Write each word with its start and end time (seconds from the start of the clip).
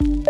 I'm 0.00 0.24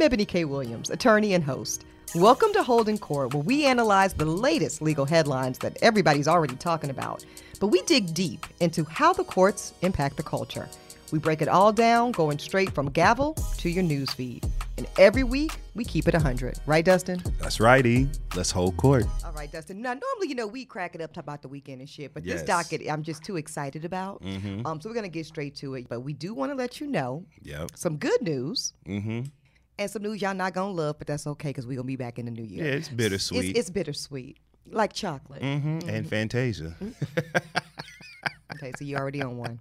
Ebony 0.00 0.24
K. 0.24 0.44
Williams, 0.44 0.88
attorney 0.88 1.34
and 1.34 1.42
host. 1.42 1.84
Welcome 2.14 2.52
to 2.52 2.62
Holding 2.62 2.98
Court, 2.98 3.34
where 3.34 3.42
we 3.42 3.66
analyze 3.66 4.14
the 4.14 4.24
latest 4.24 4.80
legal 4.80 5.04
headlines 5.04 5.58
that 5.58 5.76
everybody's 5.82 6.28
already 6.28 6.54
talking 6.54 6.90
about. 6.90 7.24
But 7.58 7.68
we 7.68 7.82
dig 7.82 8.14
deep 8.14 8.46
into 8.60 8.84
how 8.84 9.12
the 9.12 9.24
courts 9.24 9.74
impact 9.82 10.16
the 10.16 10.22
culture. 10.22 10.68
We 11.10 11.18
break 11.18 11.42
it 11.42 11.48
all 11.48 11.72
down, 11.72 12.12
going 12.12 12.38
straight 12.38 12.72
from 12.72 12.90
gavel 12.90 13.34
to 13.58 13.68
your 13.68 13.82
news 13.82 14.10
feed. 14.10 14.46
And 14.76 14.88
every 14.98 15.22
week, 15.22 15.52
we 15.74 15.84
keep 15.84 16.08
it 16.08 16.14
100. 16.14 16.58
Right, 16.66 16.84
Dustin? 16.84 17.22
That's 17.40 17.60
right, 17.60 17.84
E. 17.86 18.08
Let's 18.34 18.50
hold 18.50 18.76
court. 18.76 19.04
All 19.24 19.32
right, 19.32 19.50
Dustin. 19.50 19.80
Now, 19.80 19.90
normally, 19.94 20.28
you 20.28 20.34
know, 20.34 20.48
we 20.48 20.64
crack 20.64 20.96
it 20.96 21.00
up, 21.00 21.12
talk 21.12 21.22
about 21.22 21.42
the 21.42 21.48
weekend 21.48 21.80
and 21.80 21.88
shit, 21.88 22.12
but 22.12 22.24
Yes. 22.24 22.40
this 22.40 22.46
docket, 22.48 22.82
I'm 22.90 23.04
just 23.04 23.22
too 23.22 23.36
excited 23.36 23.84
about. 23.84 24.20
Mm-hmm. 24.22 24.66
Um, 24.66 24.80
so 24.80 24.88
we're 24.88 24.94
going 24.94 25.04
to 25.04 25.08
get 25.10 25.26
straight 25.26 25.54
to 25.56 25.74
it. 25.74 25.88
But 25.88 26.00
we 26.00 26.12
do 26.12 26.34
want 26.34 26.50
to 26.50 26.56
let 26.56 26.80
you 26.80 26.88
know 26.88 27.24
Yep. 27.42 27.70
some 27.76 27.96
good 27.98 28.20
news 28.22 28.72
Mm-hmm. 28.86 29.20
and 29.78 29.90
some 29.90 30.02
news 30.02 30.20
y'all 30.20 30.34
not 30.34 30.54
going 30.54 30.74
to 30.76 30.82
love, 30.82 30.98
but 30.98 31.06
that's 31.06 31.26
okay 31.28 31.50
because 31.50 31.66
we're 31.68 31.74
going 31.76 31.84
to 31.86 31.92
be 31.92 31.96
back 31.96 32.18
in 32.18 32.24
the 32.24 32.32
new 32.32 32.42
year. 32.44 32.64
Yeah, 32.64 32.72
it's 32.72 32.88
bittersweet. 32.88 33.50
It's, 33.50 33.58
it's 33.60 33.70
bittersweet, 33.70 34.38
like 34.70 34.92
chocolate. 34.92 35.42
mm-hmm. 35.42 35.88
And 35.88 36.08
Fantasia. 36.08 36.74
Okay, 38.54 38.72
so 38.78 38.84
you 38.84 38.96
already 38.96 39.20
on 39.20 39.36
one. 39.36 39.58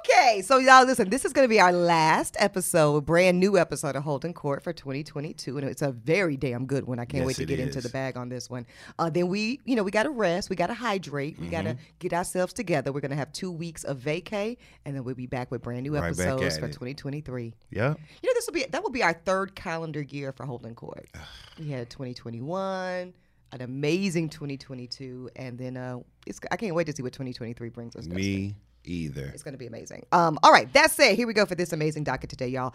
Okay, 0.00 0.42
so 0.42 0.58
y'all 0.58 0.84
listen. 0.84 1.08
This 1.08 1.24
is 1.24 1.32
going 1.32 1.44
to 1.44 1.48
be 1.48 1.60
our 1.60 1.72
last 1.72 2.36
episode, 2.40 2.96
a 2.96 3.00
brand 3.00 3.38
new 3.38 3.56
episode 3.56 3.94
of 3.94 4.02
Holding 4.02 4.32
Court 4.34 4.62
for 4.64 4.72
2022, 4.72 5.56
and 5.56 5.68
it's 5.68 5.82
a 5.82 5.92
very 5.92 6.36
damn 6.36 6.66
good 6.66 6.84
one. 6.86 6.98
I 6.98 7.04
can't 7.04 7.20
Yes, 7.22 7.26
wait 7.28 7.36
to 7.36 7.44
get 7.46 7.60
into 7.60 7.80
the 7.80 7.88
bag 7.90 8.16
on 8.16 8.28
this 8.28 8.50
one. 8.50 8.66
Uh, 8.98 9.08
then 9.08 9.28
we, 9.28 9.60
you 9.64 9.76
know, 9.76 9.84
we 9.84 9.92
got 9.92 10.02
to 10.02 10.10
rest, 10.10 10.50
we 10.50 10.56
got 10.56 10.66
to 10.66 10.74
hydrate, 10.74 11.38
we 11.38 11.46
got 11.46 11.58
Mm-hmm. 11.64 11.76
to 11.76 11.82
get 12.00 12.12
ourselves 12.12 12.52
together. 12.52 12.92
We're 12.92 13.00
going 13.00 13.10
to 13.10 13.16
have 13.16 13.32
two 13.32 13.50
weeks 13.52 13.84
of 13.84 13.98
vacay, 13.98 14.56
and 14.84 14.96
then 14.96 15.04
we'll 15.04 15.14
be 15.14 15.26
back 15.26 15.50
with 15.50 15.62
brand 15.62 15.82
new 15.84 15.94
Right 15.94 16.06
episodes 16.08 16.58
for 16.58 16.66
it. 16.66 16.72
2023. 16.72 17.54
Yeah, 17.70 17.88
You 17.88 18.28
know, 18.28 18.34
this 18.34 18.46
will 18.46 18.54
be 18.54 18.64
that 18.70 18.82
will 18.82 18.90
be 18.90 19.02
our 19.02 19.12
third 19.14 19.54
calendar 19.54 20.02
year 20.02 20.32
for 20.32 20.44
Holding 20.44 20.74
Court. 20.74 21.06
we 21.58 21.70
had 21.70 21.88
2021, 21.90 23.12
an 23.52 23.62
amazing 23.62 24.28
2022, 24.28 25.30
and 25.36 25.58
then 25.58 25.76
uh, 25.76 25.98
it's 26.26 26.40
I 26.50 26.56
can't 26.56 26.74
wait 26.74 26.86
to 26.86 26.92
see 26.94 27.02
what 27.02 27.12
2023 27.12 27.68
brings 27.70 27.96
us. 27.96 28.06
Me 28.06 28.54
either. 28.84 29.30
It's 29.34 29.42
going 29.42 29.52
to 29.52 29.58
be 29.58 29.66
amazing. 29.66 30.06
Um, 30.12 30.38
all 30.42 30.52
right, 30.52 30.72
that's 30.72 30.98
it. 30.98 31.16
Here 31.16 31.26
we 31.26 31.34
go 31.34 31.46
for 31.46 31.54
this 31.54 31.72
amazing 31.72 32.04
docket 32.04 32.30
today, 32.30 32.48
y'all. 32.48 32.74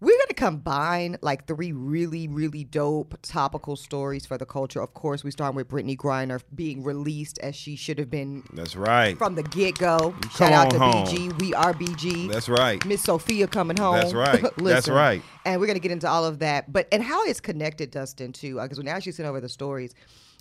We're 0.00 0.16
going 0.16 0.28
to 0.28 0.34
combine 0.34 1.16
like 1.22 1.46
three 1.48 1.72
really, 1.72 2.28
really 2.28 2.62
dope 2.62 3.18
topical 3.20 3.74
stories 3.74 4.26
for 4.26 4.38
the 4.38 4.46
culture. 4.46 4.80
Of 4.80 4.94
course, 4.94 5.24
we 5.24 5.32
start 5.32 5.56
with 5.56 5.68
Brittney 5.68 5.96
Griner 5.96 6.40
being 6.54 6.84
released 6.84 7.38
as 7.40 7.56
she 7.56 7.74
should 7.74 7.98
have 7.98 8.08
been 8.08 8.44
That's 8.52 8.76
right. 8.76 9.18
from 9.18 9.34
the 9.34 9.42
get 9.42 9.76
go. 9.76 10.14
Shout 10.36 10.52
out 10.52 10.70
to 10.70 10.78
home. 10.78 11.04
BG. 11.04 11.40
We 11.40 11.52
are 11.52 11.74
BG. 11.74 12.30
That's 12.30 12.48
right. 12.48 12.84
Miss 12.86 13.02
Sophia 13.02 13.48
coming 13.48 13.76
home. 13.76 13.96
That's 13.96 14.14
right. 14.14 14.44
That's 14.56 14.88
right. 14.88 15.20
And 15.44 15.60
we're 15.60 15.66
gonna 15.66 15.80
get 15.80 15.90
into 15.90 16.08
all 16.08 16.24
of 16.24 16.38
that, 16.40 16.72
but 16.72 16.86
and 16.92 17.02
how 17.02 17.24
it's 17.24 17.40
connected, 17.40 17.90
Dustin, 17.90 18.32
too, 18.32 18.60
uh, 18.60 18.64
because 18.64 18.78
when 18.78 18.86
actually 18.86 19.12
sent 19.12 19.28
over 19.28 19.40
the 19.40 19.48
stories. 19.48 19.94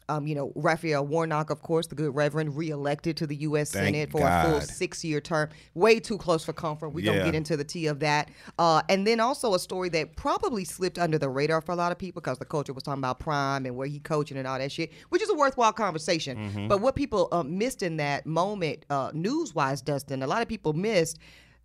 Um, 0.09 0.25
you 0.25 0.36
know, 0.36 0.52
Raphael 0.55 1.05
Warnock, 1.05 1.50
of 1.50 1.61
course, 1.61 1.88
the 1.88 1.95
good 1.95 2.16
Reverend, 2.16 2.55
reelected 2.55 3.17
to 3.17 3.27
the 3.27 3.36
U.S. 3.38 3.72
Thank 3.72 3.88
Senate 3.88 4.11
for 4.11 4.22
a 4.25 4.44
full 4.44 4.61
six-year 4.61 5.22
term. 5.22 5.50
Way 5.73 6.00
too 6.00 6.17
close 6.17 6.45
for 6.45 6.53
comfort. 6.53 6.89
We 6.89 7.02
don't 7.02 7.25
get 7.25 7.36
into 7.36 7.58
the 7.58 7.63
tea 7.63 7.88
of 7.88 8.00
that. 8.00 8.30
Uh, 8.58 8.81
and 8.89 9.05
then 9.05 9.19
also 9.19 9.53
a 9.53 9.59
story 9.59 9.89
that 9.89 10.16
probably 10.16 10.63
slipped 10.63 10.97
under 10.97 11.17
the 11.17 11.30
radar 11.30 11.61
for 11.61 11.72
a 11.72 11.75
lot 11.75 11.91
of 11.91 11.97
people 11.97 12.22
because 12.22 12.38
the 12.38 12.45
culture 12.45 12.73
was 12.73 12.83
talking 12.83 13.02
about 13.02 13.19
Prime 13.19 13.66
and 13.66 13.75
where 13.75 13.88
he 13.88 14.00
coaching 14.00 14.38
and 14.38 14.47
all 14.47 14.58
that 14.58 14.72
shit, 14.72 14.91
which 15.09 15.22
is 15.22 15.30
a 15.30 15.35
worthwhile 15.35 15.73
conversation. 15.73 16.38
Mm-hmm. 16.38 16.67
But 16.67 16.81
what 16.81 16.95
people 16.95 17.28
uh, 17.31 17.44
missed 17.44 17.83
in 17.83 17.97
that 17.97 18.25
moment, 18.25 18.85
uh, 18.89 19.11
news-wise, 19.13 19.81
Dustin, 19.81 20.23
a 20.23 20.28
lot 20.28 20.41
of 20.41 20.47
people 20.47 20.73
missed 20.73 21.19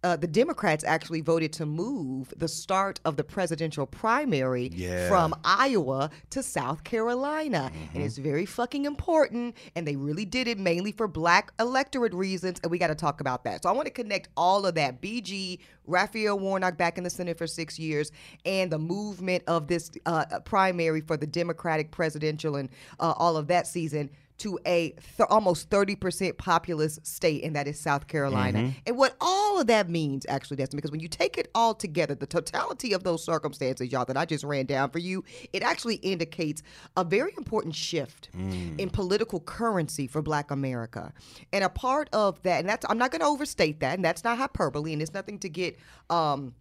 uh, 0.05 0.17
the 0.17 0.27
Democrats 0.27 0.83
actually 0.85 1.21
voted 1.21 1.53
to 1.55 1.67
move 1.67 2.33
the 2.37 2.49
start 2.49 3.01
of 3.05 3.17
the 3.17 3.25
presidential 3.25 3.87
primary 3.87 4.71
Yeah. 4.75 5.09
from 5.09 5.35
Iowa 5.45 6.11
to 6.31 6.43
South 6.43 6.83
Carolina. 6.85 7.71
Mm-hmm. 7.73 7.95
And 7.95 8.05
it's 8.05 8.19
very 8.19 8.45
fucking 8.45 8.85
important. 8.85 9.57
And 9.77 9.87
they 9.87 9.97
really 9.97 10.25
did 10.25 10.49
it 10.49 10.59
mainly 10.59 10.93
for 10.93 11.07
black 11.07 11.53
electorate 11.61 12.15
reasons. 12.15 12.59
And 12.63 12.71
we 12.71 12.79
got 12.79 12.89
to 12.89 12.95
talk 12.95 13.21
about 13.21 13.45
that. 13.45 13.63
So 13.63 13.69
I 13.69 13.73
want 13.73 13.87
to 13.87 13.93
connect 13.93 14.29
all 14.37 14.67
of 14.67 14.75
that. 14.75 15.01
BG, 15.01 15.61
Raphael 15.87 16.39
Warnock 16.39 16.77
back 16.77 16.99
in 16.99 17.05
the 17.05 17.11
Senate 17.11 17.39
for 17.39 17.47
six 17.47 17.79
years, 17.79 18.13
and 18.45 18.71
the 18.73 18.79
movement 18.79 19.45
of 19.47 19.69
this 19.69 19.91
uh, 20.07 20.25
primary 20.45 21.01
for 21.01 21.17
the 21.17 21.27
Democratic 21.27 21.91
presidential 21.91 22.57
and 22.57 22.69
uh, 23.01 23.15
all 23.17 23.37
of 23.37 23.47
that 23.49 23.67
season 23.67 24.11
to 24.43 24.59
a 24.67 24.91
th- 25.17 25.29
almost 25.31 25.71
30% 25.71 26.37
populous 26.39 26.99
state, 27.03 27.45
and 27.45 27.55
that 27.57 27.67
is 27.67 27.79
South 27.79 28.07
Carolina. 28.07 28.59
Mm-hmm. 28.59 28.79
And 28.87 28.97
what 28.97 29.17
all 29.21 29.61
of 29.61 29.67
that 29.69 29.89
means, 29.89 30.27
actually, 30.29 30.57
Dustin, 30.57 30.77
because 30.77 30.91
when 30.91 31.01
you 31.01 31.09
take 31.09 31.39
it 31.39 31.49
all 31.55 31.75
together, 31.75 32.15
the 32.15 32.27
totality 32.27 32.93
of 32.93 33.05
those 33.05 33.25
circumstances, 33.25 33.91
y'all, 33.93 34.05
that 34.05 34.17
I 34.17 34.25
just 34.25 34.45
ran 34.45 34.67
down 34.67 34.91
for 34.91 34.99
you, 34.99 35.25
it 35.53 35.63
actually 35.63 35.97
indicates 35.97 36.63
a 36.97 37.05
very 37.05 37.33
important 37.37 37.75
shift 37.75 38.29
Mm. 38.37 38.79
in 38.81 38.91
political 38.91 39.41
currency 39.41 40.07
for 40.07 40.23
Black 40.23 40.51
America. 40.51 41.13
And 41.53 41.65
a 41.65 41.69
part 41.69 42.09
of 42.13 42.43
that, 42.43 42.61
and 42.61 42.69
that's, 42.69 42.85
I'm 42.89 42.99
not 42.99 43.11
going 43.11 43.21
to 43.21 43.27
overstate 43.27 43.81
that, 43.81 43.95
and 43.95 44.05
that's 44.05 44.25
not 44.25 44.39
hyperbole, 44.39 44.93
and 44.93 45.01
it's 45.03 45.15
nothing 45.15 45.39
to 45.41 45.49
get, 45.49 45.79
um, 46.11 46.55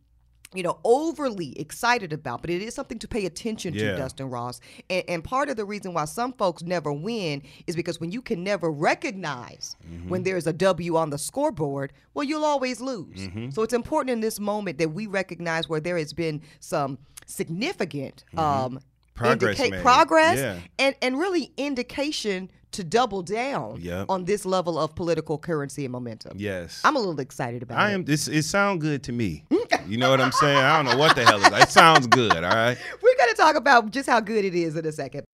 you 0.54 0.64
know, 0.64 0.80
overly 0.84 1.58
excited 1.60 2.12
about, 2.12 2.42
but 2.42 2.50
it 2.50 2.62
is 2.62 2.76
something 2.76 3.00
to 3.00 3.08
pay 3.08 3.26
attention 3.26 3.74
to, 3.74 3.96
Dustin 3.96 4.30
Ross. 4.30 4.60
And, 4.90 5.04
and 5.08 5.24
part 5.24 5.50
of 5.50 5.56
the 5.56 5.64
reason 5.64 5.94
why 5.94 6.06
some 6.06 6.34
folks 6.34 6.62
never 6.62 6.92
win 6.92 7.42
is 7.68 7.76
because 7.78 8.00
when 8.02 8.12
you 8.12 8.22
can 8.22 8.44
never 8.44 8.70
recognize 8.72 9.76
Mm-hmm. 9.90 10.10
when 10.10 10.24
there's 10.24 10.48
a 10.48 10.54
W 10.54 10.96
on 10.98 11.10
the 11.10 11.18
scoreboard, 11.18 11.94
well, 12.14 12.24
you'll 12.24 12.46
always 12.46 12.82
lose. 12.82 13.18
Mm-hmm. 13.18 13.50
So 13.52 13.62
it's 13.64 13.74
important 13.74 14.12
in 14.12 14.20
this 14.20 14.40
moment 14.40 14.78
that 14.78 14.90
we 14.90 15.08
recognize 15.08 15.68
where 15.70 15.80
there 15.80 15.98
has 15.98 16.14
been 16.14 16.42
some 16.60 16.98
significant 17.26 18.24
um, 18.38 18.44
Mm-hmm. 18.44 18.78
Progress 19.14 19.60
indica- 19.60 19.82
progress 19.84 20.38
Yeah. 20.40 20.60
and, 20.80 20.96
and 21.02 21.20
really 21.20 21.52
indication 21.58 22.50
to 22.72 22.84
double 22.84 23.22
down 23.22 23.80
Yep. 23.82 24.06
on 24.10 24.26
this 24.26 24.46
level 24.46 24.80
of 24.80 24.96
political 24.96 25.38
currency 25.38 25.86
and 25.86 25.92
momentum. 25.92 26.38
Yes. 26.40 26.82
I'm 26.84 26.96
a 26.96 27.00
little 27.00 27.20
excited 27.20 27.64
about 27.64 27.78
I 27.80 27.92
it. 27.92 27.94
am. 27.96 28.06
This 28.06 28.28
it 28.28 28.44
sounds 28.44 28.82
good 28.82 29.04
to 29.04 29.12
me. 29.12 29.44
You 29.88 29.98
know 29.98 30.10
what 30.12 30.22
I'm 30.22 30.32
saying? 30.32 30.58
I 30.58 30.78
don't 30.82 30.86
know 30.94 30.98
what 30.98 31.16
the 31.16 31.26
hell 31.26 31.42
is. 31.42 31.64
It 31.64 31.70
sounds 31.70 32.08
good. 32.08 32.32
All 32.32 32.42
right. 32.44 32.78
We're 33.02 33.16
going 33.18 33.30
to 33.30 33.36
talk 33.36 33.56
about 33.56 33.90
just 33.92 34.08
how 34.08 34.20
good 34.22 34.46
it 34.46 34.54
is 34.56 34.76
in 34.78 34.86
a 34.86 34.92
second. 34.92 35.26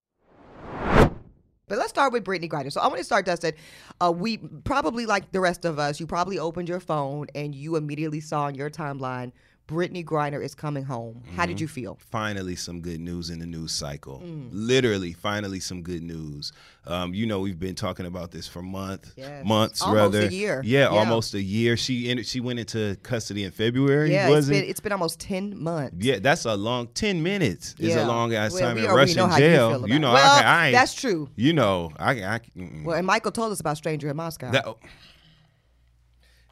But 1.69 1.77
let's 1.77 1.89
start 1.89 2.13
with 2.13 2.23
Brittney 2.23 2.49
Griner. 2.49 2.71
So 2.71 2.79
I 2.79 2.87
want 2.87 2.97
to 2.99 3.03
start, 3.03 3.25
Dustin. 3.25 3.51
Uh, 3.99 4.11
we 4.15 4.37
probably, 4.37 5.05
like 5.05 5.31
the 5.33 5.41
rest 5.41 5.65
of 5.65 5.79
us, 5.79 5.99
you 5.99 6.07
probably 6.07 6.39
opened 6.39 6.69
your 6.69 6.79
phone 6.79 7.27
and 7.35 7.53
you 7.53 7.75
immediately 7.75 8.21
saw 8.21 8.43
on 8.43 8.55
your 8.55 8.69
timeline, 8.69 9.33
Brittney 9.67 10.03
Griner 10.03 10.41
is 10.43 10.55
coming 10.55 10.83
home. 10.85 11.21
How 11.35 11.43
Mm-hmm. 11.43 11.47
did 11.51 11.61
you 11.61 11.67
feel? 11.67 11.97
finally 12.09 12.55
some 12.55 12.79
good 12.81 13.01
news 13.01 13.29
in 13.29 13.39
the 13.39 13.45
news 13.45 13.73
cycle. 13.73 14.21
Mm. 14.25 14.49
Literally, 14.51 15.11
finally 15.13 15.59
some 15.59 15.81
good 15.81 16.01
news. 16.03 16.53
Um, 16.85 17.13
you 17.13 17.25
know, 17.25 17.41
we've 17.41 17.59
been 17.59 17.75
talking 17.75 18.05
about 18.05 18.31
this 18.31 18.47
for 18.47 18.61
month, 18.61 19.11
Yes. 19.17 19.45
months 19.45 19.81
Almost 19.81 20.15
a 20.15 20.19
rather. 20.19 20.33
year. 20.33 20.61
Yeah, 20.63 20.79
Yeah. 20.83 20.87
almost 20.99 21.33
a 21.33 21.41
year. 21.41 21.75
She 21.75 22.09
entered, 22.09 22.25
she 22.25 22.39
went 22.39 22.59
into 22.59 22.97
custody 23.03 23.43
in 23.43 23.51
February. 23.51 24.11
Yeah, 24.13 24.27
it's 24.27 24.35
was 24.35 24.49
been, 24.49 24.63
it? 24.63 24.69
it's 24.69 24.79
been 24.79 24.93
almost 24.93 25.19
10 25.19 25.61
months. 25.61 25.95
Yeah, 25.99 26.19
that's 26.19 26.45
a 26.45 26.55
long. 26.55 26.87
Ten 26.93 27.21
minutes 27.21 27.75
is 27.77 27.89
Yeah. 27.89 28.05
a 28.05 28.07
long 28.07 28.33
ass 28.33 28.53
Well, 28.53 28.61
time 28.61 28.77
in 28.77 28.85
Russian 28.85 29.29
how 29.29 29.35
you 29.35 29.37
jail. 29.37 29.75
about 29.75 29.89
You 29.89 29.99
know. 29.99 30.13
Well, 30.13 30.31
I, 30.31 30.43
I 30.43 30.65
ain't, 30.67 30.73
that's 30.73 30.93
true. 30.93 31.29
You 31.35 31.51
know, 31.51 31.91
I, 31.99 32.23
I 32.23 32.39
Well, 32.85 32.95
and 32.97 33.05
Michael 33.05 33.31
told 33.31 33.51
us 33.51 33.59
about 33.59 33.75
Stranger 33.75 34.09
in 34.09 34.15
Moscow. 34.15 34.51
that. 34.51 34.65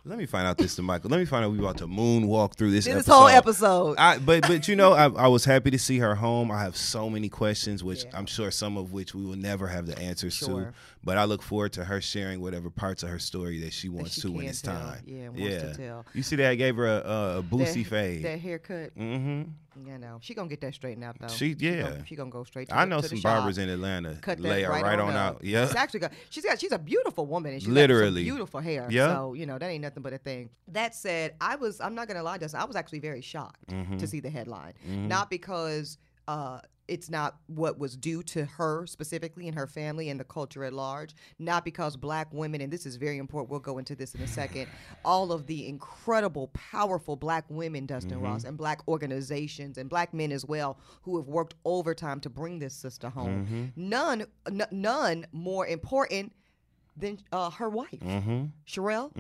Let 0.08 0.20
me 0.20 0.28
find 0.28 0.46
out 0.46 0.58
this 0.60 0.76
to 0.76 0.84
Michael. 0.84 1.10
Let 1.10 1.20
me 1.20 1.26
find 1.26 1.44
out 1.44 1.52
we 1.52 1.58
about 1.58 1.78
to 1.80 1.88
moonwalk 1.88 2.56
through 2.56 2.70
this. 2.70 2.86
this 2.86 2.94
episode. 2.94 3.12
whole 3.14 3.28
episode. 3.28 3.98
I, 3.98 4.20
but 4.20 4.44
but 4.44 4.68
you 4.68 4.76
know 4.76 4.94
I, 4.94 5.06
I 5.10 5.28
was 5.28 5.46
happy 5.46 5.72
to 5.72 5.80
see 5.80 5.98
her 5.98 6.14
home. 6.14 6.52
I 6.52 6.62
have 6.62 6.78
so 6.78 7.10
many 7.10 7.28
questions, 7.28 7.84
which 7.84 8.04
Yeah. 8.04 8.12
I'm 8.14 8.28
sure 8.28 8.52
some 8.52 8.78
of 8.78 8.92
which 8.94 9.16
we 9.16 9.26
will 9.26 9.36
never 9.36 9.66
have 9.68 9.88
the 9.88 9.98
answers 9.98 10.36
Sure. 10.36 10.66
to. 10.66 10.74
But 11.06 11.18
I 11.20 11.26
look 11.26 11.44
forward 11.44 11.72
to 11.74 11.86
her 11.86 12.02
sharing 12.02 12.42
whatever 12.42 12.70
parts 12.72 13.04
of 13.04 13.10
her 13.10 13.20
story 13.20 13.60
that 13.62 13.72
she 13.74 13.90
wants 13.90 14.16
she 14.16 14.22
to 14.22 14.32
when 14.32 14.48
it's 14.48 14.62
tell. 14.62 14.74
time. 14.80 15.04
Yeah, 15.06 15.30
wants 15.30 15.64
to 15.64 15.74
tell. 15.78 16.06
You 16.16 16.24
see 16.24 16.36
that 16.38 16.50
I 16.50 16.56
gave 16.56 16.76
her 16.78 16.88
a, 16.88 16.98
a, 17.00 17.38
a 17.40 17.44
boosie 17.44 17.86
fade. 17.86 18.24
That 18.24 18.40
haircut. 18.40 18.98
mm-hmm. 18.98 19.44
You 19.88 19.98
know, 19.98 20.20
she 20.22 20.34
gonna 20.34 20.48
get 20.48 20.62
that 20.62 20.74
straightened 20.74 21.04
out 21.04 21.18
though. 21.20 21.28
She- 21.28 21.54
gonna- 21.54 21.76
yeah. 21.76 22.04
she 22.06 22.16
gonna 22.16 22.30
go 22.32 22.44
straight. 22.46 22.70
To 22.70 22.76
I 22.78 22.86
the, 22.86 22.90
know 22.90 23.02
some 23.02 23.20
barbers 23.20 23.58
in 23.58 23.68
Atlanta. 23.70 24.16
cut 24.22 24.38
that 24.38 24.44
lay 24.48 24.64
her 24.64 24.72
right, 24.72 24.98
on, 25.00 25.14
out. 25.14 25.44
Yeah. 25.44 25.68
She's 25.68 25.76
actually 25.76 26.00
got 26.00 26.14
she's 26.30 26.46
got 26.46 26.60
she's 26.60 26.72
a 26.72 26.80
beautiful 26.80 27.26
woman 27.26 27.52
and 27.54 27.62
she's 27.62 27.70
Literally. 27.70 28.24
beautiful 28.24 28.62
hair. 28.62 28.88
Yeah. 28.90 29.14
So, 29.14 29.34
you 29.34 29.46
know, 29.46 29.60
that 29.60 29.68
ain't 29.70 29.82
nothing 29.84 30.02
but 30.02 30.14
a 30.14 30.18
thing. 30.18 30.50
That 30.70 30.96
said, 30.96 31.36
I 31.42 31.58
was 31.58 31.82
I'm 31.82 31.94
not 31.94 32.08
gonna 32.08 32.24
lie, 32.24 32.38
Dustin, 32.38 32.62
I 32.62 32.64
was 32.66 32.76
actually 32.78 33.00
very 33.00 33.22
shocked 33.22 33.68
Mm-hmm. 33.68 33.98
to 33.98 34.08
see 34.08 34.22
the 34.22 34.30
headline. 34.30 34.74
Not 34.88 35.30
because 35.30 35.98
uh 36.28 36.62
it's 36.88 37.10
not 37.10 37.38
what 37.48 37.80
was 37.80 37.96
due 37.98 38.22
to 38.24 38.46
her 38.46 38.86
specifically 38.86 39.48
and 39.48 39.58
her 39.58 39.68
family 39.68 40.10
and 40.10 40.20
the 40.20 40.24
culture 40.24 40.64
at 40.64 40.74
large. 40.74 41.16
Not 41.40 41.66
because 41.66 41.98
black 41.98 42.28
women, 42.32 42.62
and 42.62 42.72
this 42.72 42.86
is 42.86 42.96
very 42.96 43.18
important, 43.18 43.50
we'll 43.50 43.60
go 43.60 43.78
into 43.80 43.96
this 43.96 44.14
in 44.16 44.22
a 44.22 44.28
second, 44.28 44.68
all 45.06 45.32
of 45.32 45.48
the 45.48 45.68
incredible, 45.68 46.50
powerful 46.54 47.16
black 47.16 47.46
women, 47.50 47.86
Dustin 47.86 48.12
Mm-hmm. 48.18 48.24
Ross, 48.24 48.44
and 48.44 48.58
black 48.58 48.82
organizations 48.88 49.78
and 49.78 49.90
black 49.90 50.14
men 50.14 50.32
as 50.32 50.46
well 50.46 50.78
who 51.02 51.18
have 51.18 51.28
worked 51.28 51.56
overtime 51.66 52.20
to 52.22 52.30
bring 52.30 52.60
this 52.60 52.74
sister 52.76 53.10
home. 53.10 53.46
Mm-hmm. 53.46 53.66
None, 53.90 54.26
n- 54.48 54.68
none 54.72 55.26
more 55.32 55.66
important 55.68 56.34
than 56.98 57.18
uh, 57.32 57.50
her 57.50 57.70
wife, 57.70 58.00
Mm-hmm. 58.00 58.46
Cherelle. 58.68 59.12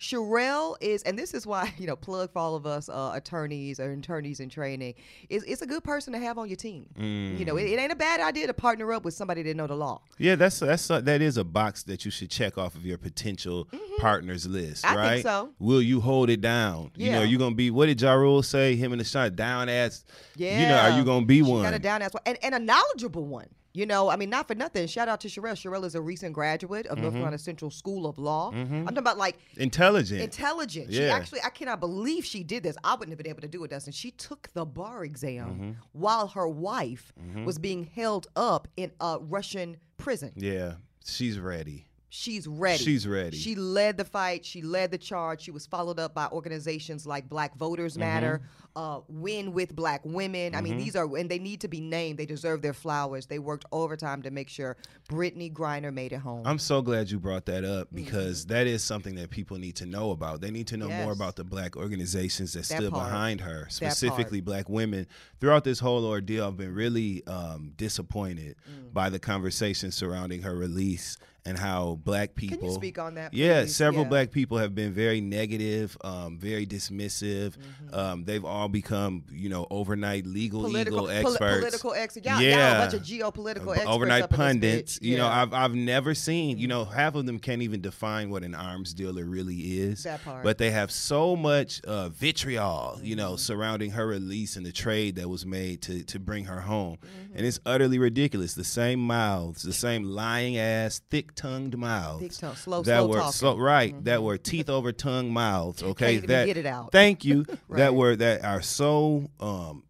Mm-hmm. 0.00 0.16
Cherelle 0.32 0.76
is, 0.80 1.02
and 1.02 1.18
this 1.18 1.34
is 1.34 1.46
why 1.46 1.72
you 1.78 1.86
know, 1.86 1.96
plug 1.96 2.32
for 2.32 2.38
all 2.38 2.54
of 2.54 2.66
us 2.66 2.88
uh, 2.88 3.12
attorneys 3.14 3.80
or 3.80 3.90
attorneys 3.92 4.40
in 4.40 4.48
training. 4.48 4.94
Is 5.28 5.42
it's 5.44 5.62
a 5.62 5.66
good 5.66 5.84
person 5.84 6.12
to 6.12 6.18
have 6.18 6.38
on 6.38 6.48
your 6.48 6.56
team. 6.56 6.86
You 6.96 7.44
know, 7.44 7.56
it, 7.56 7.64
it 7.64 7.78
ain't 7.78 7.92
a 7.92 7.96
bad 7.96 8.20
idea 8.20 8.46
to 8.46 8.54
partner 8.54 8.92
up 8.92 9.04
with 9.04 9.14
somebody 9.14 9.42
that 9.42 9.56
know 9.56 9.66
the 9.66 9.74
law. 9.76 10.02
Yeah, 10.18 10.34
that's 10.36 10.58
that's 10.60 10.90
uh, 10.90 11.00
that 11.02 11.22
is 11.22 11.36
a 11.36 11.44
box 11.44 11.82
that 11.84 12.04
you 12.04 12.10
should 12.10 12.30
check 12.30 12.58
off 12.58 12.74
of 12.74 12.84
your 12.84 12.98
potential 12.98 13.68
partners 13.98 14.46
list, 14.46 14.84
Mm-hmm. 14.84 14.98
I 14.98 15.02
think 15.08 15.12
right? 15.14 15.22
so. 15.22 15.50
Will 15.58 15.82
you 15.82 16.00
hold 16.00 16.30
it 16.30 16.40
down? 16.40 16.90
Yeah. 16.96 17.06
You 17.06 17.12
know, 17.12 17.18
Yeah. 17.20 17.24
you 17.24 17.38
gonna 17.38 17.54
be 17.54 17.70
what 17.70 17.86
did 17.86 18.00
Ja 18.00 18.12
Rule 18.14 18.42
say? 18.42 18.76
Him 18.76 18.92
and 18.92 19.00
the 19.00 19.04
shot 19.04 19.36
down 19.36 19.68
ass. 19.68 20.04
Yeah. 20.36 20.60
You 20.60 20.68
know, 20.68 20.76
are 20.78 20.98
you 20.98 21.04
gonna 21.04 21.24
be 21.26 21.36
She 21.36 21.42
one? 21.42 21.62
Got 21.62 21.74
a 21.74 21.78
down 21.78 22.02
ass 22.02 22.12
one. 22.12 22.22
And, 22.26 22.38
and 22.42 22.54
a 22.54 22.58
knowledgeable 22.58 23.24
one. 23.26 23.46
You 23.76 23.84
know, 23.84 24.08
I 24.08 24.16
mean, 24.16 24.30
not 24.30 24.48
for 24.48 24.54
nothing. 24.54 24.86
Shout 24.86 25.06
out 25.06 25.20
to 25.20 25.28
Cherelle. 25.28 25.52
Cherelle 25.54 25.84
is 25.84 25.94
a 25.94 26.00
recent 26.00 26.32
graduate 26.32 26.86
of 26.86 26.96
North 26.96 27.08
Mm-hmm. 27.08 27.16
Carolina 27.18 27.38
Central 27.38 27.70
School 27.70 28.06
of 28.06 28.18
Law. 28.18 28.50
I'm 28.52 28.84
talking 28.84 28.96
about 28.98 29.18
like 29.18 29.36
Intelligent. 29.58 30.22
intelligent. 30.22 30.92
She 30.92 31.02
Yeah. 31.02 31.14
actually, 31.14 31.40
I 31.44 31.50
cannot 31.50 31.78
believe 31.80 32.24
she 32.24 32.42
did 32.42 32.62
this. 32.62 32.76
I 32.82 32.94
wouldn't 32.94 33.10
have 33.10 33.18
been 33.18 33.28
able 33.28 33.42
to 33.42 33.48
do 33.48 33.62
it, 33.64 33.70
Dustin. 33.70 33.92
She 33.92 34.12
took 34.12 34.48
the 34.54 34.64
bar 34.64 35.04
exam 35.04 35.46
Mm-hmm. 35.50 35.70
while 35.92 36.28
her 36.28 36.48
wife 36.48 37.12
was 37.44 37.58
being 37.58 37.84
held 37.94 38.28
up 38.34 38.66
in 38.78 38.92
a 39.00 39.18
Russian 39.20 39.76
prison. 39.98 40.32
yeah, 40.36 40.74
she's 41.04 41.38
ready. 41.38 41.86
She's 42.08 42.46
ready. 42.46 42.82
She's 42.82 43.06
ready. 43.06 43.36
She 43.36 43.54
led 43.56 43.98
the 43.98 44.04
fight. 44.04 44.44
She 44.46 44.62
led 44.62 44.90
the 44.90 44.96
charge. 44.96 45.42
She 45.42 45.50
was 45.50 45.66
followed 45.66 45.98
up 45.98 46.14
by 46.14 46.28
organizations 46.28 47.06
like 47.06 47.28
Black 47.28 47.54
Voters 47.56 47.92
Mm-hmm. 47.92 48.00
Matter, 48.00 48.42
uh, 48.76 49.00
Win 49.08 49.52
with 49.54 49.74
Black 49.74 50.02
Women. 50.04 50.54
I 50.54 50.60
mean, 50.60 50.76
these 50.76 50.94
are, 50.94 51.16
and 51.16 51.28
they 51.30 51.38
need 51.38 51.62
to 51.62 51.68
be 51.68 51.80
named. 51.80 52.18
They 52.18 52.26
deserve 52.26 52.60
their 52.62 52.74
flowers. 52.74 53.26
They 53.26 53.38
worked 53.38 53.64
overtime 53.72 54.22
to 54.22 54.30
make 54.30 54.48
sure 54.50 54.76
Brittney 55.08 55.52
Griner 55.52 55.92
made 55.92 56.12
it 56.12 56.18
home. 56.18 56.46
I'm 56.46 56.58
so 56.58 56.82
glad 56.82 57.10
you 57.10 57.18
brought 57.18 57.46
that 57.46 57.64
up 57.64 57.88
because 57.92 58.46
that 58.46 58.66
is 58.66 58.84
something 58.84 59.14
that 59.16 59.30
people 59.30 59.56
need 59.58 59.76
to 59.76 59.86
know 59.86 60.10
about. 60.10 60.40
They 60.42 60.50
need 60.50 60.66
to 60.68 60.76
know 60.76 60.88
more 60.88 60.96
Mm-hmm. 61.06 61.22
About 61.22 61.36
the 61.36 61.44
black 61.44 61.76
organizations 61.76 62.52
that, 62.52 62.64
That 62.68 62.76
stood 62.76 62.92
part. 62.92 63.04
behind 63.06 63.40
her, 63.40 63.66
specifically 63.70 64.40
black 64.42 64.68
women. 64.68 65.06
Throughout 65.40 65.64
this 65.64 65.78
whole 65.80 66.04
ordeal, 66.04 66.46
I've 66.46 66.56
been 66.56 66.74
really 66.74 67.26
um, 67.26 67.72
disappointed 67.76 68.56
Mm. 68.70 68.92
by 68.92 69.08
the 69.08 69.18
conversation 69.18 69.90
surrounding 69.90 70.42
her 70.42 70.54
release 70.54 71.16
and 71.44 71.56
how 71.56 71.98
black 72.02 72.34
people. 72.34 72.58
Can 72.58 72.66
you 72.66 72.74
speak 72.74 72.98
on 72.98 73.14
that, 73.14 73.32
Yeah, 73.32 73.66
several 73.66 74.02
Yeah. 74.02 74.08
black 74.08 74.30
people 74.32 74.58
have 74.58 74.74
been 74.74 74.92
very 74.92 75.20
negative, 75.20 75.96
um, 76.02 76.38
very 76.38 76.66
dismissive. 76.66 77.56
Mm-hmm. 77.56 77.94
Um, 77.94 78.24
they've 78.24 78.44
all 78.44 78.65
become, 78.68 79.24
you 79.32 79.48
know, 79.48 79.66
overnight 79.70 80.26
legal 80.26 80.62
political, 80.64 81.10
eagle 81.10 81.10
experts. 81.10 81.58
political 81.60 81.94
experts. 81.94 82.26
Y'all, 82.26 82.40
y'all 82.40 82.42
Yeah. 82.50 82.76
a 82.76 82.80
bunch 82.82 82.94
of 82.94 83.02
geopolitical 83.02 83.70
experts. 83.72 83.86
overnight 83.86 84.22
up 84.22 84.32
in 84.32 84.38
this 84.38 84.46
pundits. 84.46 84.98
You 85.02 85.16
know, 85.18 85.26
I've 85.26 85.52
I've 85.52 85.74
never 85.74 86.14
seen. 86.14 86.58
You 86.58 86.68
know, 86.68 86.84
half 86.84 87.14
of 87.14 87.26
them 87.26 87.38
can't 87.38 87.62
even 87.62 87.80
define 87.80 88.30
what 88.30 88.42
an 88.42 88.54
arms 88.54 88.94
dealer 88.94 89.24
really 89.24 89.56
is. 89.80 90.02
That 90.04 90.24
part. 90.24 90.42
But 90.42 90.58
they 90.58 90.70
have 90.70 90.90
so 90.90 91.36
much 91.36 91.80
uh, 91.84 92.08
vitriol, 92.10 92.98
you 93.02 93.16
Mm-hmm. 93.16 93.22
know, 93.30 93.36
surrounding 93.36 93.90
her 93.92 94.06
release 94.06 94.56
and 94.56 94.64
the 94.66 94.72
trade 94.72 95.16
that 95.16 95.28
was 95.28 95.46
made 95.46 95.82
to 95.82 96.02
to 96.04 96.18
bring 96.18 96.44
her 96.46 96.60
home, 96.60 96.96
Mm-hmm. 96.96 97.36
and 97.38 97.46
it's 97.46 97.60
utterly 97.66 97.98
ridiculous. 97.98 98.54
The 98.54 98.64
same 98.64 99.00
mouths, 99.00 99.62
the 99.62 99.72
same 99.72 100.04
lying 100.04 100.56
ass, 100.58 101.00
thick 101.10 101.34
tongued 101.34 101.76
mouths. 101.78 102.20
Thick 102.22 102.32
tongue, 102.32 102.54
slow- 102.56 102.82
that 102.82 102.98
slow 102.98 103.06
were 103.08 103.16
talking. 103.18 103.32
slow, 103.32 103.56
right. 103.58 104.04
That 104.04 104.22
were 104.22 104.38
teeth 104.38 104.68
over 104.70 104.92
tongue 104.92 105.32
mouths. 105.32 105.82
Okay, 105.96 106.18
that 106.18 106.46
get 106.46 106.56
it 106.56 106.66
out. 106.66 106.92
Thank 106.92 107.24
you. 107.24 107.44
Right. 107.68 107.78
That 107.78 107.94
were 107.94 108.14
that 108.16 108.44
are 108.44 108.55
so 108.62 109.30
um 109.40 109.82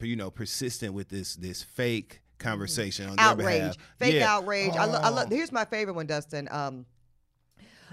you 0.00 0.16
know 0.16 0.30
persistent 0.30 0.94
with 0.94 1.08
this 1.08 1.36
this 1.36 1.62
fake 1.62 2.20
conversation 2.38 3.08
on 3.08 3.16
their 3.16 3.24
outrage, 3.26 3.78
fake 3.98 4.14
Yeah. 4.14 4.34
outrage. 4.34 4.72
I, 4.74 4.84
lo- 4.84 5.00
I 5.02 5.08
love. 5.08 5.28
Oh. 5.30 5.34
Here's 5.34 5.52
my 5.52 5.64
favorite 5.64 5.94
one, 5.94 6.06
Dustin. 6.06 6.48
Um, 6.50 6.84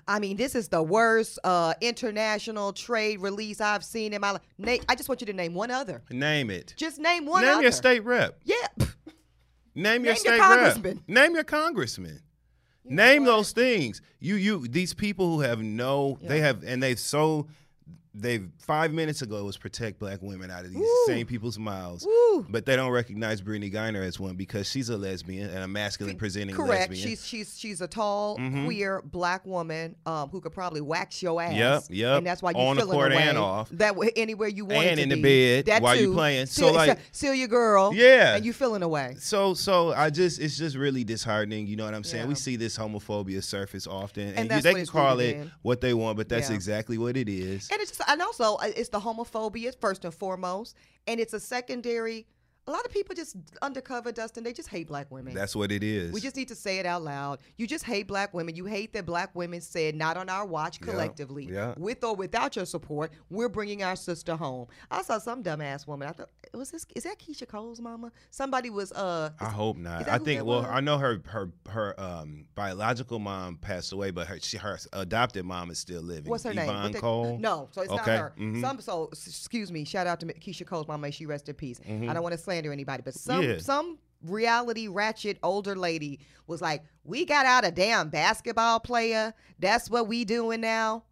I 0.08 0.20
mean, 0.20 0.36
this 0.36 0.56
is 0.56 0.68
the 0.68 0.82
worst 0.82 1.38
uh, 1.44 1.74
international 1.80 2.74
trade 2.74 3.22
release 3.22 3.62
I've 3.62 3.84
seen 3.84 4.14
in 4.14 4.20
my 4.22 4.32
life. 4.32 4.42
Na- 4.58 4.78
I 4.90 4.96
just 4.96 5.08
want 5.08 5.22
you 5.22 5.28
to 5.28 5.34
name 5.34 5.54
one 5.54 5.70
other. 5.72 6.02
Name 6.10 6.50
it. 6.50 6.74
Just 6.76 7.00
name 7.00 7.26
one 7.28 7.44
Name 7.44 7.52
other. 7.54 7.62
your 7.62 7.72
state 7.72 8.04
rep. 8.04 8.40
Yeah. 8.44 8.56
Name 9.76 10.04
your 10.04 10.14
Name 10.14 10.16
state 10.20 10.30
your 10.36 10.40
rep. 10.40 10.50
congressman. 10.74 11.04
Name 11.08 11.34
your 11.34 11.44
congressman. 11.46 12.20
Name 12.84 13.24
those 13.24 13.52
things. 13.54 14.02
You 14.20 14.36
you 14.36 14.68
these 14.68 14.94
people 14.94 15.28
who 15.36 15.42
have 15.42 15.62
no 15.62 16.18
they 16.22 16.42
have 16.42 16.64
and 16.64 16.82
they've 16.84 17.00
so 17.00 17.48
they've 18.14 18.50
five 18.60 18.92
minutes 18.92 19.22
ago 19.22 19.38
it 19.38 19.44
was 19.44 19.56
protect 19.58 19.98
black 19.98 20.20
women 20.22 20.52
out 20.52 20.66
of 20.66 20.72
these 20.72 20.80
Woo. 20.80 21.04
same 21.08 21.26
people's 21.26 21.58
mouths. 21.58 22.06
Woo. 22.06 22.46
But 22.50 22.66
they 22.66 22.76
don't 22.76 22.92
recognize 22.92 23.42
Brittney 23.42 23.72
Griner 23.74 24.04
as 24.06 24.20
one 24.20 24.36
because 24.36 24.70
she's 24.70 24.90
a 24.90 24.98
lesbian 24.98 25.50
and 25.50 25.60
a 25.64 25.68
masculine 25.68 26.18
presenting 26.18 26.56
Correct. 26.56 26.90
lesbian. 26.90 27.08
She's 27.10 27.26
she's 27.26 27.58
she's 27.58 27.80
a 27.82 27.88
tall, 27.88 28.36
queer 28.36 29.02
black 29.02 29.46
woman 29.46 29.96
um, 30.06 30.30
who 30.30 30.42
could 30.42 30.52
probably 30.52 30.82
wax 30.82 31.22
your 31.22 31.42
ass. 31.42 31.54
Yep, 31.54 31.84
yep. 31.90 32.18
And 32.18 32.28
that's 32.28 32.42
why 32.42 32.52
you 32.52 32.58
On 32.58 32.76
the 32.76 32.86
court 32.86 33.14
away 33.14 33.24
and 33.24 33.38
off. 33.38 33.70
That 33.72 33.96
way, 33.96 34.12
anywhere 34.16 34.50
you 34.50 34.66
want 34.66 34.86
And 34.88 35.00
in 35.00 35.10
to 35.10 35.16
the 35.16 35.22
bed 35.22 35.66
That 35.68 35.82
while 35.82 35.96
you 35.96 36.08
too. 36.08 36.14
playing. 36.14 36.48
So, 36.48 36.64
Seal, 36.68 36.74
like- 36.74 37.00
seal 37.14 37.34
your 37.34 37.48
girl. 37.48 37.94
Yeah. 37.94 38.36
And 38.36 38.46
you 38.46 38.52
feeling 38.54 38.84
away. 38.84 39.16
So 39.20 39.54
so 39.54 39.94
I 39.94 40.10
just 40.10 40.40
it's 40.40 40.58
just 40.58 40.76
really 40.76 41.04
disheartening. 41.04 41.68
You 41.68 41.76
know 41.78 41.86
what 41.86 41.94
I'm 41.94 42.04
saying? 42.04 42.24
Yeah. 42.24 42.30
We 42.30 42.36
see 42.36 42.56
this 42.58 42.78
homophobia 42.78 43.42
surface 43.44 43.88
often, 43.88 44.30
and, 44.30 44.40
And 44.40 44.52
you, 44.52 44.62
they 44.62 44.74
can 44.74 44.86
call 44.86 45.20
it 45.20 45.36
in. 45.38 45.52
what 45.62 45.80
they 45.82 45.94
want, 45.94 46.18
but 46.18 46.28
that's 46.28 46.50
Yeah. 46.50 46.56
exactly 46.56 46.98
what 46.98 47.16
it 47.16 47.30
is. 47.30 47.70
And 47.72 47.80
it's 47.82 47.92
just, 47.92 48.01
and 48.08 48.22
also 48.22 48.56
uh, 48.56 48.72
it's 48.76 48.90
the 48.90 49.00
homophobia 49.00 49.74
first 49.80 50.06
and 50.06 50.14
foremost, 50.14 50.76
and 51.08 51.20
it's 51.20 51.34
a 51.34 51.40
secondary. 51.40 52.28
A 52.72 52.74
lot 52.74 52.86
of 52.86 52.92
people 52.94 53.14
just 53.14 53.36
undercover, 53.62 54.14
Dustin. 54.14 54.46
They 54.46 54.54
just 54.54 54.70
hate 54.70 54.88
black 54.88 55.12
women. 55.12 55.34
That's 55.34 55.58
what 55.58 55.74
it 55.74 55.84
is. 55.84 56.14
we 56.14 56.22
just 56.22 56.38
need 56.38 56.48
to 56.48 56.56
say 56.56 56.80
it 56.80 56.86
out 56.86 57.02
loud. 57.02 57.40
You 57.58 57.68
just 57.68 57.84
hate 57.84 58.08
black 58.08 58.34
women. 58.34 58.56
You 58.56 58.64
hate 58.64 58.94
that 58.94 59.06
black 59.06 59.36
women 59.36 59.60
said, 59.60 59.94
"Not 59.94 60.16
on 60.16 60.30
our 60.30 60.46
watch." 60.46 60.80
Collectively, 60.80 61.50
yeah. 61.52 61.74
with 61.76 62.02
or 62.02 62.16
without 62.16 62.56
your 62.56 62.66
support, 62.66 63.12
we're 63.30 63.50
bringing 63.50 63.84
our 63.84 63.98
sister 63.98 64.38
home. 64.38 64.68
I 64.90 65.02
saw 65.02 65.18
some 65.18 65.44
dumbass 65.44 65.86
woman. 65.86 66.08
I 66.08 66.14
thought, 66.14 66.30
was 66.54 66.72
this? 66.72 66.86
Is 66.96 67.04
that 67.04 67.20
Keyshia 67.20 67.46
Cole's 67.46 67.82
mama? 67.82 68.10
Somebody 68.30 68.70
was. 68.70 68.94
Uh, 68.94 69.32
I 69.42 69.50
hope 69.50 69.76
not. 69.76 70.08
I 70.08 70.18
think. 70.18 70.46
Well, 70.46 70.62
was? 70.62 70.70
I 70.72 70.80
know 70.80 70.98
her 70.98 71.22
her 71.26 71.52
her 71.70 72.00
um 72.00 72.46
biological 72.56 73.20
mom 73.20 73.58
passed 73.58 73.92
away, 73.92 74.12
but 74.12 74.28
her 74.28 74.40
she, 74.40 74.56
her 74.56 74.80
adopted 74.94 75.44
mom 75.44 75.72
is 75.72 75.80
still 75.80 76.02
living. 76.02 76.30
What's 76.30 76.46
her 76.46 76.52
Yvonne 76.52 76.84
name? 76.84 76.92
The- 76.94 77.00
Cole. 77.02 77.38
No, 77.38 77.68
so 77.72 77.82
it's 77.82 77.92
Okay, 77.92 78.16
not 78.16 78.18
her. 78.18 78.34
mhm. 78.40 78.62
Some 78.62 78.80
so 78.80 79.10
excuse 79.12 79.74
me. 79.74 79.84
Shout 79.84 80.08
out 80.08 80.22
to 80.22 80.28
Keyshia 80.28 80.66
Cole's 80.66 80.88
mom. 80.88 81.02
May 81.02 81.12
she 81.12 81.26
rest 81.26 81.50
in 81.50 81.56
peace. 81.56 81.82
I 81.86 82.14
don't 82.14 82.24
want 82.24 82.34
to 82.34 82.38
slander 82.62 82.72
anybody, 82.72 83.02
but 83.04 83.14
some. 83.14 83.44
Yeah. 83.44 83.58
some 83.60 83.98
reality 84.24 84.88
ratchet 84.88 85.38
older 85.42 85.76
lady 85.76 86.20
was 86.48 86.62
like, 86.62 86.84
"We 87.04 87.26
got 87.26 87.46
out 87.46 87.66
a 87.66 87.72
damn 87.72 88.10
basketball 88.10 88.80
player. 88.80 89.34
That's 89.60 89.90
what 89.90 90.08
we 90.08 90.26
doing 90.26 90.62
now." 90.62 91.04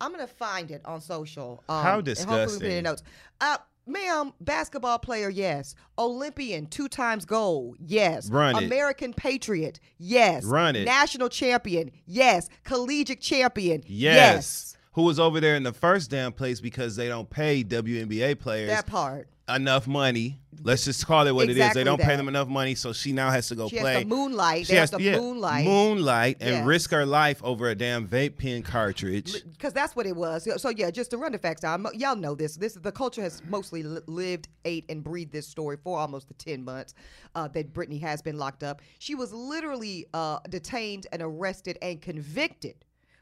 I'm 0.00 0.12
gonna 0.12 0.26
find 0.26 0.70
it 0.70 0.80
on 0.84 1.00
social. 1.00 1.64
Um, 1.68 1.82
How 1.82 1.98
and 1.98 2.08
hopefully 2.08 2.24
we 2.26 2.46
put 2.46 2.62
it 2.62 2.66
in 2.78 2.84
disgusting. 2.84 2.84
notes. 2.84 3.02
Uh, 3.40 3.56
ma'am, 3.86 4.32
basketball 4.40 4.98
player, 5.00 5.28
yes. 5.28 5.74
Olympian, 5.98 6.66
two 6.66 6.86
times 6.88 7.24
gold, 7.24 7.76
yes. 7.80 8.30
Run 8.30 8.56
it. 8.56 8.66
American 8.66 9.12
patriot, 9.12 9.80
yes. 9.98 10.44
Run 10.44 10.76
it. 10.76 10.84
National 10.84 11.28
champion, 11.28 11.90
yes. 12.06 12.48
Collegiate 12.64 13.20
champion, 13.20 13.82
Yes. 13.86 14.76
Who 14.92 15.02
was 15.02 15.18
over 15.20 15.40
there 15.40 15.54
in 15.56 15.62
the 15.64 15.72
first 15.72 16.10
damn 16.10 16.32
place 16.32 16.60
because 16.60 16.94
they 16.96 17.08
don't 17.08 17.28
pay 17.30 17.62
WNBA 17.64 18.38
players 18.38 18.68
That 18.68 18.86
part. 18.86 19.28
Enough 19.48 19.86
money. 19.86 20.38
Let's 20.62 20.84
just 20.84 21.06
call 21.06 21.26
it 21.26 21.34
what 21.34 21.48
it 21.48 21.56
is. 21.56 21.72
They 21.72 21.84
don't 21.84 22.00
pay 22.00 22.16
them 22.16 22.26
enough 22.28 22.48
money, 22.48 22.74
so 22.74 22.92
she 22.92 23.12
now 23.12 23.30
has 23.30 23.48
to 23.48 23.54
go 23.54 23.68
She 23.68 23.78
play. 23.78 23.94
has 23.94 24.02
to 24.02 24.08
moonlight. 24.08 24.66
She 24.66 24.72
They 24.72 24.78
has 24.80 24.90
to 24.90 25.00
yeah, 25.00 25.16
moonlight. 25.18 25.64
moonlight 25.64 26.36
and 26.40 26.50
Yes. 26.50 26.66
risk 26.66 26.90
her 26.90 27.06
life 27.06 27.42
over 27.44 27.68
a 27.70 27.74
damn 27.76 28.06
vape 28.08 28.36
pen 28.36 28.62
cartridge. 28.62 29.44
because 29.52 29.72
that's 29.72 29.94
what 29.94 30.04
it 30.04 30.16
was. 30.16 30.44
So, 30.44 30.56
so, 30.56 30.68
yeah, 30.70 30.90
just 30.90 31.10
to 31.12 31.16
run 31.16 31.32
the 31.32 31.38
facts 31.38 31.60
down, 31.60 31.86
y'all 31.94 32.16
know 32.16 32.34
this. 32.34 32.56
This 32.56 32.74
the 32.74 32.90
culture 32.92 33.22
has 33.22 33.40
mostly 33.48 33.82
lived, 33.84 34.48
ate, 34.64 34.84
and 34.88 35.02
breathed 35.04 35.32
this 35.32 35.46
story 35.46 35.76
for 35.82 35.96
almost 35.98 36.28
the 36.28 36.34
ten 36.34 36.64
months 36.64 36.94
uh, 37.36 37.46
that 37.48 37.72
Brittney 37.72 38.00
has 38.00 38.20
been 38.20 38.36
locked 38.36 38.62
up. 38.64 38.82
She 38.98 39.14
was 39.14 39.32
literally 39.32 40.06
uh, 40.12 40.40
detained 40.48 41.06
and 41.12 41.22
arrested 41.22 41.78
and 41.82 42.02
convicted 42.02 42.74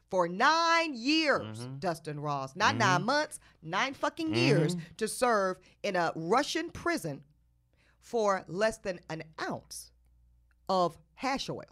for 0.09 0.27
nine 0.27 0.93
years. 0.95 1.59
Mm-hmm. 1.59 1.77
Dustin 1.79 2.19
Ross, 2.19 2.55
not 2.55 2.75
nine 2.77 3.03
months, 3.03 3.39
nine 3.61 3.93
fucking 3.93 4.33
years 4.35 4.75
Mm-hmm. 4.75 4.83
to 4.97 5.07
serve 5.07 5.57
in 5.83 5.95
a 5.95 6.11
Russian 6.15 6.69
prison 6.69 7.21
for 7.99 8.43
less 8.47 8.77
than 8.77 8.99
an 9.09 9.23
ounce 9.41 9.91
of 10.69 10.97
hash 11.15 11.49
oil. 11.49 11.63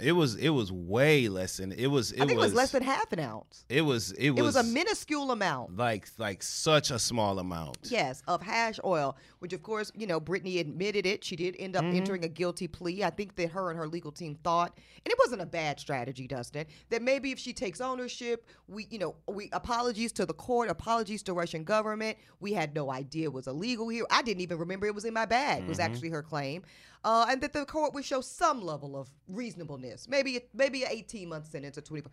It 0.00 0.12
was 0.12 0.36
it 0.36 0.50
was 0.50 0.70
way 0.70 1.28
less 1.28 1.56
than 1.56 1.72
it 1.72 1.88
was. 1.88 2.12
It 2.12 2.20
I 2.20 2.26
think 2.26 2.38
was, 2.38 2.46
it 2.46 2.50
was 2.50 2.54
less 2.54 2.70
than 2.70 2.84
half 2.84 3.12
an 3.12 3.18
ounce. 3.18 3.64
It 3.68 3.80
was 3.82 4.12
it 4.12 4.30
was 4.30 4.38
It 4.38 4.42
was 4.42 4.54
a 4.54 4.62
minuscule 4.62 5.32
amount. 5.32 5.76
like 5.76 6.06
like 6.18 6.40
such 6.40 6.92
a 6.92 7.00
small 7.00 7.40
amount. 7.40 7.78
Yes, 7.82 8.22
of 8.28 8.40
hash 8.40 8.78
oil, 8.84 9.16
which 9.40 9.52
of 9.52 9.62
course, 9.64 9.90
you 9.96 10.06
know, 10.06 10.20
Brittney 10.20 10.60
admitted 10.60 11.04
it. 11.04 11.24
She 11.24 11.34
did 11.34 11.56
end 11.58 11.74
up 11.74 11.82
Mm-hmm. 11.82 11.96
entering 11.96 12.24
a 12.24 12.28
guilty 12.28 12.68
plea. 12.68 13.02
I 13.02 13.10
think 13.10 13.34
that 13.36 13.50
her 13.50 13.70
and 13.70 13.78
her 13.78 13.88
legal 13.88 14.12
team 14.12 14.36
thought, 14.44 14.76
and 15.04 15.10
it 15.12 15.18
wasn't 15.18 15.42
a 15.42 15.46
bad 15.46 15.80
strategy, 15.80 16.28
Dustin, 16.28 16.66
that 16.90 17.02
maybe 17.02 17.32
if 17.32 17.38
she 17.40 17.52
takes 17.52 17.80
ownership, 17.80 18.46
we, 18.68 18.86
you 18.90 18.98
know, 19.00 19.16
we 19.26 19.48
apologies 19.52 20.12
to 20.12 20.26
the 20.26 20.34
court, 20.34 20.68
apologies 20.70 21.24
to 21.24 21.32
Russian 21.32 21.64
government. 21.64 22.18
We 22.38 22.52
had 22.52 22.72
no 22.72 22.92
idea 22.92 23.24
it 23.24 23.32
was 23.32 23.48
illegal 23.48 23.88
here. 23.88 24.04
I 24.12 24.22
didn't 24.22 24.42
even 24.42 24.58
remember 24.58 24.86
it 24.86 24.94
was 24.94 25.04
in 25.06 25.14
my 25.14 25.26
bag. 25.26 25.60
Mm-hmm. 25.60 25.68
Was 25.70 25.80
actually 25.80 26.10
her 26.10 26.22
claim, 26.22 26.62
uh, 27.04 27.26
and 27.30 27.40
that 27.42 27.52
the 27.52 27.64
court 27.64 27.94
would 27.94 28.04
show 28.04 28.20
some 28.20 28.60
level 28.62 28.96
of 28.96 29.08
reasonableness. 29.28 30.08
Maybe 30.08 30.40
maybe 30.54 30.82
an 30.84 30.90
eighteen 30.90 31.28
month 31.28 31.46
sentence 31.50 31.78
or 31.78 31.82
twenty 31.82 32.02
four. 32.02 32.12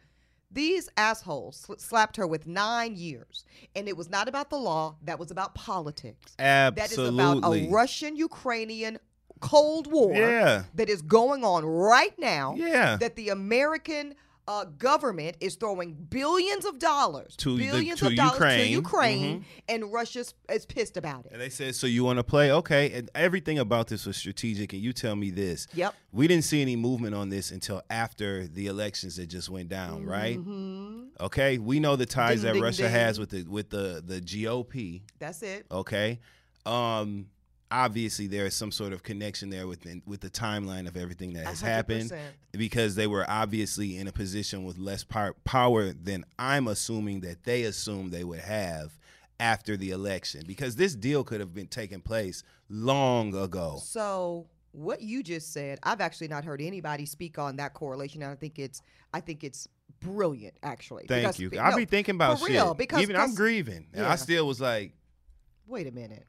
These 0.51 0.89
assholes 0.95 1.57
sl- 1.57 1.73
slapped 1.77 2.15
her 2.17 2.27
with 2.27 2.47
nine 2.47 2.95
years. 2.95 3.45
And 3.75 3.89
it 3.89 3.97
was 3.97 4.09
not 4.09 4.29
about 4.29 4.49
the 4.49 4.57
law, 4.57 4.95
that 5.03 5.19
was 5.19 5.31
about 5.31 5.55
politics. 5.55 6.33
Absolutely. 6.39 6.81
That 6.81 6.91
is 7.37 7.37
about 7.41 7.53
a 7.53 7.69
Russian 7.69 8.15
Ukrainian 8.15 8.99
Cold 9.41 9.91
War 9.91 10.13
Yeah. 10.15 10.63
that 10.75 10.87
is 10.87 11.01
going 11.01 11.43
on 11.43 11.65
right 11.65 12.17
now. 12.17 12.55
Yeah. 12.55 12.95
That 12.95 13.15
the 13.15 13.29
American 13.29 14.15
uh, 14.47 14.65
government 14.65 15.35
is 15.39 15.55
throwing 15.55 15.93
billions 15.93 16.65
of 16.65 16.77
dollars 16.77 17.35
To 17.37 17.57
the- 17.57 17.65
to 17.95 18.07
of 18.07 18.15
dollars 18.15 18.33
Ukraine. 18.33 18.59
to 18.65 18.71
Ukraine, 18.71 19.39
Mhm. 19.39 19.43
and 19.69 19.91
Russia's 19.93 20.33
is 20.49 20.65
pissed 20.65 20.97
about 20.97 21.25
it. 21.25 21.31
And 21.31 21.41
they 21.41 21.49
said, 21.49 21.73
"So 21.75 21.87
you 21.87 22.03
want 22.03 22.17
to 22.17 22.23
play? 22.23 22.51
Okay." 22.51 22.91
And 22.93 23.09
everything 23.15 23.57
about 23.57 23.87
this 23.87 24.05
was 24.05 24.17
strategic. 24.17 24.71
And 24.73 24.81
you 24.81 24.93
tell 24.93 25.15
me 25.15 25.31
this. 25.31 25.65
Yep. 25.73 25.95
We 26.11 26.27
didn't 26.27 26.45
see 26.45 26.61
any 26.61 26.75
movement 26.75 27.15
on 27.15 27.29
this 27.29 27.49
until 27.49 27.81
after 27.89 28.47
the 28.47 28.67
elections 28.67 29.15
that 29.15 29.27
just 29.27 29.49
went 29.49 29.69
down, 29.69 30.05
right? 30.05 30.37
Mhm. 30.37 31.07
Okay. 31.19 31.57
We 31.57 31.79
know 31.79 31.95
the 31.95 32.05
ties 32.05 32.41
Ding, 32.41 32.45
that 32.47 32.53
ding, 32.53 32.61
Russia 32.61 32.81
ding. 32.83 32.91
has 32.91 33.19
with 33.19 33.31
the 33.31 33.43
with 33.43 33.69
the 33.71 34.03
the 34.05 34.21
GOP. 34.21 35.01
That's 35.19 35.41
it. 35.41 35.65
Okay. 35.71 36.19
Um. 36.67 37.27
Obviously, 37.71 38.27
there 38.27 38.45
is 38.45 38.53
some 38.53 38.71
sort 38.71 38.93
of 38.93 39.01
connection 39.03 39.49
there 39.49 39.67
with 39.67 39.85
with 40.05 40.21
the 40.21 40.29
timeline 40.29 40.87
of 40.87 40.95
everything 40.95 41.33
that 41.33 41.45
has 41.45 41.61
hundred 41.61 41.73
happened 41.73 42.13
because 42.51 42.95
they 42.95 43.07
were 43.07 43.25
obviously 43.27 43.97
in 43.97 44.07
a 44.07 44.11
position 44.11 44.63
with 44.63 44.77
less 44.77 45.03
power, 45.03 45.35
power 45.43 45.91
than 45.91 46.25
I'm 46.37 46.67
assuming 46.67 47.21
that 47.21 47.43
they 47.43 47.63
assumed 47.63 48.11
they 48.11 48.23
would 48.23 48.39
have 48.41 48.97
after 49.39 49.75
the 49.75 49.89
election 49.91 50.43
because 50.47 50.75
this 50.75 50.95
deal 50.95 51.23
could 51.23 51.39
have 51.39 51.53
been 51.53 51.67
taking 51.67 52.01
place 52.01 52.43
long 52.69 53.35
ago. 53.35 53.79
So 53.81 54.47
what 54.71 55.01
you 55.01 55.23
just 55.23 55.51
said, 55.51 55.79
I've 55.83 56.01
actually 56.01 56.27
not 56.27 56.45
heard 56.45 56.61
anybody 56.61 57.05
speak 57.05 57.39
on 57.39 57.55
that 57.57 57.73
correlation. 57.73 58.21
And 58.21 58.31
I 58.31 58.35
think 58.35 58.59
it's 58.59 58.81
I 59.13 59.19
think 59.21 59.43
it's 59.43 59.67
brilliant 59.99 60.55
actually. 60.63 61.05
Thank 61.07 61.23
Because- 61.23 61.39
you. 61.39 61.49
no, 61.49 61.59
I'll 61.59 61.75
be 61.75 61.85
thinking 61.85 62.15
about 62.15 62.39
for 62.39 62.45
shit. 62.47 62.55
real, 62.55 62.73
because- 62.73 63.01
Even 63.01 63.15
I'm 63.15 63.33
grieving, 63.33 63.87
and 63.93 64.03
yeah. 64.03 64.11
I 64.11 64.15
still 64.15 64.45
was 64.47 64.61
like, 64.61 64.93
Wait 65.67 65.87
a 65.87 65.91
minute. 65.91 66.27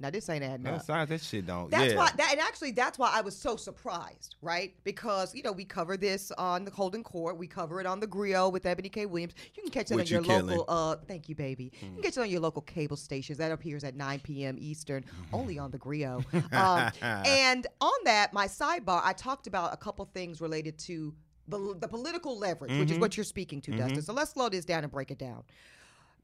Now 0.00 0.10
this 0.10 0.28
ain't 0.28 0.42
adding 0.42 0.64
"No, 0.64 0.72
up. 0.72 0.82
sorry, 0.82 1.06
that 1.06 1.20
shit 1.20 1.46
don't." 1.46 1.70
That's 1.70 1.92
yeah. 1.92 1.98
why 1.98 2.10
that 2.16 2.28
and 2.32 2.40
actually 2.40 2.72
that's 2.72 2.98
why 2.98 3.10
I 3.12 3.20
was 3.20 3.36
so 3.36 3.56
surprised, 3.56 4.36
right? 4.42 4.74
Because 4.84 5.34
you 5.34 5.42
know 5.42 5.52
we 5.52 5.64
cover 5.64 5.96
this 5.96 6.30
on 6.32 6.64
the 6.64 6.70
Holding 6.70 7.02
Court, 7.02 7.36
we 7.36 7.46
cover 7.46 7.80
it 7.80 7.86
on 7.86 8.00
the 8.00 8.06
Grio 8.06 8.48
with 8.48 8.66
Ebony 8.66 8.88
K. 8.88 9.06
Williams. 9.06 9.34
You 9.54 9.62
can 9.62 9.70
catch 9.70 9.90
it 9.90 10.00
on 10.00 10.06
your 10.06 10.22
killing. 10.22 10.46
local. 10.46 10.64
Uh, 10.68 10.96
thank 11.06 11.28
you, 11.28 11.34
baby. 11.34 11.72
You 11.80 11.88
can 11.94 12.02
catch 12.02 12.16
it 12.16 12.20
on 12.20 12.30
your 12.30 12.40
local 12.40 12.62
cable 12.62 12.96
stations. 12.96 13.38
That 13.38 13.52
appears 13.52 13.84
at 13.84 13.94
9 13.94 14.20
p.m. 14.20 14.56
Eastern, 14.58 15.04
only 15.32 15.58
on 15.58 15.70
the 15.70 15.78
Grio. 15.78 16.22
Um, 16.52 16.90
and 17.02 17.66
on 17.80 17.92
that, 18.04 18.32
my 18.32 18.46
sidebar, 18.46 19.00
I 19.04 19.12
talked 19.12 19.46
about 19.46 19.72
a 19.72 19.76
couple 19.76 20.04
things 20.06 20.40
related 20.40 20.78
to 20.80 21.14
the, 21.48 21.74
the 21.78 21.88
political 21.88 22.38
leverage, 22.38 22.70
which 22.78 22.90
is 22.90 22.96
Mhm. 22.96 23.00
what 23.00 23.16
you're 23.16 23.24
speaking 23.24 23.60
to, 23.62 23.72
Dustin. 23.76 24.02
So 24.02 24.12
let's 24.12 24.32
slow 24.32 24.48
this 24.48 24.64
down 24.64 24.82
and 24.82 24.92
break 24.92 25.10
it 25.10 25.18
down. 25.18 25.42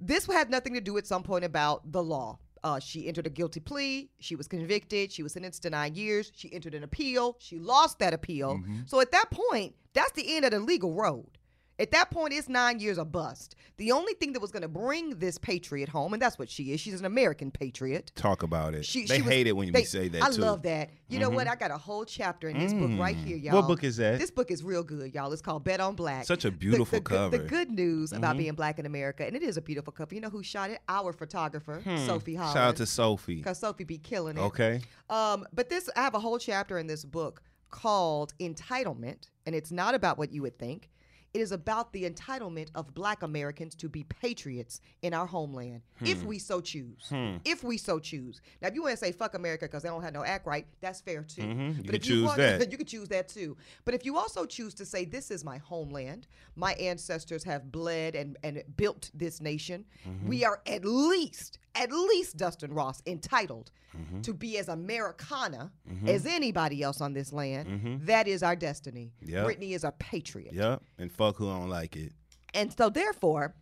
This 0.01 0.27
had 0.27 0.51
nothing 0.51 0.75
to 0.75 0.81
do 0.81 0.97
at 0.99 1.07
some 1.07 1.23
point 1.23 1.45
about 1.45 1.91
the 1.91 2.03
law. 2.03 2.39
Uh, 2.65 2.79
she 2.81 3.07
entered 3.07 3.27
a 3.27 3.31
guilty 3.31 3.61
plea. 3.61 4.09
She 4.19 4.35
was 4.37 4.49
convicted. 4.49 5.13
She 5.13 5.23
was 5.23 5.33
sentenced 5.33 5.63
to 5.63 5.71
nine 5.71 5.95
years. 5.95 6.33
She 6.35 6.53
entered 6.53 6.75
an 6.75 6.83
appeal. 6.83 7.37
She 7.39 7.59
lost 7.59 7.99
that 8.01 8.13
appeal. 8.15 8.61
So 8.87 9.01
at 9.01 9.13
that 9.13 9.31
point, 9.31 9.75
that's 9.93 10.13
the 10.13 10.37
end 10.37 10.45
of 10.45 10.51
the 10.51 10.61
legal 10.61 10.93
road. 10.93 11.36
At 11.79 11.91
that 11.91 12.11
point, 12.11 12.33
it's 12.33 12.49
nine 12.49 12.81
years 12.81 12.97
a 12.97 13.05
bust. 13.05 13.55
The 13.77 13.93
only 13.93 14.15
thing 14.15 14.33
that 14.33 14.41
was 14.41 14.51
going 14.51 14.63
to 14.63 14.69
bring 14.69 15.11
this 15.19 15.37
patriot 15.37 15.91
home, 15.91 16.15
and 16.15 16.23
that's 16.23 16.39
what 16.39 16.49
she 16.49 16.73
is. 16.73 16.81
She's 16.81 16.99
an 17.01 17.05
American 17.05 17.51
patriot. 17.51 18.13
Talk 18.15 18.43
about 18.43 18.75
it. 18.75 18.87
She, 18.87 19.05
they 19.05 19.17
she 19.17 19.23
was- 19.23 19.31
hate 19.31 19.47
it 19.47 19.53
when 19.55 19.71
they- 19.73 19.81
we 19.81 19.85
say 19.85 20.09
that 20.09 20.23
I 20.23 20.31
too. 20.31 20.41
love 20.41 20.63
that. 20.63 20.89
You 21.09 21.19
know 21.19 21.29
what? 21.29 21.47
I 21.47 21.55
got 21.55 21.71
a 21.71 21.77
whole 21.77 22.07
chapter 22.07 22.49
in 22.49 22.59
this 22.59 22.73
book 22.73 22.99
right 22.99 23.15
Mm. 23.15 23.25
here, 23.27 23.37
y'all. 23.37 23.57
What 23.57 23.67
book 23.69 23.85
is 23.85 23.99
that? 23.99 24.19
This 24.19 24.31
book 24.31 24.51
is 24.51 24.63
real 24.65 24.83
good, 24.83 25.15
y'all. 25.15 25.31
It's 25.33 25.43
called 25.43 25.65
Bet 25.65 25.81
on 25.81 25.95
Black. 25.97 26.25
Such 26.25 26.47
a 26.47 26.51
beautiful 26.51 26.97
the, 26.97 27.01
good- 27.03 27.31
The 27.33 27.39
cover. 27.39 27.49
good 27.49 27.71
news 27.71 28.13
about 28.13 28.37
Mhm. 28.37 28.39
being 28.39 28.55
black 28.55 28.79
in 28.79 28.87
America, 28.87 29.27
and 29.27 29.37
it 29.37 29.43
is 29.43 29.59
a 29.59 29.63
beautiful 29.63 29.93
cover. 29.93 30.15
You 30.15 30.23
know 30.23 30.31
who 30.31 30.43
shot 30.43 30.71
it? 30.71 30.81
Our 30.89 31.13
photographer, 31.13 31.83
Sophie 32.07 32.37
Holland. 32.37 32.53
Hmm. 32.53 32.59
Shout 32.59 32.69
out 32.69 32.77
to 32.77 32.87
Sophie. 32.87 33.37
because 33.37 33.59
Sophie 33.59 33.85
be 33.85 33.99
killing 33.99 34.39
it. 34.39 34.41
Okay. 34.41 34.81
Um, 35.11 35.47
but 35.53 35.69
this, 35.69 35.91
I 35.95 36.01
have 36.01 36.15
a 36.15 36.21
whole 36.21 36.39
chapter 36.39 36.79
in 36.79 36.87
this 36.87 37.05
book 37.05 37.43
called 37.71 38.33
Entitlement, 38.41 39.29
and 39.45 39.55
it's 39.55 39.71
not 39.71 39.95
about 39.95 40.17
what 40.17 40.33
you 40.33 40.41
would 40.43 40.59
think. 40.59 40.89
It 41.37 41.43
is 41.43 41.53
about 41.53 41.93
the 41.93 42.09
entitlement 42.09 42.69
of 42.75 42.95
black 42.95 43.23
Americans 43.23 43.75
to 43.75 43.91
be 43.91 44.05
patriots 44.05 44.81
in 45.03 45.13
our 45.13 45.27
homeland, 45.27 45.83
if 46.01 46.25
we 46.25 46.39
so 46.39 46.63
choose. 46.63 47.09
Hmm. 47.11 47.37
If 47.45 47.63
we 47.63 47.77
so 47.77 47.99
choose. 47.99 48.41
Now, 48.63 48.69
if 48.69 48.75
you 48.75 48.81
want 48.83 48.93
to 48.99 49.05
say 49.05 49.13
fuck 49.13 49.35
America 49.35 49.67
because 49.67 49.83
they 49.83 49.91
don't 49.91 50.03
have 50.03 50.15
no 50.15 50.25
act 50.25 50.47
right, 50.47 50.67
that's 50.81 51.03
fair 51.03 51.23
too. 51.25 51.43
Mhm. 51.43 51.77
You 51.77 51.83
But 51.85 51.95
if 51.97 52.03
choose 52.05 52.25
want, 52.25 52.39
that. 52.39 52.71
you 52.73 52.79
could 52.79 52.89
choose 52.89 53.09
that 53.09 53.29
too. 53.29 53.55
But 53.85 53.93
if 53.93 54.07
you 54.07 54.17
also 54.17 54.47
choose 54.47 54.73
to 54.77 54.87
say, 54.87 55.05
this 55.05 55.31
is 55.31 55.45
my 55.45 55.59
homeland, 55.59 56.27
my 56.55 56.73
ancestors 56.75 57.45
have 57.45 57.71
bled 57.71 58.15
and, 58.15 58.39
and 58.43 58.63
built 58.79 59.11
this 59.13 59.39
nation, 59.43 59.85
Mm-hmm. 60.09 60.29
we 60.29 60.43
are 60.45 60.63
at 60.67 60.87
least, 60.87 61.59
at 61.75 61.93
least, 61.93 62.39
Dustin 62.39 62.73
Ross, 62.73 63.03
entitled 63.07 63.73
Mm-hmm. 63.97 64.21
to 64.23 64.35
be 64.35 64.59
as 64.59 64.69
Americana 64.69 65.73
as 66.07 66.27
anybody 66.27 66.83
else 66.83 67.01
on 67.01 67.15
this 67.15 67.33
land. 67.33 67.67
Mhm. 67.67 68.05
That 68.05 68.29
is 68.29 68.43
our 68.43 68.55
destiny. 68.55 69.15
Yep. 69.25 69.47
Brittney 69.47 69.71
is 69.71 69.85
a 69.85 69.93
patriot. 69.93 70.53
Yep. 70.53 70.83
And 70.99 71.11
fuck 71.11 71.26
who 71.35 71.47
don't 71.47 71.69
like 71.69 71.97
it. 71.97 72.13
And 72.55 72.73
so, 72.73 72.89
therefore, 72.89 73.55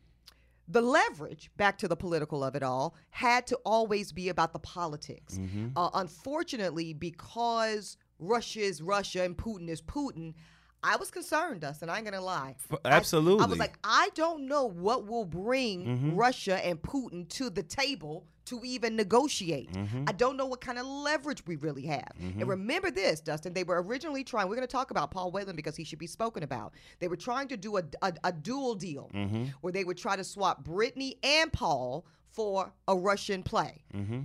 the 0.68 0.82
leverage, 0.82 1.50
back 1.56 1.78
to 1.78 1.88
the 1.88 1.96
political 1.96 2.44
of 2.44 2.54
it 2.54 2.62
all, 2.62 2.94
had 3.10 3.46
to 3.48 3.56
always 3.64 4.12
be 4.12 4.28
about 4.28 4.52
the 4.52 4.58
politics. 4.58 5.38
Mm-hmm. 5.38 5.68
Uh, 5.76 5.90
unfortunately, 5.94 6.92
because 6.92 7.96
Russia 8.18 8.60
is 8.60 8.82
Russia 8.82 9.22
and 9.22 9.36
Putin 9.36 9.68
is 9.68 9.82
Putin, 9.82 10.34
I 10.84 10.96
was 10.96 11.10
concerned, 11.10 11.62
Dustin. 11.62 11.88
I 11.90 11.96
ain't 11.96 12.04
gonna 12.04 12.20
lie. 12.20 12.54
F- 12.70 12.78
I- 12.84 12.90
absolutely. 12.90 13.42
I, 13.44 13.48
was 13.48 13.58
like, 13.58 13.78
I 13.82 14.10
don't 14.14 14.46
know 14.46 14.66
what 14.66 15.06
will 15.06 15.24
bring 15.24 15.84
Mhm. 15.86 16.16
Russia 16.16 16.64
and 16.64 16.80
Putin 16.80 17.28
to 17.30 17.48
the 17.50 17.62
table 17.62 18.26
to 18.44 18.60
even 18.62 18.94
negotiate. 18.94 19.72
Mhm. 19.72 20.06
I 20.06 20.12
don't 20.12 20.36
know 20.36 20.44
what 20.44 20.60
kind 20.60 20.78
of 20.78 20.84
leverage 20.84 21.42
we 21.46 21.56
really 21.56 21.86
have. 21.86 22.12
Mm-hmm. 22.20 22.40
And 22.40 22.48
remember 22.48 22.90
this, 22.90 23.20
Dustin, 23.22 23.54
they 23.54 23.64
were 23.64 23.82
originally 23.82 24.22
trying, 24.22 24.48
we're 24.50 24.56
going 24.56 24.68
to 24.68 24.72
talk 24.72 24.90
about 24.90 25.10
Paul 25.10 25.30
Whelan 25.32 25.56
because 25.56 25.74
he 25.76 25.84
should 25.84 25.98
be 25.98 26.06
spoken 26.06 26.42
about. 26.42 26.74
They 26.98 27.08
were 27.08 27.16
trying 27.16 27.48
to 27.48 27.56
do 27.56 27.78
a, 27.78 27.82
a, 28.02 28.12
a 28.24 28.32
dual 28.32 28.74
deal 28.74 29.10
Mm-hmm. 29.14 29.44
where 29.62 29.72
they 29.72 29.84
would 29.84 29.96
try 29.96 30.14
to 30.16 30.22
swap 30.24 30.62
Brittney 30.62 31.16
and 31.24 31.50
Paul 31.54 32.04
for 32.32 32.70
a 32.86 32.94
Russian 32.94 33.42
play. 33.42 33.82
Mm-hmm. 33.94 34.20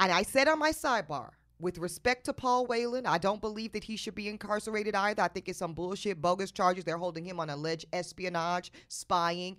And 0.00 0.12
I 0.12 0.22
said 0.24 0.48
on 0.48 0.58
my 0.58 0.72
sidebar, 0.72 1.30
with 1.64 1.78
respect 1.78 2.26
to 2.26 2.34
Paul 2.34 2.66
Whelan, 2.66 3.06
I 3.06 3.16
don't 3.16 3.40
believe 3.40 3.72
that 3.72 3.82
he 3.82 3.96
should 3.96 4.14
be 4.14 4.28
incarcerated 4.28 4.94
either. 4.94 5.22
I 5.22 5.28
think 5.28 5.48
it's 5.48 5.58
some 5.58 5.72
bullshit, 5.72 6.20
bogus 6.20 6.52
charges. 6.52 6.84
They're 6.84 6.98
holding 6.98 7.24
him 7.24 7.40
on 7.40 7.48
alleged 7.48 7.86
espionage, 7.92 8.70
spying. 8.88 9.56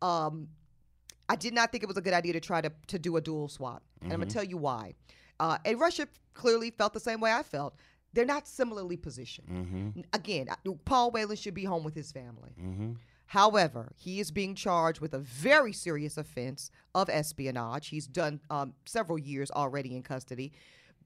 Um, 0.00 0.48
I 1.28 1.34
did 1.34 1.52
not 1.52 1.72
think 1.72 1.82
it 1.82 1.88
was 1.88 1.96
a 1.96 2.00
good 2.00 2.14
idea 2.14 2.34
to 2.34 2.40
try 2.40 2.60
to, 2.60 2.72
to 2.86 2.98
do 3.00 3.16
a 3.16 3.20
dual 3.20 3.48
swap. 3.48 3.82
And 4.00 4.12
I'm 4.12 4.20
going 4.20 4.28
to 4.28 4.34
tell 4.34 4.44
you 4.44 4.58
why. 4.58 4.94
Uh, 5.40 5.58
and 5.64 5.78
Russia 5.78 6.06
clearly 6.34 6.70
felt 6.70 6.92
the 6.92 7.00
same 7.00 7.20
way 7.20 7.32
I 7.32 7.42
felt. 7.42 7.74
They're 8.12 8.24
not 8.24 8.46
similarly 8.46 8.96
positioned. 8.96 9.48
Mm-hmm. 9.48 10.00
Again, 10.12 10.46
Paul 10.84 11.10
Whelan 11.10 11.36
should 11.36 11.54
be 11.54 11.64
home 11.64 11.82
with 11.82 11.96
his 11.96 12.12
family. 12.12 12.54
Mm-hmm. 12.60 12.92
However, 13.26 13.92
he 13.96 14.20
is 14.20 14.30
being 14.30 14.54
charged 14.54 15.00
with 15.00 15.14
a 15.14 15.18
very 15.18 15.72
serious 15.72 16.16
offense 16.16 16.70
of 16.94 17.08
espionage. 17.08 17.88
He's 17.88 18.06
done 18.06 18.40
um, 18.50 18.74
several 18.84 19.18
years 19.18 19.50
already 19.50 19.96
in 19.96 20.02
custody. 20.02 20.52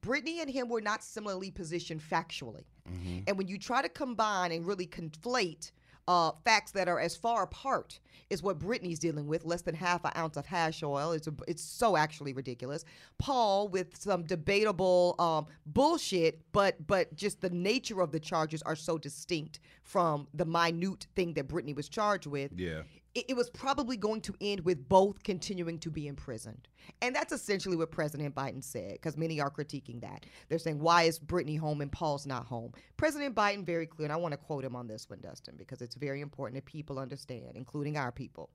Brittney 0.05 0.41
and 0.41 0.51
him 0.51 0.69
were 0.69 0.81
not 0.81 1.03
similarly 1.03 1.51
positioned 1.51 2.01
factually. 2.01 2.65
Mm-hmm. 2.91 3.21
And 3.27 3.39
when 3.39 3.49
you 3.49 3.59
try 3.59 3.83
to 3.83 3.89
combine 3.89 4.53
and 4.53 4.67
really 4.67 4.87
conflate 4.87 5.71
uh, 6.07 6.33
facts 6.45 6.73
that 6.73 6.89
are 6.89 7.01
as 7.01 7.17
far 7.17 7.45
apart 7.45 7.99
is 8.31 8.43
what 8.43 8.59
Brittney's 8.59 8.99
dealing 8.99 9.27
with, 9.27 9.45
less 9.45 9.63
than 9.63 9.75
half 9.75 10.05
an 10.05 10.13
ounce 10.17 10.37
of 10.37 10.47
hash 10.47 10.83
oil. 10.83 11.13
It's, 11.13 11.27
a, 11.27 11.35
it's 11.47 11.63
so 11.63 11.97
actually 11.97 12.33
ridiculous. 12.33 12.85
Paul 13.19 13.69
with 13.69 13.97
some 13.97 14.25
debatable 14.25 15.15
um, 15.19 15.47
bullshit, 15.67 16.41
but 16.53 16.87
but 16.87 17.15
just 17.15 17.41
the 17.41 17.51
nature 17.51 18.01
of 18.01 18.13
the 18.13 18.21
charges 18.21 18.63
are 18.63 18.77
so 18.77 18.99
distinct 18.99 19.61
from 19.83 20.27
the 20.35 20.45
minute 20.45 21.07
thing 21.15 21.35
that 21.35 21.49
Brittney 21.49 21.75
was 21.75 21.89
charged 21.89 22.27
with 22.27 22.53
Yeah. 22.57 22.83
It, 23.15 23.27
it 23.31 23.37
was 23.37 23.51
probably 23.51 23.97
going 23.97 24.21
to 24.23 24.35
end 24.41 24.61
with 24.61 24.89
both 24.89 25.23
continuing 25.23 25.79
to 25.81 25.91
be 25.91 26.07
imprisoned. 26.07 26.69
And 27.01 27.15
that's 27.15 27.33
essentially 27.33 27.77
what 27.77 27.91
President 27.91 28.35
Biden 28.35 28.63
said, 28.63 28.93
because 28.93 29.17
many 29.17 29.41
are 29.41 29.51
critiquing 29.51 30.01
that. 30.01 30.27
They're 30.49 30.59
saying, 30.59 30.81
why 30.81 31.05
is 31.05 31.19
Brittney 31.19 31.59
home 31.59 31.81
and 31.81 31.93
Paul's 31.93 32.27
not 32.27 32.47
home? 32.47 32.73
President 32.97 33.35
Biden, 33.35 33.65
very 33.65 33.87
clear, 33.87 34.07
and 34.07 34.13
I 34.13 34.17
want 34.17 34.33
to 34.33 34.39
quote 34.39 34.65
him 34.65 34.77
on 34.77 34.87
this 34.87 35.09
one, 35.09 35.21
Dustin, 35.21 35.55
because 35.57 35.81
it's 35.81 35.95
very 35.95 36.21
important 36.21 36.57
that 36.57 36.71
people 36.71 36.99
understand, 36.99 37.53
including 37.55 37.97
our 37.97 38.13
people. 38.13 38.51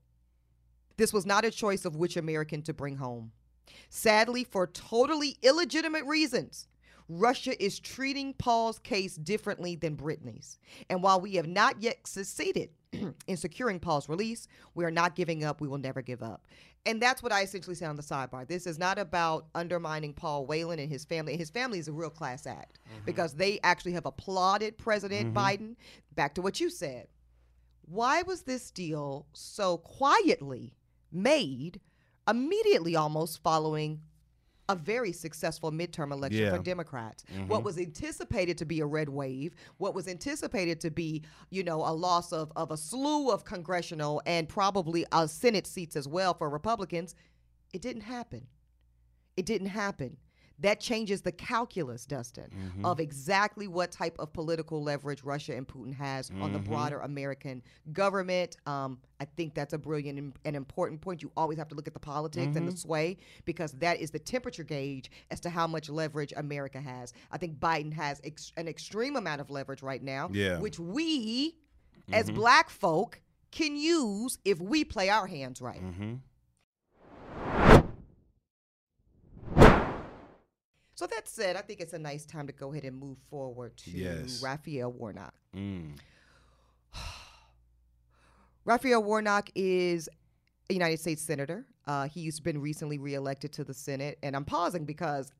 This 0.96 1.12
was 1.12 1.24
not 1.24 1.44
a 1.44 1.50
choice 1.50 1.84
of 1.84 1.96
which 1.96 2.16
American 2.16 2.62
to 2.62 2.74
bring 2.74 2.96
home. 2.96 3.32
Sadly, 3.88 4.44
for 4.44 4.66
totally 4.66 5.38
illegitimate 5.42 6.04
reasons, 6.04 6.68
Russia 7.08 7.60
is 7.62 7.80
treating 7.80 8.34
Paul's 8.34 8.78
case 8.78 9.16
differently 9.16 9.74
than 9.74 9.96
Brittney's. 9.96 10.58
And 10.88 11.02
while 11.02 11.20
we 11.20 11.34
have 11.34 11.48
not 11.48 11.80
yet 11.82 12.06
succeeded 12.06 12.70
in 13.26 13.36
securing 13.36 13.80
Paul's 13.80 14.08
release, 14.08 14.46
we 14.74 14.84
are 14.84 14.90
not 14.90 15.14
giving 15.14 15.44
up. 15.44 15.60
We 15.60 15.68
will 15.68 15.78
never 15.78 16.02
give 16.02 16.22
up. 16.22 16.46
And 16.86 17.00
that's 17.00 17.22
what 17.22 17.32
I 17.32 17.42
essentially 17.42 17.76
say 17.76 17.86
on 17.86 17.96
the 17.96 18.02
sidebar. 18.02 18.48
This 18.48 18.66
is 18.66 18.78
not 18.78 18.98
about 18.98 19.46
undermining 19.54 20.14
Paul 20.14 20.46
Whelan 20.46 20.78
and 20.78 20.90
his 20.90 21.04
family. 21.04 21.36
His 21.36 21.50
family 21.50 21.78
is 21.78 21.88
a 21.88 21.92
real 21.92 22.10
class 22.10 22.46
act 22.46 22.78
mm-hmm. 22.88 23.04
because 23.04 23.34
they 23.34 23.60
actually 23.62 23.92
have 23.92 24.06
applauded 24.06 24.78
President 24.78 25.34
mm-hmm. 25.34 25.38
Biden. 25.38 25.76
Back 26.14 26.34
to 26.34 26.42
what 26.42 26.58
you 26.58 26.70
said 26.70 27.08
why 27.90 28.22
was 28.22 28.42
this 28.42 28.70
deal 28.70 29.26
so 29.32 29.78
quietly 29.78 30.74
made 31.10 31.80
immediately 32.28 32.94
almost 32.94 33.42
following 33.42 34.00
a 34.72 34.76
very 34.76 35.12
successful 35.12 35.72
midterm 35.72 36.12
election 36.12 36.42
Yeah. 36.42 36.56
for 36.56 36.62
Democrats. 36.62 37.24
What 37.48 37.64
was 37.64 37.78
anticipated 37.78 38.56
to 38.58 38.64
be 38.64 38.80
a 38.80 38.86
red 38.86 39.08
wave, 39.08 39.54
what 39.78 39.94
was 39.94 40.06
anticipated 40.06 40.80
to 40.82 40.90
be, 40.90 41.22
you 41.50 41.64
know, 41.64 41.80
a 41.80 41.92
loss 41.92 42.32
of, 42.32 42.52
of 42.56 42.70
a 42.70 42.76
slew 42.76 43.30
of 43.30 43.44
congressional 43.44 44.22
and 44.26 44.48
probably 44.48 45.04
uh, 45.12 45.26
Senate 45.26 45.66
seats 45.66 45.96
as 45.96 46.06
well 46.06 46.34
for 46.34 46.48
Republicans, 46.48 47.14
it 47.72 47.82
didn't 47.82 48.02
happen. 48.02 48.46
It 49.36 49.46
didn't 49.46 49.68
happen. 49.68 50.16
That 50.60 50.80
changes 50.80 51.22
the 51.22 51.32
calculus, 51.32 52.04
Dustin, 52.04 52.50
mm-hmm. 52.50 52.84
of 52.84 53.00
exactly 53.00 53.66
what 53.66 53.90
type 53.90 54.16
of 54.18 54.32
political 54.32 54.82
leverage 54.82 55.22
Russia 55.22 55.56
and 55.56 55.66
Putin 55.66 55.94
has 55.94 56.30
on 56.40 56.52
the 56.52 56.58
mm-hmm. 56.58 56.70
broader 56.70 57.00
American 57.00 57.62
government. 57.92 58.56
Um, 58.66 58.98
I 59.20 59.24
think 59.24 59.54
that's 59.54 59.72
a 59.72 59.78
brilliant 59.78 60.34
and, 60.44 60.56
important 60.56 61.00
point. 61.00 61.22
You 61.22 61.32
always 61.36 61.58
have 61.58 61.68
to 61.68 61.74
look 61.74 61.86
at 61.86 61.94
the 61.94 62.00
politics 62.00 62.56
and 62.56 62.68
the 62.68 62.72
mm-hmm. 62.72 62.76
sway 62.76 63.16
because 63.44 63.72
that 63.72 64.00
is 64.00 64.10
the 64.10 64.18
temperature 64.18 64.64
gauge 64.64 65.10
as 65.30 65.40
to 65.40 65.50
how 65.50 65.66
much 65.66 65.88
leverage 65.88 66.32
America 66.36 66.80
has. 66.80 67.12
I 67.30 67.38
think 67.38 67.58
Biden 67.58 67.92
has 67.92 68.20
ex- 68.24 68.52
an 68.56 68.68
extreme 68.68 69.16
amount 69.16 69.40
of 69.40 69.50
leverage 69.50 69.82
right 69.82 70.02
now, 70.02 70.28
Yeah. 70.32 70.58
which 70.58 70.78
we, 70.78 71.56
as 72.12 72.30
black 72.30 72.70
folk, 72.70 73.20
can 73.50 73.76
use 73.76 74.38
if 74.44 74.60
we 74.60 74.84
play 74.84 75.08
our 75.08 75.26
hands 75.26 75.60
right. 75.60 75.80
So 81.00 81.06
that 81.06 81.26
said, 81.26 81.56
I 81.56 81.62
think 81.62 81.80
it's 81.80 81.94
a 81.94 81.98
nice 81.98 82.26
time 82.26 82.46
to 82.46 82.52
go 82.52 82.72
ahead 82.72 82.84
and 82.84 82.94
move 82.94 83.16
forward 83.30 83.74
to 83.78 83.90
Yes. 83.90 84.42
Raphael 84.42 84.92
Warnock. 84.92 85.32
Mm. 85.56 85.96
Raphael 88.66 89.02
Warnock 89.02 89.48
is 89.54 90.10
a 90.68 90.74
United 90.74 91.00
States 91.00 91.22
Senator. 91.22 91.64
Uh, 91.86 92.06
he's 92.06 92.38
been 92.38 92.60
recently 92.60 92.98
reelected 92.98 93.50
to 93.54 93.64
the 93.64 93.72
Senate, 93.72 94.18
and 94.22 94.36
I'm 94.36 94.44
pausing 94.44 94.84
because 94.84 95.32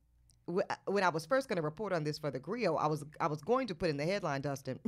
w- 0.47 0.67
when 0.87 1.05
I 1.05 1.11
was 1.11 1.27
first 1.27 1.47
going 1.51 1.59
to 1.59 1.63
report 1.63 1.93
on 1.93 2.05
this 2.05 2.17
for 2.19 2.31
the 2.31 2.39
Grio, 2.41 2.77
I 2.77 2.87
was 2.87 3.05
I 3.21 3.27
was 3.27 3.43
going 3.43 3.67
to 3.67 3.75
put 3.75 3.91
in 3.91 3.99
the 3.99 4.07
headline, 4.07 4.41
Dustin. 4.41 4.81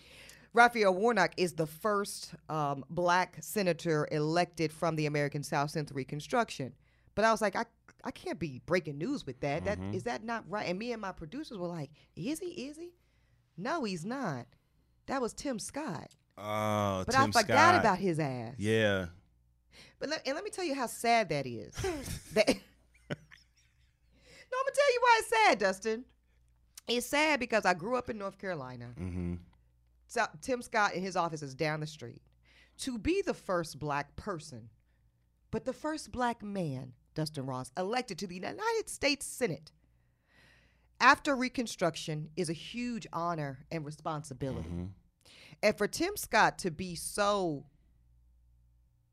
Raphael 0.52 0.92
Warnock 0.92 1.34
is 1.36 1.52
the 1.52 1.68
first 1.68 2.34
um, 2.48 2.84
black 2.90 3.36
senator 3.42 4.08
elected 4.10 4.72
from 4.72 4.96
the 4.96 5.06
American 5.06 5.44
South 5.44 5.70
since 5.70 5.92
Reconstruction. 5.92 6.72
But 7.14 7.24
I 7.24 7.30
was 7.30 7.40
like, 7.40 7.54
I, 7.54 7.64
I 8.06 8.12
can't 8.12 8.38
be 8.38 8.62
breaking 8.66 8.98
news 8.98 9.26
with 9.26 9.40
that. 9.40 9.64
That 9.64 9.80
is 9.92 10.04
that 10.04 10.22
not 10.22 10.44
right? 10.48 10.68
And 10.68 10.78
me 10.78 10.92
and 10.92 11.02
my 11.02 11.10
producers 11.10 11.58
were 11.58 11.66
like, 11.66 11.90
Is 12.14 12.38
he? 12.38 12.46
Is 12.68 12.76
he? 12.76 12.90
No, 13.56 13.82
he's 13.82 14.04
not. 14.04 14.46
That 15.06 15.20
was 15.20 15.32
Tim 15.32 15.58
Scott. 15.58 16.08
Oh, 16.38 17.02
But 17.04 17.12
Tim 17.12 17.22
I 17.22 17.26
forgot 17.26 17.44
Scott. 17.46 17.80
about 17.80 17.98
his 17.98 18.20
ass. 18.20 18.54
Yeah. 18.58 19.06
But 19.98 20.10
let, 20.10 20.22
and 20.24 20.36
let 20.36 20.44
me 20.44 20.50
tell 20.50 20.64
you 20.64 20.76
how 20.76 20.86
sad 20.86 21.30
that 21.30 21.46
is. 21.46 21.74
that, 22.34 22.46
no, 22.48 22.54
I'm 23.10 23.16
gonna 24.50 24.74
tell 24.74 24.92
you 24.92 25.00
why 25.00 25.20
it's 25.20 25.28
sad, 25.28 25.58
Dustin. 25.58 26.04
It's 26.86 27.06
sad 27.06 27.40
because 27.40 27.64
I 27.64 27.74
grew 27.74 27.96
up 27.96 28.08
in 28.08 28.18
North 28.18 28.38
Carolina. 28.38 28.90
Mm-hmm. 29.00 29.34
So 30.06 30.26
Tim 30.42 30.62
Scott 30.62 30.94
in 30.94 31.02
his 31.02 31.16
office 31.16 31.42
is 31.42 31.56
down 31.56 31.80
the 31.80 31.88
street. 31.88 32.22
To 32.80 32.98
be 32.98 33.22
the 33.22 33.34
first 33.34 33.80
black 33.80 34.14
person, 34.14 34.68
but 35.50 35.64
the 35.64 35.72
first 35.72 36.12
black 36.12 36.42
man, 36.42 36.92
Dustin 37.16 37.44
Ross, 37.46 37.72
elected 37.76 38.18
to 38.18 38.28
the 38.28 38.36
United 38.36 38.88
States 38.88 39.26
Senate 39.26 39.72
after 41.00 41.34
Reconstruction 41.34 42.28
is 42.36 42.48
a 42.48 42.52
huge 42.52 43.06
honor 43.12 43.66
and 43.72 43.84
responsibility. 43.84 44.68
Mm-hmm. 44.68 44.84
And 45.64 45.76
for 45.76 45.88
Tim 45.88 46.16
Scott 46.16 46.58
to 46.60 46.70
be 46.70 46.94
so 46.94 47.64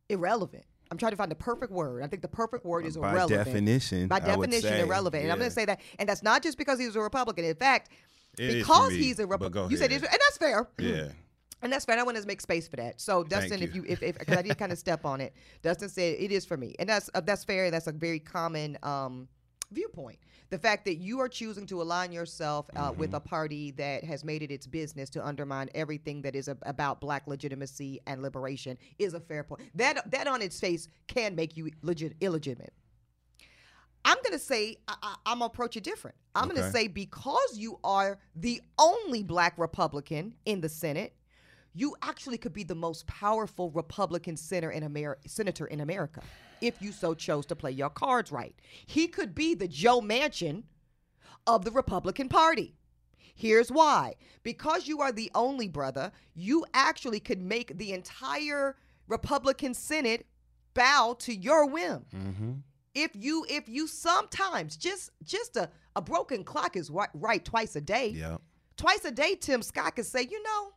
irrelevant, 0.10 0.65
I'm 0.91 0.98
trying 0.98 1.12
to 1.12 1.17
find 1.17 1.31
the 1.31 1.36
perfect 1.36 1.72
word. 1.72 2.03
I 2.03 2.07
think 2.07 2.22
the 2.22 2.27
perfect 2.27 2.65
word 2.65 2.86
is 2.86 2.98
By 2.98 3.12
irrelevant. 3.12 3.45
definition, 3.45 4.08
By 4.08 4.17
I 4.17 4.36
would 4.36 4.49
definition, 4.51 4.69
say, 4.77 4.82
irrelevant. 4.82 5.23
And 5.23 5.32
I'm 5.32 5.39
going 5.39 5.49
to 5.49 5.54
say 5.54 5.65
that. 5.65 5.80
And 5.97 6.08
that's 6.08 6.21
not 6.21 6.43
just 6.43 6.58
because 6.58 6.77
he's 6.80 6.95
a 6.95 6.99
Republican. 7.01 7.45
In 7.45 7.56
fact, 7.56 7.89
It 8.38 8.54
because 8.60 8.91
me, 8.91 8.97
he's 8.97 9.19
a 9.19 9.25
Republican, 9.25 9.71
you 9.71 9.77
said, 9.77 9.91
it's- 9.91 10.01
and 10.12 10.19
that's 10.21 10.38
fair. 10.38 10.67
Yeah. 10.77 11.10
And 11.63 11.71
that's 11.71 11.86
fine. 11.86 11.97
I 11.97 12.04
want 12.04 12.17
to 12.17 12.28
make 12.28 12.41
space 12.41 12.67
for 12.67 12.76
that. 12.76 12.99
So, 13.02 13.23
Dustin, 13.23 13.62
if 13.63 13.73
you. 13.73 13.84
you, 13.84 13.88
if, 13.89 14.04
if, 14.04 14.19
because 14.19 14.38
I 14.38 14.41
did 14.41 14.58
kind 14.58 14.71
of 14.71 14.78
step 14.78 15.06
on 15.06 15.21
it, 15.21 15.34
Dustin 15.62 15.89
said 15.89 16.17
it 16.19 16.32
is 16.32 16.45
for 16.45 16.58
me, 16.58 16.76
and 16.80 16.88
that's 16.88 17.10
uh, 17.13 17.21
that's 17.21 17.43
fair. 17.43 17.71
That's 17.71 17.88
a 17.88 17.91
very 17.91 18.19
common 18.19 18.78
um, 18.84 19.28
viewpoint. 19.71 20.19
The 20.49 20.60
fact 20.60 20.86
that 20.86 20.95
you 20.97 21.19
are 21.19 21.30
choosing 21.30 21.65
to 21.67 21.82
align 21.82 22.12
yourself 22.12 22.67
uh, 22.76 22.91
Mm-hmm. 22.91 22.99
with 22.99 23.13
a 23.15 23.19
party 23.19 23.71
that 23.71 24.04
has 24.04 24.23
made 24.23 24.43
it 24.43 24.52
its 24.52 24.67
business 24.67 25.10
to 25.12 25.26
undermine 25.26 25.69
everything 25.73 26.21
that 26.21 26.36
is 26.36 26.47
a, 26.47 26.56
about 26.63 27.02
Black 27.02 27.26
legitimacy 27.28 27.99
and 28.06 28.21
liberation 28.21 28.78
is 28.99 29.15
a 29.15 29.19
fair 29.19 29.43
point. 29.43 29.62
That 29.73 30.12
that 30.12 30.28
on 30.28 30.41
its 30.43 30.60
face 30.60 30.88
can 31.08 31.34
make 31.34 31.58
you 31.58 31.71
legit 31.82 32.15
illegitimate. 32.21 32.73
I'm 34.06 34.17
gonna 34.23 34.38
say 34.38 34.78
I, 34.88 34.95
I, 35.02 35.15
I'm 35.26 35.39
gonna 35.39 35.45
approach 35.45 35.78
it 35.78 35.84
different. 35.84 36.17
I'm 36.36 36.49
gonna 36.49 36.71
say 36.71 36.88
because 36.88 37.58
you 37.58 37.80
are 37.84 38.19
the 38.36 38.62
only 38.78 39.23
black 39.23 39.54
Republican 39.58 40.36
in 40.45 40.62
the 40.62 40.69
Senate, 40.69 41.13
you 41.73 41.95
actually 42.01 42.38
could 42.38 42.53
be 42.53 42.63
the 42.63 42.75
most 42.75 43.07
powerful 43.07 43.71
Republican 43.71 44.38
senator 44.38 44.71
in 44.71 44.83
America, 44.83 45.27
senator 45.27 45.65
in 45.65 45.79
America, 45.81 46.21
if 46.62 46.81
you 46.81 46.91
so 46.91 47.13
chose 47.13 47.45
to 47.47 47.55
play 47.55 47.71
your 47.71 47.89
cards 47.89 48.31
right. 48.31 48.55
He 48.86 49.07
could 49.07 49.33
be 49.36 49.55
the 49.55 49.67
Joe 49.67 49.99
Manchin 50.01 50.63
of 51.47 51.65
the 51.65 51.71
Republican 51.71 52.29
Party. 52.29 52.75
Here's 53.36 53.71
why. 53.71 54.13
Because 54.43 54.88
you 54.88 55.01
are 55.01 55.12
the 55.12 55.31
only 55.33 55.67
brother, 55.67 56.12
you 56.36 56.65
actually 56.73 57.19
could 57.19 57.41
make 57.41 57.77
the 57.77 57.91
entire 57.93 58.75
Republican 59.07 59.73
Senate 59.73 60.27
bow 60.73 61.15
to 61.19 61.36
your 61.36 61.65
whim 61.67 62.05
Mm-hmm. 62.15 62.51
if 62.95 63.12
you 63.15 63.45
if 63.49 63.67
you 63.69 63.88
sometimes 63.88 64.75
just 64.77 65.09
just 65.23 65.55
a, 65.57 65.69
a 65.95 66.01
broken 66.01 66.43
clock 66.43 66.75
is 66.75 66.89
right, 66.89 67.09
right 67.13 67.43
twice 67.43 67.75
a 67.75 67.81
day 67.81 68.07
Yep. 68.09 68.41
twice 68.77 69.05
a 69.05 69.12
day 69.12 69.36
tim 69.36 69.62
scott 69.62 69.95
could 69.95 70.05
say 70.05 70.23
you 70.23 70.41
know 70.41 70.71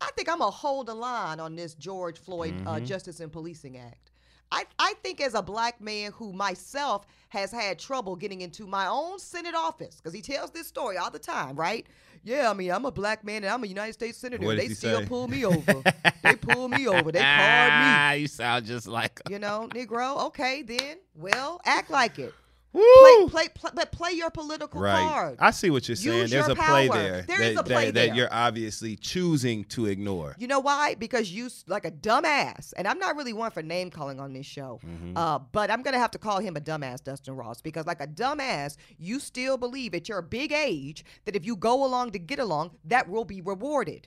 i 0.00 0.10
think 0.16 0.28
i'm 0.28 0.38
gonna 0.38 0.50
hold 0.50 0.86
the 0.86 0.94
line 0.94 1.40
on 1.40 1.56
this 1.56 1.74
george 1.74 2.18
floyd 2.18 2.54
uh, 2.66 2.80
justice 2.80 3.20
and 3.20 3.32
policing 3.32 3.76
act 3.76 4.10
I, 4.52 4.64
I 4.78 4.94
think 5.02 5.20
as 5.20 5.34
a 5.34 5.42
black 5.42 5.80
man 5.80 6.10
who 6.12 6.32
myself 6.32 7.06
has 7.28 7.52
had 7.52 7.78
trouble 7.78 8.16
getting 8.16 8.40
into 8.40 8.66
my 8.66 8.86
own 8.88 9.18
Senate 9.20 9.54
office, 9.54 9.96
because 9.96 10.12
he 10.12 10.20
tells 10.20 10.50
this 10.50 10.66
story 10.66 10.96
all 10.96 11.10
the 11.10 11.20
time, 11.20 11.54
right? 11.54 11.86
Yeah, 12.22 12.50
I 12.50 12.54
mean, 12.54 12.70
I'm 12.70 12.84
a 12.84 12.90
black 12.90 13.24
man 13.24 13.44
and 13.44 13.46
I'm 13.46 13.64
a 13.64 13.66
United 13.66 13.94
States 13.94 14.18
Senator. 14.18 14.44
What 14.44 14.58
and 14.58 14.60
does 14.60 14.68
they 14.68 14.68
he 14.68 14.74
still 14.74 15.00
say? 15.00 15.06
pull 15.06 15.28
me 15.28 15.44
over. 15.46 15.82
they 16.22 16.36
pull 16.36 16.68
me 16.68 16.86
over. 16.86 17.10
They 17.12 17.20
card 17.20 17.72
me. 17.72 17.88
Ah, 17.88 18.12
you 18.12 18.26
sound 18.26 18.66
just 18.66 18.86
like. 18.86 19.20
You 19.30 19.38
know, 19.38 19.68
Negro. 19.70 20.26
Okay, 20.26 20.62
then. 20.62 20.98
Well, 21.14 21.60
act 21.64 21.88
like 21.88 22.18
it. 22.18 22.34
Play, 22.72 23.26
play, 23.28 23.48
play, 23.48 23.70
but 23.74 23.90
play 23.90 24.12
your 24.12 24.30
political 24.30 24.80
Right. 24.80 24.96
card. 25.08 25.36
I 25.40 25.50
see 25.50 25.70
what 25.70 25.88
you're 25.88 25.96
saying. 25.96 26.18
Use 26.20 26.30
There's 26.30 26.46
your 26.46 26.52
a 26.52 26.56
play 26.56 26.86
there. 26.88 27.22
There 27.22 27.38
that, 27.38 27.50
is 27.52 27.58
a 27.58 27.62
play 27.64 27.86
that, 27.86 27.94
there. 27.94 28.06
that 28.08 28.14
you're 28.16 28.32
obviously 28.32 28.94
choosing 28.94 29.64
to 29.64 29.86
ignore. 29.86 30.36
You 30.38 30.46
know 30.46 30.60
why? 30.60 30.94
Because 30.94 31.32
you 31.32 31.48
like 31.66 31.84
a 31.84 31.90
dumbass, 31.90 32.72
and 32.76 32.86
I'm 32.86 32.98
not 33.00 33.16
really 33.16 33.32
one 33.32 33.50
for 33.50 33.62
name 33.62 33.90
calling 33.90 34.20
on 34.20 34.32
this 34.32 34.46
show, 34.46 34.78
Mm-hmm. 34.86 35.16
uh, 35.16 35.40
but 35.40 35.70
I'm 35.70 35.82
gonna 35.82 35.98
have 35.98 36.12
to 36.12 36.18
call 36.18 36.38
him 36.38 36.56
a 36.56 36.60
dumbass, 36.60 37.02
Dustin 37.02 37.34
Ross, 37.34 37.60
because 37.60 37.86
like 37.86 38.00
a 38.00 38.06
dumbass, 38.06 38.76
you 38.98 39.18
still 39.18 39.56
believe 39.56 39.92
at 39.94 40.08
your 40.08 40.22
big 40.22 40.52
age 40.52 41.04
that 41.24 41.34
if 41.34 41.44
you 41.44 41.56
go 41.56 41.84
along 41.84 42.12
to 42.12 42.18
get 42.20 42.38
along, 42.38 42.70
that 42.84 43.08
will 43.08 43.24
be 43.24 43.40
rewarded. 43.40 44.06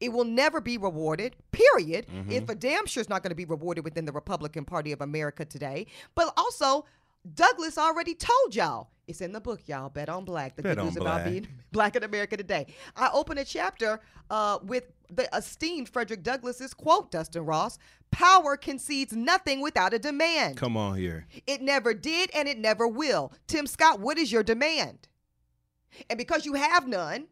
It 0.00 0.10
will 0.12 0.24
never 0.24 0.60
be 0.60 0.78
rewarded, 0.78 1.34
period. 1.50 2.06
Mm-hmm. 2.06 2.30
If 2.30 2.48
a 2.48 2.54
damn 2.54 2.86
sure 2.86 3.00
is 3.00 3.08
not 3.08 3.22
going 3.22 3.30
to 3.30 3.34
be 3.36 3.44
rewarded 3.44 3.84
within 3.84 4.04
the 4.04 4.12
Republican 4.12 4.64
Party 4.64 4.92
of 4.92 5.00
America 5.02 5.44
today. 5.44 5.86
But 6.14 6.32
also, 6.36 6.86
Douglass 7.34 7.78
already 7.78 8.14
told 8.14 8.54
y'all. 8.54 8.88
It's 9.08 9.20
in 9.20 9.32
the 9.32 9.40
book, 9.40 9.60
y'all. 9.66 9.90
Bet 9.90 10.08
on 10.08 10.24
black. 10.24 10.56
The 10.56 10.62
Bet 10.62 10.76
good 10.76 10.84
news 10.84 10.96
about 10.96 11.24
being 11.24 11.46
black 11.72 11.96
in 11.96 12.04
America 12.04 12.36
today. 12.36 12.66
I 12.96 13.10
open 13.12 13.36
a 13.38 13.44
chapter 13.44 14.00
uh, 14.30 14.58
with 14.62 14.84
the 15.10 15.28
esteemed 15.36 15.88
Frederick 15.88 16.22
Douglass's 16.22 16.72
quote, 16.72 17.10
Dustin 17.10 17.44
Ross 17.44 17.78
Power 18.10 18.56
concedes 18.56 19.14
nothing 19.14 19.60
without 19.60 19.94
a 19.94 19.98
demand. 19.98 20.56
Come 20.56 20.76
on 20.76 20.96
here. 20.96 21.26
It 21.46 21.62
never 21.62 21.94
did 21.94 22.30
and 22.34 22.46
it 22.46 22.58
never 22.58 22.86
will. 22.86 23.32
Tim 23.46 23.66
Scott, 23.66 24.00
what 24.00 24.18
is 24.18 24.30
your 24.30 24.42
demand? 24.42 25.08
And 26.08 26.18
because 26.18 26.44
you 26.46 26.54
have 26.54 26.86
none, 26.86 27.26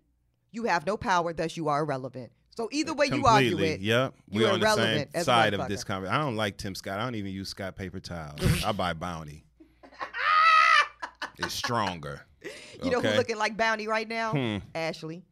you 0.52 0.64
have 0.64 0.86
no 0.86 0.96
power, 0.96 1.32
thus 1.32 1.56
you 1.56 1.68
are 1.68 1.82
irrelevant. 1.82 2.32
So 2.56 2.68
either 2.72 2.92
way 2.94 3.06
you 3.06 3.26
argue 3.26 3.58
it, 3.58 3.80
Yep. 3.80 4.14
We're 4.30 4.50
on 4.50 4.60
the 4.60 4.66
same 4.74 4.78
irrelevant 4.84 5.10
as 5.14 5.22
a 5.22 5.24
side 5.24 5.54
of 5.54 5.68
this 5.68 5.84
conversation. 5.84 6.20
I 6.20 6.24
don't 6.24 6.36
like 6.36 6.56
Tim 6.56 6.74
Scott. 6.74 6.98
I 6.98 7.04
don't 7.04 7.14
even 7.14 7.32
use 7.32 7.48
Scott 7.50 7.76
paper 7.76 8.00
towels. 8.00 8.64
I 8.64 8.72
buy 8.72 8.92
Bounty. 8.92 9.44
It's 11.40 11.54
stronger. 11.54 12.20
you 12.82 12.90
know 12.90 12.98
Okay? 12.98 13.08
who's 13.08 13.16
looking 13.18 13.36
like 13.38 13.56
Bounty 13.56 13.86
right 13.88 14.08
now? 14.08 14.32
Hmm. 14.32 14.56
Ashley. 14.74 15.22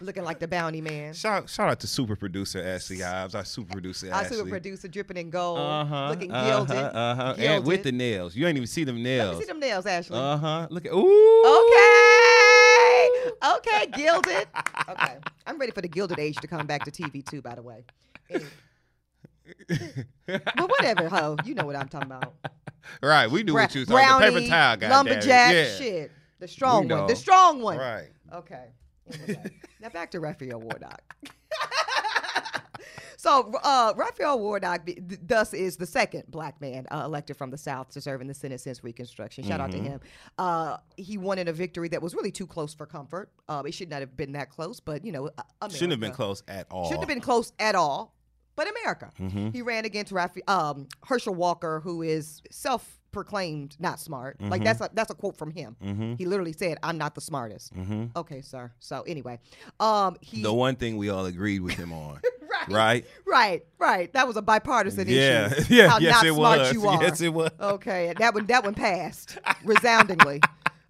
Looking 0.00 0.24
like 0.24 0.40
the 0.40 0.48
Bounty 0.48 0.80
man. 0.80 1.14
Shout, 1.14 1.48
shout 1.48 1.70
out 1.70 1.78
to 1.80 1.86
super 1.86 2.16
producer 2.16 2.60
Ashley 2.60 3.02
Ives, 3.04 3.36
our 3.36 3.44
super 3.44 3.72
producer 3.74 4.12
Our 4.12 4.22
Ashley. 4.22 4.38
super 4.38 4.50
producer 4.50 4.88
dripping 4.88 5.16
in 5.16 5.30
gold, 5.30 5.60
uh-huh, 5.60 6.08
looking 6.08 6.32
uh-huh, 6.32 6.46
gilded. 6.50 6.76
Uh-huh. 6.76 7.24
gilded. 7.34 7.44
And 7.44 7.64
with 7.64 7.82
the 7.84 7.92
nails. 7.92 8.34
You 8.34 8.44
ain't 8.48 8.56
even 8.56 8.66
see 8.66 8.82
them 8.82 8.96
Let 8.96 9.02
nails. 9.04 9.34
me 9.36 9.40
see 9.42 9.46
them 9.46 9.60
nails, 9.60 9.86
Ashley. 9.86 10.18
Uh-huh. 10.18 10.66
Look 10.68 10.84
at 10.86 10.92
ooh. 10.92 11.44
Okay. 11.46 13.30
Okay, 13.56 13.86
gilded. 13.96 14.48
Okay. 14.86 15.16
I'm 15.46 15.58
ready 15.58 15.72
for 15.72 15.80
the 15.80 15.88
gilded 15.88 16.18
age 16.18 16.36
to 16.36 16.46
come 16.46 16.66
back 16.66 16.84
to 16.84 16.90
TV 16.90 17.24
too, 17.24 17.40
by 17.40 17.54
the 17.54 17.62
way. 17.62 17.84
but 20.26 20.70
whatever, 20.70 21.08
ho. 21.08 21.36
You 21.44 21.54
know 21.54 21.64
what 21.66 21.76
I'm 21.76 21.88
talking 21.88 22.10
about. 22.10 22.34
right, 23.02 23.30
we 23.30 23.42
knew 23.42 23.52
Bra- 23.52 23.62
what 23.62 23.74
you 23.74 23.80
was 23.80 23.88
talking 23.88 24.04
about. 24.06 24.20
Paper 24.22 24.46
towel, 24.48 24.74
it. 24.82 24.88
lumberjack, 24.88 25.54
Yeah. 25.54 25.76
shit. 25.76 26.12
The 26.40 26.48
strong 26.48 26.88
one. 26.88 27.06
The 27.06 27.16
strong 27.16 27.60
one. 27.62 27.78
Right. 27.78 28.08
Okay. 28.32 28.66
Anyway, 29.22 29.50
now 29.80 29.88
back 29.90 30.10
to 30.12 30.20
Raphael 30.20 30.60
Warnock. 30.60 31.00
so, 33.16 33.52
uh, 33.62 33.92
Raphael 33.96 34.38
Warnock, 34.38 34.86
th- 34.86 34.98
thus, 35.22 35.54
is 35.54 35.76
the 35.76 35.86
second 35.86 36.24
black 36.28 36.60
man 36.60 36.86
uh, 36.90 37.02
elected 37.04 37.36
from 37.36 37.50
the 37.50 37.58
South 37.58 37.90
to 37.90 38.00
serve 38.00 38.20
in 38.20 38.26
the 38.26 38.34
Senate 38.34 38.60
since 38.60 38.82
Reconstruction. 38.82 39.44
Shout 39.44 39.60
out 39.60 39.70
to 39.72 39.78
him. 39.78 40.00
Uh, 40.38 40.78
he 40.96 41.16
won 41.18 41.38
in 41.38 41.48
a 41.48 41.52
victory 41.52 41.88
that 41.88 42.02
was 42.02 42.14
really 42.14 42.32
too 42.32 42.46
close 42.46 42.74
for 42.74 42.86
comfort. 42.86 43.30
Uh, 43.48 43.62
it 43.66 43.72
should 43.74 43.90
not 43.90 44.00
have 44.00 44.16
been 44.16 44.32
that 44.32 44.50
close, 44.50 44.80
but 44.80 45.04
you 45.04 45.12
know, 45.12 45.30
uh, 45.60 45.68
Shouldn't 45.68 45.92
have 45.92 46.00
been 46.00 46.12
close 46.12 46.42
at 46.48 46.66
all. 46.70 46.84
Shouldn't 46.86 47.02
have 47.02 47.08
been 47.08 47.20
close 47.20 47.52
at 47.58 47.74
all, 47.74 48.13
but 48.56 48.68
America. 48.68 49.10
Mm-hmm. 49.20 49.50
He 49.50 49.62
ran 49.62 49.84
against 49.84 50.12
Raphael, 50.12 50.42
um, 50.48 50.88
Herschel 51.06 51.34
Walker, 51.34 51.80
who 51.82 52.02
is 52.02 52.40
self-proclaimed 52.50 53.76
not 53.78 54.00
smart. 54.00 54.40
Like 54.40 54.52
Mm-hmm. 54.60 54.64
that's 54.64 54.80
a, 54.80 54.90
that's 54.92 55.10
a 55.10 55.14
quote 55.14 55.36
from 55.36 55.50
him. 55.50 55.76
He 56.18 56.26
literally 56.26 56.52
said, 56.52 56.78
"I'm 56.82 56.98
not 56.98 57.14
the 57.14 57.20
smartest." 57.20 57.74
Mm-hmm. 57.74 58.06
Okay, 58.16 58.40
sir. 58.42 58.72
So 58.80 59.02
anyway, 59.02 59.38
um, 59.80 60.16
he 60.20 60.42
The 60.42 60.52
one 60.52 60.76
thing 60.76 60.96
we 60.96 61.08
all 61.10 61.26
agreed 61.26 61.60
with 61.60 61.74
him 61.74 61.92
on. 61.92 62.20
right, 62.68 62.68
right? 62.68 63.04
right, 63.26 63.64
right. 63.78 64.12
That 64.12 64.26
was 64.26 64.36
a 64.36 64.42
bipartisan 64.42 65.08
Yeah. 65.08 65.52
issue. 65.52 65.64
Yeah. 65.74 65.88
How 65.88 65.98
yes, 65.98 66.14
not 66.14 66.26
it 66.26 66.34
smart 66.34 66.58
was. 66.60 66.72
you 66.72 66.86
are. 66.88 67.02
Yes, 67.02 67.20
it 67.20 67.32
was. 67.32 67.50
Okay, 67.60 68.12
that 68.18 68.34
one 68.34 68.46
that 68.46 68.64
one 68.64 68.74
passed 68.74 69.38
resoundingly. 69.64 70.40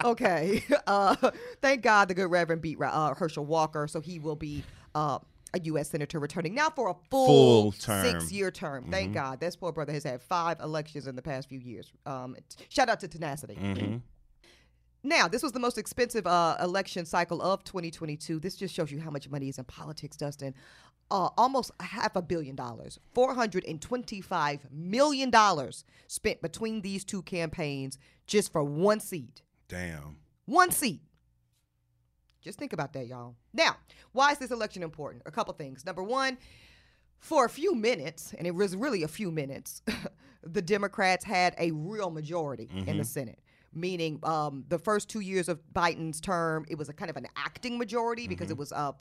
Okay, 0.04 0.62
uh, 0.86 1.14
thank 1.62 1.80
God 1.82 2.08
the 2.08 2.14
good 2.14 2.30
Reverend 2.30 2.60
beat 2.60 2.78
uh, 2.80 3.14
Herschel 3.14 3.46
Walker, 3.46 3.86
so 3.86 4.00
he 4.00 4.18
will 4.18 4.36
be 4.36 4.62
uh, 4.94 5.18
a 5.54 5.60
U.S. 5.64 5.90
senator 5.90 6.18
returning 6.18 6.54
now 6.54 6.68
for 6.68 6.90
a 6.90 6.94
full, 7.10 7.26
Full 7.26 7.72
term. 7.72 8.04
six-year 8.20 8.50
term. 8.50 8.90
Thank 8.90 9.14
God, 9.14 9.40
this 9.40 9.56
poor 9.56 9.72
brother 9.72 9.92
has 9.92 10.04
had 10.04 10.20
five 10.20 10.60
elections 10.60 11.06
in 11.06 11.16
the 11.16 11.22
past 11.22 11.48
few 11.48 11.58
years. 11.60 11.90
Um, 12.04 12.36
shout 12.68 12.88
out 12.88 13.00
to 13.00 13.08
tenacity. 13.08 13.54
Mm-hmm. 13.54 13.96
Now, 15.06 15.28
this 15.28 15.42
was 15.42 15.52
the 15.52 15.60
most 15.60 15.76
expensive 15.78 16.26
uh, 16.26 16.56
election 16.62 17.04
cycle 17.04 17.40
of 17.42 17.62
2022. 17.64 18.40
This 18.40 18.56
just 18.56 18.74
shows 18.74 18.90
you 18.90 19.00
how 19.00 19.10
much 19.10 19.28
money 19.28 19.48
is 19.48 19.58
in 19.58 19.64
politics, 19.64 20.16
Dustin. 20.16 20.54
Uh, 21.10 21.28
almost 21.36 21.70
half 21.80 22.16
a 22.16 22.22
billion 22.22 22.56
dollars, 22.56 22.98
$425 23.14 24.60
million 24.72 25.30
spent 26.06 26.40
between 26.42 26.80
these 26.80 27.04
two 27.04 27.20
campaigns 27.22 27.98
just 28.26 28.50
for 28.50 28.64
one 28.64 29.00
seat. 29.00 29.42
Damn. 29.68 30.16
One 30.46 30.70
seat. 30.70 31.00
Just 32.44 32.58
think 32.58 32.72
about 32.74 32.92
that, 32.92 33.06
y'all. 33.06 33.34
Now, 33.54 33.76
why 34.12 34.30
is 34.32 34.38
this 34.38 34.50
election 34.50 34.82
important? 34.82 35.22
A 35.26 35.30
couple 35.30 35.52
things. 35.54 35.84
Number 35.84 36.02
one, 36.02 36.36
for 37.18 37.46
a 37.46 37.48
few 37.48 37.74
minutes, 37.74 38.34
and 38.36 38.46
it 38.46 38.54
was 38.54 38.76
really 38.76 39.02
a 39.02 39.08
few 39.08 39.30
minutes, 39.30 39.82
the 40.42 40.60
Democrats 40.60 41.24
had 41.24 41.54
a 41.58 41.70
real 41.70 42.10
majority 42.10 42.68
in 42.86 42.98
the 42.98 43.04
Senate. 43.04 43.40
Meaning, 43.72 44.20
um, 44.22 44.64
the 44.68 44.78
first 44.78 45.08
two 45.08 45.20
years 45.20 45.48
of 45.48 45.58
Biden's 45.74 46.20
term, 46.20 46.64
it 46.68 46.78
was 46.78 46.88
a 46.88 46.92
kind 46.92 47.10
of 47.10 47.16
an 47.16 47.26
acting 47.34 47.76
majority 47.78 48.28
because 48.28 48.50
it 48.50 48.56
was 48.56 48.72
uh, 48.72 48.92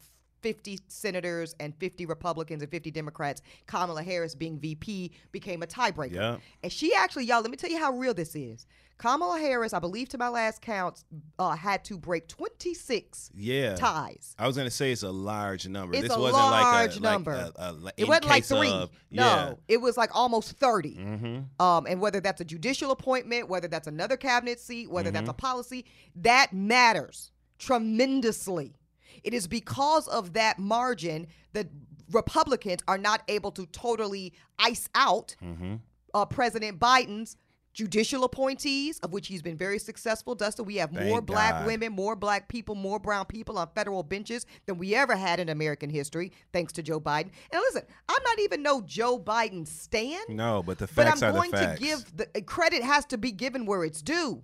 50 0.44 0.80
senators 0.90 1.56
and 1.60 1.74
50 1.80 2.06
Republicans 2.06 2.62
and 2.62 2.70
50 2.70 2.92
Democrats. 2.92 3.42
Kamala 3.66 4.04
Harris, 4.04 4.36
being 4.36 4.60
VP, 4.60 5.12
became 5.32 5.64
a 5.64 5.68
tiebreaker. 5.68 6.14
Yep. 6.14 6.42
And 6.62 6.72
she 6.72 6.94
actually, 6.94 7.26
y'all, 7.26 7.42
let 7.42 7.50
me 7.50 7.58
tell 7.58 7.72
you 7.72 7.80
how 7.80 7.92
real 7.94 8.14
this 8.14 8.36
is. 8.36 8.68
Kamala 9.00 9.40
Harris, 9.40 9.74
I 9.74 9.80
believe 9.80 10.08
to 10.10 10.18
my 10.20 10.30
last 10.30 10.62
count, 10.62 11.04
uh, 11.40 11.56
had 11.56 11.84
to 11.86 11.98
break 11.98 12.28
26 12.28 13.32
Yeah. 13.34 13.76
ties. 13.76 14.36
I 14.38 14.46
was 14.46 14.56
gonna 14.56 14.70
say 14.70 14.92
it's 14.92 15.02
a 15.02 15.10
large 15.12 15.68
number. 15.68 15.96
It's 15.96 16.08
this 16.10 16.16
a 16.16 16.20
wasn't 16.20 16.38
large 16.44 16.90
like 16.92 16.98
a, 16.98 17.00
number. 17.02 17.36
Like 17.36 17.54
a, 17.58 17.62
a, 17.88 17.92
It 17.98 18.08
wasn't 18.08 18.28
like 18.28 18.46
three. 18.46 18.70
Of, 18.70 18.92
no, 19.10 19.24
Yeah. 19.24 19.54
it 19.68 19.82
was 19.82 19.98
like 19.98 20.12
almost 20.16 20.52
30. 20.58 20.96
Mm-hmm. 20.96 21.62
Um, 21.66 21.88
and 21.90 22.00
whether 22.02 22.20
that's 22.22 22.40
a 22.40 22.46
judicial 22.46 22.92
appointment, 22.92 23.50
whether 23.50 23.68
that's 23.68 23.88
another 23.88 24.16
cabinet 24.16 24.60
seat, 24.60 24.92
whether 24.92 25.10
that's 25.10 25.24
Mm-hmm. 25.24 25.30
a 25.32 25.34
policy, 25.34 25.86
that 26.18 26.54
matters 26.54 27.32
tremendously. 27.58 28.76
It 29.24 29.34
is 29.34 29.48
because 29.48 30.08
of 30.08 30.34
that 30.34 30.60
margin 30.60 31.28
that 31.54 31.68
Republicans 32.12 32.82
are 32.88 32.98
not 32.98 33.24
able 33.28 33.52
to 33.52 33.66
totally 33.68 34.34
ice 34.60 34.90
out 34.96 35.36
Mm-hmm. 35.44 35.76
uh, 36.14 36.26
President 36.26 36.80
Biden's 36.80 37.38
judicial 37.74 38.24
appointees, 38.24 39.00
of 39.00 39.12
which 39.14 39.28
he's 39.28 39.42
been 39.42 39.58
very 39.58 39.80
successful. 39.80 40.36
Dustin, 40.36 40.66
we 40.66 40.76
have 40.76 40.92
more 40.92 41.22
black 41.22 41.54
God. 41.54 41.66
women, 41.66 41.92
more 41.92 42.16
black 42.16 42.48
people, 42.48 42.76
more 42.76 43.00
brown 43.00 43.26
people 43.26 43.58
on 43.58 43.68
federal 43.74 44.04
benches 44.04 44.46
than 44.68 44.78
we 44.78 44.94
ever 44.94 45.16
had 45.16 45.40
in 45.40 45.50
American 45.50 45.90
history, 45.90 46.32
thanks 46.52 46.72
to 46.74 46.84
Joe 46.84 47.00
Biden. 47.00 47.32
And 47.52 47.62
listen, 47.62 47.82
I'm 48.08 48.22
not 48.24 48.40
even 48.40 48.62
no 48.62 48.82
Joe 48.82 49.18
Biden 49.18 49.68
stand. 49.68 50.30
No, 50.30 50.62
but 50.62 50.78
the 50.78 50.86
facts 50.86 51.20
But 51.22 51.24
I'm 51.24 51.36
are 51.36 51.36
going 51.36 51.50
the 51.52 51.58
to 51.58 51.76
give 51.80 52.16
the 52.16 52.42
credit 52.44 52.84
has 52.84 53.06
to 53.06 53.18
be 53.18 53.32
given 53.32 53.66
where 53.66 53.84
it's 53.84 54.04
due. 54.04 54.44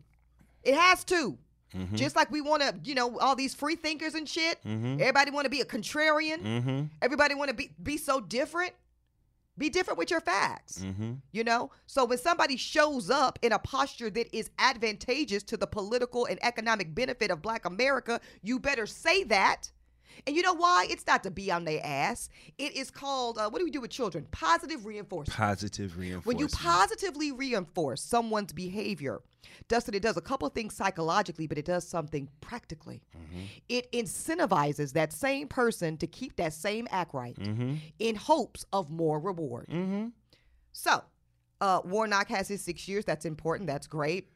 It 0.63 0.73
has 0.73 1.03
to. 1.05 1.37
Mm-hmm. 1.75 1.95
Just 1.95 2.15
like 2.15 2.31
we 2.31 2.41
want 2.41 2.61
to, 2.61 2.73
you 2.83 2.95
know, 2.95 3.19
all 3.19 3.35
these 3.35 3.53
free 3.53 3.75
thinkers 3.75 4.15
and 4.15 4.27
shit. 4.27 4.59
Everybody 4.65 5.31
want 5.31 5.45
to 5.45 5.49
be 5.49 5.61
a 5.61 5.65
contrarian. 5.65 6.41
Mm-hmm. 6.41 6.83
Everybody 7.01 7.35
want 7.35 7.49
to 7.49 7.55
be 7.55 7.71
be 7.81 7.97
so 7.97 8.19
different. 8.19 8.73
Be 9.57 9.69
different 9.69 9.99
with 9.99 10.09
your 10.09 10.21
facts. 10.21 10.79
Mm-hmm. 10.79 11.15
You 11.33 11.43
know? 11.43 11.69
So 11.85 12.05
when 12.05 12.17
somebody 12.17 12.55
shows 12.55 13.09
up 13.09 13.37
in 13.41 13.51
a 13.51 13.59
posture 13.59 14.09
that 14.09 14.35
is 14.35 14.49
advantageous 14.57 15.43
to 15.43 15.57
the 15.57 15.67
political 15.67 16.25
and 16.25 16.39
economic 16.43 16.95
benefit 16.95 17.29
of 17.29 17.41
black 17.41 17.65
America, 17.65 18.21
you 18.41 18.59
better 18.59 18.85
say 18.85 19.23
that. 19.25 19.71
And 20.27 20.35
you 20.35 20.41
know 20.41 20.53
why? 20.53 20.87
It's 20.89 21.05
not 21.07 21.23
to 21.23 21.31
be 21.31 21.51
on 21.51 21.65
their 21.65 21.81
ass. 21.83 22.29
It 22.57 22.75
is 22.75 22.91
called, 22.91 23.37
uh, 23.37 23.49
what 23.49 23.59
do 23.59 23.65
we 23.65 23.71
do 23.71 23.81
with 23.81 23.91
children? 23.91 24.27
Positive 24.31 24.85
reinforcement. 24.85 25.37
Positive 25.37 25.97
reinforcement. 25.97 26.25
When 26.25 26.37
you 26.39 26.47
positively 26.47 27.31
reinforce 27.31 28.01
someone's 28.01 28.53
behavior, 28.53 29.21
Dustin, 29.67 29.93
it 29.93 30.01
does 30.01 30.17
a 30.17 30.21
couple 30.21 30.47
of 30.47 30.53
things 30.53 30.75
psychologically, 30.75 31.47
but 31.47 31.57
it 31.57 31.65
does 31.65 31.87
something 31.87 32.27
practically. 32.41 33.01
Mm-hmm. 33.17 33.41
It 33.69 33.91
incentivizes 33.91 34.93
that 34.93 35.13
same 35.13 35.47
person 35.47 35.97
to 35.97 36.07
keep 36.07 36.35
that 36.37 36.53
same 36.53 36.87
act 36.91 37.13
right 37.13 37.35
Mm-hmm. 37.35 37.75
in 37.99 38.15
hopes 38.15 38.65
of 38.73 38.89
more 38.89 39.19
reward. 39.19 39.67
Mm-hmm. 39.69 40.07
So, 40.71 41.03
uh, 41.61 41.81
Warnock 41.83 42.27
has 42.29 42.47
his 42.47 42.61
six 42.61 42.87
years. 42.87 43.05
That's 43.05 43.25
important. 43.25 43.67
That's 43.67 43.87
great. 43.87 44.29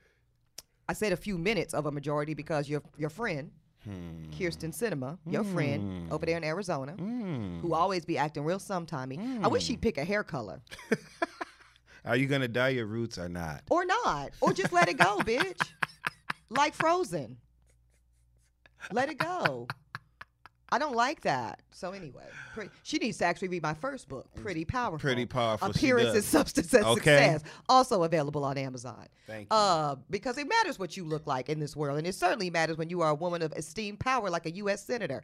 I 0.90 0.94
said 0.94 1.14
a 1.14 1.18
few 1.18 1.38
minutes 1.38 1.74
of 1.74 1.86
a 1.86 1.92
majority 1.92 2.34
because 2.34 2.68
your 2.70 2.82
your 2.98 3.10
friend, 3.10 3.52
Hmm. 3.84 4.30
Kyrsten 4.32 4.72
Sinema, 4.74 5.18
your 5.26 5.44
friend 5.44 6.12
over 6.12 6.26
there 6.26 6.38
in 6.38 6.44
Arizona, 6.44 6.94
Hmm. 6.94 7.60
who 7.60 7.74
always 7.74 8.06
be 8.06 8.18
acting 8.18 8.44
real 8.46 8.60
sometimey. 8.60 9.44
I 9.44 9.48
wish 9.48 9.64
she'd 9.64 9.82
pick 9.82 9.98
a 9.98 10.04
hair 10.04 10.24
color. 10.24 10.62
Are 12.06 12.16
you 12.18 12.28
gonna 12.28 12.48
dye 12.48 12.70
your 12.70 12.86
roots 12.86 13.18
or 13.18 13.30
not? 13.30 13.64
Or 13.70 13.86
not. 13.86 14.32
Or 14.42 14.52
just 14.54 14.74
let 14.74 14.90
it 14.90 14.98
go, 14.98 15.18
bitch. 15.20 15.62
Like 16.50 16.74
Frozen. 16.76 17.38
Let 18.92 19.10
it 19.10 19.18
go. 19.18 19.68
I 20.74 20.80
don't 20.80 20.96
like 20.96 21.22
that. 21.22 21.60
So 21.70 21.92
anyway, 21.92 22.24
pretty, 22.56 22.72
she 22.82 22.98
needs 22.98 23.20
to 23.20 23.26
actually 23.26 23.50
read 23.50 23.62
my 23.62 23.76
first 23.76 24.10
book, 24.10 24.26
Pretty 24.34 24.66
Powerful. 24.66 24.98
Pretty 24.98 25.28
Powerful, 25.28 25.72
she 25.72 25.78
Appearance 25.92 26.08
and 26.08 26.16
does. 26.16 26.26
Substance 26.26 26.74
and 26.74 26.84
Okay. 26.84 27.34
Success. 27.34 27.44
Also 27.70 28.02
available 28.02 28.44
on 28.44 28.58
Amazon. 28.58 29.06
Thank 29.28 29.52
you. 29.52 29.56
Uh, 29.56 29.98
because 30.10 30.40
it 30.40 30.48
matters 30.50 30.80
what 30.80 30.98
you 30.98 31.06
look 31.06 31.28
like 31.28 31.48
in 31.48 31.60
this 31.60 31.76
world, 31.76 32.00
and 32.00 32.08
it 32.08 32.16
certainly 32.16 32.50
matters 32.50 32.76
when 32.78 32.90
you 32.90 33.02
are 33.02 33.10
a 33.12 33.16
woman 33.16 33.44
of 33.44 33.54
esteemed 33.54 34.00
power 34.00 34.32
like 34.32 34.48
a 34.48 34.52
U.S. 34.56 34.84
senator. 34.84 35.22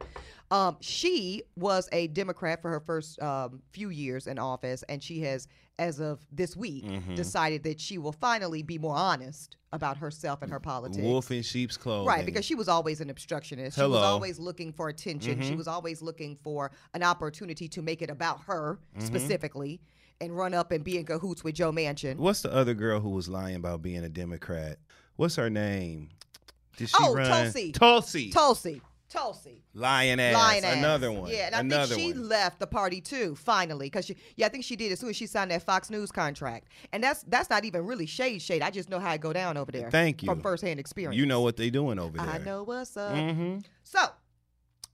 Um, 0.52 0.76
she 0.78 1.42
was 1.56 1.88
a 1.90 2.06
Democrat 2.06 2.62
for 2.62 2.70
her 2.70 2.80
first 2.80 3.20
um, 3.20 3.60
few 3.72 3.88
years 3.88 4.28
in 4.28 4.38
office, 4.38 4.84
and 4.88 5.02
she 5.02 5.20
has, 5.22 5.48
as 5.80 5.98
of 5.98 6.20
this 6.30 6.54
week, 6.56 6.84
Mm-hmm. 6.84 7.14
decided 7.14 7.62
that 7.64 7.80
she 7.80 7.96
will 7.98 8.12
finally 8.12 8.62
be 8.62 8.78
more 8.78 8.94
honest 8.94 9.56
about 9.72 9.96
herself 9.96 10.42
and 10.42 10.50
her 10.52 10.60
politics. 10.60 11.02
Wolf 11.02 11.30
in 11.30 11.42
sheep's 11.42 11.76
clothing. 11.76 12.06
Right, 12.06 12.26
because 12.26 12.44
she 12.44 12.54
was 12.54 12.68
always 12.68 13.00
an 13.00 13.08
obstructionist. 13.08 13.76
Hello. 13.76 13.88
She 13.88 13.92
was 13.92 14.04
always 14.04 14.38
looking 14.38 14.72
for 14.72 14.88
attention. 14.88 15.40
She 15.42 15.54
was 15.54 15.66
always 15.66 16.02
looking 16.02 16.36
for 16.42 16.70
an 16.94 17.02
opportunity 17.02 17.66
to 17.68 17.80
make 17.82 18.02
it 18.02 18.10
about 18.10 18.42
her 18.44 18.78
specifically 18.98 19.80
and 20.20 20.36
run 20.36 20.52
up 20.54 20.70
and 20.70 20.84
be 20.84 20.98
in 20.98 21.06
cahoots 21.06 21.42
with 21.42 21.54
Joe 21.54 21.72
Manchin. 21.72 22.16
What's 22.16 22.42
the 22.42 22.52
other 22.52 22.74
girl 22.74 23.00
who 23.00 23.10
was 23.10 23.28
lying 23.28 23.56
about 23.56 23.80
being 23.80 24.04
a 24.04 24.08
Democrat? 24.08 24.78
What's 25.16 25.36
her 25.36 25.48
name? 25.48 26.10
Did 26.76 26.88
she 26.90 26.96
Oh, 27.00 27.14
run? 27.14 27.26
Tulsi. 27.28 27.72
Tulsi. 27.72 28.30
Tulsi. 28.30 28.82
Tulsi. 29.10 29.62
Lying 29.74 30.18
ass. 30.20 30.34
Lying 30.34 30.64
ass. 30.64 30.76
Another 30.76 31.12
one. 31.12 31.30
Yeah, 31.30 31.46
and 31.46 31.54
I 31.56 31.60
Another 31.60 31.94
think 31.94 32.14
she 32.14 32.18
one. 32.18 32.28
left 32.28 32.58
the 32.60 32.66
party 32.66 33.00
too, 33.00 33.34
finally. 33.34 33.86
Because 33.86 34.06
she 34.06 34.16
yeah, 34.36 34.46
I 34.46 34.48
think 34.48 34.64
she 34.64 34.76
did 34.76 34.92
as 34.92 35.00
soon 35.00 35.10
as 35.10 35.16
she 35.16 35.26
signed 35.26 35.50
that 35.50 35.62
Fox 35.62 35.90
News 35.90 36.10
contract. 36.12 36.68
And 36.92 37.02
that's 37.04 37.22
that's 37.24 37.50
not 37.50 37.64
even 37.64 37.84
really 37.84 38.06
shade 38.06 38.40
shade. 38.40 38.62
I 38.62 38.70
just 38.70 38.88
know 38.88 38.98
how 39.00 39.12
it 39.12 39.20
go 39.20 39.32
down 39.32 39.56
over 39.56 39.70
there. 39.72 39.90
Thank 39.90 40.22
you. 40.22 40.26
From 40.28 40.40
firsthand 40.40 40.80
experience. 40.80 41.16
You 41.16 41.26
know 41.26 41.40
what 41.42 41.56
they 41.56 41.68
doing 41.70 41.98
over 41.98 42.16
there. 42.16 42.26
I 42.26 42.38
know 42.38 42.62
what's 42.62 42.96
up. 42.96 43.12
Mm-hmm. 43.14 43.58
So, 43.82 44.00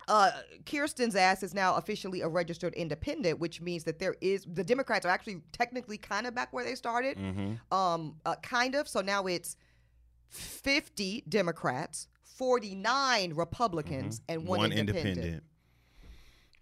uh, 0.09 0.31
Kyrsten's 0.65 1.15
ass 1.17 1.43
is 1.43 1.53
now 1.53 1.75
officially 1.75 2.21
a 2.23 2.29
registered 2.29 2.73
independent, 2.75 3.39
which 3.39 3.61
means 3.61 3.85
that 3.85 3.99
there 3.99 4.15
is 4.21 4.47
the 4.51 4.65
Democrats 4.65 5.05
are 5.05 5.11
actually 5.11 5.43
technically 5.53 5.99
kind 5.99 6.27
of 6.27 6.35
back 6.35 6.53
where 6.53 6.65
they 6.65 6.75
started, 6.75 7.19
Mm-hmm. 7.19 7.75
um, 7.77 8.17
uh, 8.25 8.37
kind 8.37 8.75
of. 8.75 8.89
So 8.89 9.01
now 9.03 9.27
it's 9.27 9.57
fifty 10.29 11.23
Democrats, 11.29 12.09
forty 12.37 12.75
nine 12.75 13.33
Republicans, 13.35 14.21
and 14.29 14.47
one, 14.47 14.59
Mm-hmm. 14.61 14.71
One 14.71 14.73
independent. 14.79 15.17
independent. 15.17 15.43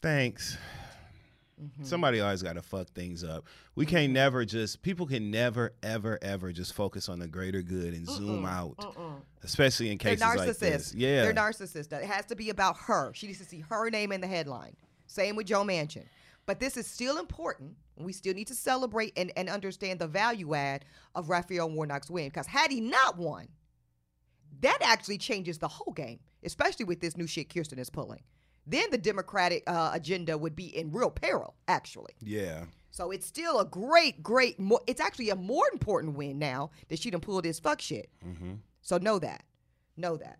Thanks. 0.03 0.57
Somebody 1.83 2.21
always 2.21 2.43
got 2.43 2.55
to 2.55 2.63
fuck 2.63 2.89
things 2.91 3.23
up. 3.23 3.45
We 3.77 3.87
can't 3.87 4.13
never 4.13 4.45
just 4.45 4.83
people 4.83 5.07
can 5.07 5.31
never 5.31 5.73
ever 5.85 6.19
ever 6.21 6.53
just 6.53 6.75
focus 6.75 7.09
on 7.09 7.21
the 7.21 7.29
greater 7.29 7.63
good 7.63 7.95
and 7.95 8.07
zoom 8.09 8.45
out, 8.45 8.75
especially 9.45 9.91
in 9.93 9.99
They're 9.99 10.17
cases 10.17 10.37
like 10.37 10.59
this. 10.59 10.59
narcissists. 10.91 10.95
Yeah, 10.97 11.23
They're 11.23 11.33
narcissists. 11.33 11.93
It 11.93 12.05
has 12.05 12.27
to 12.27 12.37
be 12.37 12.51
about 12.51 12.77
her. 12.79 13.13
She 13.15 13.29
needs 13.29 13.39
to 13.39 13.45
see 13.45 13.61
her 13.69 13.89
name 13.89 14.11
in 14.11 14.21
the 14.21 14.27
headline. 14.27 14.75
Same 15.07 15.37
with 15.37 15.47
Joe 15.47 15.63
Manchin. 15.63 16.05
But 16.45 16.59
this 16.59 16.77
is 16.77 16.87
still 16.89 17.19
important. 17.19 17.77
We 17.97 18.13
still 18.13 18.35
need 18.35 18.49
to 18.49 18.55
celebrate 18.55 19.13
and, 19.17 19.31
and 19.37 19.49
understand 19.49 20.01
the 20.01 20.09
value 20.09 20.55
add 20.55 20.85
of 21.15 21.29
Raphael 21.31 21.71
Warnock's 21.71 22.11
win. 22.11 22.29
Because 22.29 22.49
had 22.49 22.73
he 22.73 22.81
not 22.81 23.17
won, 23.17 23.47
that 24.65 24.79
actually 24.83 25.19
changes 25.19 25.59
the 25.59 25.69
whole 25.69 25.93
game, 25.93 26.19
especially 26.43 26.85
with 26.85 27.01
this 27.01 27.17
new 27.17 27.27
shit 27.27 27.49
Kyrsten 27.49 27.79
is 27.79 27.91
pulling. 27.91 28.23
Then 28.67 28.91
the 28.91 28.99
Democratic 28.99 29.63
uh, 29.67 29.91
agenda 29.93 30.37
would 30.39 30.57
be 30.57 30.67
in 30.77 30.91
real 30.91 31.11
peril, 31.11 31.55
actually. 31.69 32.15
yeah. 32.21 32.65
So 32.91 33.11
it's 33.11 33.27
still 33.27 33.59
a 33.59 33.65
great, 33.65 34.23
great. 34.23 34.61
Mo- 34.61 34.79
it's 34.87 35.01
actually 35.01 35.31
a 35.31 35.35
more 35.35 35.65
important 35.73 36.17
win 36.17 36.39
now 36.39 36.71
that 36.89 37.01
she 37.01 37.11
done 37.11 37.21
pulled 37.21 37.45
this 37.45 37.59
fuck 37.59 37.81
shit. 37.81 38.09
So 38.83 38.99
know 38.99 39.19
that, 39.19 39.43
know 39.97 40.17
that. 40.17 40.39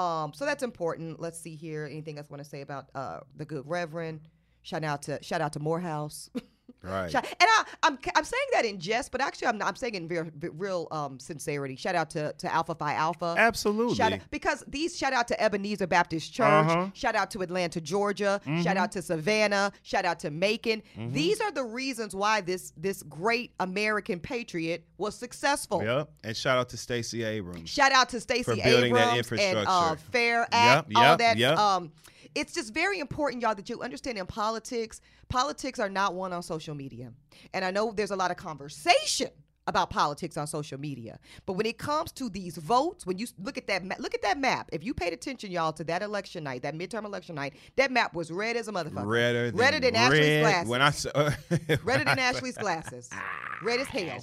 Um, 0.00 0.32
so 0.32 0.44
that's 0.46 0.62
important. 0.62 1.18
Let's 1.18 1.36
see 1.40 1.56
here. 1.56 1.84
Anything 1.90 2.18
else 2.18 2.28
I 2.30 2.32
want 2.32 2.44
to 2.44 2.48
say 2.48 2.60
about 2.60 2.90
uh, 2.94 3.20
the 3.34 3.44
good 3.44 3.64
Reverend? 3.66 4.20
Shout 4.62 4.84
out 4.84 5.02
to 5.02 5.20
shout 5.20 5.40
out 5.40 5.52
to 5.54 5.58
Morehouse. 5.58 6.30
Right. 6.86 7.10
Shout- 7.10 7.24
and 7.24 7.36
I, 7.48 7.64
I'm 7.82 7.98
I'm 8.14 8.24
saying 8.24 8.46
that 8.52 8.64
in 8.64 8.78
jest, 8.78 9.12
but 9.12 9.20
actually 9.20 9.48
I'm 9.48 9.58
not, 9.58 9.68
I'm 9.68 9.76
saying 9.76 9.94
it 9.94 10.02
in 10.02 10.08
real, 10.08 10.30
real 10.52 10.88
um, 10.90 11.18
sincerity. 11.18 11.76
Shout 11.76 11.94
out 11.94 12.10
to 12.10 12.32
to 12.38 12.52
Alpha 12.54 12.74
Phi 12.74 12.94
Alpha. 12.94 13.34
Absolutely. 13.36 13.94
Shout 13.94 14.12
out, 14.12 14.20
because 14.30 14.64
these 14.68 14.96
shout 14.96 15.12
out 15.12 15.28
to 15.28 15.42
Ebenezer 15.42 15.86
Baptist 15.86 16.32
Church. 16.32 16.46
Uh-huh. 16.46 16.88
Shout 16.94 17.14
out 17.14 17.30
to 17.32 17.42
Atlanta, 17.42 17.80
Georgia. 17.80 18.40
Shout 18.62 18.76
out 18.76 18.92
to 18.92 19.02
Savannah. 19.02 19.72
Shout 19.82 20.04
out 20.04 20.18
to 20.20 20.30
Macon. 20.30 20.82
Mm-hmm. 20.98 21.12
These 21.12 21.40
are 21.40 21.50
the 21.52 21.64
reasons 21.64 22.14
why 22.14 22.40
this 22.40 22.72
this 22.76 23.02
great 23.02 23.52
American 23.60 24.20
patriot 24.20 24.84
was 24.98 25.14
successful. 25.14 25.82
Yep. 25.82 26.10
And 26.24 26.36
shout 26.36 26.58
out 26.58 26.68
to 26.70 26.76
Stacey 26.76 27.22
Abrams. 27.24 27.68
Shout 27.68 27.92
out 27.92 28.08
to 28.10 28.20
Stacey 28.20 28.42
For 28.44 28.56
building 28.56 28.94
that 28.94 29.16
Abrams 29.16 29.30
and 29.32 29.56
uh, 29.56 29.60
infrastructure. 29.60 30.02
Fair 30.12 30.46
Act, 30.52 30.88
Yep, 30.90 30.96
all 30.96 31.02
yep, 31.02 31.18
that. 31.18 31.36
yep. 31.36 31.58
Um, 31.58 31.92
it's 32.36 32.52
just 32.52 32.74
very 32.74 33.00
important, 33.00 33.42
y'all, 33.42 33.54
that 33.54 33.68
you 33.70 33.80
understand 33.80 34.18
in 34.18 34.26
politics, 34.26 35.00
politics 35.28 35.78
are 35.78 35.88
not 35.88 36.14
won 36.14 36.34
on 36.34 36.42
social 36.42 36.74
media. 36.74 37.10
And 37.54 37.64
I 37.64 37.70
know 37.70 37.92
there's 37.92 38.10
a 38.10 38.16
lot 38.16 38.30
of 38.30 38.36
conversation 38.36 39.30
about 39.66 39.90
politics 39.90 40.36
on 40.36 40.46
social 40.46 40.78
media, 40.78 41.18
but 41.44 41.54
when 41.54 41.66
it 41.66 41.76
comes 41.78 42.12
to 42.12 42.28
these 42.28 42.56
votes, 42.56 43.04
when 43.06 43.18
you 43.18 43.26
look 43.42 43.58
at 43.58 43.66
that, 43.66 43.84
ma- 43.84 43.94
look 43.98 44.14
at 44.14 44.22
that 44.22 44.38
map. 44.38 44.68
If 44.72 44.84
you 44.84 44.94
paid 44.94 45.12
attention, 45.12 45.50
y'all, 45.50 45.72
to 45.74 45.84
that 45.84 46.02
election 46.02 46.44
night, 46.44 46.62
that 46.62 46.74
midterm 46.74 47.04
election 47.04 47.34
night, 47.34 47.54
that 47.76 47.90
map 47.90 48.14
was 48.14 48.30
red 48.30 48.56
as 48.56 48.68
a 48.68 48.72
motherfucker. 48.72 49.06
Redder 49.06 49.50
than, 49.50 49.60
redder 49.60 49.80
than 49.80 49.96
Ashley's 49.96 50.40
glasses. 50.42 50.68
When 50.68 50.82
I 50.82 50.90
say, 50.90 51.10
redder 51.84 52.04
than 52.04 52.18
Ashley's 52.18 52.56
glasses. 52.56 53.10
Red 53.62 53.80
as 53.80 53.86
hell. 53.86 54.18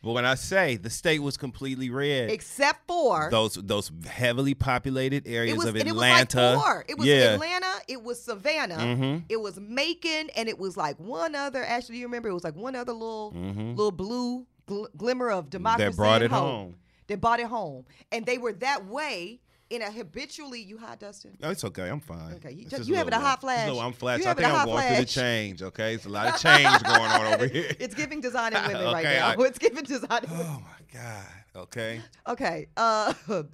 but 0.00 0.12
when 0.12 0.24
I 0.24 0.36
say 0.36 0.76
the 0.76 0.88
state 0.88 1.18
was 1.18 1.36
completely 1.36 1.90
red, 1.90 2.30
Except 2.30 2.86
for 2.86 3.28
those 3.28 3.54
those 3.54 3.90
heavily 4.06 4.54
populated 4.54 5.26
areas 5.26 5.54
It 5.54 5.58
was, 5.58 5.66
of 5.66 5.74
and 5.74 5.88
it 5.88 5.92
was 5.92 6.00
like 6.00 6.22
Atlanta. 6.22 6.60
four. 6.60 6.84
It 6.88 6.96
was 6.96 7.04
yeah. 7.04 7.34
Atlanta, 7.34 7.72
it 7.88 8.00
was 8.04 8.22
Savannah, 8.22 8.76
Mhm. 8.76 9.24
it 9.28 9.40
was 9.40 9.58
Macon, 9.58 10.30
and 10.36 10.48
it 10.48 10.56
was 10.56 10.76
like 10.76 11.00
one 11.00 11.34
other. 11.34 11.64
Actually, 11.64 11.98
you 11.98 12.06
remember? 12.06 12.28
It 12.28 12.32
was 12.34 12.44
like 12.44 12.54
one 12.54 12.76
other 12.76 12.92
little 12.92 13.32
little 13.32 13.90
blue 13.90 14.46
gl- 14.66 14.88
glimmer 14.96 15.30
of 15.30 15.50
democracy 15.50 15.88
Mm-hmm. 15.90 15.96
brought 15.96 16.22
it 16.22 16.30
hope. 16.30 16.40
home. 16.42 16.76
They 17.06 17.16
brought 17.16 17.40
it 17.40 17.46
home, 17.46 17.84
and 18.12 18.24
they 18.24 18.38
were 18.38 18.52
that 18.54 18.86
way 18.86 19.40
in 19.70 19.82
a 19.82 19.90
habitually. 19.90 20.62
You 20.62 20.78
hot, 20.78 21.00
Dustin? 21.00 21.36
No, 21.40 21.50
it's 21.50 21.62
okay. 21.64 21.88
I'm 21.90 22.00
fine. 22.00 22.34
Okay, 22.34 22.52
you 22.52 22.64
just- 22.66 22.88
you 22.88 22.94
having 22.94 23.12
a 23.12 23.20
hot 23.20 23.40
flash. 23.42 23.66
No, 23.68 23.78
I'm 23.80 23.92
flash. 23.92 24.24
I 24.24 24.32
think 24.34 24.48
I'm 24.48 24.64
going 24.66 24.86
through 24.86 24.96
the 24.96 25.04
change. 25.04 25.62
Okay, 25.62 25.94
it's 25.94 26.06
a 26.06 26.08
lot 26.08 26.28
of 26.34 26.40
change 26.40 26.82
going 26.82 27.00
on 27.00 27.34
over 27.34 27.46
here. 27.56 27.70
It's 27.78 27.94
giving 27.94 28.20
Designing 28.22 28.62
Women 28.62 28.84
right 28.92 29.04
now. 29.04 29.28
I- 29.28 29.36
it's 29.46 29.58
giving 29.58 29.84
design. 29.84 30.20
And 30.22 30.30
women. 30.30 30.46
Oh 30.48 30.60
my 30.60 31.00
god. 31.00 31.26
Okay. 31.56 32.00
Okay. 32.26 32.66
Uh. 32.76 33.12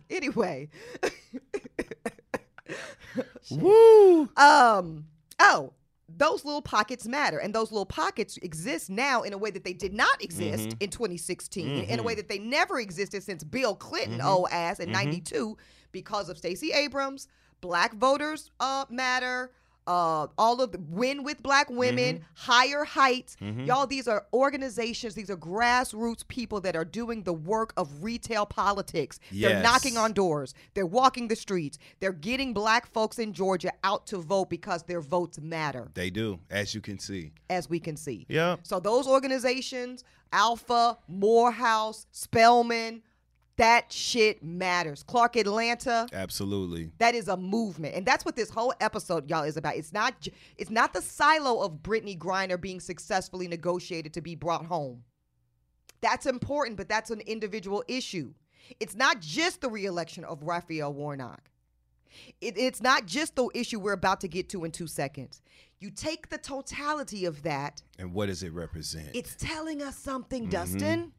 Anyway. 0.08 0.68
Woo. 3.50 4.28
Um. 4.36 5.06
Oh, 5.40 5.72
those 6.16 6.44
little 6.44 6.62
pockets 6.62 7.06
matter, 7.06 7.38
and 7.38 7.54
those 7.54 7.70
little 7.70 7.86
pockets 7.86 8.36
exist 8.38 8.90
now 8.90 9.22
in 9.22 9.32
a 9.32 9.38
way 9.38 9.50
that 9.50 9.64
they 9.64 9.72
did 9.72 9.92
not 9.92 10.22
exist 10.22 10.68
Mm-hmm. 10.70 10.76
in 10.84 10.90
2016, 10.90 11.84
in 11.84 11.98
a 11.98 12.02
way 12.02 12.14
that 12.14 12.28
they 12.28 12.38
never 12.38 12.78
existed 12.80 13.22
since 13.22 13.44
Bill 13.44 13.74
Clinton, 13.74 14.18
Mm-hmm. 14.18 14.26
old 14.28 14.48
ass, 14.50 14.80
in 14.80 14.90
'92, 14.92 15.56
because 15.92 16.28
of 16.28 16.38
Stacey 16.38 16.72
Abrams. 16.72 17.28
Black 17.60 17.94
voters 17.94 18.50
uh, 18.58 18.86
matter. 18.88 19.50
Uh, 19.90 20.26
all 20.38 20.60
of 20.60 20.70
the 20.70 20.78
win 20.88 21.24
with 21.24 21.42
black 21.42 21.68
women, 21.68 22.16
Mm-hmm. 22.16 22.24
higher 22.52 22.84
heights. 22.84 23.36
Y'all, 23.40 23.86
these 23.88 24.06
are 24.06 24.24
organizations, 24.32 25.14
these 25.14 25.30
are 25.30 25.36
grassroots 25.36 26.22
people 26.28 26.60
that 26.60 26.76
are 26.76 26.84
doing 26.84 27.22
the 27.24 27.32
work 27.32 27.72
of 27.76 27.86
retail 28.02 28.46
politics. 28.46 29.18
They're 29.32 29.62
knocking 29.62 29.96
on 29.96 30.12
doors. 30.12 30.54
They're 30.74 30.86
walking 31.00 31.26
the 31.28 31.36
streets. 31.36 31.76
They're 31.98 32.12
getting 32.30 32.52
black 32.54 32.86
folks 32.86 33.18
in 33.18 33.32
Georgia 33.32 33.72
out 33.82 34.06
to 34.08 34.18
vote 34.18 34.48
because 34.50 34.84
their 34.84 35.00
votes 35.00 35.40
matter, 35.40 35.88
They 35.94 36.10
do, 36.10 36.38
as 36.50 36.74
you 36.74 36.80
can 36.80 36.98
see. 36.98 37.32
as 37.48 37.68
we 37.68 37.80
can 37.80 37.96
see. 37.96 38.26
Yeah. 38.28 38.56
So 38.62 38.78
those 38.80 39.06
organizations, 39.08 40.04
Alpha, 40.32 40.98
Morehouse, 41.08 42.06
Spelman, 42.12 43.02
that 43.60 43.92
shit 43.92 44.42
matters. 44.42 45.02
Clark 45.02 45.36
Atlanta, 45.36 46.06
Absolutely. 46.12 46.90
that 46.98 47.14
is 47.14 47.28
a 47.28 47.36
movement, 47.36 47.94
and 47.94 48.04
that's 48.06 48.24
what 48.24 48.34
this 48.36 48.50
whole 48.50 48.72
episode, 48.80 49.28
y'all, 49.28 49.44
is 49.44 49.56
about. 49.56 49.76
It's 49.76 49.92
not, 49.92 50.28
it's 50.56 50.70
not 50.70 50.92
the 50.92 51.02
silo 51.02 51.60
of 51.62 51.82
Brittney 51.82 52.18
Griner 52.18 52.60
being 52.60 52.80
successfully 52.80 53.48
negotiated 53.48 54.14
to 54.14 54.20
be 54.20 54.34
brought 54.34 54.66
home. 54.66 55.04
That's 56.00 56.26
important, 56.26 56.76
but 56.76 56.88
that's 56.88 57.10
an 57.10 57.20
individual 57.20 57.84
issue. 57.86 58.32
It's 58.80 58.94
not 58.94 59.20
just 59.20 59.60
the 59.60 59.68
reelection 59.68 60.24
of 60.24 60.42
Raphael 60.42 60.92
Warnock. 60.92 61.50
It, 62.40 62.56
it's 62.58 62.80
not 62.82 63.06
just 63.06 63.36
the 63.36 63.48
issue 63.54 63.78
we're 63.78 63.92
about 63.92 64.20
to 64.22 64.28
get 64.28 64.48
to 64.50 64.64
in 64.64 64.70
two 64.72 64.86
seconds. 64.86 65.42
You 65.78 65.90
take 65.90 66.28
the 66.28 66.38
totality 66.38 67.24
of 67.24 67.42
that. 67.42 67.82
And 67.98 68.12
what 68.12 68.26
does 68.26 68.42
it 68.42 68.52
represent? 68.52 69.10
It's 69.14 69.36
telling 69.36 69.82
us 69.82 69.96
something, 69.96 70.42
Mm-hmm. 70.42 70.50
Dustin. 70.50 71.12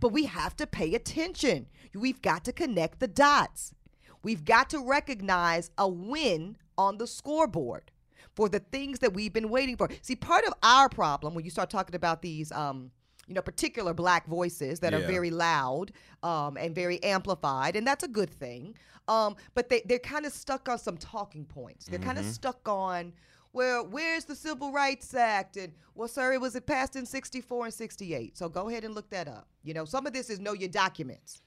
But 0.00 0.10
we 0.12 0.26
have 0.26 0.56
to 0.56 0.66
pay 0.66 0.94
attention. 0.94 1.66
We've 1.94 2.22
got 2.22 2.44
to 2.44 2.52
connect 2.52 3.00
the 3.00 3.08
dots. 3.08 3.74
We've 4.22 4.44
got 4.44 4.70
to 4.70 4.78
recognize 4.80 5.70
a 5.78 5.88
win 5.88 6.56
on 6.76 6.98
the 6.98 7.06
scoreboard 7.06 7.90
for 8.34 8.48
the 8.48 8.60
things 8.60 9.00
that 9.00 9.14
we've 9.14 9.32
been 9.32 9.48
waiting 9.48 9.76
for. 9.76 9.88
See, 10.02 10.16
part 10.16 10.44
of 10.44 10.54
our 10.62 10.88
problem 10.88 11.34
when 11.34 11.44
you 11.44 11.50
start 11.50 11.70
talking 11.70 11.94
about 11.96 12.22
these, 12.22 12.52
um, 12.52 12.90
you 13.26 13.34
know, 13.34 13.42
particular 13.42 13.92
black 13.92 14.26
voices 14.26 14.80
that 14.80 14.94
are 14.94 15.00
very 15.06 15.30
loud 15.30 15.92
um, 16.22 16.56
and 16.56 16.74
very 16.74 17.02
amplified, 17.02 17.76
and 17.76 17.86
that's 17.86 18.04
a 18.04 18.08
good 18.08 18.30
thing. 18.30 18.74
Um, 19.06 19.36
but 19.54 19.68
they, 19.68 19.82
they're 19.86 19.98
kind 19.98 20.24
of 20.26 20.32
stuck 20.32 20.68
on 20.68 20.78
some 20.78 20.96
talking 20.96 21.44
points. 21.44 21.86
They're 21.86 21.98
kind 21.98 22.18
of 22.18 22.24
stuck 22.32 22.68
on, 22.68 23.12
well, 23.52 23.86
where's 23.86 24.24
the 24.24 24.34
Civil 24.34 24.72
Rights 24.72 25.14
Act? 25.14 25.56
And, 25.56 25.72
well, 25.94 26.08
sir, 26.08 26.32
it 26.32 26.40
was 26.40 26.54
it 26.54 26.66
passed 26.66 26.96
in 26.96 27.06
64 27.06 27.66
and 27.66 27.74
68. 27.74 28.36
So 28.36 28.48
go 28.48 28.68
ahead 28.68 28.84
and 28.84 28.94
look 28.94 29.10
that 29.10 29.28
up. 29.28 29.48
You 29.62 29.74
know, 29.74 29.84
some 29.84 30.06
of 30.06 30.12
this 30.12 30.30
is 30.30 30.38
know 30.40 30.52
your 30.52 30.68
documents. 30.68 31.40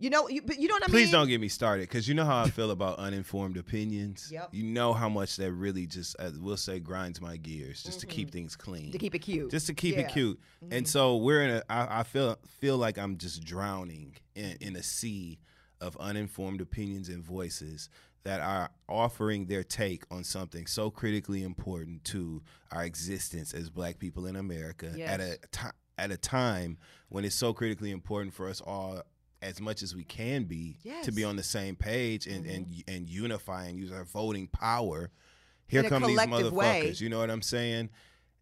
You 0.00 0.10
know, 0.10 0.28
you, 0.28 0.42
but 0.42 0.60
you 0.60 0.68
know 0.68 0.74
what 0.74 0.84
I 0.84 0.86
Please 0.86 1.06
mean? 1.06 1.12
don't 1.12 1.26
get 1.26 1.40
me 1.40 1.48
started, 1.48 1.88
because 1.88 2.06
you 2.06 2.14
know 2.14 2.24
how 2.24 2.40
I 2.44 2.50
feel 2.50 2.70
about 2.70 3.00
uninformed 3.00 3.56
opinions. 3.56 4.30
Yep. 4.32 4.50
You 4.52 4.62
know 4.62 4.92
how 4.92 5.08
much 5.08 5.36
that 5.38 5.50
really 5.50 5.86
just, 5.86 6.14
uh, 6.20 6.30
we'll 6.38 6.56
say, 6.56 6.78
grinds 6.78 7.20
my 7.20 7.36
gears, 7.36 7.82
just 7.82 7.98
to 8.00 8.06
keep 8.06 8.30
things 8.30 8.54
clean. 8.54 8.84
Mm-hmm. 8.84 8.92
to 8.92 8.98
keep 8.98 9.14
it 9.16 9.18
cute. 9.18 9.50
just 9.50 9.66
to 9.66 9.74
keep 9.74 9.96
Yeah. 9.96 10.02
Mm-hmm. 10.02 10.10
it 10.10 10.12
cute. 10.12 10.40
And 10.70 10.86
so 10.86 11.16
we're 11.16 11.42
in 11.42 11.50
a. 11.50 11.62
I, 11.68 12.00
I 12.00 12.02
feel 12.04 12.38
feel 12.60 12.76
like 12.76 12.96
I'm 12.96 13.16
just 13.18 13.42
drowning 13.42 14.14
in, 14.36 14.56
in 14.60 14.76
a 14.76 14.84
sea 14.84 15.40
of 15.80 15.96
uninformed 15.98 16.60
opinions 16.60 17.08
and 17.08 17.24
voices 17.24 17.88
that 18.24 18.40
are 18.40 18.70
offering 18.88 19.46
their 19.46 19.62
take 19.64 20.04
on 20.10 20.24
something 20.24 20.66
so 20.66 20.90
critically 20.90 21.42
important 21.42 22.04
to 22.04 22.42
our 22.72 22.84
existence 22.84 23.54
as 23.54 23.70
Black 23.70 23.98
people 23.98 24.26
in 24.26 24.36
America 24.36 24.86
at 25.00 25.20
a 25.20 25.26
Yes. 25.26 25.38
ti- 25.52 25.68
at 25.96 26.10
a 26.12 26.16
time 26.16 26.78
when 27.08 27.24
it's 27.24 27.34
so 27.34 27.52
critically 27.52 27.90
important 27.90 28.34
for 28.34 28.48
us 28.48 28.60
all. 28.60 29.02
As 29.40 29.60
much 29.60 29.84
as 29.84 29.94
we 29.94 30.02
can 30.02 30.44
be 30.44 30.78
to 31.04 31.12
be 31.12 31.22
on 31.22 31.36
the 31.36 31.44
same 31.44 31.76
page 31.76 32.26
and, 32.26 32.44
and 32.44 32.82
and 32.88 33.08
unify 33.08 33.66
and 33.66 33.78
use 33.78 33.92
our 33.92 34.02
voting 34.04 34.48
power. 34.48 35.10
Here 35.68 35.84
come 35.84 36.02
these 36.02 36.16
motherfuckers. 36.18 36.50
way. 36.52 36.92
You 36.96 37.08
know 37.08 37.18
what 37.20 37.30
I'm 37.30 37.42
saying? 37.42 37.90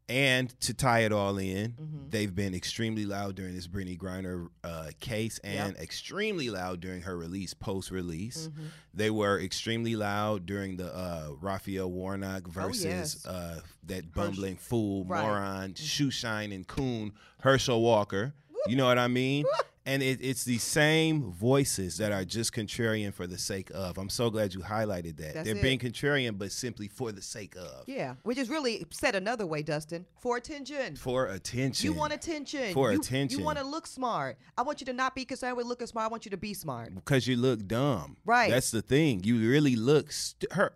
And 0.09 0.49
to 0.61 0.73
tie 0.73 1.01
it 1.01 1.13
all 1.13 1.37
in, 1.39 1.73
Mm-hmm. 1.73 2.11
they've 2.11 2.33
been 2.33 2.55
extremely 2.55 3.07
loud 3.07 3.35
during 3.35 3.55
this 3.57 3.67
Brittney 3.67 3.99
Griner 3.99 4.47
uh, 4.63 4.91
case 5.01 5.41
and 5.43 5.77
extremely 5.79 6.49
loud 6.49 6.81
during 6.81 7.03
her 7.03 7.17
release, 7.17 7.55
post 7.55 7.91
release. 7.91 8.47
Mm-hmm. 8.49 8.67
They 8.95 9.11
were 9.11 9.41
extremely 9.41 9.97
loud 9.97 10.47
during 10.47 10.77
the 10.77 10.95
uh, 10.95 11.31
Raphael 11.41 11.91
Warnock 11.91 12.47
versus 12.47 12.85
Oh, 12.85 12.89
yes. 12.89 13.27
uh, 13.27 13.61
that 13.85 14.13
bumbling 14.15 14.57
fool, 14.57 15.05
Right. 15.05 15.19
Mm-hmm. 15.25 15.29
moron, 15.29 15.75
shoe 15.75 16.11
shining 16.13 16.65
coon, 16.65 17.13
Herschel 17.41 17.83
Walker. 17.83 18.33
You 18.69 18.77
know 18.77 18.87
what 18.87 18.99
I 18.99 19.09
mean? 19.09 19.45
And 19.87 20.03
it, 20.03 20.19
it's 20.21 20.43
the 20.43 20.59
same 20.59 21.31
voices 21.31 21.99
that 21.99 22.11
are 22.11 22.25
just 22.25 22.53
contrarian 22.53 23.15
for 23.15 23.29
the 23.29 23.39
sake 23.39 23.71
of. 23.73 23.99
I'm 23.99 24.09
so 24.09 24.31
glad 24.31 24.53
you 24.53 24.59
highlighted 24.61 25.17
that. 25.19 25.35
That's 25.35 25.47
They're 25.47 25.57
it. 25.57 25.63
being 25.63 25.79
contrarian, 25.79 26.37
but 26.37 26.51
simply 26.51 26.89
for 26.89 27.13
the 27.13 27.23
sake 27.23 27.55
of. 27.55 27.85
Yeah, 27.87 28.17
which 28.25 28.37
is 28.37 28.51
really 28.51 28.85
said 28.91 29.15
another 29.15 29.47
way, 29.47 29.63
Dustin, 29.63 30.05
for 30.19 30.37
attention. 30.39 30.97
For 30.97 31.27
attention. 31.27 31.85
You 31.85 31.93
want 31.93 32.13
attention. 32.13 32.75
For 32.75 32.93
you, 32.93 32.99
attention. 32.99 33.39
You 33.39 33.45
want 33.45 33.59
to 33.59 33.65
look 33.65 33.87
smart. 33.87 34.39
I 34.59 34.63
want 34.63 34.81
you 34.81 34.87
to 34.87 34.93
not 34.93 35.15
be 35.15 35.25
concerned 35.25 35.57
with 35.57 35.67
looking 35.67 35.87
smart. 35.87 36.07
I 36.07 36.09
want 36.09 36.25
you 36.25 36.33
to 36.33 36.37
be 36.37 36.53
smart. 36.53 36.93
because 36.93 37.29
you 37.29 37.37
look 37.37 37.65
dumb. 37.69 38.17
Right. 38.25 38.51
That's 38.51 38.73
the 38.73 38.83
thing. 38.83 39.23
You 39.23 39.39
really 39.39 39.77
look. 39.77 40.11
St- 40.11 40.51
her, 40.53 40.75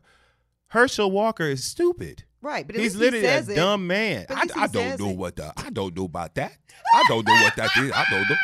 Herschel 0.69 1.11
Walker 1.11 1.49
is 1.49 1.65
stupid. 1.65 2.23
Right, 2.43 2.65
but 2.67 2.77
He's 2.77 2.97
least 2.97 3.13
he 3.13 3.21
literally 3.21 3.27
a 3.27 3.53
it. 3.53 3.57
dumb 3.57 3.87
man. 3.87 4.27
I, 4.31 4.47
I 4.57 4.67
don't 4.69 4.99
know 5.01 5.11
it. 5.11 5.17
what 5.17 5.37
the. 5.37 5.53
I 5.57 5.69
don't 5.71 5.95
know 5.97 6.05
about 6.05 6.37
that. 6.37 6.53
I 6.95 7.05
don't 7.09 7.27
know 7.27 7.35
what 7.35 7.57
that 7.57 7.71
is. 7.77 7.91
I 7.93 8.05
don't 8.09 8.31
know. 8.31 8.37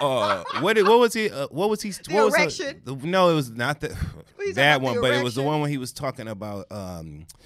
Uh, 0.00 0.42
what 0.60 0.74
did, 0.74 0.86
what 0.88 0.98
was 0.98 1.12
he? 1.14 1.30
Uh, 1.30 1.46
what 1.50 1.70
was 1.70 1.80
he? 1.82 1.90
The 1.90 2.14
what 2.14 2.24
was 2.26 2.34
erection. 2.34 2.82
The, 2.84 2.94
no, 2.96 3.30
it 3.30 3.34
was 3.34 3.50
not 3.50 3.80
the 3.80 3.96
that 4.54 4.80
one, 4.80 5.00
but 5.00 5.12
it 5.14 5.22
was 5.22 5.34
the 5.36 5.42
one 5.42 5.60
when 5.60 5.70
he 5.70 5.78
was 5.78 5.92
talking 5.92 6.28
about 6.28 6.66
um. 6.70 7.26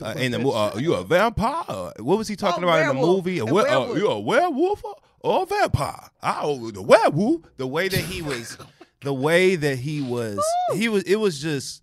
Uh, 0.00 0.14
in 0.16 0.32
the 0.32 0.38
movie, 0.38 0.56
uh, 0.56 0.78
you 0.78 0.94
a 0.94 1.04
vampire? 1.04 1.62
Uh, 1.68 1.92
What 1.98 2.16
was 2.16 2.26
he 2.26 2.36
talking 2.36 2.64
Oh, 2.64 2.68
about 2.68 2.80
in 2.80 2.88
the 2.88 2.94
movie? 2.94 3.38
A 3.38 3.44
A 3.44 3.52
we- 3.52 3.60
uh, 3.60 3.92
you 3.92 4.08
a 4.08 4.18
werewolf 4.18 4.82
or- 4.82 4.96
or 5.20 5.42
a 5.42 5.46
vampire? 5.46 6.08
Oh, 6.22 6.70
the 6.70 6.80
werewolf. 6.80 7.42
The 7.58 7.66
way 7.66 7.88
that 7.88 8.00
he 8.00 8.22
was, 8.22 8.56
the 9.02 9.12
way 9.12 9.56
that 9.56 9.76
he 9.76 10.00
was, 10.00 10.42
he 10.74 10.88
was. 10.88 11.02
It 11.02 11.16
was 11.16 11.38
just, 11.38 11.82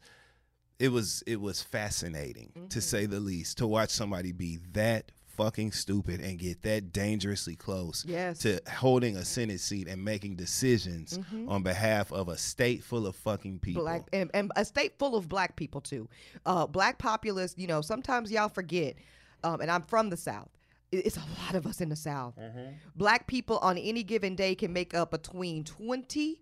it 0.79 0.87
was, 0.91 1.23
it 1.27 1.39
was 1.39 1.61
fascinating 1.61 2.51
Mm-hmm. 2.57 2.67
to 2.69 2.81
say 2.81 3.05
the 3.05 3.19
least 3.19 3.59
to 3.59 3.67
watch 3.67 3.91
somebody 3.91 4.31
be 4.31 4.57
that 4.71 5.11
fucking 5.41 5.71
stupid 5.71 6.21
and 6.21 6.37
get 6.37 6.61
that 6.61 6.93
dangerously 6.93 7.55
close 7.55 8.05
Yes. 8.07 8.39
to 8.39 8.59
holding 8.71 9.17
a 9.17 9.25
senate 9.25 9.59
seat 9.59 9.87
and 9.87 10.03
making 10.03 10.35
decisions 10.35 11.19
on 11.47 11.63
behalf 11.63 12.11
of 12.11 12.29
a 12.29 12.37
state 12.37 12.83
full 12.83 13.07
of 13.07 13.15
fucking 13.15 13.59
people. 13.59 13.83
Mm-hmm. 13.83 13.91
Black 13.91 14.07
and, 14.13 14.29
and 14.33 14.51
a 14.55 14.63
state 14.63 14.99
full 14.99 15.15
of 15.15 15.27
black 15.27 15.55
people 15.55 15.81
too. 15.81 16.07
Uh, 16.45 16.67
black 16.67 16.99
populists, 16.99 17.57
you 17.57 17.67
know, 17.67 17.81
sometimes 17.81 18.31
y'all 18.31 18.49
forget. 18.49 18.95
Um, 19.43 19.61
and 19.61 19.71
I'm 19.71 19.81
from 19.81 20.09
the 20.09 20.17
South. 20.17 20.49
It's 20.91 21.17
a 21.17 21.23
lot 21.43 21.55
of 21.55 21.65
us 21.65 21.81
in 21.81 21.89
the 21.89 21.95
South. 21.95 22.35
Mm-hmm. 22.37 22.73
Black 22.95 23.25
people 23.25 23.57
on 23.59 23.77
any 23.77 24.03
given 24.03 24.35
day 24.35 24.53
can 24.53 24.71
make 24.73 24.93
up 24.93 25.11
between 25.11 25.63
20 25.63 26.41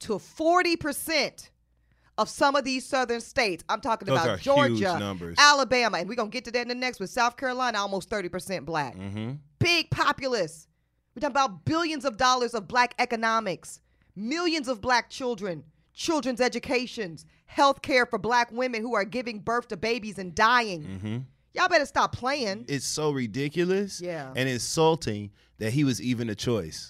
to 0.00 0.18
40 0.18 0.76
percent 0.76 1.50
of 2.18 2.28
some 2.28 2.54
of 2.56 2.64
these 2.64 2.84
southern 2.84 3.20
states. 3.20 3.64
I'm 3.68 3.80
talking 3.80 4.06
Those 4.06 4.18
about 4.20 4.40
Georgia. 4.40 4.98
Alabama, 5.38 5.98
and 5.98 6.08
we're 6.08 6.16
gonna 6.16 6.28
get 6.30 6.44
to 6.46 6.50
that 6.50 6.60
in 6.62 6.68
the 6.68 6.74
next 6.74 7.00
with 7.00 7.08
South 7.10 7.36
Carolina, 7.36 7.78
almost 7.78 8.10
30 8.10 8.28
percent 8.28 8.66
black. 8.66 8.94
hmm 8.94 9.32
big 9.60 9.90
populace. 9.90 10.66
We're 11.14 11.20
talking 11.20 11.32
about 11.32 11.64
billions 11.64 12.04
of 12.04 12.16
dollars 12.16 12.54
of 12.54 12.68
black 12.68 12.94
economics, 12.98 13.80
millions 14.14 14.68
of 14.68 14.80
black 14.80 15.10
children, 15.10 15.64
children's 15.94 16.40
educations, 16.40 17.24
health 17.46 17.82
care 17.82 18.06
for 18.06 18.18
black 18.18 18.52
women 18.52 18.82
who 18.82 18.94
are 18.94 19.04
giving 19.04 19.40
birth 19.40 19.68
to 19.68 19.76
babies 19.76 20.18
and 20.18 20.34
dying. 20.34 20.82
hmm 20.84 21.18
Y'all 21.54 21.66
better 21.68 21.86
stop 21.86 22.12
playing. 22.12 22.66
It's 22.68 22.84
so 22.86 23.10
ridiculous 23.10 24.00
Yeah. 24.00 24.32
and 24.36 24.48
insulting 24.48 25.30
that 25.58 25.72
he 25.72 25.82
was 25.82 26.00
even 26.00 26.28
a 26.30 26.34
choice. 26.36 26.88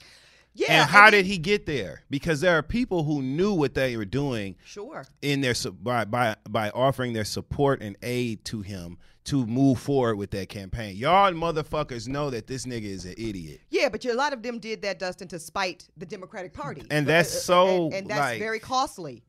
Yeah. 0.59 0.83
and 0.83 0.91
how 0.91 1.11
did 1.11 1.25
he 1.27 1.39
get 1.39 1.67
there? 1.67 2.03
Because 2.11 2.41
there 2.41 2.57
are 2.59 2.63
people 2.63 3.05
who 3.05 3.23
knew 3.23 3.53
what 3.55 3.75
they 3.75 3.97
were 3.97 4.05
doing 4.05 4.57
Sure. 4.65 5.05
in 5.23 5.41
their 5.41 5.55
by 5.83 6.05
by 6.05 6.37
by 6.49 6.71
offering 6.71 7.13
their 7.13 7.25
support 7.25 7.81
and 7.81 7.97
aid 8.03 8.45
to 8.47 8.63
him 8.63 8.99
to 9.25 9.47
move 9.47 9.79
forward 9.79 10.17
with 10.17 10.31
that 10.33 10.49
campaign. 10.49 10.97
Y'all 10.97 11.31
motherfuckers 11.33 12.09
know 12.09 12.31
that 12.31 12.47
this 12.47 12.65
nigga 12.65 12.85
is 12.87 13.05
an 13.05 13.15
idiot. 13.19 13.61
Yeah, 13.71 13.89
but 13.91 14.05
a 14.05 14.15
lot 14.15 14.33
of 14.33 14.43
them 14.43 14.59
did 14.59 14.83
that, 14.83 14.99
Dustin, 14.99 15.29
to 15.29 15.39
spite 15.39 15.87
the 15.97 16.07
Democratic 16.07 16.55
Party, 16.55 16.83
And 16.91 17.07
that's 17.07 17.35
uh, 17.37 17.41
so, 17.41 17.85
and, 17.87 17.95
and 17.95 18.07
that's 18.11 18.21
like- 18.21 18.39
very 18.39 18.59
costly. 18.59 19.23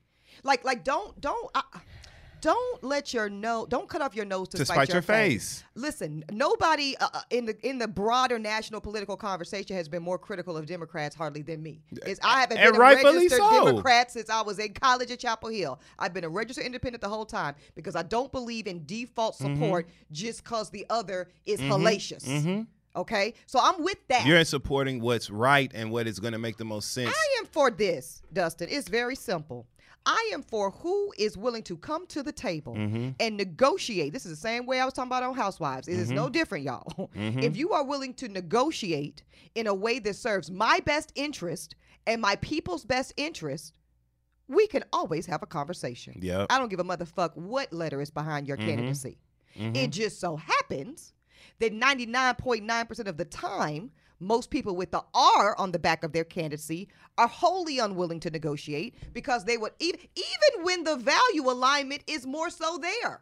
Like, 0.43 0.63
like, 0.63 0.85
don't, 0.85 1.19
don't, 1.19 1.51
uh, 1.53 1.61
don't 2.41 2.83
let 2.83 3.13
your 3.13 3.29
nose, 3.29 3.67
don't 3.69 3.87
cut 3.89 4.01
off 4.01 4.15
your 4.15 4.25
nose 4.25 4.49
to, 4.49 4.57
To 4.57 4.65
spite 4.65 4.89
your 4.89 5.01
face. 5.01 5.63
Listen, 5.75 6.23
nobody 6.31 6.95
uh, 6.97 7.07
uh, 7.13 7.21
in 7.29 7.45
the 7.45 7.57
in 7.67 7.77
the 7.77 7.87
broader 7.87 8.37
national 8.39 8.81
political 8.81 9.15
conversation 9.17 9.75
has 9.75 9.87
been 9.87 10.03
more 10.03 10.17
critical 10.17 10.57
of 10.57 10.65
Democrats 10.65 11.15
hardly 11.15 11.41
than 11.41 11.61
me. 11.61 11.81
It's, 12.05 12.19
I 12.23 12.41
haven't 12.41 12.57
And 12.57 12.71
been 12.73 12.75
a 12.75 12.79
registered 12.79 13.31
so. 13.39 13.65
Democrat 13.65 14.11
since 14.11 14.29
I 14.29 14.41
was 14.41 14.59
in 14.59 14.73
college 14.73 15.11
at 15.11 15.19
Chapel 15.19 15.49
Hill. 15.49 15.79
I've 15.97 16.13
been 16.13 16.23
a 16.23 16.29
registered 16.29 16.65
independent 16.65 17.01
the 17.01 17.09
whole 17.09 17.25
time 17.25 17.55
because 17.75 17.95
I 17.95 18.03
don't 18.03 18.31
believe 18.31 18.67
in 18.67 18.85
default 18.85 19.29
Mm-hmm. 19.39 19.55
support 19.55 19.87
just 20.11 20.43
because 20.43 20.69
the 20.71 20.85
other 20.89 21.29
is 21.45 21.59
hellacious. 21.61 22.65
Okay, 22.95 23.33
so 23.45 23.59
I'm 23.61 23.83
with 23.83 23.99
that. 24.07 24.25
You're 24.25 24.37
in 24.39 24.45
supporting 24.45 24.99
what's 24.99 25.29
right 25.29 25.71
and 25.75 25.91
what 25.91 26.07
is 26.07 26.19
going 26.19 26.33
to 26.33 26.39
make 26.39 26.57
the 26.57 26.65
most 26.65 26.91
sense. 26.91 27.13
I 27.15 27.37
am 27.39 27.45
for 27.45 27.69
this, 27.69 28.23
Dustin. 28.33 28.67
It's 28.71 28.89
very 28.89 29.15
simple. 29.15 29.67
I 30.05 30.31
am 30.33 30.41
for 30.41 30.71
who 30.71 31.13
is 31.17 31.37
willing 31.37 31.63
to 31.63 31.77
come 31.77 32.07
to 32.07 32.23
the 32.23 32.31
table 32.31 32.73
Mm-hmm. 32.75 33.09
and 33.19 33.37
negotiate. 33.37 34.13
This 34.13 34.25
is 34.25 34.31
the 34.31 34.37
same 34.37 34.65
way 34.65 34.79
I 34.79 34.85
was 34.85 34.93
talking 34.93 35.09
about 35.09 35.23
on 35.23 35.35
Housewives. 35.35 35.87
It 35.87 35.93
is 35.99 36.07
Mm-hmm. 36.07 36.15
no 36.15 36.29
different, 36.29 36.63
y'all. 36.65 37.09
If 37.15 37.57
you 37.57 37.71
are 37.73 37.83
willing 37.83 38.13
to 38.15 38.27
negotiate 38.27 39.23
in 39.55 39.67
a 39.67 39.73
way 39.73 39.99
that 39.99 40.15
serves 40.15 40.49
my 40.49 40.79
best 40.85 41.11
interest 41.15 41.75
and 42.07 42.21
my 42.21 42.35
people's 42.37 42.85
best 42.85 43.13
interest, 43.17 43.73
we 44.47 44.65
can 44.67 44.83
always 44.93 45.25
have 45.27 45.43
a 45.43 45.45
conversation. 45.45 46.17
Yep. 46.21 46.47
I 46.49 46.57
don't 46.57 46.69
give 46.69 46.79
a 46.79 46.83
motherfuck 46.83 47.35
what 47.35 47.71
letter 47.71 48.01
is 48.01 48.09
behind 48.09 48.47
your 48.47 48.57
candidacy. 48.57 49.19
It 49.55 49.91
just 49.91 50.19
so 50.19 50.37
happens 50.37 51.13
that 51.59 51.73
99.9% 51.73 53.07
of 53.07 53.17
the 53.17 53.25
time, 53.25 53.91
most 54.19 54.49
people 54.49 54.75
with 54.75 54.91
the 54.91 55.03
R 55.13 55.55
on 55.57 55.71
the 55.71 55.79
back 55.79 56.03
of 56.03 56.11
their 56.11 56.23
candidacy 56.23 56.87
are 57.17 57.27
wholly 57.27 57.79
unwilling 57.79 58.19
to 58.21 58.29
negotiate 58.29 58.95
because 59.13 59.45
they 59.45 59.57
would 59.57 59.71
even 59.79 59.99
even 60.15 60.63
when 60.65 60.83
the 60.83 60.95
value 60.95 61.49
alignment 61.49 62.03
is 62.07 62.25
more 62.25 62.49
so 62.49 62.77
there 62.77 63.21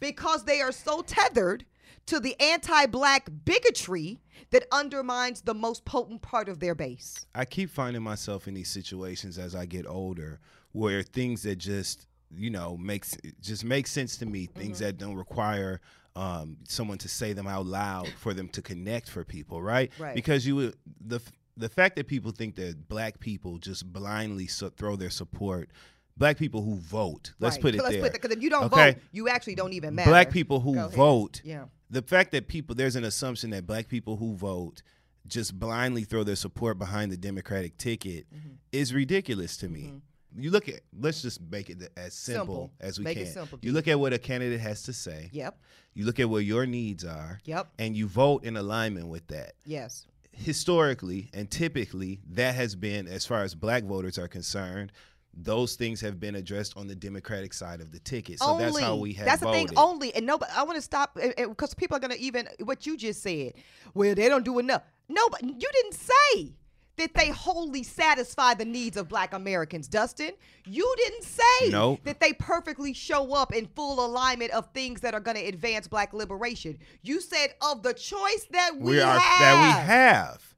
because 0.00 0.44
they 0.44 0.60
are 0.60 0.72
so 0.72 1.02
tethered 1.02 1.64
to 2.06 2.18
the 2.18 2.38
anti-black 2.40 3.28
bigotry 3.44 4.20
that 4.50 4.66
undermines 4.72 5.42
the 5.42 5.54
most 5.54 5.84
potent 5.84 6.20
part 6.20 6.48
of 6.48 6.58
their 6.60 6.74
base. 6.74 7.26
I 7.34 7.44
keep 7.44 7.70
finding 7.70 8.02
myself 8.02 8.48
in 8.48 8.54
these 8.54 8.68
situations 8.70 9.38
as 9.38 9.54
I 9.54 9.66
get 9.66 9.86
older 9.86 10.40
where 10.72 11.02
things 11.02 11.42
that 11.42 11.56
just 11.56 12.06
you 12.34 12.48
know 12.50 12.76
makes 12.78 13.16
just 13.42 13.64
make 13.64 13.86
sense 13.86 14.16
to 14.16 14.26
me 14.26 14.46
things 14.46 14.78
Mm-hmm. 14.78 14.84
that 14.86 14.98
don't 14.98 15.16
require 15.16 15.80
um, 16.14 16.58
someone 16.68 16.98
to 16.98 17.08
say 17.08 17.32
them 17.32 17.46
out 17.46 17.66
loud 17.66 18.08
for 18.18 18.34
them 18.34 18.48
to 18.50 18.62
connect 18.62 19.08
for 19.08 19.24
people 19.24 19.62
right, 19.62 19.90
Right. 19.98 20.14
because 20.14 20.46
you 20.46 20.56
would 20.56 20.76
the 21.00 21.20
the 21.56 21.68
fact 21.68 21.96
that 21.96 22.06
people 22.06 22.32
think 22.32 22.54
that 22.56 22.88
black 22.88 23.20
people 23.20 23.58
just 23.58 23.90
blindly 23.92 24.46
so, 24.46 24.68
throw 24.70 24.96
their 24.96 25.10
support 25.10 25.70
black 26.16 26.36
people 26.38 26.62
who 26.62 26.76
vote 26.76 27.32
let's 27.40 27.56
Right. 27.56 27.62
put 27.62 27.74
it 27.74 27.82
Let's 27.82 27.96
there 27.96 28.10
because 28.10 28.30
if 28.30 28.42
you 28.42 28.50
don't 28.50 28.64
Okay. 28.64 28.92
vote, 28.92 29.02
you 29.12 29.28
actually 29.28 29.54
don't 29.54 29.72
even 29.72 29.94
matter. 29.94 30.10
black 30.10 30.30
people 30.30 30.60
who 30.60 30.88
vote 30.88 31.40
Yeah. 31.44 31.66
the 31.90 32.02
fact 32.02 32.32
that 32.32 32.46
people 32.48 32.74
there's 32.74 32.96
an 32.96 33.04
assumption 33.04 33.50
that 33.50 33.66
black 33.66 33.88
people 33.88 34.16
who 34.16 34.34
vote 34.36 34.82
just 35.26 35.58
blindly 35.58 36.04
throw 36.04 36.24
their 36.24 36.36
support 36.36 36.78
behind 36.78 37.10
the 37.12 37.16
democratic 37.16 37.78
ticket 37.78 38.26
Mm-hmm. 38.34 38.50
is 38.72 38.92
ridiculous 38.92 39.56
to 39.58 39.68
me 39.68 40.02
you 40.36 40.50
look 40.50 40.68
at 40.68 40.80
let's 40.98 41.22
just 41.22 41.40
make 41.50 41.68
it 41.70 41.90
as 41.96 42.14
simple, 42.14 42.70
Simple. 42.70 42.72
as 42.80 42.98
we 42.98 43.04
Make 43.04 43.16
it 43.18 43.24
can 43.24 43.32
simple, 43.32 43.58
you 43.62 43.72
look 43.72 43.88
at 43.88 43.98
what 44.00 44.12
a 44.12 44.18
candidate 44.18 44.60
has 44.60 44.82
to 44.84 44.92
say 44.92 45.28
Yep. 45.32 45.58
you 45.94 46.04
look 46.06 46.18
at 46.20 46.28
what 46.28 46.44
your 46.44 46.66
needs 46.66 47.04
are 47.04 47.38
Yep. 47.44 47.68
and 47.78 47.96
you 47.96 48.06
vote 48.06 48.44
in 48.44 48.56
alignment 48.56 49.08
with 49.08 49.26
that 49.28 49.52
Yes. 49.64 50.06
historically 50.32 51.30
and 51.34 51.50
typically 51.50 52.20
that 52.30 52.54
has 52.54 52.74
been 52.74 53.06
as 53.08 53.24
far 53.26 53.42
as 53.42 53.54
black 53.54 53.84
voters 53.84 54.18
are 54.18 54.28
concerned 54.28 54.92
those 55.34 55.76
things 55.76 56.00
have 56.02 56.20
been 56.20 56.34
addressed 56.34 56.76
on 56.76 56.86
the 56.86 56.94
democratic 56.94 57.54
side 57.54 57.80
of 57.80 57.90
the 57.90 57.98
ticket 57.98 58.38
so 58.38 58.58
that's 58.58 58.78
how 58.78 58.96
we 58.96 59.14
have 59.14 59.24
That's 59.26 59.40
the 59.40 59.46
voted 59.46 59.68
thing. 59.70 59.78
Only 59.78 60.14
and 60.14 60.26
no, 60.26 60.36
but 60.36 60.50
I 60.54 60.62
want 60.62 60.76
to 60.76 60.82
stop 60.82 61.16
uh, 61.22 61.28
uh, 61.42 61.48
because 61.48 61.72
people 61.74 61.96
are 61.96 62.00
gonna 62.00 62.16
even 62.18 62.46
what 62.64 62.84
you 62.86 62.98
just 62.98 63.22
said. 63.22 63.54
Well, 63.94 64.14
they 64.14 64.28
don't 64.28 64.44
do 64.44 64.58
enough. 64.58 64.82
No, 65.08 65.22
but 65.30 65.42
you 65.42 65.54
didn't 65.72 65.94
say 65.94 66.52
that 66.96 67.14
they 67.14 67.30
wholly 67.30 67.82
satisfy 67.82 68.54
the 68.54 68.64
needs 68.64 68.96
of 68.96 69.08
Black 69.08 69.32
Americans, 69.32 69.88
Dustin. 69.88 70.32
You 70.66 70.94
didn't 70.98 71.24
say 71.24 71.70
Nope. 71.70 72.00
that 72.04 72.20
they 72.20 72.32
perfectly 72.34 72.92
show 72.92 73.34
up 73.34 73.52
in 73.54 73.66
full 73.74 74.04
alignment 74.04 74.50
of 74.52 74.68
things 74.74 75.00
that 75.00 75.14
are 75.14 75.20
gonna 75.20 75.40
advance 75.40 75.88
Black 75.88 76.12
liberation. 76.12 76.78
You 77.02 77.20
said 77.20 77.54
of 77.62 77.82
the 77.82 77.94
choice 77.94 78.46
that 78.50 78.72
we, 78.78 78.92
we 78.92 79.00
are 79.00 79.18
have. 79.18 79.38
that 79.40 79.78
we 79.80 79.86
have 79.92 80.54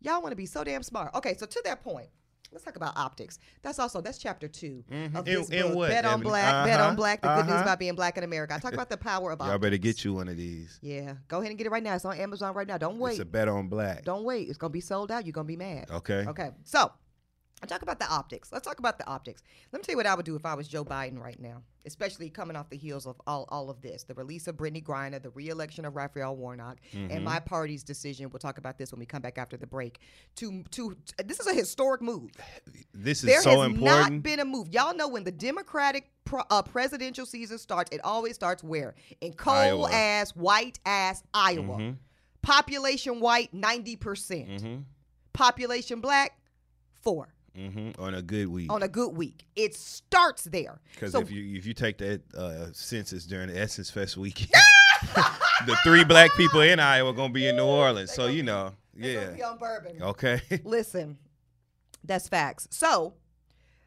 Y'all 0.00 0.20
want 0.20 0.32
to 0.32 0.36
be 0.36 0.46
so 0.46 0.64
damn 0.64 0.82
smart. 0.82 1.14
Okay, 1.14 1.36
so 1.36 1.46
to 1.46 1.62
that 1.64 1.84
point, 1.84 2.08
let's 2.52 2.64
talk 2.64 2.76
about 2.76 2.96
optics. 2.96 3.38
That's 3.62 3.78
also 3.78 4.00
that's 4.00 4.18
chapter 4.18 4.48
2 4.48 4.84
of 5.14 5.24
this 5.24 5.48
in 5.50 5.62
book. 5.68 5.76
what, 5.76 5.88
Bet 5.90 6.04
on 6.04 6.20
black, 6.20 6.66
bet 6.66 6.80
on 6.80 6.86
Uh-huh, 6.88 6.96
black. 6.96 7.22
The 7.22 7.28
good 7.28 7.46
news 7.46 7.54
uh-huh. 7.54 7.62
about 7.62 7.78
being 7.78 7.94
black 7.94 8.18
in 8.18 8.24
America. 8.24 8.54
I 8.54 8.58
talk 8.58 8.72
about 8.72 8.90
the 8.90 8.96
power 8.96 9.32
of 9.32 9.40
Y'all 9.40 9.58
better 9.58 9.76
get 9.78 10.04
you 10.04 10.14
one 10.14 10.28
of 10.28 10.36
these. 10.36 10.78
Yeah, 10.82 11.14
go 11.28 11.38
ahead 11.38 11.50
and 11.50 11.58
get 11.58 11.66
it 11.66 11.70
right 11.70 11.82
now. 11.82 11.94
It's 11.94 12.04
on 12.04 12.16
Amazon 12.16 12.54
right 12.54 12.66
now. 12.66 12.78
Don't 12.78 12.98
wait. 12.98 13.12
It's 13.12 13.20
a 13.20 13.24
bet 13.24 13.48
on 13.48 13.68
black. 13.68 14.04
Don't 14.04 14.24
wait. 14.24 14.48
It's 14.48 14.58
gonna 14.58 14.70
be 14.70 14.80
sold 14.80 15.10
out. 15.10 15.26
You're 15.26 15.32
gonna 15.32 15.46
be 15.46 15.56
mad. 15.56 15.90
Okay. 15.90 16.24
Okay. 16.26 16.50
So 16.64 16.92
I 17.62 17.66
talk 17.66 17.82
about 17.82 18.00
the 18.00 18.08
optics. 18.08 18.50
Let's 18.50 18.66
talk 18.66 18.80
about 18.80 18.98
the 18.98 19.06
optics. 19.06 19.42
Let 19.70 19.78
me 19.78 19.84
tell 19.84 19.92
you 19.92 19.96
what 19.96 20.06
I 20.06 20.16
would 20.16 20.26
do 20.26 20.34
if 20.34 20.44
I 20.44 20.54
was 20.54 20.66
Joe 20.66 20.84
Biden 20.84 21.20
right 21.20 21.38
now, 21.38 21.62
especially 21.86 22.28
coming 22.28 22.56
off 22.56 22.68
the 22.68 22.76
heels 22.76 23.06
of 23.06 23.20
all, 23.24 23.46
all 23.50 23.70
of 23.70 23.80
this 23.80 24.02
the 24.02 24.14
release 24.14 24.48
of 24.48 24.56
Brittney 24.56 24.82
Griner, 24.82 25.22
the 25.22 25.30
reelection 25.30 25.84
of 25.84 25.94
Raphael 25.94 26.34
Warnock, 26.34 26.78
and 26.92 27.24
my 27.24 27.38
party's 27.38 27.84
decision. 27.84 28.30
We'll 28.30 28.40
talk 28.40 28.58
about 28.58 28.78
this 28.78 28.90
when 28.90 28.98
we 28.98 29.06
come 29.06 29.22
back 29.22 29.38
after 29.38 29.56
the 29.56 29.68
break. 29.68 30.00
To, 30.36 30.64
to, 30.72 30.96
this 31.24 31.38
is 31.38 31.46
a 31.46 31.54
historic 31.54 32.02
move. 32.02 32.32
This 32.92 33.18
is 33.18 33.30
There 33.30 33.42
so 33.42 33.60
has 33.60 33.72
not 33.80 34.22
been 34.24 34.40
a 34.40 34.44
move. 34.44 34.68
Y'all 34.70 34.94
know 34.94 35.06
when 35.06 35.22
the 35.22 35.32
Democratic 35.32 36.10
pro, 36.24 36.42
uh, 36.50 36.62
presidential 36.62 37.26
season 37.26 37.58
starts, 37.58 37.94
it 37.94 38.00
always 38.02 38.34
starts 38.34 38.64
where? 38.64 38.96
In 39.20 39.34
coal 39.34 39.54
Iowa. 39.54 39.90
ass, 39.92 40.30
white 40.30 40.80
ass 40.84 41.22
Iowa. 41.32 41.94
Population 42.42 43.20
white, 43.20 43.54
90%. 43.54 44.00
percent 44.00 44.48
mm-hmm. 44.48 44.76
Population 45.32 46.00
black, 46.00 46.36
4 47.02 47.32
Mm-hmm. 47.58 48.00
On 48.02 48.14
a 48.14 48.22
good 48.22 48.48
week. 48.48 48.72
on 48.72 48.82
a 48.82 48.88
good 48.88 49.10
week. 49.16 49.44
It 49.56 49.74
starts 49.74 50.44
there. 50.44 50.80
Because 50.94 51.12
So 51.12 51.20
if 51.20 51.30
you 51.30 51.56
if 51.56 51.66
you 51.66 51.74
take 51.74 51.98
that 51.98 52.22
uh, 52.34 52.66
census 52.72 53.24
during 53.26 53.48
the 53.48 53.60
Essence 53.60 53.90
Fest 53.90 54.16
weekend, 54.16 54.50
the 55.66 55.76
three 55.84 56.04
black 56.04 56.30
people 56.36 56.60
in 56.62 56.80
Iowa 56.80 57.10
are 57.10 57.12
gonna 57.12 57.32
be 57.32 57.46
in 57.46 57.56
New 57.56 57.64
Orleans. 57.64 58.12
So 58.12 58.26
you 58.26 58.42
know, 58.42 58.72
be 58.96 59.08
yeah, 59.12 59.34
on 59.46 59.58
bourbon. 59.58 60.02
okay. 60.02 60.40
Listen, 60.64 61.18
that's 62.04 62.28
facts. 62.28 62.68
So 62.70 63.14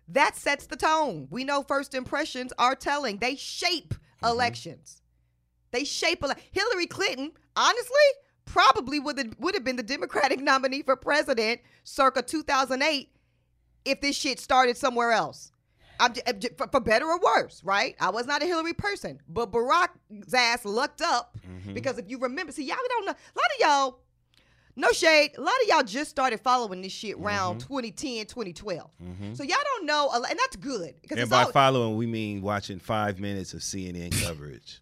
that 0.09 0.35
sets 0.35 0.67
the 0.67 0.75
tone. 0.75 1.27
We 1.31 1.43
know 1.43 1.63
first 1.63 1.95
impressions 1.95 2.53
are 2.59 2.75
telling. 2.75 3.17
They 3.17 3.35
shape 3.35 3.93
Mm-hmm. 4.23 4.27
elections. 4.31 5.01
They 5.71 5.83
shape 5.83 6.23
ele- 6.23 6.35
Hillary 6.51 6.87
Clinton. 6.87 7.31
Honestly, 7.57 8.07
probably 8.45 8.99
would 8.99 9.17
have, 9.17 9.35
would 9.39 9.53
have 9.55 9.63
been 9.65 9.75
the 9.75 9.83
Democratic 9.83 10.39
nominee 10.39 10.83
for 10.83 10.95
president 10.95 11.59
circa 11.83 12.21
2008 12.21 13.09
if 13.85 14.01
this 14.01 14.15
shit 14.15 14.39
started 14.39 14.75
somewhere 14.77 15.11
else. 15.11 15.51
I'm 15.99 16.13
j- 16.13 16.21
I'm 16.27 16.39
j- 16.41 16.49
for, 16.57 16.67
for 16.67 16.81
better 16.81 17.05
or 17.05 17.17
worse, 17.19 17.61
right? 17.63 17.95
I 18.01 18.09
was 18.09 18.25
not 18.25 18.43
a 18.43 18.45
Hillary 18.45 18.73
person, 18.73 19.21
but 19.29 19.51
Barack's 19.53 20.33
ass 20.33 20.65
lucked 20.65 21.01
up 21.01 21.37
Mm-hmm. 21.49 21.73
because 21.73 21.97
if 21.97 22.09
you 22.09 22.17
remember, 22.19 22.51
see, 22.51 22.65
y'all 22.65 22.75
don't 22.89 23.05
know. 23.05 23.11
A 23.13 23.37
lot 23.37 23.45
of 23.45 23.59
y'all, 23.61 23.99
no 24.75 24.91
shade, 24.91 25.31
a 25.37 25.41
lot 25.41 25.53
of 25.63 25.67
y'all 25.69 25.83
just 25.83 26.09
started 26.09 26.41
following 26.41 26.81
this 26.81 26.91
shit 26.91 27.15
around 27.15 27.59
Mm-hmm. 27.61 27.67
2010, 27.75 28.25
2012. 28.25 28.89
So 29.35 29.43
y'all 29.43 29.55
don't 29.77 29.85
know, 29.85 30.09
a 30.11 30.19
lot, 30.19 30.29
and 30.31 30.37
that's 30.37 30.57
good 30.57 30.95
because 31.01 31.17
And 31.17 31.29
by 31.29 31.43
all, 31.43 31.51
following, 31.53 31.95
we 31.95 32.07
mean 32.07 32.41
watching 32.41 32.77
five 32.79 33.19
minutes 33.21 33.53
of 33.53 33.61
CNN 33.61 34.11
coverage. 34.25 34.81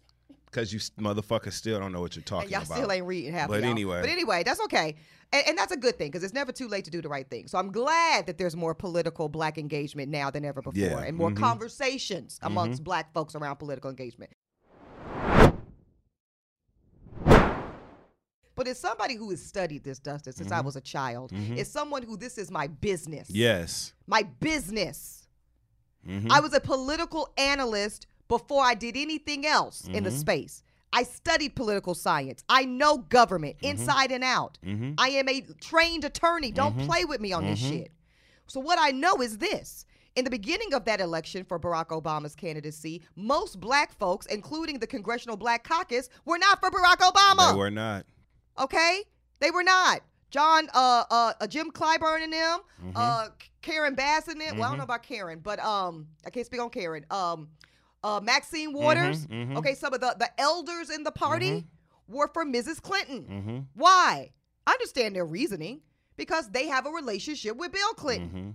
Because 0.54 0.72
you 0.72 0.78
motherfuckers 0.78 1.54
still 1.54 1.80
don't 1.80 1.90
know 1.90 2.00
what 2.00 2.14
you're 2.14 2.22
talking 2.22 2.44
and 2.44 2.52
y'all 2.52 2.62
about. 2.62 2.76
still 2.76 2.92
ain't 2.92 3.06
reading 3.06 3.32
half. 3.32 3.48
But 3.48 3.62
y'all. 3.62 3.70
anyway. 3.72 4.00
but 4.02 4.08
anyway, 4.08 4.44
that's 4.44 4.60
okay, 4.60 4.94
and, 5.32 5.48
and 5.48 5.58
that's 5.58 5.72
a 5.72 5.76
good 5.76 5.98
thing 5.98 6.12
because 6.12 6.22
it's 6.22 6.32
never 6.32 6.52
too 6.52 6.68
late 6.68 6.84
to 6.84 6.92
do 6.92 7.02
the 7.02 7.08
right 7.08 7.28
thing. 7.28 7.48
So 7.48 7.58
I'm 7.58 7.72
glad 7.72 8.26
that 8.26 8.38
there's 8.38 8.54
more 8.54 8.72
political 8.72 9.28
black 9.28 9.58
engagement 9.58 10.12
now 10.12 10.30
than 10.30 10.44
ever 10.44 10.62
before, 10.62 10.80
Yeah, 10.80 11.00
and 11.00 11.16
more 11.16 11.30
mhm. 11.32 11.38
conversations 11.38 12.38
amongst 12.40 12.84
black 12.84 13.12
folks 13.12 13.34
around 13.34 13.56
political 13.56 13.90
engagement. 13.90 14.30
But 18.56 18.68
as 18.68 18.78
somebody 18.78 19.16
who 19.16 19.30
has 19.30 19.44
studied 19.44 19.82
this, 19.82 19.98
Dustin, 19.98 20.32
since 20.34 20.52
I 20.52 20.60
was 20.60 20.76
a 20.76 20.80
child, 20.80 21.32
as 21.58 21.68
someone 21.68 22.04
who 22.04 22.16
this 22.16 22.38
is 22.38 22.52
my 22.52 22.68
business. 22.68 23.28
Yes. 23.28 23.92
My 24.06 24.22
business. 24.38 25.26
Mhm. 26.08 26.30
I 26.30 26.38
was 26.38 26.54
a 26.54 26.60
political 26.60 27.28
analyst 27.36 28.06
before 28.38 28.64
I 28.64 28.74
did 28.74 28.96
anything 28.96 29.46
else 29.46 29.86
in 29.86 30.02
the 30.04 30.10
space. 30.10 30.62
I 30.92 31.02
studied 31.02 31.56
political 31.56 31.94
science. 31.94 32.42
I 32.48 32.64
know 32.64 32.98
government 32.98 33.56
inside 33.62 34.10
and 34.12 34.22
out. 34.22 34.58
Mhm. 34.64 34.94
I 34.96 35.08
am 35.10 35.28
a 35.28 35.40
trained 35.60 36.04
attorney. 36.04 36.50
Don't 36.52 36.78
play 36.86 37.04
with 37.04 37.20
me 37.20 37.32
on 37.32 37.44
this 37.44 37.58
shit. 37.58 37.90
So, 38.46 38.60
what 38.60 38.78
I 38.80 38.90
know 38.90 39.20
is 39.22 39.38
this. 39.38 39.86
In 40.16 40.22
the 40.24 40.30
beginning 40.30 40.72
of 40.74 40.84
that 40.84 41.00
election 41.00 41.44
for 41.44 41.58
Barack 41.58 41.88
Obama's 41.88 42.36
candidacy, 42.36 43.02
most 43.16 43.58
black 43.58 43.92
folks, 43.98 44.26
including 44.26 44.78
the 44.78 44.86
Congressional 44.86 45.36
Black 45.36 45.64
Caucus, 45.64 46.08
were 46.24 46.38
not 46.38 46.60
for 46.60 46.70
Barack 46.70 46.98
Obama. 46.98 47.50
They 47.52 47.58
were 47.58 47.70
not. 47.70 48.06
Okay, 48.58 49.02
they 49.40 49.50
were 49.50 49.64
not. 49.64 50.02
John, 50.30 50.68
uh, 50.74 51.04
uh, 51.10 51.32
uh 51.40 51.46
Jim 51.48 51.70
Clyburn 51.72 52.22
and 52.22 52.32
them, 52.32 52.60
Mm-hmm. 52.84 52.92
uh, 52.96 53.28
Karen 53.62 53.94
Bass 53.96 54.28
and 54.28 54.40
them. 54.40 54.58
Well, 54.58 54.66
I 54.66 54.68
don't 54.70 54.78
know 54.78 54.84
about 54.84 55.02
Karen, 55.02 55.40
but 55.40 55.58
um, 55.58 56.06
I 56.24 56.30
can't 56.30 56.46
speak 56.46 56.60
on 56.60 56.70
Karen. 56.70 57.04
Um, 57.10 57.48
uh, 58.04 58.20
Maxine 58.22 58.72
Waters. 58.72 59.26
mhm. 59.26 59.56
Okay, 59.56 59.74
some 59.74 59.92
of 59.94 60.00
the 60.00 60.14
the 60.18 60.30
elders 60.40 60.90
in 60.90 61.02
the 61.02 61.10
party 61.10 61.66
were 62.06 62.28
for 62.32 62.44
Mrs. 62.44 62.80
Clinton. 62.80 63.22
Mm-hmm. 63.24 63.58
Why? 63.74 64.30
I 64.66 64.72
understand 64.72 65.16
their 65.16 65.24
reasoning 65.26 65.80
because 66.16 66.50
they 66.50 66.66
have 66.68 66.86
a 66.86 66.90
relationship 66.90 67.56
with 67.56 67.72
Bill 67.72 67.94
Clinton. 67.94 68.28
Mm-hmm. 68.28 68.50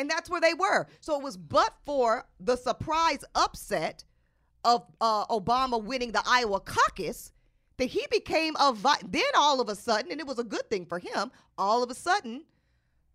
And 0.00 0.08
that's 0.08 0.30
where 0.30 0.40
they 0.40 0.54
were. 0.54 0.86
So 1.00 1.16
it 1.18 1.22
was 1.24 1.36
but 1.36 1.74
for 1.84 2.24
the 2.38 2.56
surprise 2.56 3.24
upset 3.34 4.04
of 4.64 4.86
uh, 5.00 5.26
Obama 5.26 5.82
winning 5.82 6.12
the 6.12 6.22
Iowa 6.24 6.60
caucus 6.60 7.32
that 7.78 7.86
he 7.86 8.04
became 8.10 8.54
a 8.60 8.72
vi- 8.72 9.02
then 9.08 9.22
all 9.36 9.60
of 9.60 9.68
a 9.68 9.74
sudden, 9.74 10.10
and 10.12 10.20
it 10.20 10.26
was 10.26 10.38
a 10.38 10.44
good 10.44 10.68
thing 10.70 10.86
for 10.86 10.98
him. 11.00 11.32
All 11.56 11.82
of 11.82 11.90
a 11.90 11.94
sudden, 11.94 12.44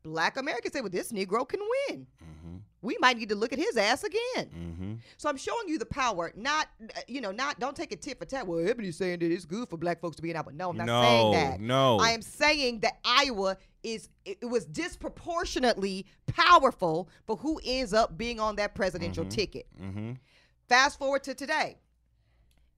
Black 0.03 0.35
Americans 0.37 0.73
say, 0.73 0.81
"Well, 0.81 0.89
this 0.89 1.11
Negro 1.13 1.47
can 1.47 1.61
win. 1.89 2.07
Mm-hmm. 2.21 2.57
We 2.83 2.97
might 2.99 3.17
need 3.17 3.29
to 3.29 3.35
look 3.35 3.51
at 3.51 3.57
his 3.57 3.75
ass 3.77 4.03
again." 4.03 4.49
Mm-hmm. 4.49 4.93
So 5.17 5.29
I'm 5.29 5.37
showing 5.37 5.67
you 5.67 5.79
the 5.79 5.85
power, 5.85 6.31
not 6.35 6.67
you 7.07 7.21
know, 7.21 7.31
not 7.31 7.59
don't 7.59 7.75
take 7.75 7.91
a 7.91 7.95
tit 7.95 8.19
for 8.19 8.25
tat. 8.25 8.45
Well, 8.45 8.59
Ebony's 8.67 8.97
saying 8.97 9.19
that 9.19 9.31
it's 9.31 9.45
good 9.45 9.69
for 9.69 9.77
black 9.77 9.99
folks 9.99 10.17
to 10.17 10.21
be 10.21 10.29
in 10.29 10.35
Iowa. 10.35 10.51
No, 10.53 10.69
I'm 10.69 10.77
not 10.77 11.03
saying 11.03 11.31
that. 11.31 11.59
no. 11.59 11.97
I 11.97 12.11
am 12.11 12.21
saying 12.21 12.81
that 12.81 12.99
Iowa 13.03 13.57
is 13.81 14.09
it, 14.25 14.37
was 14.47 14.65
disproportionately 14.65 16.05
powerful 16.27 17.09
for 17.25 17.35
who 17.37 17.59
ends 17.65 17.93
up 17.93 18.17
being 18.17 18.39
on 18.39 18.57
that 18.57 18.75
presidential 18.75 19.25
ticket. 19.25 19.67
Mm-hmm. 19.81 20.13
Fast 20.69 20.99
forward 20.99 21.23
to 21.23 21.33
today. 21.33 21.77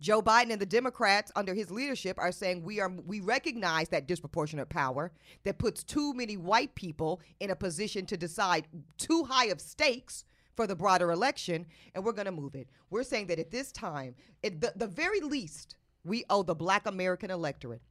Joe 0.06 0.22
Biden 0.22 0.52
and 0.52 0.62
the 0.62 0.68
Democrats 0.68 1.32
under 1.36 1.56
his 1.56 1.72
leadership 1.72 2.20
are 2.20 2.32
saying 2.32 2.62
we 2.62 2.80
are 2.80 2.92
we 3.08 3.22
recognize 3.22 3.90
that 3.90 4.06
disproportionate 4.06 4.70
power 4.70 5.12
that 5.46 5.58
puts 5.58 5.84
too 5.84 6.14
many 6.14 6.38
white 6.38 6.76
people 6.76 7.22
in 7.40 7.50
a 7.50 7.56
position 7.56 8.06
to 8.06 8.16
decide 8.16 8.68
too 9.00 9.24
high 9.24 9.46
of 9.46 9.60
stakes 9.60 10.24
for 10.56 10.68
the 10.68 10.76
broader 10.76 11.10
election 11.10 11.66
and 11.96 12.06
we're 12.06 12.12
going 12.12 12.28
to 12.28 12.32
move 12.32 12.54
it. 12.54 12.70
We're 12.92 13.02
saying 13.02 13.26
that 13.28 13.40
at 13.40 13.50
this 13.50 13.72
time, 13.72 14.14
at 14.44 14.62
the, 14.62 14.74
the 14.76 14.86
very 14.86 15.22
least, 15.22 15.76
we 16.06 16.24
owe 16.30 16.44
the 16.44 16.56
black 16.56 16.86
American 16.86 17.32
electorate, 17.32 17.82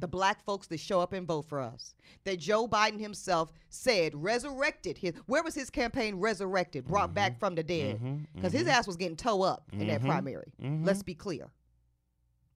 the 0.00 0.06
black 0.06 0.44
folks 0.44 0.66
that 0.68 0.78
show 0.78 1.00
up 1.00 1.12
and 1.12 1.26
vote 1.26 1.46
for 1.46 1.60
us, 1.60 1.94
that 2.24 2.38
Joe 2.38 2.68
Biden 2.68 3.00
himself 3.00 3.52
said 3.70 4.12
resurrected 4.14 4.98
his, 4.98 5.14
where 5.26 5.42
was 5.42 5.54
his 5.54 5.70
campaign 5.70 6.16
resurrected, 6.16 6.84
brought 6.86 7.14
back 7.14 7.38
from 7.40 7.54
the 7.54 7.62
dead? 7.62 8.00
Because 8.34 8.52
his 8.52 8.68
ass 8.68 8.86
was 8.86 8.96
getting 8.96 9.16
toe 9.16 9.42
up 9.42 9.64
in 9.72 9.86
that 9.88 10.02
primary. 10.02 10.52
Let's 10.60 11.02
be 11.02 11.14
clear. 11.14 11.50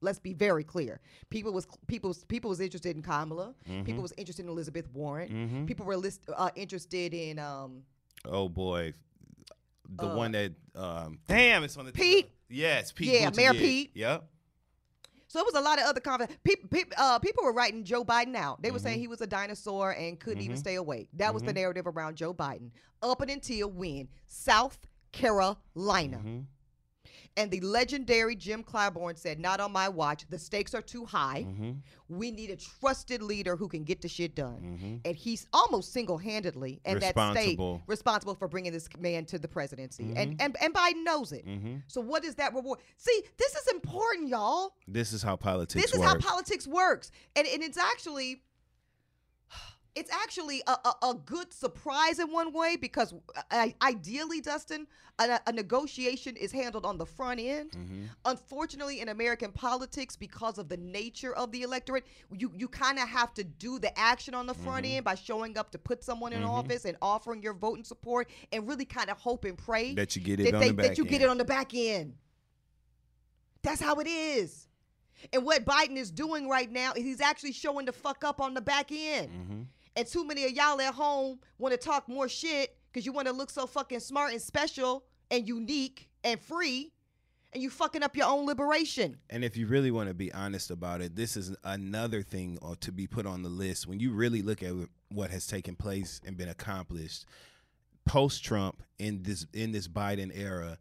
Let's 0.01 0.19
be 0.19 0.33
very 0.33 0.63
clear. 0.63 1.01
People 1.29 1.51
was 1.51 1.67
people 1.87 2.09
was, 2.11 2.23
people 2.23 2.49
was 2.49 2.61
interested 2.61 2.95
in 2.95 3.01
Kamala. 3.01 3.53
People 3.83 4.01
was 4.01 4.13
interested 4.15 4.43
in 4.45 4.49
Elizabeth 4.49 4.87
Warren. 4.93 5.65
People 5.67 5.85
were 5.85 5.97
list, 5.97 6.21
uh, 6.33 6.51
interested 6.55 7.13
in 7.13 7.37
um, 7.39 7.83
Oh 8.23 8.47
boy, 8.47 8.93
the 9.89 10.07
Uh, 10.07 10.15
one 10.15 10.31
that 10.33 10.53
um, 10.75 11.19
damn, 11.27 11.63
it's 11.65 11.75
on 11.75 11.85
the 11.85 11.91
Pete? 11.91 12.29
Yes, 12.47 12.91
Pete. 12.93 13.09
Yeah, 13.19 13.29
Mayor. 13.35 13.53
Pete. 13.53 13.91
Yep. 13.93 14.23
So 15.29 15.39
it 15.39 15.45
was 15.45 15.53
a 15.53 15.61
lot 15.61 15.77
of 15.77 15.85
other 15.85 16.01
conver- 16.01 16.29
people. 16.43 16.93
Uh, 16.97 17.19
people 17.19 17.43
were 17.43 17.53
writing 17.53 17.83
Joe 17.83 18.03
Biden 18.03 18.35
out. 18.35 18.61
They 18.63 18.71
were 18.71 18.79
saying 18.79 18.95
mm-hmm. 18.95 19.01
he 19.01 19.07
was 19.07 19.21
a 19.21 19.27
dinosaur 19.27 19.91
and 19.91 20.19
couldn't 20.19 20.41
even 20.41 20.55
mm-hmm. 20.55 20.59
stay 20.59 20.75
awake. 20.75 21.07
That 21.13 21.33
was 21.33 21.43
the 21.43 21.49
mm-hmm. 21.49 21.59
narrative 21.59 21.85
around 21.87 22.15
Joe 22.15 22.33
Biden 22.33 22.71
up 23.03 23.21
and 23.21 23.29
until 23.29 23.69
when 23.69 24.07
South 24.25 24.79
Carolina. 25.11 26.17
And 27.39 27.49
the 27.49 27.61
legendary 27.61 28.35
Jim 28.35 28.63
Clyburn 28.63 29.17
said, 29.17 29.39
"Not 29.39 29.59
on 29.59 29.71
my 29.71 29.87
watch. 29.87 30.25
The 30.29 30.37
stakes 30.37 30.75
are 30.75 30.81
too 30.81 31.05
high. 31.05 31.45
Mm-hmm. 31.47 31.71
We 32.09 32.31
need 32.31 32.49
a 32.49 32.57
trusted 32.57 33.21
leader 33.21 33.55
who 33.55 33.69
can 33.69 33.83
get 33.85 34.01
the 34.01 34.09
shit 34.09 34.35
done." 34.35 34.59
Mm-hmm. 34.61 34.95
And 35.05 35.15
he's 35.15 35.47
almost 35.53 35.93
single-handedly 35.93 36.81
and 36.83 37.01
that 37.01 37.13
state 37.33 37.57
Responsible. 37.87 38.35
for 38.35 38.47
bringing 38.49 38.73
this 38.73 38.89
man 38.99 39.25
to 39.25 39.39
the 39.39 39.47
presidency. 39.47 40.11
And, 40.15 40.33
mm-hmm. 40.33 40.41
and 40.41 40.57
and 40.61 40.73
Biden 40.73 41.03
knows 41.03 41.31
it. 41.31 41.47
Mm-hmm. 41.47 41.75
So 41.87 42.01
what 42.01 42.25
is 42.25 42.35
that 42.35 42.53
reward? 42.53 42.79
See, 42.97 43.23
this 43.37 43.55
is 43.55 43.67
important, 43.73 44.27
y'all. 44.27 44.73
This 44.87 45.13
is 45.13 45.23
how 45.23 45.37
politics 45.37 45.81
This 45.81 45.93
is 45.93 45.99
work. 45.99 46.09
how 46.09 46.17
politics 46.17 46.67
works, 46.67 47.11
and 47.35 47.47
and 47.47 47.63
it's 47.63 47.77
actually. 47.77 48.43
It's 49.95 50.11
actually 50.11 50.61
a, 50.67 50.71
a, 50.71 51.09
a 51.09 51.13
good 51.25 51.51
surprise 51.53 52.19
in 52.19 52.31
one 52.31 52.53
way 52.53 52.77
because 52.77 53.13
uh, 53.51 53.67
ideally, 53.81 54.39
Dustin, 54.39 54.87
a, 55.17 55.39
a 55.47 55.51
negotiation 55.51 56.35
is 56.37 56.51
handled 56.51 56.85
on 56.85 56.97
the 56.97 57.05
front 57.05 57.39
end. 57.39 57.71
Mm-hmm. 57.71 58.03
Unfortunately, 58.25 59.01
in 59.01 59.09
American 59.09 59.51
politics, 59.51 60.15
because 60.15 60.57
of 60.57 60.69
the 60.69 60.77
nature 60.77 61.33
of 61.35 61.51
the 61.51 61.63
electorate, 61.63 62.05
you 62.31 62.51
you 62.55 62.67
kind 62.67 62.99
of 62.99 63.09
have 63.09 63.33
to 63.33 63.43
do 63.43 63.79
the 63.79 63.97
action 63.99 64.33
on 64.33 64.45
the 64.45 64.53
front 64.53 64.85
Mm-hmm. 64.85 64.95
end 64.97 65.05
by 65.05 65.15
showing 65.15 65.57
up 65.57 65.71
to 65.71 65.77
put 65.77 66.03
someone 66.03 66.31
in 66.33 66.43
office 66.43 66.85
and 66.85 66.95
offering 67.01 67.41
your 67.41 67.53
vote 67.53 67.77
and 67.77 67.85
support, 67.85 68.29
and 68.51 68.67
really 68.67 68.85
kind 68.85 69.09
of 69.09 69.17
hope 69.17 69.43
and 69.43 69.57
pray 69.57 69.93
That 69.95 70.15
you 70.15 70.21
get 70.21 70.39
it 70.39 70.43
that, 70.43 70.53
on 70.53 70.61
they, 70.61 70.67
the 70.67 70.73
back 70.73 70.85
that 70.85 70.97
you 70.97 71.05
get 71.05 71.21
it 71.21 71.29
on 71.29 71.37
the 71.37 71.45
back 71.45 71.73
end. 71.73 72.13
That's 73.63 73.81
how 73.81 73.95
it 73.95 74.07
is. 74.07 74.67
And 75.33 75.43
what 75.43 75.65
Biden 75.65 75.97
is 75.97 76.11
doing 76.11 76.47
right 76.47 76.71
now 76.71 76.93
is 76.93 77.03
he's 77.03 77.19
actually 77.19 77.51
showing 77.51 77.85
the 77.85 77.91
fuck 77.91 78.23
up 78.23 78.39
on 78.39 78.53
the 78.53 78.61
back 78.61 78.89
end. 78.91 79.67
And 79.99 80.07
too 80.07 80.23
many 80.23 80.45
of 80.45 80.51
y'all 80.51 80.79
at 80.79 80.93
home 80.93 81.41
want 81.57 81.73
to 81.73 81.77
talk 81.77 82.07
more 82.07 82.29
shit 82.29 82.73
because 82.87 83.05
you 83.05 83.11
want 83.11 83.27
to 83.27 83.33
look 83.33 83.49
so 83.49 83.67
fucking 83.67 83.99
smart 83.99 84.31
and 84.31 84.41
special 84.41 85.03
and 85.29 85.45
unique 85.45 86.07
and 86.23 86.39
free, 86.39 86.93
and 87.51 87.61
you 87.61 87.69
fucking 87.69 88.01
up 88.01 88.15
your 88.15 88.27
own 88.27 88.45
liberation. 88.45 89.17
And 89.29 89.43
if 89.43 89.57
you 89.57 89.67
really 89.67 89.91
want 89.91 90.07
to 90.07 90.13
be 90.13 90.31
honest 90.31 90.71
about 90.71 91.01
it, 91.01 91.17
this 91.17 91.35
is 91.35 91.53
another 91.65 92.21
thing 92.21 92.57
or 92.61 92.77
to 92.77 92.93
be 92.93 93.07
put 93.07 93.25
on 93.25 93.43
the 93.43 93.49
list. 93.49 93.87
When 93.87 93.99
you 93.99 94.13
really 94.13 94.41
look 94.41 94.63
at 94.63 94.73
what 95.09 95.31
has 95.31 95.45
taken 95.45 95.75
place 95.75 96.21
and 96.25 96.37
been 96.37 96.47
accomplished 96.47 97.25
post 98.05 98.41
Trump 98.41 98.81
in 98.99 99.23
this 99.23 99.47
in 99.53 99.73
this 99.73 99.89
Biden 99.89 100.31
era, 100.33 100.77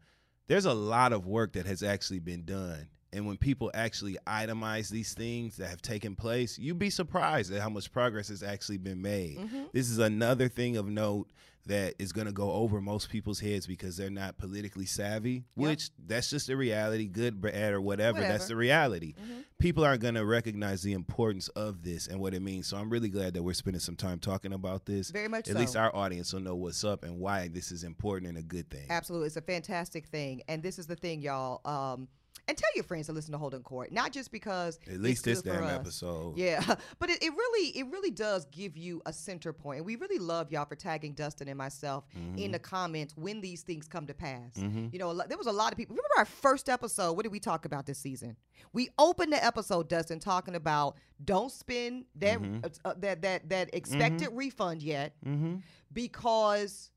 there's 0.47 0.64
a 0.64 0.75
lot 0.75 1.12
of 1.12 1.27
work 1.27 1.55
that 1.55 1.66
has 1.66 1.83
actually 1.83 2.21
been 2.21 2.45
done. 2.45 2.87
And 3.13 3.27
when 3.27 3.37
people 3.37 3.71
actually 3.75 4.19
itemize 4.27 4.91
these 4.91 5.15
things 5.15 5.57
that 5.57 5.71
have 5.71 5.81
taken 5.81 6.15
place, 6.15 6.59
you'd 6.59 6.79
be 6.79 6.91
surprised 6.91 7.53
at 7.53 7.63
how 7.63 7.71
much 7.71 7.91
progress 7.91 8.29
has 8.29 8.43
actually 8.43 8.79
been 8.79 9.01
made. 9.01 9.39
Mm-hmm. 9.39 9.63
This 9.73 9.89
is 9.89 9.99
another 9.99 10.49
thing 10.49 10.77
of 10.77 10.89
note 10.89 11.29
that 11.69 11.95
is 11.99 12.13
going 12.13 12.27
to 12.27 12.33
go 12.33 12.51
over 12.53 12.81
most 12.81 13.11
people's 13.11 13.41
heads 13.41 13.67
because 13.67 13.97
they're 13.97 14.11
not 14.11 14.39
politically 14.39 14.87
savvy, 14.87 15.45
which 15.55 15.91
that's 16.07 16.31
just 16.31 16.47
the 16.47 16.57
reality, 16.57 17.07
good, 17.07 17.41
bad, 17.41 17.75
or 17.75 17.81
whatever. 17.81 18.21
That's 18.21 18.49
the 18.49 18.57
reality. 18.57 19.15
Mm-hmm. 19.15 19.41
People 19.59 19.85
aren't 19.85 20.01
going 20.01 20.15
to 20.15 20.25
recognize 20.25 20.83
the 20.83 20.95
importance 20.95 21.49
of 21.49 21.83
this 21.83 22.07
and 22.07 22.21
what 22.21 22.33
it 22.33 22.41
means. 22.41 22.67
So 22.67 22.79
I'm 22.79 22.89
really 22.89 23.11
glad 23.11 23.35
that 23.35 23.43
we're 23.43 23.53
spending 23.53 23.81
some 23.81 23.97
time 23.97 24.19
talking 24.19 24.55
about 24.55 24.87
this. 24.87 25.11
Very 25.11 25.29
much 25.29 25.49
At 25.49 25.55
so. 25.55 25.61
least 25.61 25.77
our 25.77 25.95
audience 25.95 26.33
will 26.33 26.41
know 26.41 26.57
what's 26.57 26.85
up 26.85 27.05
and 27.05 27.19
why 27.19 27.49
this 27.49 27.71
is 27.71 27.85
important 27.85 28.31
and 28.31 28.39
a 28.39 28.43
good 28.43 28.71
thing. 28.71 28.87
Absolutely, 28.89 29.27
it's 29.27 29.37
a 29.37 29.43
fantastic 29.43 30.07
thing, 30.07 30.43
and 30.49 30.63
this 30.63 30.79
is 30.79 30.87
the 30.87 30.97
thing, 30.97 31.21
y'all. 31.21 31.61
Um, 31.67 32.09
and 32.49 32.57
tell 32.57 32.71
your 32.75 32.83
friends 32.85 33.07
to 33.07 33.13
listen 33.13 33.31
to 33.33 33.39
Holding 33.39 33.63
Court, 33.63 33.93
not 33.93 34.11
just 34.11 34.33
because 34.33 34.81
At 34.91 35.01
least 35.01 35.27
it's 35.27 35.43
this 35.43 35.55
damn 35.55 35.65
us. 35.65 35.73
episode. 35.73 36.37
Yeah, 36.39 36.65
but 36.99 37.11
it, 37.11 37.23
it 37.23 37.31
really 37.31 37.69
it 37.79 37.87
really 37.93 38.11
does 38.11 38.47
give 38.47 38.77
you 38.77 39.01
a 39.07 39.13
center 39.13 39.53
point. 39.53 39.79
And 39.79 39.87
we 39.87 39.97
really 39.97 40.19
love 40.19 40.51
y'all 40.51 40.65
for 40.65 40.75
tagging 40.75 41.13
Dustin 41.13 41.47
and 41.49 41.59
myself 41.59 42.05
Mm-hmm. 42.19 42.39
in 42.39 42.53
the 42.53 42.59
comments 42.59 43.15
when 43.17 43.41
these 43.41 43.63
things 43.63 43.87
come 43.87 44.07
to 44.07 44.15
pass. 44.15 44.57
You 44.57 44.99
know, 44.99 45.15
there 45.29 45.37
was 45.39 45.47
a 45.47 45.53
lot 45.53 45.73
of 45.73 45.77
people. 45.77 45.95
Remember 45.95 46.15
our 46.19 46.25
first 46.25 46.69
episode? 46.69 47.13
What 47.13 47.23
did 47.25 47.33
we 47.33 47.41
talk 47.41 47.65
about 47.67 47.85
this 47.87 47.99
season? 47.99 48.37
We 48.73 48.89
opened 48.99 49.33
the 49.33 49.45
episode, 49.45 49.89
Dustin, 49.89 50.19
talking 50.19 50.55
about 50.55 50.97
don't 51.25 51.53
spend 51.53 52.07
that 52.17 52.39
Mm-hmm. 52.41 52.67
uh, 52.85 52.95
that 52.99 53.23
that 53.23 53.49
that 53.51 53.71
expected 53.75 54.29
refund 54.33 54.83
yet 54.83 55.15
Mm-hmm. 55.27 55.57
because 55.93 56.91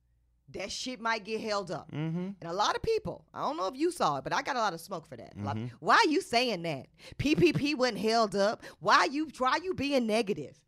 that 0.54 0.72
shit 0.72 1.00
might 1.00 1.24
get 1.24 1.42
held 1.42 1.72
up. 1.72 1.92
Mm-hmm. 1.92 2.30
And 2.40 2.50
a 2.50 2.54
lot 2.54 2.76
of 2.76 2.82
people, 2.82 3.26
I 3.34 3.42
don't 3.42 3.58
know 3.58 3.68
if 3.68 3.78
you 3.78 3.92
saw 3.92 4.18
it, 4.18 4.24
but 4.24 4.34
I 4.34 4.42
got 4.42 4.56
a 4.56 4.60
lot 4.60 4.74
of 4.74 4.82
smoke 4.82 5.08
for 5.08 5.18
that. 5.18 5.38
Mm-hmm. 5.38 5.68
why 5.80 5.96
are 5.96 6.10
you 6.10 6.22
saying 6.22 6.64
that? 6.64 6.88
PPP 7.18 7.76
wasn't 7.76 8.00
held 8.00 8.36
up. 8.36 8.64
Why 8.80 9.06
you 9.06 9.30
why 9.38 9.60
you 9.64 9.74
being 9.74 10.08
negative? 10.08 10.60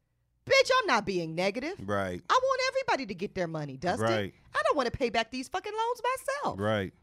Bitch, 0.46 0.70
I'm 0.82 0.88
not 0.88 1.06
being 1.06 1.36
negative. 1.36 1.76
Right. 1.86 2.22
I 2.30 2.40
want 2.42 2.62
everybody 2.70 3.06
to 3.06 3.16
get 3.16 3.34
their 3.34 3.48
money, 3.48 3.78
Dustin. 3.78 4.10
Right. 4.10 4.34
I 4.54 4.62
don't 4.64 4.76
want 4.76 4.92
to 4.92 4.98
pay 4.98 5.10
back 5.10 5.32
these 5.32 5.48
fucking 5.48 5.72
loans 5.72 6.02
myself. 6.04 6.60
Right. 6.60 6.94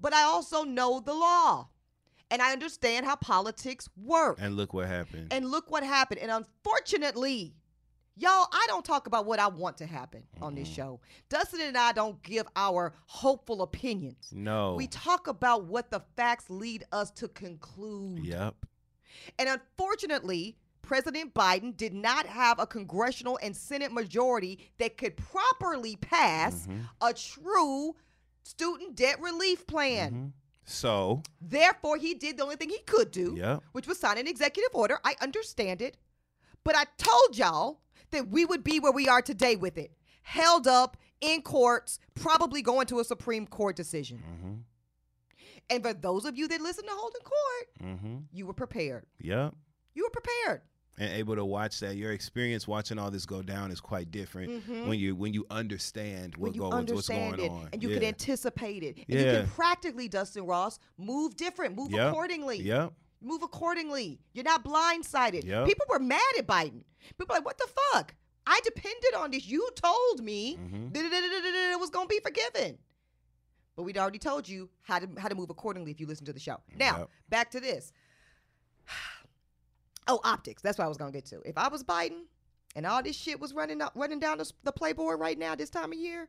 But 0.00 0.14
I 0.14 0.22
also 0.22 0.62
know 0.62 1.00
the 1.00 1.14
law. 1.14 1.68
And 2.30 2.40
I 2.40 2.52
understand 2.52 3.06
how 3.06 3.16
politics 3.16 3.88
work. 3.96 4.38
And 4.40 4.56
look 4.56 4.72
what 4.72 4.86
happened. 4.86 5.28
And 5.30 5.50
look 5.50 5.70
what 5.70 5.84
happened. 5.84 6.20
And 6.20 6.30
unfortunately, 6.30 7.54
y'all, 8.16 8.46
I 8.52 8.64
don't 8.68 8.84
talk 8.84 9.06
about 9.06 9.26
what 9.26 9.38
I 9.38 9.48
want 9.48 9.76
to 9.78 9.86
happen 9.86 10.22
on 10.40 10.54
this 10.54 10.68
show. 10.68 11.00
Dustin 11.28 11.60
and 11.62 11.76
I 11.76 11.92
don't 11.92 12.22
give 12.22 12.46
our 12.56 12.94
hopeful 13.06 13.62
opinions. 13.62 14.30
no. 14.32 14.74
We 14.74 14.86
talk 14.86 15.26
about 15.26 15.64
what 15.64 15.90
the 15.90 16.00
facts 16.16 16.48
lead 16.48 16.84
us 16.92 17.10
to 17.12 17.28
conclude. 17.28 18.24
Yep. 18.24 18.54
And 19.38 19.48
unfortunately, 19.48 20.56
President 20.82 21.32
Biden 21.34 21.76
did 21.76 21.94
not 21.94 22.26
have 22.26 22.58
a 22.58 22.66
congressional 22.66 23.38
and 23.42 23.56
Senate 23.56 23.92
majority 23.92 24.58
that 24.78 24.96
could 24.98 25.16
properly 25.16 25.96
pass 25.96 26.66
Mm-hmm. 26.66 26.80
a 27.00 27.12
true 27.14 27.96
student 28.42 28.94
debt 28.96 29.20
relief 29.20 29.66
plan. 29.66 30.10
Mm-hmm. 30.12 30.26
So, 30.66 31.22
Therefore, 31.40 31.96
he 31.98 32.14
did 32.14 32.36
the 32.38 32.42
only 32.42 32.56
thing 32.56 32.70
he 32.70 32.78
could 32.86 33.10
do, 33.10 33.34
Yep. 33.38 33.62
which 33.72 33.86
was 33.86 33.98
sign 33.98 34.18
an 34.18 34.26
executive 34.26 34.70
order. 34.74 34.98
I 35.04 35.14
understand 35.20 35.80
it. 35.82 35.96
But 36.64 36.74
I 36.76 36.84
told 36.96 37.36
y'all 37.36 37.80
that 38.14 38.28
we 38.28 38.44
would 38.44 38.64
be 38.64 38.80
where 38.80 38.92
we 38.92 39.08
are 39.08 39.20
today 39.22 39.56
with 39.56 39.76
it. 39.78 39.92
Held 40.22 40.66
up 40.66 40.96
in 41.20 41.42
courts, 41.42 41.98
probably 42.14 42.62
going 42.62 42.86
to 42.86 42.98
a 43.00 43.04
Supreme 43.04 43.46
Court 43.46 43.76
decision. 43.76 44.18
mm-hmm. 44.18 44.54
And 45.70 45.82
for 45.82 45.94
those 45.94 46.24
of 46.24 46.36
you 46.36 46.46
that 46.48 46.60
listen 46.60 46.84
to 46.84 46.90
Holding 46.92 47.22
Court, 47.22 47.34
Mm-hmm. 47.82 48.16
you 48.32 48.46
were 48.46 48.52
prepared. 48.52 49.04
Yep. 49.20 49.54
You 49.94 50.04
were 50.04 50.10
prepared. 50.10 50.62
and 50.98 51.10
able 51.12 51.34
to 51.36 51.44
watch 51.44 51.80
that. 51.80 51.96
Your 51.96 52.12
experience 52.12 52.68
watching 52.68 52.98
all 52.98 53.10
this 53.10 53.26
go 53.26 53.42
down 53.42 53.70
is 53.70 53.80
quite 53.80 54.10
different 54.10 54.66
when 54.86 54.98
you 54.98 55.14
when 55.16 55.32
you 55.34 55.44
understand 55.50 56.36
what 56.36 56.52
when 56.52 56.54
you 56.54 56.60
goes 56.70 56.92
what's 56.94 57.08
going 57.08 57.40
it 57.40 57.50
on. 57.50 57.68
and 57.72 57.82
you 57.82 57.88
yeah. 57.90 57.94
can 57.96 58.04
anticipate 58.04 58.82
it 58.82 58.98
and 59.08 59.18
you 59.20 59.24
can 59.26 59.46
practically 59.48 60.06
dustin 60.08 60.46
ross 60.46 60.78
move 60.98 61.36
different 61.36 61.74
move 61.76 61.90
Yep. 61.90 62.10
accordingly 62.10 62.60
Yep. 62.62 62.92
Move 63.24 63.42
accordingly. 63.42 64.20
You're 64.32 64.44
not 64.44 64.64
blindsided. 64.64 65.44
Yep. 65.44 65.66
people 65.66 65.86
were 65.88 65.98
mad 65.98 66.20
at 66.38 66.46
biden. 66.46 66.82
People 67.18 67.34
like 67.34 67.44
what 67.44 67.58
the 67.58 67.68
fuck? 67.92 68.14
I 68.46 68.60
depended 68.64 69.14
on 69.16 69.30
this. 69.30 69.46
You 69.46 69.68
told 69.74 70.22
me 70.22 70.56
Mhm. 70.58 70.92
that 70.92 71.72
it 71.72 71.80
was 71.80 71.90
going 71.90 72.06
to 72.06 72.14
be 72.14 72.20
forgiven. 72.20 72.78
But 73.76 73.82
we'd 73.84 73.98
already 73.98 74.18
told 74.18 74.48
you 74.48 74.68
how 74.82 74.98
to 74.98 75.08
how 75.18 75.28
to 75.28 75.34
move 75.34 75.50
accordingly 75.50 75.90
if 75.90 75.98
you 75.98 76.06
listen 76.06 76.26
to 76.26 76.32
the 76.32 76.40
show. 76.40 76.58
Now 76.76 76.98
Yep. 76.98 77.10
back 77.28 77.50
to 77.52 77.60
this. 77.60 77.92
Oh 80.06 80.20
optics. 80.22 80.60
That's 80.60 80.76
what 80.76 80.84
i 80.84 80.88
was 80.88 80.98
going 80.98 81.10
to 81.12 81.16
get 81.16 81.24
to. 81.26 81.40
If 81.48 81.56
i 81.56 81.68
was 81.68 81.82
biden 81.82 82.24
and 82.76 82.84
all 82.86 83.02
this 83.02 83.16
shit 83.16 83.40
was 83.40 83.54
running 83.54 83.80
up, 83.80 83.92
running 83.94 84.18
down 84.20 84.36
the, 84.38 84.50
the 84.62 84.72
playboy 84.72 85.12
right 85.14 85.38
now 85.38 85.54
this 85.54 85.70
time 85.70 85.92
of 85.92 85.98
year 85.98 86.28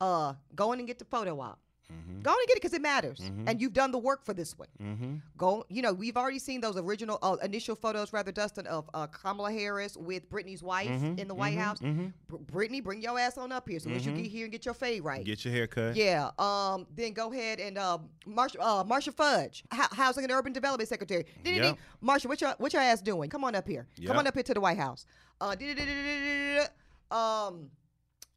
uh 0.00 0.34
going 0.54 0.74
in 0.74 0.80
and 0.80 0.86
get 0.88 0.98
the 0.98 1.04
photo 1.04 1.38
op 1.40 1.60
Mhm. 1.90 2.22
go 2.22 2.30
in 2.32 2.36
and 2.38 2.48
get 2.48 2.56
it 2.56 2.62
because 2.62 2.74
it 2.74 2.82
matters 2.82 3.18
Mhm. 3.20 3.44
and 3.48 3.60
you've 3.62 3.72
done 3.72 3.90
the 3.92 3.98
work 3.98 4.22
for 4.22 4.34
this 4.34 4.58
one 4.58 4.68
Mm-hmm. 4.82 5.14
go 5.38 5.64
you 5.70 5.80
know 5.80 5.92
we've 5.94 6.18
already 6.18 6.38
seen 6.38 6.60
those 6.60 6.76
original 6.76 7.18
uh, 7.22 7.36
initial 7.42 7.74
photos 7.74 8.12
rather 8.12 8.30
dustin 8.30 8.66
of 8.66 8.90
uh, 8.92 9.06
kamala 9.06 9.50
harris 9.50 9.96
with 9.96 10.28
brittney's 10.28 10.62
wife 10.62 10.90
Mhm, 10.90 11.18
in 11.18 11.28
the 11.28 11.34
white 11.34 11.56
mhm, 11.56 11.60
house 11.60 11.78
mhm. 11.80 12.12
Br- 12.28 12.36
brittney 12.36 12.82
bring 12.84 13.00
your 13.00 13.18
ass 13.18 13.38
on 13.38 13.52
up 13.52 13.66
here 13.66 13.80
so 13.80 13.88
once 13.88 14.04
you 14.04 14.12
get 14.12 14.26
here 14.26 14.44
and 14.44 14.52
get 14.52 14.66
your 14.66 14.74
fade 14.74 15.02
right 15.02 15.24
Get 15.24 15.44
your 15.46 15.54
hair 15.54 15.66
cut. 15.66 15.96
yeah. 15.96 16.30
Um. 16.38 16.86
Then 16.94 17.12
go 17.14 17.32
ahead 17.32 17.58
and 17.60 17.78
uh, 17.78 17.98
Marcia, 18.26 18.60
uh, 18.60 18.84
Marcia 18.84 19.12
Fudge, 19.12 19.64
Ho- 19.72 19.88
Housing 19.94 20.24
and 20.24 20.32
Urban 20.32 20.52
Development 20.52 20.88
Secretary. 20.88 21.24
Yep. 21.44 21.78
Marcia, 22.00 22.28
what 22.28 22.40
your 22.40 22.54
what 22.58 22.72
your 22.72 22.82
ass 22.82 23.00
doing? 23.00 23.30
Come 23.30 23.44
on 23.44 23.54
up 23.54 23.66
here. 23.66 23.86
Yep. 23.96 24.06
Come 24.08 24.16
on 24.18 24.26
up 24.26 24.34
here 24.34 24.42
to 24.42 24.54
the 24.54 24.60
White 24.60 24.78
House. 24.78 25.06
Uh. 25.40 25.54
Um. 27.10 27.70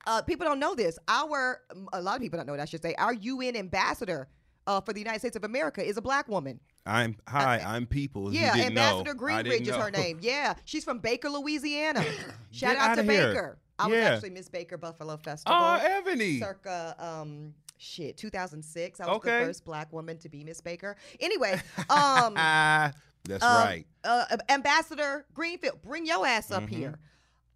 Uh. 0.07 0.21
People 0.21 0.45
don't 0.45 0.59
know 0.59 0.75
this. 0.75 0.97
Our 1.07 1.61
a 1.93 2.01
lot 2.01 2.15
of 2.15 2.21
people 2.21 2.37
don't 2.37 2.45
know 2.47 2.53
that. 2.55 2.61
I 2.61 2.65
should 2.65 2.81
say 2.81 2.95
our 2.97 3.13
UN 3.13 3.55
ambassador. 3.55 4.27
Uh, 4.67 4.79
for 4.79 4.93
the 4.93 4.99
United 4.99 5.17
States 5.17 5.35
of 5.35 5.43
America 5.43 5.83
is 5.83 5.97
a 5.97 6.01
black 6.03 6.27
woman. 6.27 6.59
I'm 6.85 7.17
hi. 7.27 7.59
I'm 7.65 7.87
people. 7.87 8.27
who 8.29 8.35
Yeah, 8.35 8.53
didn't 8.53 8.75
know. 8.75 8.99
Ambassador 9.01 9.11
I 9.11 9.41
Greenridge 9.43 9.67
is 9.67 9.75
her 9.75 9.89
name. 9.89 10.19
Yeah, 10.21 10.53
she's 10.65 10.83
from 10.83 10.99
Baker, 10.99 11.29
Louisiana. 11.31 12.05
Shout 12.51 12.77
out 12.77 12.93
to 12.95 13.01
here. 13.01 13.29
Baker. 13.33 13.57
I 13.79 13.87
was 13.87 13.97
actually 13.97 14.29
Miss 14.29 14.49
Baker 14.49 14.77
Buffalo 14.77 15.17
Festival 15.17 15.57
Oh, 15.59 15.79
Ebony. 15.81 16.37
circa 16.39 16.95
um 16.99 17.55
shit 17.79 18.15
2006 18.17 18.99
i 18.99 19.07
was 19.07 19.15
Okay. 19.15 19.39
the 19.39 19.45
first 19.47 19.65
black 19.65 19.91
woman 19.91 20.15
to 20.19 20.29
be 20.29 20.43
miss 20.43 20.61
baker 20.61 20.95
anyway 21.19 21.53
um 21.89 22.35
Ah, 22.37 22.91
that's 23.23 23.43
um, 23.43 23.55
right. 23.65 23.87
uh, 24.03 24.25
ambassador 24.49 25.25
greenfield 25.33 25.81
bring 25.81 26.05
your 26.05 26.23
ass 26.27 26.51
up 26.51 26.61
Mhm. 26.63 26.69
here 26.69 26.99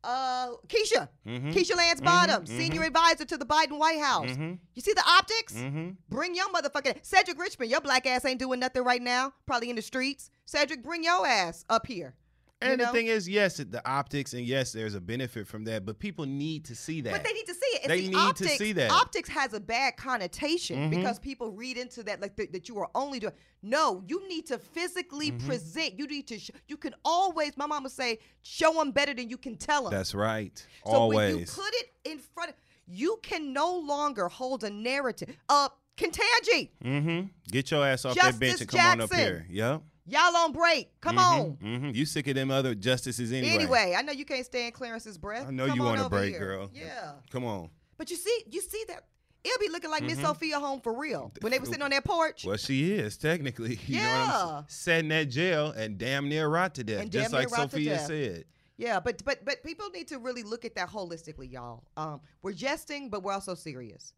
uh 0.06 0.48
keisha 0.68 1.10
Mhm. 1.26 1.54
keisha 1.54 1.76
lance 1.76 2.00
Mhm, 2.02 2.06
bottoms 2.06 2.50
mhm. 2.50 2.58
senior 2.58 2.84
advisor 2.84 3.26
to 3.26 3.38
the 3.38 3.46
biden 3.46 3.78
white 3.80 4.00
house 4.00 4.30
Mhm. 4.30 4.60
you 4.76 4.82
see 4.82 4.94
the 4.94 5.04
optics 5.18 5.54
Mm-hmm. 5.54 5.90
bring 6.10 6.36
your 6.36 6.50
motherfucking 6.50 7.00
cedric 7.04 7.40
richmond 7.40 7.72
your 7.72 7.82
black 7.82 8.06
ass 8.06 8.24
ain't 8.26 8.40
doing 8.40 8.60
nothing 8.60 8.84
right 8.84 9.02
now 9.02 9.34
probably 9.46 9.70
in 9.70 9.76
the 9.76 9.82
streets 9.82 10.30
cedric 10.46 10.84
bring 10.84 11.04
your 11.04 11.26
ass 11.28 11.66
up 11.70 11.88
here 11.88 12.16
And 12.62 12.80
know? 12.80 12.86
the 12.86 12.92
thing 12.94 13.08
is, 13.08 13.28
yes, 13.28 13.58
the 13.58 13.82
optics, 13.88 14.34
and 14.34 14.44
yes, 14.46 14.72
there's 14.72 14.96
a 14.96 15.02
benefit 15.02 15.46
from 15.48 15.66
that, 15.66 15.86
but 15.86 16.00
people 16.00 16.26
need 16.26 16.64
to 16.66 16.76
see 16.76 17.02
that. 17.02 17.12
But 17.12 17.24
they 17.24 17.34
need 17.34 17.46
to 17.48 17.54
see 17.54 17.60
it. 17.76 17.82
And 17.84 17.92
They 17.92 18.02
see, 18.06 18.10
need 18.10 18.36
to 18.38 18.48
see 18.48 18.72
that. 18.74 18.92
Optics 18.92 19.30
has 19.30 19.54
a 19.54 19.60
bad 19.60 19.98
connotation 19.98 20.78
Mhm. 20.90 20.90
because 20.90 21.20
people 21.20 21.52
read 21.52 21.78
into 21.78 22.02
that 22.04 22.22
like 22.22 22.38
th- 22.38 22.52
that 22.54 22.70
you 22.70 22.78
are 22.80 22.90
only 22.96 23.20
doing. 23.20 23.34
No, 23.62 24.04
you 24.08 24.26
need 24.30 24.46
to 24.48 24.58
physically 24.58 25.32
Mm-hmm. 25.32 25.48
present. 25.48 26.00
You 26.00 26.08
need 26.08 26.28
to. 26.28 26.40
Sh- 26.40 26.52
you 26.68 26.78
can 26.78 26.96
always. 27.04 27.58
My 27.58 27.66
mama 27.66 27.90
say, 27.90 28.20
show 28.42 28.74
them 28.74 28.92
better 28.92 29.14
than 29.14 29.30
you 29.30 29.38
can 29.38 29.58
tell 29.58 29.84
them. 29.84 29.92
That's 29.92 30.16
right. 30.16 30.58
so 30.86 30.92
Always. 30.94 31.34
when 31.34 31.40
you 31.40 31.46
put 31.46 31.74
it 31.76 31.90
in 32.06 32.20
front, 32.20 32.52
of, 32.52 32.56
you 32.88 33.20
can 33.22 33.52
no 33.52 33.78
longer 33.80 34.30
hold 34.30 34.64
a 34.64 34.70
narrative. 34.70 35.36
Uh, 35.50 35.70
Ketanji, 35.98 36.70
mm-hmm. 36.84 37.28
Get 37.50 37.72
your 37.72 37.86
ass 37.86 38.06
off 38.06 38.16
that 38.16 38.38
bench 38.40 38.62
and 38.62 38.70
come 38.70 38.80
on 38.82 39.02
up 39.02 39.14
here. 39.14 39.46
Yep. 39.50 39.82
Y'all 40.08 40.36
on 40.38 40.52
break. 40.52 40.90
Come 41.02 41.18
on. 41.18 41.58
Mm-hmm. 41.64 41.90
You 41.94 42.06
sick 42.06 42.28
of 42.28 42.36
them 42.36 42.52
other 42.52 42.76
justices 42.76 43.32
anyway. 43.32 43.54
Anyway, 43.56 43.96
I 43.98 44.02
know 44.04 44.12
you 44.14 44.26
can't 44.26 44.46
stand 44.46 44.74
Clarence's 44.74 45.18
breath. 45.18 45.48
I 45.48 45.52
know 45.52 45.66
Come 45.68 45.78
you 45.78 45.84
want 45.84 46.02
a 46.02 46.10
break, 46.10 46.32
here. 46.36 46.40
girl. 46.40 46.70
Yeah. 46.74 47.14
Come 47.32 47.44
on. 47.46 47.70
But 47.98 48.10
you 48.12 48.16
see, 48.16 48.44
you 48.52 48.62
see 48.62 48.84
that 48.90 49.06
it'll 49.44 49.60
be 49.60 49.70
looking 49.70 49.90
like 49.90 50.04
Miss 50.04 50.20
Mhm. 50.20 50.24
Sofia 50.26 50.60
home 50.60 50.80
for 50.82 50.94
real 51.00 51.32
when 51.42 51.52
they 51.52 51.58
were 51.60 51.66
sitting 51.66 51.82
on 51.82 51.90
that 51.92 52.04
porch. 52.04 52.46
Well, 52.46 52.58
she 52.58 52.94
is 52.94 53.18
technically. 53.18 53.80
You 53.88 53.98
know 54.02 54.04
what 54.04 54.30
I'm 54.30 54.48
Yeah. 54.58 54.62
saying? 54.68 55.08
That 55.08 55.24
jail 55.26 55.72
and 55.72 55.98
damn 55.98 56.30
near 56.30 56.48
rot 56.50 56.76
to 56.76 56.84
death, 56.84 57.02
And 57.02 57.12
just 57.12 57.34
like 57.34 57.50
Sofia 57.50 57.96
death. 57.96 58.08
said. 58.08 58.46
Yeah, 58.78 59.00
but 59.00 59.24
but 59.24 59.44
but 59.46 59.64
people 59.64 59.90
need 59.90 60.10
to 60.10 60.20
really 60.20 60.44
look 60.44 60.66
at 60.66 60.76
that 60.76 60.90
holistically, 60.90 61.50
y'all. 61.52 61.84
Um, 61.98 62.22
we're 62.42 62.52
jesting, 62.54 63.10
but 63.10 63.24
we're 63.24 63.32
also 63.32 63.56
serious. 63.56 64.14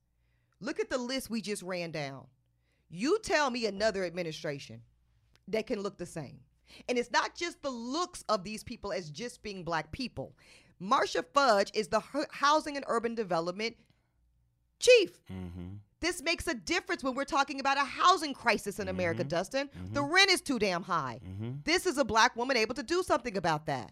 Look 0.59 0.79
at 0.79 0.89
the 0.89 0.97
list 0.97 1.29
we 1.29 1.41
just 1.41 1.61
ran 1.61 1.91
down. 1.91 2.25
You 2.89 3.19
tell 3.19 3.51
me 3.51 3.67
another 3.67 4.03
administration 4.03 4.81
that 5.47 5.67
can 5.67 5.81
look 5.81 5.97
the 5.97 6.05
same. 6.05 6.39
And 6.89 6.97
it's 6.97 7.11
not 7.11 7.35
just 7.35 7.61
the 7.61 7.69
looks 7.69 8.23
of 8.29 8.43
these 8.43 8.63
people 8.63 8.91
as 8.91 9.09
just 9.09 9.41
being 9.41 9.63
black 9.63 9.91
people. 9.91 10.35
Marcia 10.79 11.23
Fudge 11.33 11.71
is 11.73 11.87
the 11.87 12.01
Housing 12.31 12.75
and 12.75 12.85
Urban 12.87 13.15
Development 13.15 13.75
chief. 14.79 15.19
Mm-hmm. 15.31 15.75
This 15.99 16.21
makes 16.21 16.45
a 16.45 16.53
difference 16.53 17.03
when 17.03 17.15
we're 17.15 17.23
talking 17.23 17.59
about 17.59 17.77
a 17.77 17.83
housing 17.83 18.33
crisis 18.33 18.79
in 18.79 18.87
America, 18.87 19.21
mm-hmm. 19.21 19.29
Dustin. 19.29 19.67
Mm-hmm. 19.67 19.93
The 19.93 20.03
rent 20.03 20.29
is 20.29 20.41
too 20.41 20.59
damn 20.59 20.83
high. 20.83 21.19
Mm-hmm. 21.27 21.51
This 21.63 21.87
is 21.87 21.97
a 21.97 22.05
black 22.05 22.35
woman 22.35 22.55
able 22.55 22.75
to 22.75 22.83
do 22.83 23.01
something 23.01 23.35
about 23.35 23.65
that. 23.65 23.91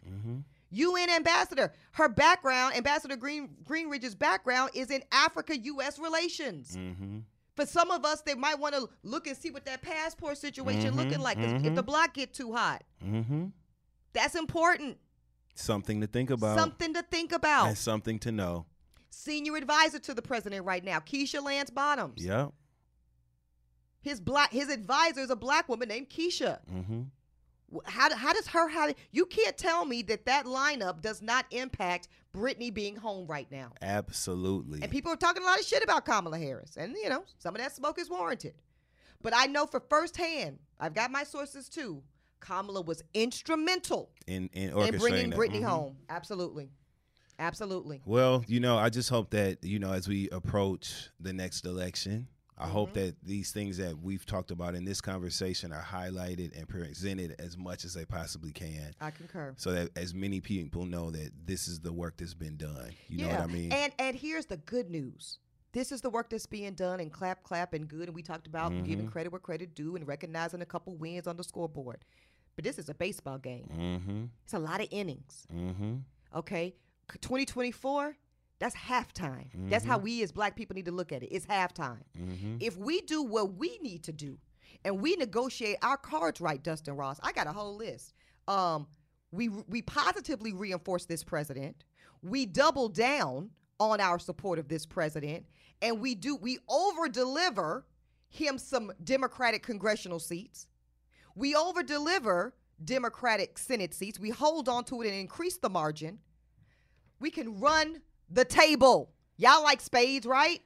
UN 0.72 1.10
ambassador, 1.10 1.72
her 1.94 2.10
background, 2.10 2.76
Ambassador 2.76 3.16
Green 3.16 3.50
Greenridge's 3.64 4.14
background 4.14 4.72
is 4.74 4.92
in 4.92 5.02
Africa 5.12 5.58
U.S. 5.58 5.98
relations. 5.98 6.78
Mm-hmm. 7.56 7.62
For 7.62 7.66
some 7.66 7.92
of 7.92 8.06
us, 8.06 8.22
they 8.22 8.36
might 8.36 8.60
want 8.60 8.76
to 8.76 8.90
look 9.04 9.28
and 9.28 9.38
see 9.38 9.50
what 9.52 9.66
that 9.66 9.82
passport 9.82 10.38
situation 10.38 10.96
looking 10.96 11.20
like. 11.20 11.38
'cause 11.38 11.64
If 11.64 11.76
the 11.76 11.84
block 11.84 12.14
get 12.14 12.34
too 12.34 12.54
hot, 12.54 12.84
Mm-hmm. 13.04 13.48
that's 14.14 14.36
important. 14.36 14.98
Something 15.56 16.02
to 16.02 16.08
think 16.08 16.30
about. 16.32 16.58
Something 16.60 16.94
to 16.94 17.02
think 17.04 17.32
about. 17.32 17.68
And 17.70 17.78
something 17.78 18.20
to 18.20 18.32
know. 18.32 18.66
Senior 19.10 19.56
advisor 19.56 20.00
to 20.00 20.14
the 20.14 20.22
president 20.22 20.66
right 20.66 20.84
now, 20.84 21.00
Keisha 21.00 21.42
Lance 21.42 21.70
Bottoms. 21.70 22.22
yeah 22.24 22.50
His 24.02 24.20
black 24.20 24.52
his 24.52 24.70
advisor 24.70 25.22
is 25.22 25.30
a 25.30 25.36
black 25.36 25.70
woman 25.70 25.88
named 25.88 26.10
Keisha. 26.10 26.60
Mm-hmm. 26.72 27.02
How, 27.86 28.14
how 28.16 28.32
does 28.34 28.48
her 28.48 28.68
how 28.70 28.94
you 29.12 29.26
can't 29.26 29.58
tell 29.58 29.86
me 29.86 30.02
that 30.04 30.26
that 30.26 30.46
lineup 30.46 31.02
does 31.02 31.22
not 31.22 31.46
impact 31.52 32.08
Brittney 32.36 32.74
being 32.74 32.96
home 32.96 33.26
right 33.28 33.50
now. 33.52 33.72
Absolutely. 33.82 34.82
And 34.82 34.92
people 34.92 35.12
are 35.12 35.16
talking 35.18 35.42
a 35.42 35.46
lot 35.46 35.60
of 35.60 35.66
shit 35.66 35.84
about 35.84 36.06
Kamala 36.06 36.38
Harris, 36.38 36.78
and 36.78 36.96
you 37.02 37.10
know 37.10 37.24
some 37.40 37.56
of 37.56 37.62
that 37.62 37.74
smoke 37.76 38.00
is 38.00 38.10
warranted. 38.10 38.54
But 39.22 39.34
I 39.36 39.46
know 39.48 39.66
for 39.66 39.80
firsthand, 39.80 40.60
I've 40.80 40.94
got 40.94 41.12
my 41.12 41.24
sources 41.24 41.70
too. 41.70 42.04
Kamala 42.42 42.82
was 42.82 43.02
instrumental 43.14 44.12
in 44.28 44.50
in, 44.54 44.70
in 44.78 44.98
bringing. 44.98 45.32
Brittney 45.32 45.62
Mhm. 45.62 45.68
home. 45.68 45.98
Absolutely, 46.10 46.70
absolutely. 47.40 48.02
Well, 48.06 48.44
you 48.48 48.60
know, 48.60 48.78
I 48.78 48.90
just 48.90 49.10
hope 49.10 49.32
that, 49.32 49.64
you 49.64 49.80
know, 49.80 49.92
as 49.94 50.08
we 50.08 50.30
approach 50.30 51.10
the 51.20 51.34
next 51.34 51.66
election, 51.66 52.28
I 52.58 52.68
hope 52.68 52.92
Mm-hmm. 52.92 53.00
that 53.08 53.16
these 53.24 53.52
things 53.52 53.78
that 53.78 54.00
we've 54.02 54.26
talked 54.26 54.50
about 54.52 54.76
in 54.76 54.86
this 54.86 55.02
conversation 55.02 55.74
are 55.74 55.82
highlighted 55.84 56.58
and 56.58 56.68
presented 56.70 57.36
as 57.38 57.58
much 57.58 57.84
as 57.84 57.94
they 57.94 58.06
possibly 58.06 58.52
can. 58.52 58.94
I 59.02 59.12
concur. 59.12 59.54
So 59.58 59.74
that 59.74 59.90
as 59.98 60.14
many 60.14 60.40
people 60.40 60.86
know 60.86 61.12
that 61.12 61.32
this 61.46 61.68
is 61.68 61.82
the 61.82 61.92
work 61.92 62.16
that's 62.18 62.34
been 62.34 62.56
done. 62.56 62.92
You 63.10 63.24
know 63.26 63.30
what 63.30 63.42
I 63.42 63.48
mean? 63.48 63.72
And 63.74 63.92
and 64.00 64.16
here's 64.16 64.46
the 64.46 64.58
good 64.58 64.90
news. 64.90 65.40
This 65.74 65.92
is 65.92 66.00
the 66.00 66.10
work 66.10 66.30
that's 66.30 66.46
being 66.46 66.74
done 66.76 67.02
and 67.02 67.12
clap, 67.12 67.44
clap, 67.44 67.74
and 67.74 67.86
good. 67.90 68.08
And 68.08 68.16
we 68.16 68.22
talked 68.24 68.48
about 68.48 68.72
Mm-hmm. 68.72 68.84
giving 68.86 69.08
credit 69.08 69.34
where 69.34 69.40
credit 69.40 69.76
due 69.76 69.98
and 69.98 70.08
recognizing 70.08 70.62
a 70.62 70.66
couple 70.66 70.96
wins 70.96 71.28
on 71.28 71.36
the 71.36 71.44
scoreboard. 71.44 72.06
But 72.56 72.64
this 72.64 72.80
is 72.80 72.88
a 72.88 72.94
baseball 72.94 73.38
game. 73.38 73.68
mm-hmm. 73.78 74.24
It's 74.46 74.54
a 74.54 74.60
lot 74.60 74.80
of 74.80 74.88
innings. 74.92 75.46
Mm-hmm. 75.54 75.96
Okay, 76.34 76.76
2024. 77.20 78.16
That's 78.60 78.76
halftime. 78.76 79.48
That's 79.70 79.84
how 79.84 79.98
we 79.98 80.24
as 80.24 80.32
black 80.32 80.56
people 80.56 80.76
need 80.76 80.86
to 80.86 80.92
look 80.92 81.12
at 81.12 81.24
it. 81.24 81.28
It's 81.28 81.46
halftime. 81.46 82.04
Mm-hmm. 82.18 82.58
If 82.62 82.78
we 82.78 83.02
do 83.02 83.22
what 83.22 83.56
we 83.56 83.78
need 83.82 84.04
to 84.04 84.14
do, 84.14 84.38
and 84.84 85.02
we 85.02 85.16
negotiate 85.16 85.78
our 85.82 85.98
cards 85.98 86.40
right, 86.40 86.62
Dustin 86.62 86.96
Ross, 86.96 87.20
I 87.24 87.32
got 87.32 87.48
a 87.48 87.52
whole 87.52 87.76
list. 87.76 88.14
Um, 88.48 88.88
we 89.32 89.50
we 89.50 89.82
positively 89.82 90.54
reinforce 90.54 91.06
this 91.06 91.24
president. 91.24 91.84
We 92.22 92.46
double 92.46 92.90
down 92.90 93.50
on 93.80 94.00
our 94.00 94.20
support 94.20 94.60
of 94.60 94.68
this 94.68 94.86
president, 94.86 95.46
and 95.82 96.00
we 96.00 96.16
do 96.16 96.36
we 96.36 96.60
over 96.70 97.10
deliver 97.10 97.86
him 98.30 98.58
some 98.58 98.92
Democratic 99.04 99.64
congressional 99.64 100.20
seats. 100.20 100.68
We 101.36 101.56
over 101.56 101.84
deliver 101.84 102.54
Democratic 102.84 103.58
Senate 103.58 103.94
seats. 103.94 104.20
We 104.20 104.30
hold 104.30 104.70
on 104.70 104.84
to 104.86 105.02
it 105.02 105.08
and 105.08 105.16
increase 105.16 105.58
the 105.58 105.70
margin. 105.70 106.20
We 107.20 107.32
can 107.32 107.60
run 107.60 108.02
the 108.30 108.46
table. 108.46 109.12
Y'all 109.38 109.64
like 109.64 109.82
spades, 109.82 110.26
right? 110.26 110.62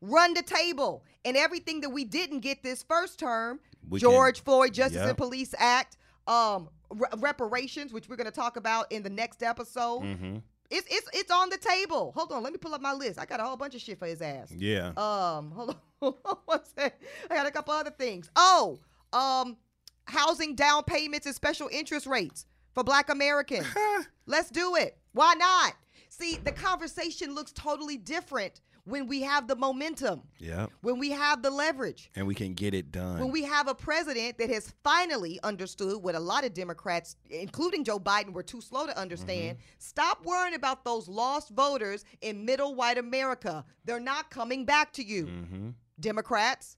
Run 0.00 0.34
the 0.34 0.42
table. 0.42 1.04
And 1.24 1.36
everything 1.36 1.82
that 1.82 1.90
we 1.90 2.04
didn't 2.04 2.40
get 2.40 2.62
this 2.62 2.82
first 2.82 3.18
term, 3.18 3.60
We 3.88 4.00
can- 4.00 4.10
George 4.10 4.42
Floyd 4.42 4.72
Justice 4.74 5.02
and 5.02 5.16
Police 5.16 5.54
Act, 5.58 5.96
um, 6.26 6.68
re- 6.90 7.08
reparations, 7.18 7.92
which 7.92 8.08
we're 8.08 8.16
going 8.16 8.24
to 8.26 8.30
talk 8.32 8.56
about 8.56 8.90
in 8.90 9.02
the 9.02 9.10
next 9.10 9.42
episode. 9.42 10.02
Mm-hmm. 10.02 10.36
It's 10.70 10.86
it's 10.88 11.08
it's 11.12 11.30
on 11.32 11.48
the 11.50 11.58
table. 11.58 12.12
Hold 12.14 12.30
on, 12.30 12.44
let 12.44 12.52
me 12.52 12.58
pull 12.58 12.72
up 12.74 12.80
my 12.80 12.92
list. 12.92 13.18
I 13.18 13.24
got 13.24 13.40
a 13.40 13.42
whole 13.42 13.56
bunch 13.56 13.74
of 13.74 13.80
shit 13.80 13.98
for 13.98 14.06
his 14.06 14.22
ass. 14.22 14.52
Yeah. 14.56 14.92
Um, 14.96 15.50
hold 15.54 15.76
on. 16.00 16.12
What's 16.44 16.70
that? 16.74 16.96
I 17.28 17.34
got 17.34 17.46
a 17.46 17.50
couple 17.50 17.74
other 17.74 17.90
things. 17.90 18.30
Oh, 18.36 18.78
um, 19.12 19.56
housing 20.04 20.54
down 20.54 20.84
payments 20.84 21.26
and 21.26 21.34
special 21.34 21.68
interest 21.72 22.06
rates 22.06 22.46
for 22.72 22.84
Black 22.84 23.10
Americans. 23.10 23.66
Let's 24.26 24.48
do 24.50 24.76
it. 24.76 24.96
Why 25.12 25.34
not? 25.34 25.74
See, 26.20 26.36
the 26.36 26.52
conversation 26.52 27.34
looks 27.34 27.52
totally 27.52 27.96
different 27.96 28.60
when 28.84 29.06
we 29.06 29.22
have 29.22 29.46
the 29.46 29.56
momentum, 29.56 30.22
Yep. 30.38 30.70
when 30.82 30.98
we 30.98 31.10
have 31.10 31.42
the 31.42 31.50
leverage. 31.50 32.10
And 32.14 32.26
we 32.26 32.34
can 32.34 32.54
get 32.54 32.74
it 32.74 32.90
done. 32.92 33.20
When 33.20 33.30
we 33.30 33.44
have 33.44 33.68
a 33.68 33.74
president 33.74 34.38
that 34.38 34.50
has 34.50 34.72
finally 34.82 35.38
understood 35.42 36.02
what 36.02 36.14
a 36.14 36.20
lot 36.20 36.44
of 36.44 36.52
Democrats, 36.54 37.16
including 37.30 37.84
Joe 37.84 37.98
Biden, 37.98 38.32
were 38.32 38.42
too 38.42 38.60
slow 38.60 38.86
to 38.86 38.96
understand. 38.98 39.58
Stop 39.78 40.24
worrying 40.24 40.54
about 40.54 40.84
those 40.84 41.08
lost 41.08 41.50
voters 41.50 42.04
in 42.20 42.44
middle 42.44 42.74
white 42.74 42.98
America. 42.98 43.64
They're 43.84 44.00
not 44.00 44.30
coming 44.30 44.64
back 44.64 44.92
to 44.94 45.02
you, 45.04 45.26
mm-hmm. 45.26 45.68
Democrats. 46.00 46.76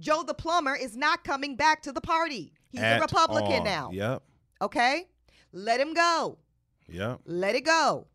Joe 0.00 0.22
the 0.22 0.34
plumber 0.34 0.74
is 0.74 0.96
not 0.96 1.22
coming 1.22 1.54
back 1.56 1.82
to 1.82 1.92
the 1.92 2.00
party. 2.00 2.52
He's 2.70 2.80
At 2.80 2.98
a 2.98 3.00
Republican 3.00 3.60
all. 3.60 3.64
now. 3.64 3.90
Yep. 3.92 4.22
Okay? 4.62 5.06
Let 5.52 5.80
him 5.80 5.94
go. 5.94 6.38
Yep. 6.88 7.20
Let 7.26 7.54
it 7.54 7.64
go. 7.64 8.06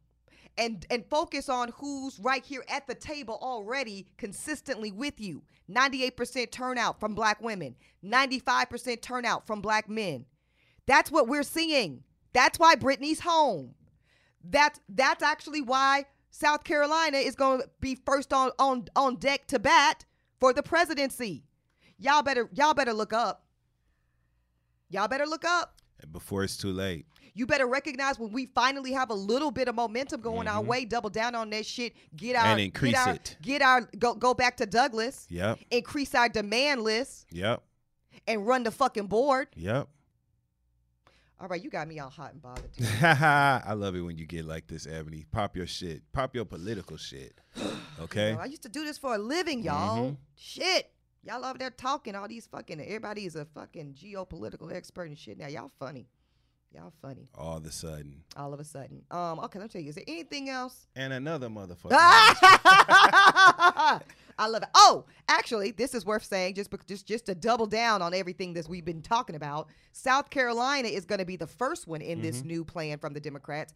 And 0.58 0.86
and 0.90 1.06
focus 1.06 1.50
on 1.50 1.72
who's 1.78 2.20
right 2.20 2.44
here 2.44 2.64
at 2.68 2.88
the 2.88 2.96
table 2.96 3.38
already 3.42 4.08
consistently 4.18 4.92
with 4.92 5.20
you. 5.20 5.44
98% 5.70 6.50
turnout 6.50 7.00
from 7.00 7.14
black 7.14 7.42
women, 7.42 7.76
95% 8.04 9.02
turnout 9.02 9.46
from 9.46 9.62
black 9.62 9.90
men. 9.90 10.26
That's 10.86 11.12
what 11.12 11.28
we're 11.28 11.44
seeing. 11.44 12.04
That's 12.34 12.58
why 12.58 12.76
Brittney's 12.76 13.20
home. 13.20 13.76
That's 14.44 14.80
that's 14.90 15.22
actually 15.22 15.62
why 15.62 16.06
South 16.30 16.64
Carolina 16.64 17.18
is 17.18 17.36
going 17.36 17.62
to 17.62 17.70
be 17.82 17.96
first 17.96 18.32
on 18.32 18.52
on 18.58 18.88
on 18.96 19.16
deck 19.18 19.48
to 19.48 19.60
bat 19.60 20.06
for 20.40 20.54
the 20.54 20.64
presidency. 20.64 21.44
Y'all 21.98 22.22
better 22.22 22.50
y'all 22.54 22.74
better 22.74 22.94
look 22.94 23.12
up. 23.12 23.44
Y'all 24.90 25.08
better 25.08 25.26
look 25.26 25.44
up. 25.44 25.76
Before 26.12 26.44
it's 26.44 26.56
too 26.56 26.72
late. 26.72 27.06
You 27.38 27.46
better 27.46 27.68
recognize 27.68 28.18
when 28.18 28.32
we 28.32 28.48
finally 28.48 28.92
have 28.94 29.12
a 29.12 29.14
little 29.14 29.52
bit 29.52 29.68
of 29.68 29.76
momentum 29.76 30.22
going 30.22 30.48
our 30.48 30.60
way, 30.62 30.86
double 30.86 31.12
down 31.12 31.36
on 31.36 31.52
that 31.52 31.68
shit. 31.68 31.94
Get 32.16 32.36
our 32.36 32.42
Mm-hmm. 32.44 32.52
And 32.52 32.60
increase 32.62 32.94
get 32.94 33.08
our, 33.08 33.14
it. 33.14 33.38
Get 33.44 33.62
our 33.62 33.82
go 34.00 34.16
go 34.16 34.34
back 34.34 34.58
to 34.58 34.66
Douglass. 34.66 35.28
Yep. 35.30 35.60
Increase 35.70 36.16
our 36.16 36.30
demand 36.30 36.82
list 36.82 37.28
Yep. 37.32 37.62
and 38.26 38.48
run 38.48 38.64
the 38.64 38.72
fucking 38.72 39.06
board. 39.06 39.50
Yep. 39.56 39.88
All 41.40 41.48
right, 41.48 41.64
you 41.64 41.70
got 41.70 41.88
me 41.88 42.00
all 42.00 42.10
hot 42.10 42.34
and 42.34 42.42
bothered. 42.42 42.74
too. 42.78 42.84
I 43.04 43.74
love 43.74 43.96
it 43.96 44.02
when 44.02 44.18
you 44.18 44.26
get 44.26 44.46
like 44.46 44.66
this, 44.66 44.88
Ebony. 44.88 45.24
Pop 45.32 45.56
your 45.56 45.68
shit. 45.68 46.02
Pop 46.12 46.34
your 46.34 46.46
political 46.46 46.98
shit. 46.98 47.40
Okay. 48.00 48.30
You 48.30 48.36
know, 48.36 48.42
I 48.42 48.46
used 48.46 48.62
to 48.62 48.70
do 48.70 48.86
this 48.86 49.00
for 49.00 49.16
a 49.16 49.18
living, 49.18 49.64
y'all. 49.64 50.16
Shit. 50.36 50.92
Y'all 51.24 51.44
over 51.44 51.58
there 51.58 51.72
talking 51.72 52.14
all 52.16 52.28
these 52.28 52.46
fucking 52.46 52.80
everybody 52.80 53.26
is 53.26 53.36
a 53.36 53.44
fucking 53.44 53.96
geopolitical 53.96 54.72
expert 54.72 55.08
and 55.10 55.18
shit. 55.18 55.40
Now 55.40 55.48
y'all 55.48 55.72
funny. 55.80 56.08
Y'all 56.78 56.94
funny. 57.02 57.28
All 57.34 57.58
of 57.58 57.66
a 57.66 57.72
sudden. 57.72 58.22
All 58.36 58.54
of 58.54 58.60
a 58.60 58.64
sudden. 58.64 59.02
Um, 59.10 59.40
okay, 59.40 59.58
let 59.58 59.66
me 59.66 59.70
tell 59.70 59.82
you, 59.82 59.90
is 59.90 59.96
there 59.96 60.04
anything 60.08 60.48
else? 60.48 60.86
And 60.96 61.12
another 61.12 61.50
motherfucker. 61.50 61.90
I 61.92 64.00
love 64.48 64.62
it. 64.62 64.70
Oh, 64.76 65.06
actually, 65.28 65.72
this 65.72 65.96
is 65.96 66.06
worth 66.06 66.24
saying 66.24 66.54
just 66.54 66.70
just 66.86 67.08
just 67.08 67.26
to 67.26 67.34
double 67.34 67.66
down 67.66 68.04
on 68.04 68.14
everything 68.14 68.54
that 68.54 68.70
we've 68.70 68.86
been 68.86 69.02
talking 69.02 69.36
about. 69.36 69.70
South 69.92 70.30
Carolina 70.30 70.88
is 70.88 71.04
going 71.04 71.18
to 71.18 71.26
be 71.26 71.36
the 71.36 71.48
first 71.48 71.88
one 71.88 72.02
in 72.02 72.22
this 72.22 72.44
new 72.44 72.64
plan 72.64 73.00
from 73.00 73.14
the 73.14 73.20
Democrats. 73.20 73.74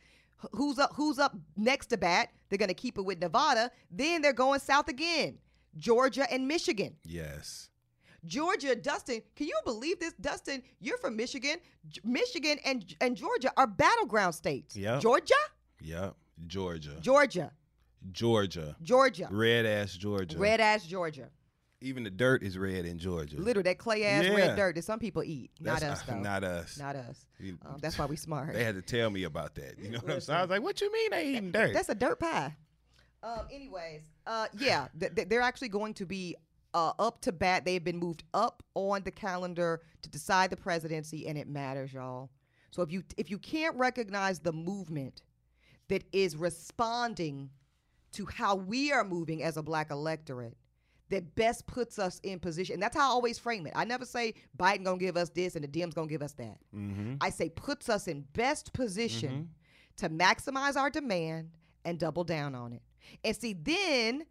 Who's 0.51 0.77
up? 0.77 0.91
Who's 0.93 1.17
up 1.17 1.35
next 1.57 1.87
to 1.87 1.97
bat? 1.97 2.29
They're 2.49 2.59
going 2.59 2.69
to 2.69 2.75
keep 2.75 2.99
it 2.99 3.01
with 3.01 3.19
Nevada. 3.19 3.71
Then 3.89 4.21
they're 4.21 4.31
going 4.31 4.59
south 4.59 4.89
again. 4.89 5.39
Georgia 5.75 6.31
and 6.31 6.47
Michigan. 6.47 6.97
yes. 7.03 7.70
Georgia, 8.25 8.75
Dustin, 8.75 9.21
can 9.35 9.47
you 9.47 9.59
believe 9.65 9.99
this? 9.99 10.13
Dustin, 10.21 10.61
you're 10.79 10.97
from 10.97 11.15
Michigan. 11.15 11.57
Michigan 12.03 12.57
and 12.65 12.85
and 13.01 13.15
Georgia 13.17 13.51
are 13.57 13.67
battleground 13.67 14.35
states. 14.35 14.75
Yeah. 14.75 14.99
Georgia, 14.99 15.33
Yeah. 15.79 16.11
Georgia. 16.47 16.97
Georgia, 17.01 17.51
Georgia. 18.11 18.75
Georgia. 18.81 19.27
Red 19.31 19.65
ass 19.65 19.93
Georgia. 19.93 20.37
Red 20.37 20.59
ass 20.61 20.85
Georgia. 20.85 21.29
Even 21.83 22.03
the 22.03 22.11
dirt 22.11 22.43
is 22.43 22.59
red 22.59 22.85
in 22.85 22.99
Georgia. 22.99 23.37
Literally, 23.41 23.63
that 23.63 23.79
clay 23.79 24.05
ass 24.05 24.23
Yeah. 24.25 24.35
red 24.35 24.55
dirt 24.55 24.75
that 24.75 24.83
some 24.83 24.99
people 24.99 25.23
eat. 25.23 25.49
That's 25.59 25.81
not 25.81 25.91
us, 25.91 26.01
though. 26.07 26.19
Not 26.19 26.43
us. 26.43 26.77
Not 26.77 26.95
us. 26.95 27.25
Um, 27.65 27.77
that's 27.81 27.97
why 27.97 28.05
we 28.05 28.15
smart. 28.17 28.53
They 28.53 28.63
had 28.63 28.75
to 28.75 28.83
tell 28.83 29.09
me 29.09 29.23
about 29.23 29.55
that. 29.55 29.79
You 29.79 29.89
know 29.89 29.99
what 29.99 30.11
I'm 30.13 30.21
saying? 30.21 30.37
I 30.37 30.41
was 30.41 30.51
like, 30.51 30.61
"What 30.61 30.79
you 30.79 30.93
mean 30.93 31.09
they 31.09 31.27
eating 31.29 31.51
dirt?" 31.51 31.73
That's 31.73 31.89
a 31.89 31.95
dirt 31.95 32.19
pie. 32.19 32.55
Um, 33.23 33.47
anyways, 33.51 34.01
uh, 34.27 34.47
yeah, 34.57 34.87
th- 34.99 35.15
th- 35.15 35.27
they're 35.29 35.41
actually 35.41 35.69
going 35.69 35.93
to 35.95 36.05
be 36.05 36.35
uh, 36.73 36.93
up 36.99 37.21
to 37.21 37.31
bat. 37.31 37.65
They've 37.65 37.83
been 37.83 37.99
moved 37.99 38.23
up 38.33 38.63
on 38.75 39.03
the 39.03 39.11
calendar 39.11 39.81
to 40.01 40.09
decide 40.09 40.49
the 40.49 40.57
presidency, 40.57 41.27
and 41.27 41.37
it 41.37 41.47
matters, 41.47 41.93
y'all. 41.93 42.29
So 42.71 42.81
if 42.81 42.91
you 42.91 43.03
if 43.17 43.29
you 43.29 43.37
can't 43.37 43.75
recognize 43.75 44.39
the 44.39 44.53
movement 44.53 45.23
that 45.89 46.03
is 46.13 46.37
responding 46.37 47.49
to 48.13 48.25
how 48.25 48.55
we 48.55 48.91
are 48.91 49.03
moving 49.03 49.43
as 49.43 49.57
a 49.57 49.63
black 49.63 49.91
electorate, 49.91 50.57
that 51.09 51.35
best 51.35 51.67
puts 51.67 51.99
us 51.99 52.19
in 52.23 52.39
position. 52.39 52.75
And 52.75 52.83
that's 52.83 52.95
how 52.95 53.03
I 53.03 53.11
always 53.11 53.37
frame 53.37 53.67
it. 53.67 53.73
I 53.75 53.83
never 53.83 54.05
say 54.05 54.33
Biden 54.57 54.83
gonna 54.83 54.97
give 54.97 55.17
us 55.17 55.29
this 55.29 55.55
and 55.55 55.63
the 55.63 55.67
Dems 55.67 55.93
gonna 55.93 56.07
give 56.07 56.21
us 56.21 56.33
that. 56.33 56.57
mm-hmm. 56.73 57.15
I 57.21 57.29
say 57.29 57.49
puts 57.49 57.89
us 57.89 58.07
in 58.07 58.21
best 58.33 58.73
position 58.73 59.49
to 59.97 60.09
maximize 60.09 60.77
our 60.77 60.89
demand 60.89 61.49
and 61.85 61.99
double 61.99 62.23
down 62.23 62.55
on 62.55 62.73
it. 62.73 62.81
And 63.23 63.35
see, 63.35 63.53
then 63.53 64.25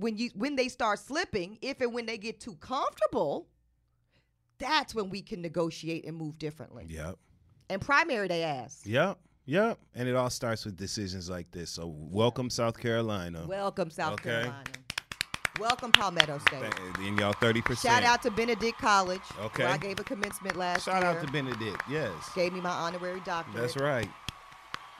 when 0.00 0.16
you 0.16 0.30
when 0.34 0.56
they 0.56 0.68
start 0.68 0.98
slipping, 0.98 1.58
if 1.62 1.80
and 1.80 1.92
when 1.92 2.06
they 2.06 2.18
get 2.18 2.40
too 2.40 2.54
comfortable, 2.56 3.46
that's 4.58 4.94
when 4.94 5.10
we 5.10 5.22
can 5.22 5.42
negotiate 5.42 6.04
and 6.06 6.16
move 6.16 6.38
differently. 6.38 6.86
Yep. 6.88 7.16
And 7.68 7.80
primary 7.80 8.28
they 8.28 8.42
ask. 8.42 8.84
Yep. 8.84 9.18
Yep. 9.46 9.78
And 9.94 10.08
it 10.08 10.14
all 10.16 10.30
starts 10.30 10.64
with 10.64 10.76
decisions 10.76 11.28
like 11.30 11.50
this. 11.50 11.70
So 11.70 11.86
welcome 11.86 12.50
South 12.50 12.78
Carolina. 12.78 13.44
Welcome, 13.46 13.90
South 13.90 14.14
Okay. 14.14 14.30
Carolina. 14.30 14.64
Welcome, 15.58 15.92
Palmetto 15.92 16.38
State. 16.46 16.72
And 17.00 17.18
y'all 17.18 17.32
thirty 17.34 17.60
percent. 17.60 17.92
Shout 17.94 18.02
out 18.02 18.22
to 18.22 18.30
Benedict 18.30 18.78
College. 18.78 19.20
Okay. 19.40 19.64
I 19.64 19.76
gave 19.76 20.00
a 20.00 20.04
commencement 20.04 20.56
last 20.56 20.84
Shout 20.84 21.02
year. 21.02 21.10
out 21.10 21.24
to 21.24 21.30
Benedict. 21.30 21.82
Yes. 21.90 22.12
Gave 22.34 22.52
me 22.54 22.60
my 22.60 22.70
honorary 22.70 23.20
doctorate. 23.20 23.60
That's 23.60 23.76
right. 23.76 24.08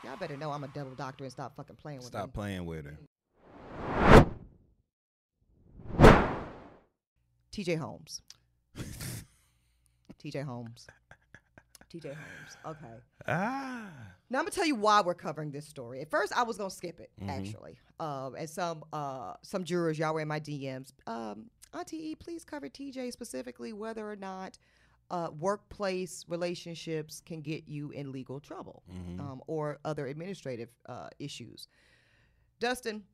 Y'all 0.04 0.16
better 0.16 0.36
know 0.36 0.50
I'm 0.50 0.64
a 0.64 0.68
double 0.68 0.94
doctor 0.94 1.24
and 1.24 1.32
stop 1.32 1.56
fucking 1.56 1.76
playing 1.76 1.98
with 1.98 2.06
me. 2.06 2.18
Stop 2.18 2.32
playing 2.32 2.66
with 2.66 2.86
her. 2.86 2.98
TJ 7.64 7.78
Holmes. 7.78 8.22
TJ 10.22 10.44
Holmes. 10.44 10.86
TJ 11.92 12.04
Holmes. 12.14 12.56
Okay. 12.66 12.94
Ah. 13.26 13.88
Now 14.30 14.38
I'm 14.38 14.44
gonna 14.44 14.50
tell 14.50 14.66
you 14.66 14.76
why 14.76 15.00
we're 15.00 15.14
covering 15.14 15.50
this 15.50 15.66
story. 15.66 16.00
At 16.00 16.10
first, 16.10 16.32
I 16.36 16.42
was 16.44 16.56
gonna 16.56 16.70
skip 16.70 17.00
it 17.00 17.10
Mhm. 17.20 17.28
actually, 17.28 17.76
um, 17.98 18.34
and 18.36 18.48
some 18.48 18.84
uh, 18.92 19.34
some 19.42 19.64
jurors 19.64 19.98
y'all 19.98 20.14
were 20.14 20.20
in 20.20 20.28
my 20.28 20.40
DMs. 20.40 20.92
Um, 21.06 21.50
Auntie 21.74 22.10
E, 22.10 22.14
please 22.14 22.44
cover 22.44 22.68
TJ 22.68 23.10
specifically 23.12 23.72
whether 23.72 24.08
or 24.08 24.16
not 24.16 24.58
uh, 25.10 25.28
workplace 25.40 26.24
relationships 26.28 27.20
can 27.20 27.40
get 27.40 27.66
you 27.66 27.90
in 27.90 28.12
legal 28.12 28.38
trouble 28.38 28.84
Mhm. 28.88 29.18
um, 29.18 29.42
or 29.48 29.80
other 29.84 30.06
administrative 30.06 30.68
uh, 30.86 31.08
issues. 31.18 31.66
Dustin, 32.60 33.04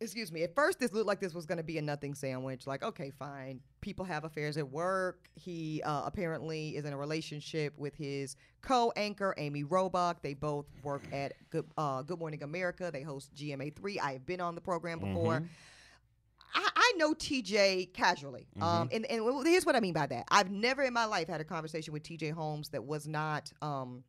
excuse 0.00 0.30
me. 0.32 0.42
At 0.42 0.54
first, 0.54 0.78
this 0.78 0.92
looked 0.92 1.06
like 1.06 1.20
this 1.20 1.34
was 1.34 1.46
going 1.46 1.58
to 1.58 1.64
be 1.64 1.78
a 1.78 1.82
nothing 1.82 2.14
sandwich. 2.14 2.66
Like, 2.66 2.82
okay, 2.82 3.10
fine. 3.10 3.60
People 3.80 4.04
have 4.04 4.24
affairs 4.24 4.56
at 4.56 4.68
work. 4.68 5.28
He 5.34 5.82
uh, 5.84 6.02
apparently 6.04 6.76
is 6.76 6.84
in 6.84 6.92
a 6.92 6.96
relationship 6.96 7.72
with 7.78 7.94
his 7.94 8.36
co-anchor 8.62 9.34
Amy 9.38 9.64
Robach. 9.64 10.16
They 10.22 10.34
both 10.34 10.66
work 10.82 11.02
at 11.12 11.32
Good, 11.50 11.66
uh, 11.78 12.02
Good 12.02 12.18
Morning 12.18 12.42
America. 12.42 12.90
They 12.92 13.02
host 13.02 13.34
GMA3. 13.34 13.98
I 14.02 14.12
have 14.12 14.26
been 14.26 14.40
on 14.40 14.54
the 14.54 14.60
program 14.60 14.98
before. 14.98 15.40
Mhm. 15.40 15.48
I, 16.54 16.68
I 16.74 16.92
know 16.96 17.12
TJ 17.12 17.92
casually. 17.92 18.46
Um, 18.60 18.88
and, 18.90 19.04
and 19.06 19.46
here's 19.46 19.66
what 19.66 19.76
I 19.76 19.80
mean 19.80 19.92
by 19.92 20.06
that. 20.06 20.24
I've 20.30 20.50
never 20.50 20.82
in 20.82 20.92
my 20.94 21.04
life 21.04 21.28
had 21.28 21.40
a 21.40 21.44
conversation 21.44 21.92
with 21.92 22.02
TJ 22.02 22.32
Holmes 22.32 22.70
that 22.70 22.82
was 22.84 23.06
not 23.06 23.52
um, 23.60 24.04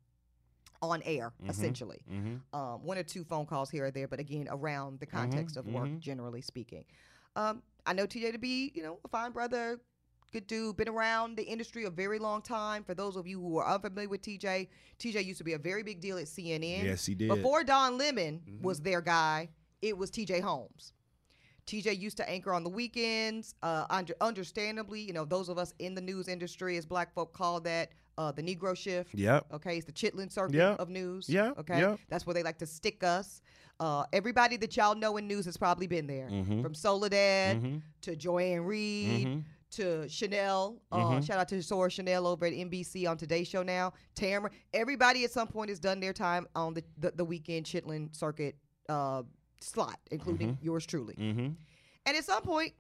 on 0.82 1.02
air, 1.04 1.34
Mhm. 1.42 1.50
essentially. 1.50 2.02
Mhm. 2.12 2.42
Um, 2.54 2.84
one 2.84 2.98
or 2.98 3.04
two 3.04 3.24
phone 3.24 3.46
calls 3.46 3.70
here 3.70 3.86
or 3.86 3.92
there, 3.92 4.08
but 4.08 4.20
again, 4.20 4.48
around 4.50 5.00
the 5.00 5.06
context 5.06 5.58
of 5.58 5.66
work, 5.68 5.88
mhm. 5.90 6.00
generally 6.00 6.42
speaking. 6.42 6.86
Um, 7.36 7.62
I 7.86 7.94
know 7.94 8.06
TJ 8.06 8.32
to 8.32 8.38
be, 8.38 8.72
you 8.76 8.84
know, 8.84 9.00
a 9.04 9.08
fine 9.08 9.32
brother, 9.32 9.80
good 10.32 10.46
dude, 10.48 10.76
been 10.78 10.90
around 10.90 11.36
the 11.38 11.44
industry 11.44 11.86
a 11.86 11.90
very 11.90 12.20
long 12.20 12.42
time. 12.42 12.84
For 12.84 12.94
those 12.94 13.16
of 13.16 13.26
you 13.28 13.40
who 13.40 13.58
are 13.58 13.68
unfamiliar 13.68 14.10
with 14.10 14.22
TJ, 14.22 14.68
TJ 15.00 15.22
used 15.22 15.38
to 15.38 15.44
be 15.44 15.54
a 15.54 15.58
very 15.60 15.84
big 15.84 16.00
deal 16.02 16.18
at 16.18 16.28
CNN. 16.28 16.84
Yes, 16.84 17.06
he 17.06 17.16
did. 17.16 17.30
Before 17.30 17.64
Don 17.64 17.98
Lemon 17.98 18.42
Mhm. 18.46 18.62
was 18.62 18.82
their 18.82 19.02
guy, 19.02 19.50
it 19.82 19.98
was 19.98 20.10
TJ 20.12 20.42
Holmes. 20.42 20.94
TJ 21.66 21.94
used 21.94 22.16
to 22.18 22.30
anchor 22.30 22.54
on 22.54 22.64
the 22.64 22.70
weekends. 22.70 23.54
Uh, 23.62 23.86
under, 23.90 24.16
understandably, 24.22 25.02
you 25.02 25.12
know, 25.14 25.26
those 25.26 25.50
of 25.50 25.58
us 25.58 25.74
in 25.80 25.96
the 25.96 26.02
news 26.02 26.28
industry, 26.30 26.78
as 26.78 26.86
black 26.86 27.14
folk 27.14 27.34
call 27.34 27.60
that, 27.62 27.92
uh, 28.18 28.32
the 28.32 28.42
Negro 28.42 28.76
shift. 28.76 29.14
Yep. 29.14 29.46
Okay, 29.54 29.78
it's 29.78 29.86
the 29.86 29.92
Chitlin 29.92 30.32
circuit 30.32 30.56
Yeah. 30.56 30.74
of 30.76 30.90
news. 30.90 31.30
Yeah, 31.30 31.52
Okay, 31.58 31.80
yeah. 31.80 31.96
that's 32.10 32.26
where 32.26 32.34
they 32.34 32.44
like 32.44 32.58
to 32.60 32.66
stick 32.66 33.04
us. 33.04 33.42
Uh, 33.80 34.06
everybody 34.12 34.58
that 34.58 34.76
y'all 34.76 34.96
know 34.96 35.18
in 35.18 35.28
news 35.28 35.46
has 35.46 35.56
probably 35.56 35.86
been 35.88 36.08
there, 36.08 36.28
Mhm. 36.30 36.64
from 36.64 36.74
Soledad 36.74 37.62
Mhm. 37.62 37.82
to 38.02 38.16
Joy-Ann 38.16 38.62
Reid 38.62 39.28
Mhm. 39.28 39.44
to 39.72 40.10
Chanel. 40.10 40.82
Uh, 40.92 40.98
Mhm. 40.98 41.24
Shout 41.28 41.38
out 41.38 41.48
to 41.50 41.62
Sora 41.62 41.90
Chanel 41.92 42.26
over 42.26 42.46
at 42.48 42.54
NBC 42.54 43.06
on 43.06 43.18
Today 43.18 43.44
Show 43.44 43.62
now. 43.62 43.94
Tamron. 44.16 44.50
Everybody 44.74 45.24
at 45.26 45.32
some 45.32 45.48
point 45.48 45.70
has 45.70 45.80
done 45.80 46.00
their 46.00 46.14
time 46.14 46.48
on 46.56 46.74
the 46.74 46.84
the, 46.98 47.12
the 47.12 47.26
weekend 47.26 47.66
Chitlin 47.68 48.16
circuit 48.16 48.56
uh, 48.90 49.22
slot, 49.62 50.00
including 50.12 50.54
Mm-hmm. 50.56 50.66
yours 50.66 50.86
truly. 50.86 51.14
Mhm. 51.16 51.56
And 52.06 52.18
at 52.18 52.24
some 52.24 52.42
point, 52.42 52.74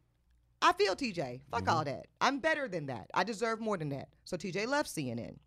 I 0.62 0.74
feel 0.74 0.96
TJ. 0.96 1.42
Fuck 1.52 1.62
Mm-hmm. 1.62 1.70
all 1.70 1.84
that. 1.86 2.08
I'm 2.22 2.40
better 2.40 2.68
than 2.68 2.88
that. 2.88 3.10
I 3.14 3.24
deserve 3.24 3.60
more 3.60 3.78
than 3.78 3.90
that. 3.90 4.10
So 4.26 4.38
TJ 4.38 4.68
left 4.68 4.90
CNN. 4.90 5.38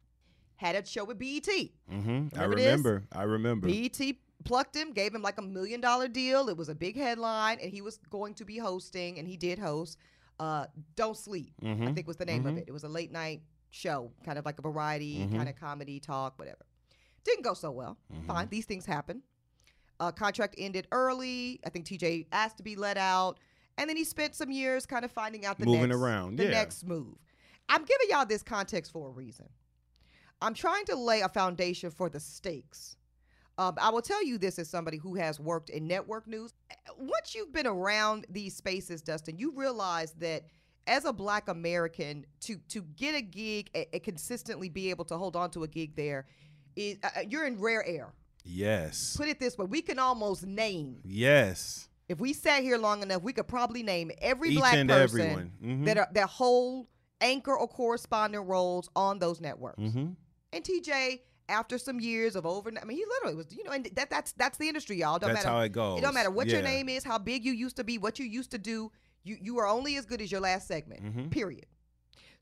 Had 0.56 0.76
a 0.76 0.84
show 0.86 1.04
with 1.04 1.18
BET. 1.18 1.46
Mhm. 1.46 1.70
I 1.90 2.42
Remember 2.44 2.56
this? 2.56 2.64
remember. 2.66 3.04
I 3.12 3.22
remember. 3.22 3.66
BET 3.66 4.00
plucked 4.44 4.76
him, 4.76 4.92
gave 4.92 5.14
him 5.14 5.22
like 5.22 5.38
a 5.38 5.42
million 5.42 5.80
dollar 5.80 6.06
deal. 6.08 6.48
It 6.48 6.56
was 6.56 6.68
a 6.68 6.74
big 6.74 6.96
headline, 6.96 7.58
and 7.60 7.70
he 7.70 7.80
was 7.82 7.98
going 8.10 8.34
to 8.34 8.44
be 8.44 8.58
hosting, 8.58 9.18
and 9.18 9.26
he 9.26 9.36
did 9.36 9.58
host. 9.58 9.98
Uh, 10.38 10.66
Don't 10.96 11.16
Sleep, 11.16 11.52
I 11.62 11.66
Mhm. 11.66 11.94
think 11.94 12.06
was 12.06 12.16
the 12.16 12.24
name 12.24 12.46
of 12.46 12.54
Mhm. 12.54 12.58
it. 12.58 12.64
It 12.68 12.72
was 12.72 12.84
a 12.84 12.88
late 12.88 13.10
night 13.10 13.42
show, 13.70 14.12
kind 14.24 14.38
of 14.38 14.44
like 14.46 14.58
a 14.58 14.62
variety, 14.62 15.18
Mhm. 15.18 15.36
kind 15.36 15.48
of 15.48 15.56
comedy 15.56 16.00
talk, 16.00 16.38
whatever. 16.38 16.64
Didn't 17.24 17.42
go 17.42 17.52
so 17.54 17.70
well. 17.70 17.98
Mm-hmm. 18.12 18.26
Fine, 18.26 18.48
these 18.48 18.64
things 18.64 18.86
happen. 18.86 19.22
Uh, 19.98 20.10
contract 20.12 20.54
ended 20.56 20.88
early. 20.92 21.60
I 21.64 21.68
think 21.68 21.84
TJ 21.84 22.26
asked 22.32 22.56
to 22.56 22.62
be 22.62 22.74
let 22.76 22.96
out, 22.96 23.38
and 23.78 23.88
then 23.88 23.96
he 23.96 24.04
spent 24.04 24.34
some 24.34 24.50
years 24.50 24.86
kind 24.86 25.04
of 25.04 25.10
finding 25.10 25.46
out 25.46 25.58
the 25.58 25.66
Moving 25.66 25.88
next, 25.88 25.96
around, 25.96 26.36
the 26.36 26.44
yeah. 26.44 26.50
next 26.50 26.86
move. 26.86 27.16
I'm 27.68 27.84
giving 27.84 28.08
y'all 28.10 28.26
this 28.26 28.42
context 28.42 28.92
for 28.92 29.08
a 29.08 29.10
reason. 29.10 29.48
I'm 30.42 30.54
trying 30.54 30.84
to 30.86 30.96
lay 30.96 31.20
a 31.20 31.28
foundation 31.28 31.90
for 31.90 32.08
the 32.08 32.20
stakes. 32.20 32.96
Um, 33.58 33.74
I 33.78 33.90
will 33.90 34.00
tell 34.00 34.24
you 34.24 34.38
this 34.38 34.58
as 34.58 34.70
somebody 34.70 34.96
who 34.96 35.16
has 35.16 35.38
worked 35.38 35.68
in 35.68 35.86
network 35.86 36.26
news. 36.26 36.54
Once 36.98 37.34
you've 37.34 37.52
been 37.52 37.66
around 37.66 38.26
these 38.30 38.56
spaces, 38.56 39.02
Dustin, 39.02 39.36
you 39.36 39.52
realize 39.54 40.12
that 40.12 40.44
as 40.86 41.04
a 41.04 41.12
Black 41.12 41.48
American, 41.48 42.24
to 42.40 42.56
to 42.68 42.80
get 42.96 43.14
a 43.14 43.20
gig 43.20 43.68
and, 43.74 43.84
and 43.92 44.02
consistently 44.02 44.70
be 44.70 44.88
able 44.88 45.04
to 45.04 45.16
hold 45.18 45.36
on 45.36 45.50
to 45.50 45.62
a 45.64 45.68
gig 45.68 45.94
there, 45.94 46.26
is 46.74 46.96
uh, 47.04 47.08
uh, 47.16 47.20
you're 47.28 47.46
in 47.46 47.60
rare 47.60 47.86
air. 47.86 48.14
Yes. 48.44 49.14
Put 49.14 49.28
it 49.28 49.38
this 49.38 49.58
way: 49.58 49.66
we 49.66 49.82
can 49.82 49.98
almost 49.98 50.46
name. 50.46 51.00
Yes. 51.04 51.89
If 52.10 52.18
we 52.18 52.32
sat 52.32 52.64
here 52.64 52.76
long 52.76 53.02
enough, 53.02 53.22
we 53.22 53.32
could 53.32 53.46
probably 53.46 53.84
name 53.84 54.10
every 54.20 54.50
Each 54.50 54.58
black 54.58 54.72
person 54.72 55.20
everyone. 55.20 55.52
Mhm. 55.62 55.84
that 55.84 55.96
are 55.96 56.08
that 56.12 56.28
hold 56.28 56.88
anchor 57.20 57.56
or 57.56 57.68
correspondent 57.68 58.48
roles 58.48 58.90
on 58.96 59.20
those 59.20 59.40
networks. 59.40 59.78
Mhm. 59.78 60.16
And 60.52 60.64
TJ, 60.64 61.22
after 61.48 61.78
some 61.78 62.00
years 62.00 62.34
of 62.34 62.44
over, 62.44 62.72
I 62.80 62.84
mean, 62.84 62.96
he 62.96 63.04
literally 63.04 63.36
was, 63.36 63.46
you 63.54 63.62
know, 63.62 63.70
and 63.70 63.84
that 63.94 64.10
that's 64.10 64.32
that's 64.32 64.58
the 64.58 64.66
industry, 64.66 64.96
y'all. 64.96 65.20
Don't 65.20 65.32
That's 65.32 65.44
matter, 65.44 65.54
how 65.56 65.60
it 65.60 65.70
goes. 65.70 65.98
It 65.98 66.02
don't 66.02 66.14
matter 66.14 66.32
what 66.32 66.48
your 66.48 66.62
name 66.62 66.88
is, 66.88 67.04
how 67.04 67.16
big 67.16 67.44
you 67.44 67.52
used 67.52 67.76
to 67.76 67.84
be, 67.84 67.96
what 67.96 68.18
you 68.18 68.26
used 68.26 68.50
to 68.50 68.58
do. 68.58 68.90
You 69.22 69.38
you 69.40 69.58
are 69.58 69.68
only 69.68 69.96
as 69.96 70.04
good 70.04 70.20
as 70.20 70.32
your 70.32 70.40
last 70.40 70.66
segment. 70.66 71.04
Mhm. 71.04 71.30
Period. 71.30 71.66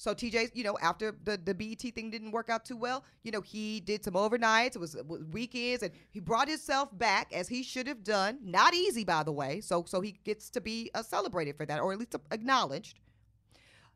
So 0.00 0.14
TJ, 0.14 0.52
you 0.54 0.62
know, 0.62 0.78
after 0.80 1.14
the 1.24 1.36
the 1.36 1.52
BET 1.54 1.80
thing 1.94 2.08
didn't 2.10 2.30
work 2.30 2.48
out 2.48 2.64
too 2.64 2.76
well, 2.76 3.04
you 3.24 3.32
know, 3.32 3.40
he 3.40 3.80
did 3.80 4.04
some 4.04 4.14
overnights, 4.14 4.76
it 4.76 4.78
was, 4.78 4.94
it 4.94 5.06
was 5.06 5.24
weekends, 5.24 5.82
and 5.82 5.92
he 6.10 6.20
brought 6.20 6.48
himself 6.48 6.96
back 6.96 7.32
as 7.32 7.48
he 7.48 7.64
should 7.64 7.88
have 7.88 8.04
done. 8.04 8.38
Not 8.42 8.74
easy, 8.74 9.02
by 9.04 9.24
the 9.24 9.32
way. 9.32 9.60
So 9.60 9.84
so 9.86 10.00
he 10.00 10.12
gets 10.24 10.50
to 10.50 10.60
be 10.60 10.90
uh, 10.94 11.02
celebrated 11.02 11.56
for 11.56 11.66
that, 11.66 11.80
or 11.80 11.92
at 11.92 11.98
least 11.98 12.14
acknowledged. 12.30 13.00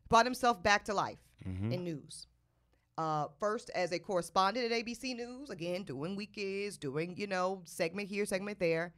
Brought 0.09 0.25
himself 0.25 0.61
back 0.61 0.83
to 0.85 0.93
life 0.93 1.17
Mhm. 1.47 1.71
in 1.73 1.83
news. 1.85 2.27
Uh, 2.97 3.27
first 3.39 3.71
as 3.73 3.91
a 3.91 3.97
correspondent 3.97 4.71
at 4.71 4.71
ABC 4.85 5.15
News, 5.15 5.49
again 5.49 5.83
doing 5.83 6.15
weekends, 6.15 6.77
doing 6.77 7.15
you 7.17 7.27
know 7.27 7.61
segment 7.65 8.09
here, 8.09 8.25
segment 8.25 8.59
there. 8.59 8.93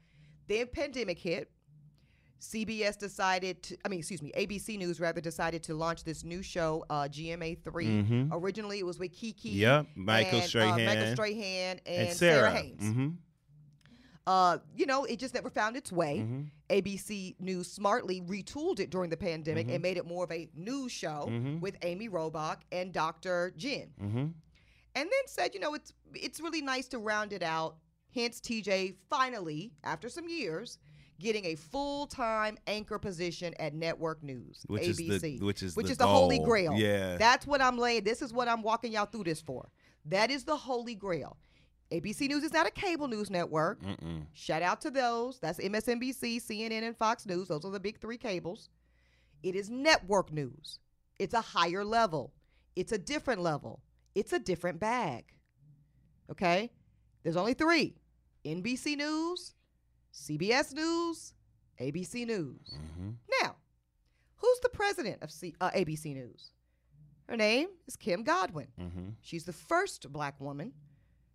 Then 0.47 0.67
pandemic 0.67 1.19
hit. 1.19 1.51
CBS 2.39 2.97
decided 2.97 3.63
to, 3.63 3.77
I 3.85 3.87
mean, 3.89 3.99
excuse 3.99 4.21
me, 4.21 4.31
ABC 4.37 4.77
News 4.77 4.99
rather 4.99 5.21
decided 5.21 5.63
to 5.63 5.73
launch 5.73 6.03
this 6.03 6.23
new 6.23 6.41
show, 6.43 6.85
uh, 6.89 7.07
GMA 7.07 7.55
3 7.63 7.85
Mhm. 7.87 8.29
Originally, 8.31 8.79
it 8.79 8.85
was 8.85 8.99
with 8.99 9.13
Keke. 9.13 9.53
Yep. 9.55 9.87
Michael 9.95 10.39
and, 10.39 10.47
Strahan. 10.49 10.73
Uh, 10.81 10.85
Michael 10.85 11.11
Strahan 11.13 11.79
and, 11.85 12.07
and 12.09 12.15
Sarah, 12.17 12.49
Sarah. 12.49 12.51
Haines. 12.51 12.83
Mhm. 12.83 13.15
Uh, 14.27 14.57
you 14.75 14.87
know, 14.87 15.03
it 15.05 15.19
just 15.19 15.35
never 15.35 15.51
found 15.51 15.77
its 15.77 15.91
way. 15.91 16.17
Mm-hmm. 16.19 16.41
ABC 16.71 17.35
News 17.39 17.71
smartly 17.71 18.21
retooled 18.21 18.79
it 18.79 18.89
during 18.89 19.11
the 19.11 19.17
pandemic 19.17 19.69
and 19.69 19.83
made 19.83 19.97
it 19.97 20.05
more 20.07 20.23
of 20.23 20.31
a 20.31 20.49
news 20.55 20.91
show 20.91 21.27
Mhm. 21.29 21.59
with 21.61 21.77
Amy 21.83 22.09
Robach 22.09 22.61
and 22.71 22.91
Dr. 22.91 23.53
Jen. 23.55 23.93
Mm-hmm. 24.01 24.17
And 24.17 24.31
then 24.95 25.27
said, 25.27 25.53
you 25.53 25.59
know, 25.59 25.73
it's 25.75 25.93
it's 26.13 26.39
really 26.39 26.61
nice 26.61 26.87
to 26.87 26.97
round 26.97 27.33
it 27.33 27.43
out. 27.43 27.77
Hence, 28.15 28.39
TJ 28.39 28.95
finally, 29.09 29.73
after 29.83 30.09
some 30.09 30.27
years, 30.27 30.79
getting 31.19 31.45
a 31.45 31.55
full 31.55 32.07
time 32.07 32.57
anchor 32.67 32.99
position 32.99 33.53
at 33.59 33.73
Network 33.73 34.23
News, 34.23 34.63
Which 34.67 34.83
ABC, 34.83 35.09
is 35.09 35.21
the 35.21 35.39
which 35.39 35.63
is 35.63 35.75
which 35.75 35.87
the 35.87 35.91
is 35.93 35.97
the 35.97 36.07
holy 36.07 36.39
grail. 36.39 36.73
Yeah. 36.75 37.17
That's 37.17 37.47
what 37.47 37.61
I'm 37.61 37.77
laying. 37.77 38.03
This 38.03 38.21
is 38.21 38.33
what 38.33 38.47
I'm 38.47 38.61
walking 38.61 38.91
y'all 38.93 39.05
through 39.05 39.25
this 39.25 39.41
for. 39.41 39.69
That 40.05 40.29
is 40.31 40.43
the 40.43 40.55
holy 40.55 40.95
grail. 40.95 41.37
ABC 41.91 42.27
News 42.27 42.43
is 42.43 42.51
not 42.51 42.67
a 42.67 42.71
cable 42.71 43.07
news 43.07 43.29
network. 43.29 43.81
Mm-mm. 43.81 44.25
Shout 44.33 44.61
out 44.61 44.81
to 44.81 44.91
those. 44.91 45.39
That's 45.39 45.59
MSNBC, 45.59 46.37
CNN, 46.41 46.83
and 46.83 46.97
Fox 46.97 47.25
News. 47.25 47.47
Those 47.47 47.63
are 47.63 47.71
the 47.71 47.79
big 47.79 47.99
three 47.99 48.17
cables. 48.17 48.69
It 49.43 49.55
is 49.55 49.69
network 49.69 50.31
news. 50.33 50.79
It's 51.19 51.33
a 51.33 51.41
higher 51.41 51.85
level. 51.85 52.33
It's 52.75 52.91
a 52.91 52.97
different 52.97 53.41
level. 53.41 53.81
It's 54.15 54.33
a 54.33 54.39
different 54.39 54.79
bag. 54.79 55.25
Okay? 56.31 56.71
There's 57.23 57.37
only 57.37 57.53
three 57.53 57.95
NBC 58.45 58.97
News, 58.97 59.54
CBS 60.15 60.73
News, 60.73 61.33
ABC 61.79 62.25
News. 62.25 62.73
Mm-hmm. 62.73 63.09
Now, 63.41 63.55
who's 64.37 64.59
the 64.61 64.69
president 64.69 65.21
of 65.21 65.29
C- 65.31 65.55
uh, 65.59 65.71
ABC 65.71 66.13
News? 66.13 66.51
Her 67.27 67.35
name 67.37 67.67
is 67.87 67.95
Kim 67.95 68.23
Godwin. 68.23 68.67
Mm-hmm. 68.79 69.09
She's 69.21 69.45
the 69.45 69.53
first 69.53 70.11
black 70.11 70.39
woman 70.39 70.71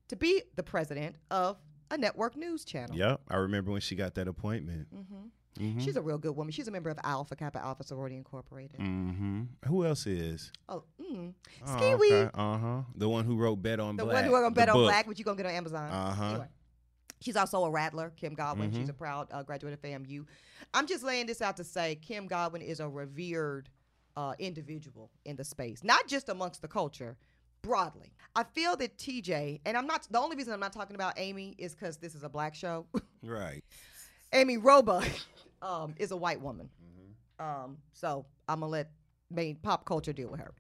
to 0.09 0.17
be 0.17 0.43
the 0.57 0.63
president 0.63 1.17
of 1.31 1.59
a 1.91 1.99
network 1.99 2.37
news 2.37 2.65
channel. 2.65 2.97
Yep. 2.97 3.21
I 3.29 3.37
remember 3.37 3.73
when 3.73 3.81
she 3.81 3.97
got 3.97 4.15
that 4.15 4.29
appointment. 4.29 4.87
hmm 4.93 5.27
Mm-hmm. 5.59 5.81
She's 5.81 5.97
a 5.97 6.01
real 6.01 6.17
good 6.17 6.37
woman. 6.37 6.53
She's 6.53 6.69
a 6.69 6.71
member 6.71 6.91
of 6.91 6.99
Alpha 7.03 7.35
Kappa 7.35 7.59
Alpha 7.59 7.83
Sorority 7.83 8.17
Incorporated. 8.17 8.79
Mm-hmm. 8.79 9.43
Who 9.67 9.85
else 9.85 10.07
is? 10.07 10.53
Oh, 10.69 10.85
mm. 10.99 11.35
Oh, 11.67 11.77
okay. 11.95 12.31
Uh-huh. 12.33 12.83
The 12.95 13.09
one 13.09 13.25
who 13.25 13.37
wrote 13.37 13.57
Bet 13.57 13.81
on 13.81 13.97
the 13.97 14.05
Black. 14.05 14.25
The 14.25 14.31
one 14.31 14.41
who 14.41 14.45
gonna 14.45 14.55
bet 14.55 14.69
on 14.69 14.75
book. 14.77 14.87
black, 14.87 15.09
which 15.09 15.19
you're 15.19 15.25
gonna 15.25 15.37
get 15.37 15.47
on 15.47 15.53
Amazon. 15.53 15.91
Uh-huh. 15.91 16.25
Anyway, 16.25 16.47
she's 17.21 17.37
also 17.37 17.65
a 17.65 17.71
rattler, 17.71 18.13
Kim 18.17 18.35
Godwin. 18.35 18.73
She's 18.73 18.87
Mhm. 18.89 18.91
a 18.91 18.95
proud 18.95 19.29
uh, 19.31 19.43
graduate 19.43 19.73
of 19.75 19.81
FAMU. 19.83 20.27
I'm 20.75 20.87
just 20.87 21.03
laying 21.05 21.27
this 21.27 21.41
out 21.43 21.57
to 21.59 21.65
say 21.65 21.97
Kim 21.97 22.27
Godwin 22.27 22.63
is 22.63 22.81
a 22.81 22.89
revered 22.89 23.69
uh, 24.17 24.35
individual 24.39 25.11
in 25.25 25.37
the 25.37 25.45
space, 25.45 25.85
not 25.85 26.07
just 26.09 26.29
amongst 26.29 26.61
the 26.63 26.69
culture, 26.69 27.17
broadly. 27.63 28.13
I 28.35 28.43
feel 28.45 28.77
that 28.77 28.99
TJ, 28.99 29.61
and 29.65 29.77
I'm 29.77 29.87
not 29.87 30.07
the 30.11 30.19
only 30.19 30.37
reason 30.37 30.53
I'm 30.53 30.61
not 30.61 30.73
talking 30.73 30.97
about 30.97 31.15
Amy 31.17 31.55
is 31.59 31.75
because 31.75 31.97
this 31.99 32.15
is 32.15 32.23
a 32.25 32.29
black 32.29 32.55
show. 32.55 32.87
Right. 33.23 33.63
Amy 34.33 34.57
Robach 34.59 35.07
um, 35.63 35.95
is 35.99 36.11
a 36.11 36.17
white 36.17 36.41
woman. 36.41 36.71
Um, 37.39 37.79
so 37.93 38.27
I'm 38.49 38.61
gonna 38.61 38.71
let 38.73 38.91
main 39.31 39.57
pop 39.57 39.85
culture 39.85 40.13
deal 40.13 40.29
with 40.31 40.41
her. 40.41 40.53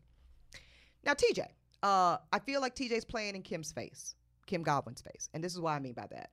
Now, 1.04 1.14
TJ, 1.14 1.46
uh, 1.82 2.18
I 2.32 2.38
feel 2.38 2.61
like 2.61 2.74
TJ's 2.76 3.04
playing 3.04 3.34
in 3.34 3.42
Kim's 3.42 3.72
face, 3.72 4.14
Kim 4.46 4.62
Godwin's 4.62 5.00
face, 5.00 5.28
and 5.34 5.42
this 5.42 5.54
is 5.54 5.61
what 5.61 5.70
I 5.72 5.78
mean 5.78 5.94
by 5.94 6.06
that. 6.11 6.30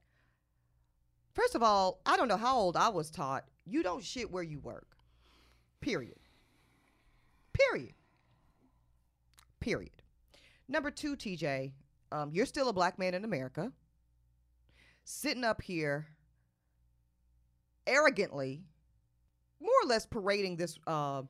First 1.38 1.54
of 1.54 1.62
all, 1.62 2.02
I 2.04 2.18
don't 2.18 2.28
know 2.28 2.36
how 2.36 2.58
old 2.58 2.76
I 2.76 2.90
was 2.90 3.12
taught. 3.12 3.46
You 3.64 3.84
don't 3.84 4.04
shit 4.04 4.32
where 4.32 4.42
you 4.42 4.60
work. 4.60 4.88
Period. 5.82 6.18
Period. 7.54 7.94
Period. 9.60 9.92
Number 10.68 10.90
two, 10.90 11.16
TJ, 11.16 11.74
um, 12.12 12.32
you're 12.34 12.48
still 12.48 12.70
a 12.70 12.74
black 12.74 12.98
man 12.98 13.14
in 13.14 13.24
America, 13.24 13.72
sitting 15.04 15.44
up 15.44 15.62
here 15.62 16.08
arrogantly, 17.86 18.64
more 19.62 19.70
or 19.84 19.88
less 19.88 20.08
parading 20.08 20.56
this, 20.56 20.80
uh, 20.88 21.22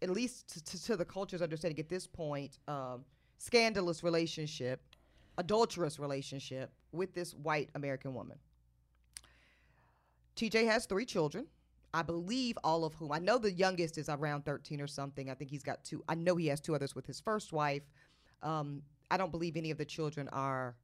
at 0.00 0.08
least 0.08 0.64
to, 0.66 0.82
to, 0.84 0.96
the 0.96 1.04
culture's 1.04 1.42
understanding 1.42 1.78
at 1.78 1.90
this 1.90 2.06
point, 2.06 2.58
um, 2.66 3.04
scandalous 3.36 4.02
relationship, 4.02 4.82
adulterous 5.36 5.98
relationship 5.98 6.72
with 6.92 7.12
this 7.12 7.34
white 7.34 7.68
American 7.74 8.14
woman. 8.14 8.38
TJ 10.36 10.66
has 10.66 10.86
three 10.86 11.04
children. 11.04 11.46
I 11.94 12.02
believe 12.02 12.56
all 12.64 12.84
of 12.84 12.94
whom 12.94 13.12
I 13.12 13.18
know 13.18 13.38
the 13.38 13.52
youngest 13.52 13.98
is 13.98 14.08
around 14.08 14.44
13 14.44 14.80
or 14.80 14.86
something. 14.86 15.30
I 15.30 15.34
think 15.34 15.50
he's 15.50 15.62
got 15.62 15.84
two. 15.84 16.02
I 16.08 16.14
know 16.14 16.36
he 16.36 16.46
has 16.46 16.60
two 16.60 16.74
others 16.74 16.94
with 16.94 17.06
his 17.06 17.20
first 17.20 17.52
wife. 17.52 17.82
Um, 18.42 18.82
I 19.10 19.18
don't 19.18 19.30
believe 19.30 19.56
any 19.56 19.70
of 19.70 19.78
the 19.78 19.84
children 19.84 20.28
are 20.32 20.74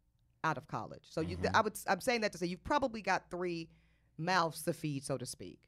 out 0.44 0.58
of 0.58 0.66
college. 0.68 1.02
So 1.08 1.22
you, 1.22 1.38
I 1.54 1.62
would, 1.62 1.74
I'm 1.86 2.00
saying 2.00 2.20
that 2.20 2.32
to 2.32 2.38
say 2.38 2.46
you've 2.46 2.62
probably 2.62 3.00
got 3.00 3.30
three 3.30 3.68
mouths 4.18 4.62
to 4.64 4.72
feed, 4.74 5.04
so 5.04 5.16
to 5.16 5.24
speak. 5.24 5.58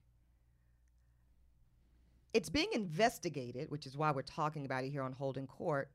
It's 2.35 2.51
being 2.51 2.69
investigated, 2.73 3.71
which 3.71 3.87
is 3.87 3.97
why 3.97 4.13
we're 4.13 4.23
talking 4.23 4.67
about 4.67 4.85
it 4.85 4.91
here 4.91 5.03
on 5.03 5.13
Holding 5.13 5.47
Court. 5.47 5.91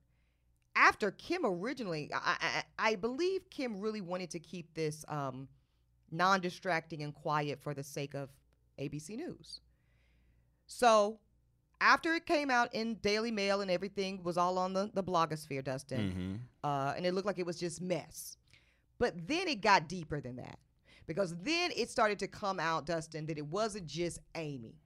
After 0.76 1.12
Kim 1.12 1.46
originally, 1.46 2.10
I, 2.14 2.64
I, 2.80 2.90
I 2.92 2.96
believe 2.96 3.50
Kim 3.50 3.80
really 3.80 4.02
wanted 4.02 4.32
to 4.32 4.40
keep 4.40 4.74
this 4.74 5.06
um, 5.08 5.48
non 6.12 6.42
distracting 6.42 7.04
and 7.04 7.14
quiet 7.14 7.60
for 7.62 7.74
the 7.74 7.84
sake 7.84 8.14
of 8.14 8.30
ABC 8.80 9.12
News. 9.18 9.62
So 10.68 11.20
after 11.82 12.14
it 12.14 12.26
came 12.26 12.50
out 12.50 12.74
in 12.74 12.96
Daily 12.96 13.32
Mail 13.32 13.62
and 13.62 13.70
everything 13.70 14.24
was 14.24 14.38
all 14.38 14.58
on 14.58 14.74
the, 14.74 14.90
the 14.94 15.04
blogosphere, 15.04 15.64
Dustin, 15.64 16.00
Mm-hmm. 16.12 16.36
uh, 16.64 16.94
and 16.96 17.06
it 17.06 17.14
looked 17.14 17.28
like 17.28 17.40
it 17.40 17.46
was 17.46 17.60
just 17.60 17.82
mess. 17.82 18.38
But 18.98 19.28
then 19.28 19.48
it 19.48 19.62
got 19.62 19.90
deeper 19.90 20.22
than 20.22 20.38
that 20.38 20.58
because 21.06 21.36
then 21.44 21.72
it 21.76 21.90
started 21.90 22.18
to 22.20 22.28
come 22.28 22.60
out, 22.60 22.86
Dustin, 22.86 23.26
that 23.28 23.38
it 23.38 23.46
wasn't 23.46 23.86
just 23.88 24.20
Amy, 24.36 24.80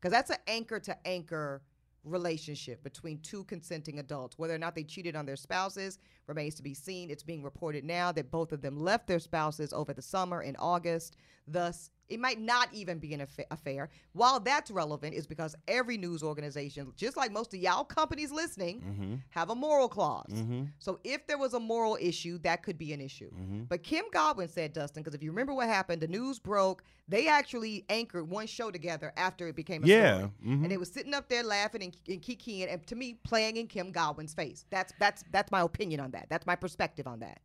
because 0.00 0.12
that's 0.12 0.30
an 0.30 0.38
anchor 0.46 0.78
to 0.80 0.96
anchor 1.06 1.62
relationship 2.04 2.82
between 2.84 3.18
two 3.18 3.42
consenting 3.44 3.98
adults. 3.98 4.38
Whether 4.38 4.54
or 4.54 4.58
not 4.58 4.76
they 4.76 4.84
cheated 4.84 5.16
on 5.16 5.26
their 5.26 5.34
spouses 5.36 5.98
remains 6.26 6.54
to 6.56 6.62
be 6.62 6.74
seen. 6.74 7.10
It's 7.10 7.22
being 7.22 7.42
reported 7.42 7.84
now 7.84 8.12
that 8.12 8.30
both 8.30 8.52
of 8.52 8.62
them 8.62 8.78
left 8.78 9.06
their 9.06 9.18
spouses 9.18 9.72
over 9.72 9.92
the 9.92 10.02
summer 10.02 10.42
in 10.42 10.56
August. 10.58 11.16
Thus, 11.48 11.90
it 12.08 12.18
might 12.20 12.40
not 12.40 12.68
even 12.72 12.98
be 12.98 13.14
an 13.14 13.24
affair. 13.50 13.88
While 14.12 14.40
that's 14.40 14.70
relevant, 14.70 15.14
is 15.14 15.26
because 15.28 15.54
every 15.68 15.96
news 15.96 16.22
organization, 16.22 16.92
just 16.96 17.16
like 17.16 17.30
most 17.32 17.54
of 17.54 17.60
y'all 17.60 17.84
companies 17.84 18.32
listening, 18.32 18.80
Mm-hmm. 18.80 19.14
have 19.30 19.50
a 19.50 19.54
moral 19.54 19.88
clause. 19.88 20.30
Mm-hmm. 20.32 20.64
So 20.78 20.98
if 21.04 21.26
there 21.26 21.38
was 21.38 21.54
a 21.54 21.60
moral 21.60 21.96
issue, 22.00 22.38
that 22.38 22.62
could 22.62 22.78
be 22.78 22.92
an 22.92 23.00
issue. 23.00 23.30
Mm-hmm. 23.30 23.62
But 23.68 23.82
Kim 23.84 24.04
Godwin 24.12 24.48
said, 24.48 24.72
Dustin, 24.72 25.02
because 25.02 25.14
if 25.14 25.22
you 25.22 25.30
remember 25.30 25.54
what 25.54 25.68
happened, 25.68 26.00
the 26.02 26.08
news 26.08 26.38
broke. 26.38 26.82
They 27.08 27.28
actually 27.28 27.84
anchored 27.88 28.28
one 28.28 28.48
show 28.48 28.72
together 28.72 29.12
after 29.16 29.46
it 29.46 29.54
became 29.54 29.84
a 29.84 29.86
Yeah. 29.86 30.16
story. 30.18 30.30
Mhm. 30.44 30.62
And 30.62 30.70
they 30.72 30.76
was 30.76 30.90
sitting 30.90 31.14
up 31.14 31.28
there 31.28 31.44
laughing 31.44 31.84
and, 31.84 31.96
and 32.08 32.20
kikiing, 32.20 32.72
and 32.72 32.84
to 32.88 32.96
me, 32.96 33.14
playing 33.22 33.56
in 33.58 33.68
Kim 33.68 33.92
Godwin's 33.92 34.34
face. 34.34 34.64
That's 34.70 34.92
that's 34.98 35.22
that's 35.30 35.52
my 35.52 35.60
opinion 35.60 36.00
on 36.00 36.10
that. 36.12 36.15
That's 36.28 36.46
my 36.46 36.56
perspective 36.56 37.06
on 37.06 37.20
that. 37.20 37.40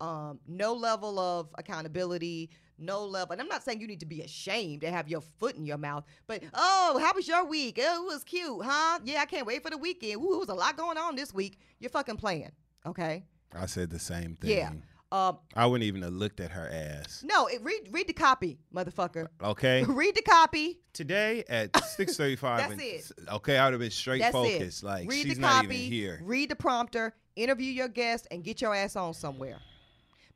Um, 0.00 0.38
no 0.46 0.74
level 0.74 1.18
of 1.18 1.48
accountability, 1.58 2.50
no 2.78 3.04
level. 3.04 3.32
And 3.32 3.40
I'm 3.40 3.48
not 3.48 3.64
saying 3.64 3.80
you 3.80 3.88
need 3.88 4.00
to 4.00 4.06
be 4.06 4.20
ashamed 4.20 4.82
to 4.82 4.90
have 4.90 5.08
your 5.08 5.20
foot 5.20 5.56
in 5.56 5.66
your 5.66 5.78
mouth, 5.78 6.04
but 6.28 6.42
oh, 6.54 7.00
how 7.02 7.12
was 7.14 7.26
your 7.26 7.44
week? 7.44 7.80
Oh, 7.82 8.04
it 8.04 8.06
was 8.06 8.22
cute, 8.22 8.64
huh? 8.64 9.00
Yeah, 9.04 9.20
I 9.20 9.26
can't 9.26 9.46
wait 9.46 9.62
for 9.62 9.70
the 9.70 9.78
weekend. 9.78 10.22
Ooh, 10.22 10.34
it 10.34 10.38
was 10.38 10.48
a 10.50 10.54
lot 10.54 10.76
going 10.76 10.98
on 10.98 11.16
this 11.16 11.34
week. 11.34 11.58
You're 11.80 11.90
fucking 11.90 12.16
playing, 12.16 12.52
okay? 12.86 13.24
I 13.52 13.66
said 13.66 13.90
the 13.90 13.98
same 13.98 14.36
thing. 14.36 14.50
Yeah. 14.50 14.70
Um, 15.10 15.38
I 15.56 15.64
wouldn't 15.64 15.86
even 15.86 16.02
have 16.02 16.12
looked 16.12 16.38
at 16.38 16.50
her 16.50 16.68
ass. 16.70 17.24
no, 17.26 17.46
it, 17.46 17.62
read 17.62 17.88
read 17.90 18.06
the 18.06 18.12
copy, 18.12 18.58
motherfucker. 18.74 19.28
Okay. 19.42 19.82
read 19.88 20.14
the 20.14 20.22
copy. 20.22 20.80
Today 20.92 21.44
at 21.48 21.82
six 21.96 22.16
thirty-five. 22.16 22.76
That's 22.76 23.10
it. 23.10 23.12
Okay, 23.32 23.56
I 23.56 23.64
would 23.64 23.72
have 23.72 23.80
been 23.80 23.90
straight 23.90 24.20
That's 24.20 24.32
focused. 24.32 24.82
it. 24.82 24.86
Like 24.86 25.08
read 25.08 25.26
she's 25.26 25.38
not 25.38 25.64
even 25.64 25.76
here. 25.76 26.20
Read 26.22 26.50
the 26.50 26.56
prompter, 26.56 27.14
interview 27.38 27.70
your 27.70 27.88
guest, 27.88 28.26
and 28.30 28.44
get 28.44 28.60
your 28.60 28.74
ass 28.74 28.96
on 28.96 29.14
somewhere. 29.14 29.58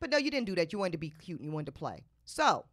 But 0.00 0.10
no, 0.10 0.18
you 0.18 0.30
didn't 0.30 0.46
do 0.46 0.54
that. 0.56 0.72
You 0.72 0.78
wanted 0.78 0.92
to 0.92 0.98
be 0.98 1.10
cute 1.10 1.38
and 1.40 1.46
you 1.46 1.52
wanted 1.52 1.66
to 1.66 1.72
play. 1.72 2.04
So, 2.24 2.64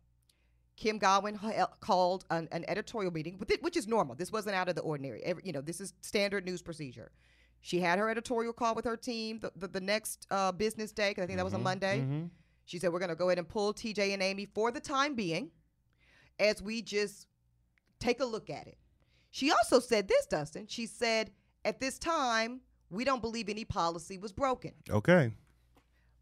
Kim 0.77 0.97
Godwin 0.97 1.37
called 1.81 2.25
an, 2.29 2.47
an 2.51 2.65
editorial 2.67 3.11
meeting, 3.11 3.39
which 3.61 3.75
is 3.75 3.87
normal. 3.87 4.15
This 4.15 4.31
wasn't 4.31 4.55
out 4.55 4.69
of 4.69 4.75
the 4.75 4.81
ordinary. 4.81 5.21
Every, 5.23 5.43
you 5.45 5.51
know, 5.51 5.61
this 5.61 5.81
is 5.81 5.93
standard 6.01 6.45
news 6.45 6.61
procedure. 6.61 7.11
She 7.61 7.81
had 7.81 7.99
her 7.99 8.09
editorial 8.09 8.53
call 8.53 8.73
with 8.75 8.85
her 8.85 8.95
team 8.95 9.39
the, 9.39 9.51
the, 9.55 9.67
the 9.67 9.81
next 9.81 10.25
uh, 10.31 10.53
business 10.53 10.91
day, 10.93 11.11
because 11.11 11.23
I 11.23 11.27
think 11.27 11.37
that 11.37 11.43
was 11.43 11.53
a 11.53 11.59
Monday. 11.59 11.99
Mhm. 11.99 12.29
She 12.65 12.79
said, 12.79 12.93
We're 12.93 12.99
going 12.99 13.09
to 13.09 13.15
go 13.15 13.27
ahead 13.29 13.37
and 13.39 13.47
pull 13.49 13.73
TJ 13.73 14.13
and 14.13 14.23
Amy 14.23 14.45
for 14.45 14.71
the 14.71 14.79
time 14.79 15.15
being 15.15 15.51
as 16.39 16.61
we 16.61 16.81
just 16.81 17.27
take 17.99 18.21
a 18.21 18.25
look 18.25 18.49
at 18.49 18.67
it. 18.67 18.77
She 19.31 19.51
also 19.51 19.79
said 19.79 20.07
this, 20.07 20.25
Dustin. 20.27 20.67
She 20.67 20.85
said, 20.85 21.31
At 21.65 21.79
this 21.81 21.99
time, 21.99 22.61
we 22.89 23.03
don't 23.03 23.21
believe 23.21 23.49
any 23.49 23.65
policy 23.65 24.17
was 24.17 24.31
broken, 24.31 24.73
Okay. 24.89 25.31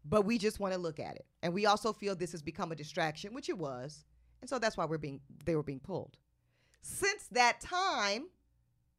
but 0.04 0.22
we 0.24 0.38
just 0.38 0.60
want 0.60 0.74
to 0.74 0.80
look 0.80 0.98
at 1.00 1.16
it. 1.16 1.26
And 1.42 1.52
we 1.54 1.66
also 1.66 1.92
feel 1.92 2.14
this 2.14 2.32
has 2.32 2.42
become 2.42 2.72
a 2.72 2.76
distraction, 2.76 3.32
which 3.34 3.48
it 3.48 3.58
was. 3.58 4.04
And 4.40 4.48
so 4.48 4.58
that's 4.58 4.76
why 4.76 4.84
we're 4.84 4.98
being 4.98 5.20
they 5.44 5.56
were 5.56 5.62
being 5.62 5.80
pulled. 5.80 6.16
Since 6.82 7.26
that 7.32 7.60
time, 7.60 8.28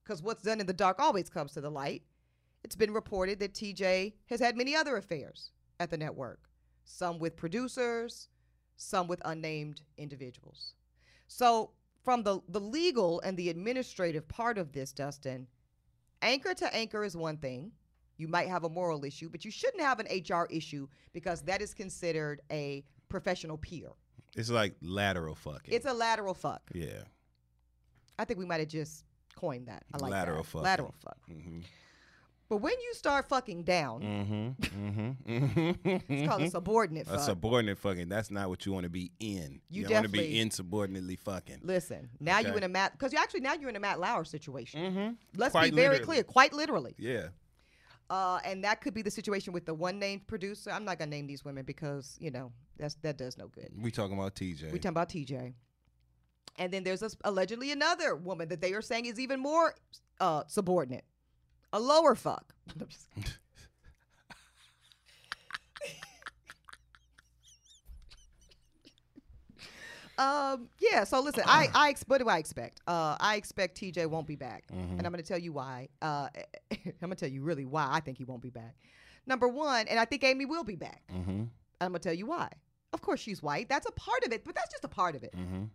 because 0.03 0.22
what's 0.22 0.43
done 0.43 0.59
in 0.59 0.67
the 0.67 0.74
dark 0.74 0.99
always 0.99 1.30
comes 1.30 1.53
to 1.53 1.61
the 1.61 1.70
light, 1.72 2.03
it's 2.63 2.76
been 2.76 2.91
reported 2.93 3.39
that 3.39 3.53
TJ 3.53 4.13
has 4.28 4.39
had 4.39 4.57
many 4.57 4.76
other 4.76 4.97
affairs 4.97 5.51
at 5.80 5.89
the 5.89 5.97
network. 5.97 6.39
Some 6.84 7.20
with 7.20 7.38
producers, 7.38 8.28
some 8.76 9.07
with 9.07 9.22
unnamed 9.24 9.82
individuals. 9.97 10.74
So, 11.28 11.72
from 12.03 12.24
the, 12.24 12.41
the 12.49 12.59
legal 12.59 13.22
and 13.22 13.38
the 13.38 13.49
administrative 13.49 14.28
part 14.28 14.57
of 14.57 14.72
this, 14.74 14.91
Dustin, 14.91 15.47
anchor 16.22 16.53
to 16.53 16.74
anchor 16.76 17.03
is 17.03 17.15
one 17.15 17.38
thing. 17.38 17.72
You 18.17 18.28
might 18.28 18.49
have 18.49 18.63
a 18.65 18.70
moral 18.70 19.05
issue, 19.05 19.30
but 19.30 19.45
you 19.45 19.51
shouldn't 19.51 19.82
have 19.82 19.99
an 19.99 20.07
HR 20.07 20.45
issue 20.49 20.88
because 21.13 21.41
that 21.43 21.61
is 21.61 21.74
considered 21.74 22.41
a 22.51 22.84
professional 23.07 23.57
peer. 23.57 23.89
It's 24.36 24.49
like 24.49 24.76
lateral 24.82 25.36
fucking. 25.36 25.74
It's 25.74 25.86
a 25.86 25.93
lateral 25.93 26.34
fuck. 26.34 26.61
yeah. 26.74 27.03
I 28.17 28.26
think 28.26 28.38
we 28.38 28.45
might 28.45 28.59
have 28.59 28.67
just 28.67 29.05
coined 29.34 29.67
that. 29.70 29.84
I 29.93 29.97
like 29.97 30.11
Lateral 30.11 30.43
that. 30.43 30.45
fucking. 30.47 30.63
Lateral 30.65 30.93
fuck. 31.01 31.17
Mm-hmm. 31.32 31.59
But 32.49 32.57
when 32.57 32.73
you 32.73 32.93
start 32.95 33.29
fucking 33.29 33.63
down, 33.63 34.01
Mm-hmm. 34.01 35.29
Mm-hmm. 35.37 36.11
it's 36.13 36.27
called 36.27 36.41
a 36.41 36.49
subordinate 36.51 37.07
A 37.07 37.11
fuck. 37.11 37.19
subordinate 37.21 37.77
fucking. 37.77 38.09
That's 38.09 38.31
not 38.31 38.49
what 38.49 38.65
you 38.65 38.71
want 38.71 38.85
to 38.85 38.89
be 38.89 39.11
in. 39.19 39.61
You 39.69 39.87
want 39.89 40.05
to 40.05 40.11
be 40.11 40.39
insubordinately 40.39 41.15
fucking. 41.15 41.59
Listen, 41.63 42.09
now 42.19 42.39
you're 42.39 42.57
in 42.57 42.63
a 42.63 42.67
Matt 42.69 42.93
because 42.93 43.13
you 43.13 43.19
actually 43.19 43.41
now 43.41 43.53
you're 43.53 43.69
in 43.69 43.75
a 43.75 43.79
Matt 43.79 43.99
Lauer 43.99 44.23
situation. 44.23 44.81
Mm-hmm. 44.81 45.09
Let's 45.39 45.51
Quite 45.51 45.71
be 45.71 45.75
very 45.75 45.97
literally. 45.99 46.05
clear, 46.05 46.23
quite 46.23 46.53
literally. 46.53 46.95
Yeah. 46.97 47.27
Uh, 48.09 48.39
and 48.43 48.63
that 48.63 48.81
could 48.81 48.95
be 48.95 49.03
the 49.03 49.11
situation 49.11 49.53
with 49.53 49.67
the 49.67 49.73
one 49.75 49.99
named 49.99 50.25
producer. 50.25 50.71
I'm 50.71 50.83
not 50.85 50.97
gonna 50.97 51.11
name 51.11 51.27
these 51.27 51.45
women 51.45 51.63
because 51.65 52.17
you 52.19 52.31
know 52.31 52.51
that's 52.77 52.95
that 53.03 53.17
does 53.17 53.37
no 53.37 53.47
good. 53.49 53.69
We 53.79 53.91
talking 53.91 54.17
about 54.17 54.33
TJ. 54.35 54.71
We 54.71 54.79
talking 54.79 54.89
about 54.89 55.09
TJ. 55.09 55.53
And 56.57 56.73
then 56.73 56.83
there's 56.83 57.03
a, 57.03 57.09
allegedly 57.23 57.71
another 57.71 58.15
woman 58.15 58.49
that 58.49 58.59
they 58.59 58.73
are 58.73 58.81
saying 58.81 59.05
is 59.05 59.19
even 59.19 59.39
more 59.39 59.75
uh, 60.19 60.43
subordinate, 60.47 61.05
a 61.74 61.80
lower 61.80 62.15
fuck. 62.15 62.53
I'm 62.80 62.88
just 62.88 63.07
kidding. 63.15 63.32
um, 70.17 70.67
yeah. 70.80 71.05
So 71.05 71.22
listen, 71.22 71.43
I 71.45 71.70
I 71.74 71.89
ex- 71.89 72.03
what 72.07 72.17
do 72.20 72.28
I 72.28 72.39
expect? 72.39 72.82
Uh, 72.88 73.15
I 73.20 73.36
expect 73.38 73.80
TJ 73.80 74.07
won't 74.07 74.28
be 74.28 74.36
back, 74.36 74.65
Mm-hmm. 74.74 74.97
and 74.97 75.05
I'm 75.05 75.11
going 75.13 75.24
to 75.24 75.28
tell 75.28 75.38
you 75.39 75.53
why. 75.53 75.88
Uh, 76.01 76.28
I'm 76.72 76.80
going 76.99 77.11
to 77.11 77.15
tell 77.15 77.30
you 77.30 77.41
really 77.41 77.65
why 77.65 77.88
I 77.89 78.01
think 78.01 78.17
he 78.17 78.26
won't 78.26 78.41
be 78.41 78.49
back. 78.49 78.76
Number 79.26 79.47
one, 79.47 79.88
and 79.88 79.97
I 79.99 80.05
think 80.05 80.24
Amy 80.24 80.45
will 80.45 80.63
be 80.65 80.76
back. 80.76 81.03
Mm-hmm. 81.13 81.43
I'm 81.82 81.91
gonna 81.91 81.99
tell 81.99 82.13
you 82.13 82.26
why. 82.26 82.49
Of 82.91 83.01
course, 83.01 83.20
she's 83.22 83.41
white. 83.43 83.70
That's 83.70 83.88
a 83.88 83.91
part 83.91 84.26
of 84.26 84.34
it, 84.34 84.43
but 84.43 84.55
that's 84.55 84.72
just 84.72 84.84
a 84.84 84.88
part 84.89 85.15
of 85.15 85.24
it. 85.24 85.34
Mm-hmm. 85.38 85.65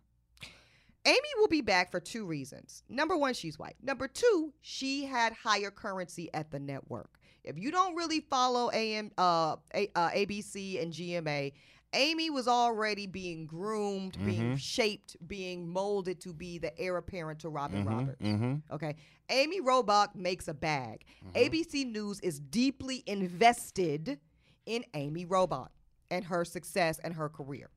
Amy 1.05 1.29
will 1.37 1.47
be 1.47 1.61
back 1.61 1.91
for 1.91 1.99
two 1.99 2.25
reasons. 2.25 2.83
Number 2.89 3.15
one, 3.15 3.33
she's 3.33 3.59
white. 3.59 3.75
Number 3.81 4.07
two, 4.07 4.53
she 4.61 5.05
had 5.05 5.33
higher 5.33 5.69
currency 5.71 6.29
at 6.33 6.49
the 6.51 6.59
network. 6.59 7.19
If 7.43 7.59
you 7.59 7.71
don't 7.71 7.95
really 7.95 8.21
follow 8.21 8.71
AM, 8.73 9.11
uh, 9.17 9.57
A, 9.75 9.89
uh, 9.95 10.09
ABC 10.09 10.81
and 10.81 10.91
GMA, 10.91 11.53
Amy 11.93 12.29
was 12.31 12.47
already 12.47 13.05
being 13.07 13.45
groomed, 13.45 14.17
being 14.25 14.53
Mhm. 14.55 14.59
shaped, 14.59 15.15
being 15.27 15.69
molded 15.69 16.19
to 16.21 16.33
be 16.33 16.57
the 16.57 16.77
heir 16.79 16.97
apparent 16.97 17.39
to 17.41 17.49
Robin 17.49 17.85
Roberts. 17.85 18.21
Mm-hmm. 18.21 18.73
Okay. 18.73 18.95
Amy 19.29 19.61
Robach 19.61 20.13
makes 20.15 20.47
a 20.47 20.53
bag. 20.53 21.05
ABC 21.35 21.85
News 21.85 22.19
is 22.21 22.39
deeply 22.39 23.03
invested 23.07 24.19
in 24.65 24.83
Amy 24.95 25.25
Robach 25.25 25.69
and 26.09 26.25
her 26.25 26.43
success 26.43 26.99
and 26.99 27.13
her 27.13 27.29
career. 27.29 27.69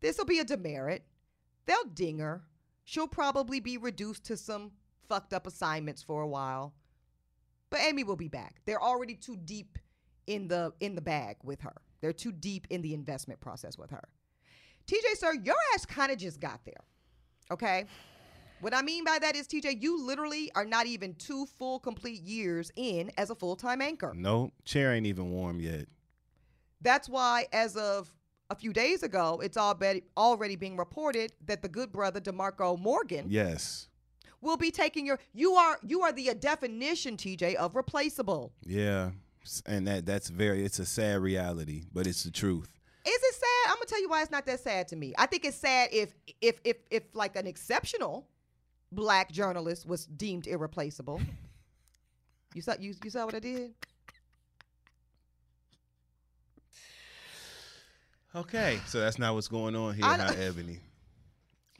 This 0.00 0.18
will 0.18 0.24
be 0.26 0.38
a 0.38 0.44
demerit. 0.44 1.04
They'll 1.66 1.84
ding 1.84 2.18
her. 2.18 2.44
She'll 2.88 3.06
probably 3.06 3.60
be 3.60 3.76
reduced 3.76 4.24
to 4.24 4.36
some 4.38 4.70
fucked 5.10 5.34
up 5.34 5.46
assignments 5.46 6.02
for 6.02 6.22
a 6.22 6.26
while. 6.26 6.72
But 7.68 7.80
Amy 7.80 8.02
will 8.02 8.16
be 8.16 8.28
back. 8.28 8.62
They're 8.64 8.82
already 8.82 9.14
too 9.14 9.36
deep 9.36 9.78
in 10.26 10.48
the 10.48 10.72
in 10.80 10.94
the 10.94 11.02
bag 11.02 11.36
with 11.44 11.60
her. 11.60 11.74
They're 12.00 12.14
too 12.14 12.32
deep 12.32 12.66
in 12.70 12.80
the 12.80 12.94
investment 12.94 13.40
process 13.40 13.76
with 13.76 13.90
her. 13.90 14.08
TJ, 14.86 15.18
sir, 15.18 15.34
your 15.34 15.54
ass 15.74 15.84
kind 15.84 16.10
of 16.10 16.16
just 16.16 16.40
got 16.40 16.64
there. 16.64 16.80
Okay? 17.50 17.84
What 18.62 18.74
I 18.74 18.80
mean 18.80 19.04
by 19.04 19.18
that 19.20 19.36
is, 19.36 19.46
TJ, 19.46 19.82
you 19.82 20.02
literally 20.02 20.50
are 20.54 20.64
not 20.64 20.86
even 20.86 21.14
two 21.16 21.44
full 21.58 21.78
complete 21.80 22.22
years 22.22 22.72
in 22.74 23.10
as 23.18 23.28
a 23.28 23.34
full 23.34 23.56
time 23.56 23.82
anchor. 23.82 24.14
No, 24.16 24.50
chair 24.64 24.94
ain't 24.94 25.04
even 25.04 25.30
warm 25.30 25.60
yet. 25.60 25.88
That's 26.80 27.06
why, 27.06 27.48
as 27.52 27.76
of 27.76 28.10
a 28.50 28.54
few 28.54 28.72
days 28.72 29.02
ago, 29.02 29.40
it's 29.42 29.56
already 29.56 30.02
already 30.16 30.56
being 30.56 30.76
reported 30.76 31.32
that 31.46 31.62
the 31.62 31.68
good 31.68 31.92
brother 31.92 32.20
DeMarco 32.20 32.78
Morgan 32.78 33.26
Yes. 33.28 33.88
will 34.40 34.56
be 34.56 34.70
taking 34.70 35.06
your. 35.06 35.18
You 35.34 35.52
are 35.54 35.78
you 35.82 36.02
are 36.02 36.12
the 36.12 36.30
uh, 36.30 36.34
definition, 36.34 37.16
TJ, 37.16 37.54
of 37.56 37.76
replaceable. 37.76 38.52
Yeah. 38.64 39.10
And 39.66 39.86
that 39.86 40.06
that's 40.06 40.28
very 40.28 40.64
it's 40.64 40.78
a 40.78 40.86
sad 40.86 41.20
reality, 41.20 41.84
but 41.92 42.06
it's 42.06 42.24
the 42.24 42.30
truth. 42.30 42.68
Is 43.06 43.14
it 43.22 43.34
sad? 43.34 43.70
I'm 43.70 43.76
gonna 43.76 43.86
tell 43.86 44.00
you 44.00 44.08
why 44.08 44.22
it's 44.22 44.30
not 44.30 44.44
that 44.46 44.60
sad 44.60 44.88
to 44.88 44.96
me. 44.96 45.14
I 45.16 45.26
think 45.26 45.44
it's 45.44 45.56
sad 45.56 45.90
if 45.92 46.14
if 46.40 46.60
if 46.64 46.76
if 46.90 47.14
like 47.14 47.36
an 47.36 47.46
exceptional 47.46 48.26
black 48.92 49.30
journalist 49.32 49.86
was 49.86 50.06
deemed 50.06 50.46
irreplaceable. 50.46 51.20
you 52.54 52.62
saw 52.62 52.74
you 52.78 52.94
you 53.02 53.10
saw 53.10 53.24
what 53.26 53.34
I 53.34 53.40
did? 53.40 53.74
Okay. 58.40 58.78
So 58.86 59.00
that's 59.00 59.18
not 59.18 59.34
what's 59.34 59.48
going 59.48 59.74
on 59.76 59.94
here, 59.94 60.04
I 60.04 60.16
huh, 60.16 60.32
Eboni? 60.32 60.78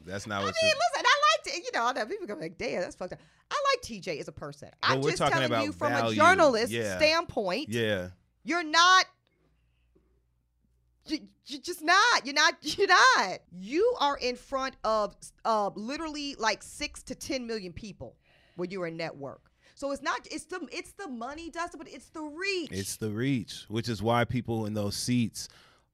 That's 0.05 0.27
not 0.27 0.41
I 0.41 0.45
mean, 0.45 0.53
listen, 0.53 1.05
I 1.05 1.21
liked 1.35 1.47
it. 1.47 1.63
You 1.63 1.69
know, 1.73 1.85
I 1.85 1.91
know 1.93 2.05
people 2.05 2.27
gonna 2.27 2.39
be 2.39 2.45
like, 2.45 2.57
damn, 2.57 2.81
that's 2.81 2.95
fucked 2.95 3.13
up. 3.13 3.19
I 3.51 3.55
like 3.73 3.83
TJ 3.83 4.19
as 4.19 4.27
a 4.27 4.31
person. 4.31 4.69
I'm 4.81 5.01
we're 5.01 5.09
just 5.11 5.17
talking 5.21 5.39
telling 5.49 5.65
you 5.65 5.71
from 5.71 5.91
value. 5.91 6.21
a 6.21 6.23
journalist 6.23 6.71
Yeah. 6.71 6.97
standpoint, 6.97 7.69
Yeah. 7.69 8.09
you're 8.43 8.63
not. 8.63 9.05
You, 11.07 11.19
you're 11.47 11.61
just 11.61 11.81
not. 11.81 12.25
You're 12.25 12.35
not. 12.35 12.53
You're 12.77 12.87
not. 12.87 13.39
You 13.51 13.95
are 13.99 14.17
in 14.17 14.35
front 14.35 14.75
of 14.83 15.15
uh, 15.43 15.71
literally 15.75 16.35
like 16.37 16.61
six 16.61 17.01
to 17.03 17.15
ten 17.15 17.47
million 17.47 17.73
people 17.73 18.15
when 18.57 18.69
you're 18.69 18.85
a 18.85 18.91
network. 18.91 19.41
So 19.73 19.91
it's 19.91 20.03
not. 20.03 20.27
It's 20.29 20.45
the. 20.45 20.59
It's 20.71 20.91
the 20.91 21.07
money, 21.07 21.49
Dustin, 21.49 21.79
but 21.79 21.87
it's 21.91 22.09
the 22.09 22.21
reach. 22.21 22.69
It's 22.71 22.97
the 22.97 23.09
reach, 23.09 23.65
which 23.69 23.89
is 23.89 24.03
why 24.03 24.23
people 24.23 24.67
in 24.67 24.75
those 24.75 24.95
seats 24.95 25.47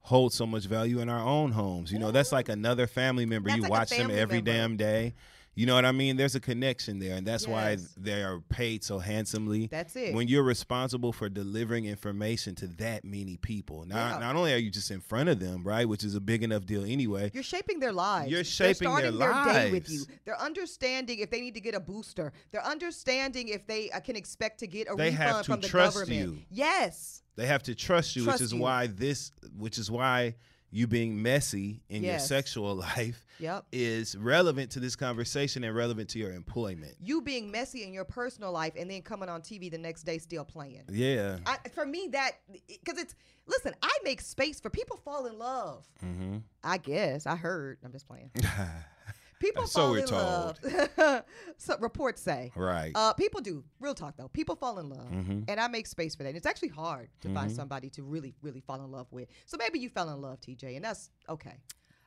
hold 0.06 0.32
so 0.32 0.46
much 0.46 0.66
value 0.66 1.00
in 1.00 1.08
our 1.08 1.20
own 1.20 1.50
homes. 1.50 1.90
You 1.90 1.98
know, 1.98 2.12
that's 2.12 2.30
like 2.30 2.48
another 2.48 2.86
family 2.86 3.26
member. 3.26 3.48
That's 3.48 3.56
you 3.56 3.62
like 3.62 3.70
watch 3.70 3.90
them 3.90 4.08
every 4.08 4.36
member. 4.36 4.52
damn 4.52 4.76
day. 4.76 5.14
You 5.58 5.64
know 5.64 5.74
what 5.74 5.86
I 5.86 5.92
mean? 5.92 6.18
There's 6.18 6.34
a 6.34 6.40
connection 6.40 6.98
there, 6.98 7.16
and 7.16 7.26
that's 7.26 7.48
why 7.48 7.78
they 7.96 8.22
are 8.22 8.40
paid 8.50 8.84
so 8.84 8.98
handsomely. 8.98 9.68
That's 9.68 9.96
it. 9.96 10.14
When 10.14 10.28
you're 10.28 10.42
responsible 10.42 11.14
for 11.14 11.30
delivering 11.30 11.86
information 11.86 12.54
to 12.56 12.66
that 12.76 13.06
many 13.06 13.38
people, 13.38 13.86
not 13.86 14.12
Yeah. 14.12 14.18
not 14.18 14.36
only 14.36 14.52
are 14.52 14.58
you 14.58 14.70
just 14.70 14.90
in 14.90 15.00
front 15.00 15.30
of 15.30 15.40
them, 15.40 15.64
right, 15.64 15.88
which 15.88 16.04
is 16.04 16.14
a 16.14 16.20
big 16.20 16.42
enough 16.42 16.66
deal 16.66 16.84
anyway. 16.84 17.30
You're 17.32 17.42
shaping 17.42 17.80
their 17.80 17.92
lives. 17.92 18.30
You're 18.30 18.44
shaping 18.44 18.94
their 18.96 19.10
starting 19.10 19.18
their, 19.18 19.64
day 19.64 19.70
with 19.72 19.88
you. 19.88 20.04
They're 20.26 20.38
understanding 20.38 21.20
if 21.20 21.30
they 21.30 21.40
need 21.40 21.54
to 21.54 21.60
get 21.60 21.74
a 21.74 21.80
booster. 21.80 22.34
They're 22.50 22.64
understanding 22.64 23.48
if 23.48 23.66
they 23.66 23.90
uh, 23.90 24.00
can 24.00 24.14
expect 24.14 24.60
to 24.60 24.66
get 24.66 24.88
a 24.92 24.94
They 24.94 25.10
have 25.10 25.26
refund 25.28 25.44
to 25.46 25.50
from 25.52 25.60
the 25.62 25.68
trust 25.68 25.96
government. 25.96 26.20
you. 26.20 26.38
Yes. 26.50 27.22
They 27.36 27.46
have 27.46 27.62
to 27.62 27.74
trust 27.74 28.14
you, 28.14 28.24
Trust 28.24 28.40
which 28.40 28.44
is 28.44 28.52
you. 28.52 28.60
why 28.60 28.88
this, 28.88 29.32
which 29.56 29.78
is 29.78 29.90
why 29.90 30.34
you 30.70 30.86
being 30.86 31.22
messy 31.22 31.82
in 31.88 32.02
your 32.02 32.18
sexual 32.18 32.74
life 32.76 33.24
Yep. 33.38 33.66
is 33.70 34.16
relevant 34.16 34.70
to 34.72 34.80
this 34.80 34.96
conversation 34.96 35.62
and 35.64 35.74
relevant 35.76 36.08
to 36.10 36.18
your 36.18 36.32
employment. 36.32 36.94
You 37.00 37.20
being 37.20 37.50
messy 37.50 37.82
in 37.84 37.92
your 37.92 38.04
personal 38.04 38.50
life 38.50 38.72
and 38.78 38.90
then 38.90 39.02
coming 39.02 39.28
on 39.28 39.42
TV 39.42 39.70
the 39.70 39.76
next 39.78 40.04
day 40.04 40.18
still 40.18 40.44
playing. 40.44 40.84
Yeah. 40.90 41.38
I, 41.46 41.58
for 41.74 41.84
me, 41.84 42.08
that 42.12 42.32
because 42.66 42.98
it's 42.98 43.14
listen. 43.46 43.74
I 43.82 43.90
make 44.04 44.20
space 44.22 44.58
for 44.60 44.70
people 44.70 44.96
fall 44.96 45.26
in 45.26 45.38
love. 45.38 45.86
Mm-hmm. 46.04 46.38
I 46.64 46.78
guess 46.78 47.26
I 47.26 47.36
heard. 47.36 47.78
I'm 47.84 47.92
just 47.92 48.08
playing. 48.08 48.30
People 49.38 49.66
So 49.66 49.80
fall 49.80 49.90
we're 49.90 49.98
in 49.98 50.06
told. 50.06 50.58
love. 50.96 51.24
so 51.58 51.76
reports 51.78 52.22
say. 52.22 52.50
right. 52.56 52.92
Uh, 52.94 53.12
people 53.12 53.40
do. 53.40 53.64
Real 53.80 53.94
talk 53.94 54.16
though. 54.16 54.28
People 54.28 54.56
fall 54.56 54.78
in 54.78 54.88
love, 54.88 55.10
Mhm. 55.10 55.44
and 55.48 55.60
I 55.60 55.68
make 55.68 55.86
space 55.86 56.14
for 56.14 56.22
that. 56.22 56.30
And 56.30 56.36
it's 56.38 56.46
actually 56.46 56.68
hard 56.68 57.10
to 57.20 57.28
find 57.34 57.50
Mhm. 57.50 57.56
somebody 57.56 57.90
to 57.90 58.02
really, 58.02 58.34
really 58.42 58.60
fall 58.60 58.82
in 58.84 58.90
love 58.90 59.06
with. 59.10 59.28
So 59.44 59.56
maybe 59.58 59.78
you 59.78 59.88
fell 59.90 60.08
in 60.10 60.20
love, 60.20 60.40
TJ, 60.40 60.76
and 60.76 60.84
that's 60.84 61.10
okay. 61.28 61.58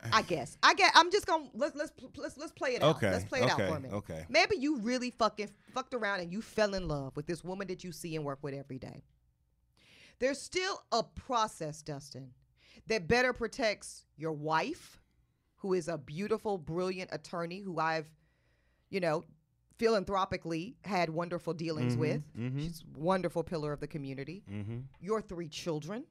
I 0.14 0.22
guess. 0.24 0.58
I 0.64 0.74
get. 0.74 0.92
I'm 0.96 1.12
just 1.12 1.28
gonna 1.28 1.50
let's 1.54 1.76
let's 1.76 1.92
let's 2.18 2.38
let's 2.38 2.52
play 2.54 2.76
it 2.76 2.82
out. 2.84 2.96
Okay, 2.96 3.12
Let's 3.12 3.26
play 3.26 3.42
it 3.42 3.52
okay, 3.52 3.64
out 3.64 3.70
for 3.70 3.78
a 3.78 3.80
minute. 3.82 3.96
okay. 3.98 4.26
Maybe 4.30 4.56
you 4.58 4.78
really 4.80 5.12
fucking 5.12 5.50
fucked 5.74 5.94
around 5.94 6.22
and 6.22 6.32
you 6.32 6.42
fell 6.42 6.74
in 6.74 6.88
love 6.88 7.16
with 7.16 7.28
this 7.28 7.44
woman 7.44 7.68
that 7.68 7.84
you 7.84 7.92
see 7.92 8.16
and 8.16 8.24
work 8.26 8.40
with 8.42 8.54
every 8.54 8.80
day. 8.80 9.04
There's 10.20 10.42
still 10.42 10.82
a 10.92 11.04
process, 11.04 11.82
Dustin, 11.82 12.34
that 12.88 13.08
better 13.08 13.34
protects 13.34 14.06
your 14.18 14.32
wife, 14.34 14.99
who 15.60 15.74
is 15.74 15.88
a 15.88 15.98
beautiful, 15.98 16.58
brilliant 16.58 17.10
attorney 17.14 17.60
who 17.62 17.80
I've, 17.80 18.10
you 18.90 19.00
know, 19.00 19.24
philanthropically 19.78 20.76
had 20.84 21.10
wonderful 21.10 21.54
dealings 21.54 21.96
Mhm, 21.96 22.00
with. 22.00 22.34
mhm. 22.36 22.60
She's 22.62 22.82
a 22.82 23.00
wonderful 23.00 23.44
pillar 23.44 23.72
of 23.72 23.80
the 23.80 23.88
community. 23.88 24.44
mm-hmm. 24.50 24.80
Your 25.00 25.22
three 25.22 25.48
children, 25.48 26.06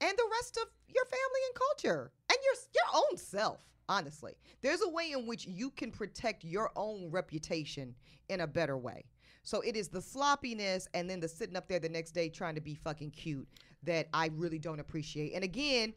and 0.00 0.16
the 0.18 0.28
rest 0.32 0.56
of 0.58 0.68
your 0.88 1.04
family 1.04 1.40
and 1.48 1.54
culture, 1.54 2.12
and 2.30 2.38
your 2.44 2.54
your 2.74 3.02
own 3.10 3.16
self. 3.16 3.60
Honestly, 3.88 4.34
there's 4.62 4.82
a 4.82 4.88
way 4.88 5.12
in 5.12 5.26
which 5.26 5.46
you 5.46 5.70
can 5.70 5.92
protect 5.92 6.42
your 6.44 6.72
own 6.76 7.08
reputation 7.10 7.94
in 8.28 8.40
a 8.40 8.46
better 8.46 8.76
way. 8.76 9.04
So 9.44 9.60
it 9.60 9.76
is 9.76 9.88
the 9.88 10.02
sloppiness 10.02 10.88
and 10.92 11.08
then 11.08 11.20
the 11.20 11.28
sitting 11.28 11.54
up 11.56 11.68
there 11.68 11.78
the 11.78 11.88
next 11.88 12.10
day 12.10 12.28
trying 12.28 12.56
to 12.56 12.60
be 12.60 12.74
fucking 12.74 13.12
cute 13.12 13.46
that 13.84 14.08
I 14.12 14.26
really 14.34 14.58
don't 14.58 14.80
appreciate. 14.80 15.34
And 15.34 15.44
again, 15.44 15.94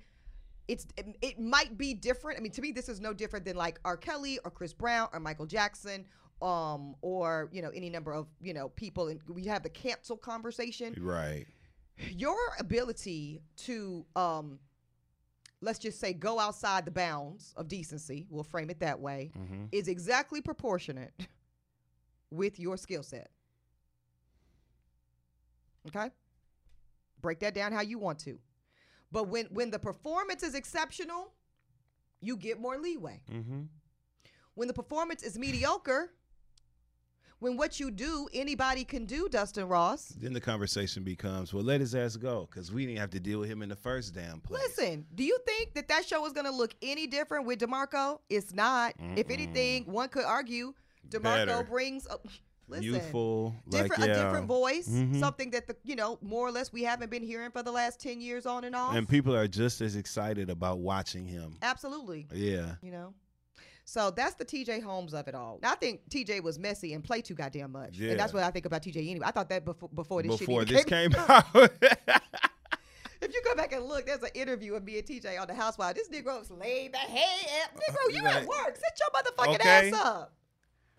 it's 0.69 0.85
it, 0.95 1.17
it 1.21 1.39
might 1.39 1.77
be 1.77 1.93
different. 1.93 2.37
I 2.37 2.41
mean, 2.41 2.51
to 2.53 2.61
me, 2.61 2.71
this 2.71 2.87
is 2.87 3.01
no 3.01 3.11
different 3.11 3.43
than 3.43 3.55
like 3.55 3.79
R. 3.83 3.97
Kelly 3.97 4.39
or 4.45 4.51
Chris 4.51 4.71
Brown 4.71 5.09
or 5.11 5.19
Michael 5.19 5.47
Jackson, 5.47 6.05
um, 6.41 6.95
or 7.01 7.49
you 7.51 7.61
know 7.61 7.71
any 7.73 7.89
number 7.89 8.13
of 8.13 8.27
you 8.39 8.53
know 8.53 8.69
people. 8.69 9.07
And 9.07 9.19
we 9.27 9.45
have 9.45 9.63
the 9.63 9.69
cancel 9.69 10.15
conversation. 10.15 10.95
Right. 10.99 11.47
Your 12.11 12.37
ability 12.59 13.41
to 13.65 14.05
um, 14.15 14.59
let's 15.61 15.79
just 15.79 15.99
say 15.99 16.13
go 16.13 16.39
outside 16.39 16.85
the 16.85 16.91
bounds 16.91 17.53
of 17.57 17.67
decency. 17.67 18.27
We'll 18.29 18.43
frame 18.43 18.69
it 18.69 18.79
that 18.79 18.99
way. 18.99 19.31
hmm 19.35 19.65
Is 19.71 19.87
exactly 19.87 20.39
proportionate 20.39 21.13
with 22.31 22.59
your 22.59 22.77
skill 22.77 23.03
set. 23.03 23.31
Okay? 25.87 26.09
Break 27.21 27.39
that 27.39 27.55
down 27.55 27.71
how 27.71 27.81
you 27.81 27.97
want 27.97 28.19
to. 28.19 28.37
But 29.11 29.27
when 29.27 29.45
when 29.47 29.71
the 29.71 29.79
performance 29.79 30.43
is 30.43 30.55
exceptional, 30.55 31.33
you 32.21 32.37
get 32.37 32.59
more 32.59 32.77
leeway. 32.77 33.21
hmm 33.29 33.63
When 34.55 34.67
the 34.67 34.73
performance 34.73 35.23
is 35.23 35.37
mediocre, 35.37 36.11
when 37.39 37.55
what 37.55 37.79
you 37.79 37.89
do 37.89 38.27
anybody 38.33 38.83
can 38.83 39.05
do, 39.05 39.29
Dustin 39.29 39.67
Ross. 39.67 40.09
Then 40.09 40.33
the 40.33 40.41
conversation 40.41 41.03
becomes, 41.03 41.53
well, 41.53 41.63
let 41.63 41.79
his 41.79 41.95
ass 41.95 42.17
go 42.17 42.47
because 42.51 42.69
we 42.71 42.85
didn't 42.85 42.99
have 42.99 43.11
to 43.11 43.19
deal 43.19 43.39
with 43.39 43.49
him 43.49 43.61
in 43.61 43.69
the 43.69 43.77
first 43.77 44.13
damn 44.13 44.41
place. 44.41 44.61
Listen, 44.61 45.05
do 45.15 45.23
you 45.23 45.37
think 45.45 45.73
that 45.75 45.87
that 45.87 46.05
show 46.05 46.25
is 46.25 46.33
going 46.33 46.45
to 46.47 46.51
look 46.51 46.75
any 46.81 47.07
different 47.07 47.45
with 47.45 47.59
DeMarco? 47.59 48.19
It's 48.29 48.53
not. 48.53 48.93
If 48.99 49.27
Mm-mm. 49.27 49.31
anything, 49.33 49.85
one 49.85 50.09
could 50.09 50.25
argue 50.25 50.73
DeMarco 51.07 51.45
Better. 51.45 51.63
brings 51.63 52.05
a, 52.07 52.17
listen, 52.69 52.83
Youthful, 52.85 53.55
different 53.69 53.99
like, 53.99 54.09
a 54.09 54.13
different 54.13 54.47
voice, 54.47 54.87
Mhm. 54.87 55.19
something 55.19 55.51
that 55.51 55.67
the 55.67 55.75
you 55.83 55.95
know 55.95 56.17
more 56.21 56.47
or 56.47 56.51
less 56.51 56.71
we 56.71 56.83
haven't 56.83 57.09
been 57.09 57.23
hearing 57.23 57.51
for 57.51 57.63
the 57.63 57.71
last 57.71 57.99
ten 57.99 58.21
years 58.21 58.45
on 58.45 58.63
and 58.63 58.75
off. 58.75 58.95
And 58.95 59.07
people 59.07 59.35
are 59.35 59.47
just 59.47 59.81
as 59.81 59.95
excited 59.95 60.49
about 60.49 60.79
watching 60.79 61.25
him. 61.25 61.57
Absolutely, 61.61 62.27
Yeah. 62.33 62.75
you 62.81 62.91
know. 62.91 63.13
So 63.85 64.11
that's 64.11 64.35
the 64.35 64.45
TJ 64.45 64.81
Holmes 64.81 65.15
of 65.15 65.27
it 65.27 65.33
all. 65.33 65.57
Now, 65.63 65.71
I 65.71 65.75
think 65.75 66.07
TJ 66.09 66.41
was 66.41 66.59
messy 66.59 66.93
and 66.93 67.03
played 67.03 67.25
too 67.25 67.33
goddamn 67.33 67.71
much, 67.71 67.97
Yeah. 67.97 68.11
and 68.11 68.19
that's 68.19 68.31
what 68.33 68.43
I 68.43 68.51
think 68.51 68.65
about 68.67 68.83
TJ 68.83 69.09
anyway. 69.09 69.25
I 69.25 69.31
thought 69.31 69.49
that 69.49 69.65
before 69.65 69.89
before 69.89 70.21
this 70.21 70.37
Before 70.37 70.63
this 70.63 70.85
even 70.85 71.11
came 71.11 71.15
out. 71.15 71.45
If 73.21 73.33
you 73.33 73.41
go 73.43 73.53
back 73.53 73.73
and 73.73 73.83
look, 73.85 74.05
there's 74.05 74.23
an 74.23 74.29
interview 74.33 74.75
of 74.75 74.83
me 74.85 74.97
and 74.97 75.05
TJ 75.05 75.37
on 75.41 75.47
the 75.47 75.53
Housewives. 75.53 75.99
This 75.99 76.07
Negro 76.07 76.39
was 76.39 76.49
laid 76.49 76.93
the 76.93 76.97
head. 76.99 77.69
Negro, 77.75 78.13
you 78.15 78.25
at 78.25 78.45
work. 78.47 78.77
Sit 78.77 78.97
your 78.97 79.09
motherfucking 79.11 79.55
Okay. 79.59 79.89
ass 79.89 79.93
up. 79.93 80.33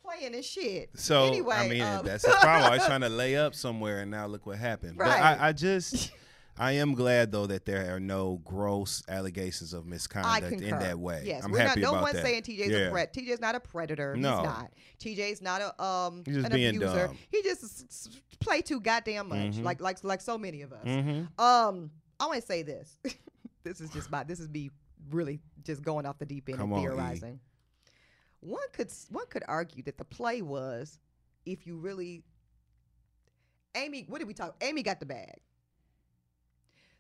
Playing 0.05 0.35
and 0.35 0.45
shit. 0.45 0.91
So 0.95 1.25
anyway, 1.25 1.57
I 1.57 1.69
mean, 1.69 1.83
um, 1.83 2.05
that's 2.05 2.25
the 2.25 2.31
problem. 2.31 2.73
I 2.73 2.77
was 2.77 2.87
trying 2.87 3.03
to 3.03 3.09
lay 3.23 3.37
up 3.37 3.55
somewhere, 3.55 4.01
and 4.01 4.11
now 4.11 4.27
look 4.27 4.47
what 4.47 4.59
happened. 4.59 4.99
But 4.99 5.09
I, 5.09 5.49
I 5.49 5.53
just, 5.53 6.11
I 6.59 6.73
am 6.73 6.95
glad 6.95 7.33
though 7.33 7.47
that 7.47 7.65
there 7.65 7.95
are 7.95 8.01
no 8.01 8.41
gross 8.45 9.03
allegations 9.09 9.73
of 9.73 9.87
misconduct 9.87 10.53
in 10.63 10.71
that 10.71 10.99
way. 10.99 11.23
Yes, 11.27 11.45
I'm 11.45 11.53
we're 11.53 11.61
happy 11.61 11.81
not. 11.81 11.87
No 11.87 11.93
about 11.93 12.03
one's 12.03 12.15
that. 12.15 12.25
saying 12.25 12.43
TJ's 12.43 12.69
yeah. 12.71 12.79
a 12.79 12.91
threat. 12.91 13.15
TJ's 13.15 13.41
not 13.41 13.55
a 13.55 13.61
predator. 13.61 14.17
No. 14.17 14.37
He's 14.37 14.45
not. 14.45 14.73
TJ's 15.01 15.43
not 15.43 15.61
a 15.63 15.83
um 15.83 16.23
He's 16.25 16.37
just 16.37 16.47
an 16.47 16.53
being 16.53 16.77
abuser. 16.77 17.07
dumb. 17.09 17.19
He 17.31 17.43
just 17.43 18.19
play 18.41 18.63
too 18.63 18.81
goddamn 18.81 19.29
much, 19.29 19.39
Mhm. 19.57 19.65
like 19.65 19.81
like 19.81 20.03
like 20.03 20.21
so 20.21 20.37
many 20.39 20.63
of 20.63 20.73
us. 20.73 20.85
Mm-hmm. 20.85 21.41
Um, 21.43 21.91
I 22.19 22.27
want 22.27 22.41
to 22.41 22.47
say 22.47 22.63
this. 22.63 22.99
this 23.65 23.81
is 23.81 23.91
just 23.91 24.11
my. 24.11 24.25
This 24.25 24.41
is 24.41 24.49
me 24.49 24.71
really 25.11 25.41
just 25.65 25.83
going 25.83 26.07
off 26.07 26.19
the 26.19 26.27
deep 26.27 26.49
end 26.49 26.59
Come 26.59 26.73
and 26.73 27.01
on, 27.01 27.17
E. 27.17 27.39
One 28.41 28.63
could 28.73 28.91
one 29.11 29.27
could 29.29 29.45
argue 29.47 29.83
that 29.85 29.99
the 29.99 30.05
play 30.05 30.43
was, 30.43 30.99
if 31.45 31.67
you 31.67 31.77
really, 31.77 32.23
Amy. 33.75 34.07
What 34.09 34.19
did 34.19 34.29
we 34.29 34.35
talk? 34.35 34.57
Amy 34.63 34.83
got 34.83 35.01
the 35.01 35.07
bag. 35.07 35.41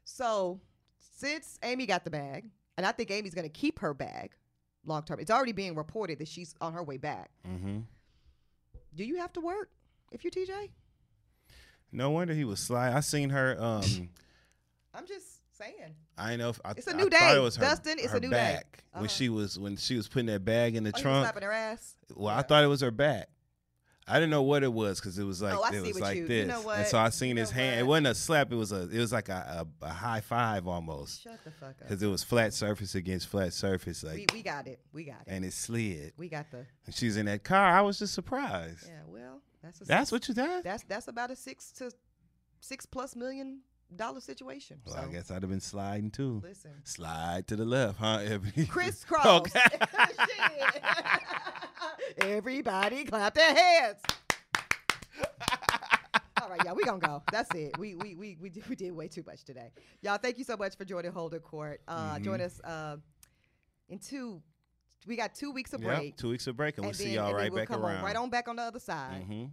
So, 0.05 0.61
since 0.99 1.59
Amy 1.62 1.86
got 1.86 2.05
the 2.05 2.11
bag, 2.11 2.51
and 2.76 2.86
I 2.86 2.93
think 2.93 3.11
Amy's 3.11 3.34
going 3.34 3.47
to 3.47 3.53
keep 3.53 3.78
her 3.78 3.95
bag 3.95 4.32
long 4.84 5.03
term. 5.03 5.20
It's 5.20 5.30
already 5.30 5.53
being 5.53 5.74
reported 5.74 6.18
that 6.18 6.28
she's 6.28 6.55
on 6.61 6.72
her 6.72 6.82
way 6.82 6.97
back. 6.97 7.30
Mm-hmm. 7.49 7.80
Do 8.95 9.05
you 9.05 9.16
have 9.16 9.32
to 9.34 9.41
work 9.41 9.70
if 10.12 10.24
you're 10.24 10.30
TJ? 10.30 10.70
No 11.93 12.11
wonder 12.11 12.34
he 12.34 12.45
was 12.45 12.61
sly. 12.61 12.93
I 12.95 13.01
seen 13.01 13.30
her. 13.30 13.57
Um, 13.59 14.11
I'm 14.95 15.07
just 15.07 15.39
saying. 15.61 15.95
I 16.19 16.37
know. 16.37 16.51
If, 16.51 16.61
I, 16.65 16.73
It's 16.73 16.87
a 16.87 16.95
new 16.95 17.05
thought 17.05 17.11
day, 17.13 17.37
It 17.37 17.41
was 17.41 17.57
her, 17.57 17.63
Dustin, 17.65 17.97
it's 17.99 18.07
a 18.07 18.11
her 18.11 18.21
new 18.21 18.31
day. 18.31 18.37
back 18.37 18.85
Uh-huh. 18.93 19.01
when 19.01 19.09
she 19.09 19.29
was 19.29 19.59
when 19.59 19.77
she 19.77 19.97
was 19.97 20.09
putting 20.09 20.27
that 20.27 20.45
bag 20.45 20.75
in 20.77 20.85
the 20.85 20.89
Oh, 20.89 20.91
you 20.91 20.93
was 20.95 21.03
trunk. 21.03 21.25
slapping 21.27 21.43
her 21.43 21.53
ass. 21.53 21.97
Well, 22.15 22.35
I 22.37 22.43
thought 22.43 22.65
it 22.65 22.69
was 22.69 22.81
her 22.81 22.91
back. 22.91 23.29
I 24.09 24.15
didn't 24.15 24.31
know 24.31 24.43
what 24.43 24.65
it 24.65 24.73
was 24.73 24.99
because 24.99 25.17
it 25.21 25.23
was 25.25 25.41
like 25.41 25.55
Oh, 25.57 25.63
it 25.73 25.81
was 25.83 26.01
like 26.01 26.17
you- 26.17 26.23
you 26.23 26.29
this, 26.29 26.49
know 26.49 26.69
and 26.71 26.85
so 26.87 26.99
I 26.99 27.11
seen 27.11 27.37
You 27.37 27.43
his 27.43 27.51
hand. 27.53 27.79
It 27.79 27.85
wasn't 27.85 28.09
a 28.09 28.15
slap. 28.17 28.51
It 28.51 28.57
was 28.57 28.73
a 28.73 28.89
it 28.91 28.99
was 28.99 29.13
like 29.13 29.29
a, 29.29 29.67
a, 29.83 29.87
a 29.87 29.89
high 29.91 30.21
five 30.21 30.67
almost 30.67 31.23
Shut 31.23 31.39
the 31.45 31.53
fuck 31.53 31.69
up. 31.71 31.79
because 31.81 32.03
it 32.03 32.09
was 32.09 32.25
flat 32.25 32.53
surface 32.53 32.97
against 32.97 33.29
flat 33.29 33.53
surface, 33.53 34.03
like 34.03 34.17
we, 34.17 34.27
we 34.33 34.43
got 34.43 34.67
it. 34.67 34.81
We 34.93 35.05
got 35.05 35.21
it. 35.27 35.29
and 35.29 35.45
it 35.45 35.53
slid. 35.53 36.15
We 36.17 36.29
got 36.29 36.51
the. 36.51 36.67
And 36.87 36.95
she's 36.95 37.17
in 37.17 37.27
that 37.27 37.45
car. 37.45 37.65
I 37.71 37.83
was 37.83 38.01
just 38.01 38.13
surprised. 38.15 38.87
Yeah. 38.89 38.95
Well, 39.07 39.43
that's 39.63 39.81
a. 39.81 39.85
That's 39.85 40.11
six, 40.11 40.13
what 40.13 40.29
you 40.29 40.35
thought. 40.35 40.65
That's 40.65 40.83
that's 40.89 41.07
about 41.07 41.31
a 41.31 41.37
six 41.37 41.71
to 41.73 41.93
six 42.59 42.87
plus 42.87 43.15
million 43.15 43.61
dollar 43.97 44.20
situation. 44.20 44.80
Well, 44.84 44.95
so 44.97 45.03
I 45.03 45.12
guess 45.12 45.30
I'd 45.30 45.43
have 45.43 45.51
been 45.51 45.61
sliding 45.61 46.11
too. 46.11 46.41
listen. 46.45 46.70
Slide 46.84 47.47
to 47.49 47.57
the 47.57 47.64
left, 47.64 47.99
huh? 47.99 48.18
Eboni? 48.20 48.68
Crisscross. 48.68 49.26
Okay. 49.51 49.61
Everybody 52.18 53.05
clap 53.05 53.34
their 53.34 53.55
hands. 53.55 53.99
All 56.43 56.49
right, 56.49 56.64
y'all, 56.64 56.74
we 56.74 56.84
gonna 56.84 56.99
go. 56.99 57.22
That's 57.30 57.55
it. 57.55 57.78
We 57.78 57.95
we 57.95 58.14
we 58.14 58.36
we 58.41 58.49
did, 58.51 58.68
we 58.68 58.74
did 58.76 58.93
way 58.93 59.09
too 59.09 59.22
much 59.26 59.45
today, 59.45 59.70
y'all. 60.03 60.18
Thank 60.18 60.38
you 60.38 60.45
so 60.45 60.57
much 60.57 60.76
for 60.76 60.84
joining 60.84 61.12
Holding 61.12 61.41
Court. 61.41 61.80
Uh, 61.86 62.14
Mhm. 62.16 62.22
Join 62.24 62.41
us 62.41 62.61
uh, 62.64 62.97
in 63.88 63.99
two. 63.99 64.43
We 65.07 65.16
got 65.16 65.34
two 65.34 65.51
weeks 65.53 65.72
of 65.72 65.80
Yep, 65.82 65.97
break. 65.97 66.16
two 66.16 66.28
weeks 66.30 66.47
of 66.47 66.57
break, 66.57 66.76
and 66.76 66.84
we'll 66.86 66.95
see 66.95 67.14
y'all 67.14 67.28
and 67.30 67.38
then 67.38 67.53
we'll 67.53 67.61
back 67.64 67.70
around. 67.70 67.97
On, 67.99 68.05
right 68.05 68.16
on 68.16 68.30
back 68.30 68.49
on 68.49 68.57
the 68.57 68.62
other 68.62 68.80
side. 68.80 69.22
hmm 69.22 69.45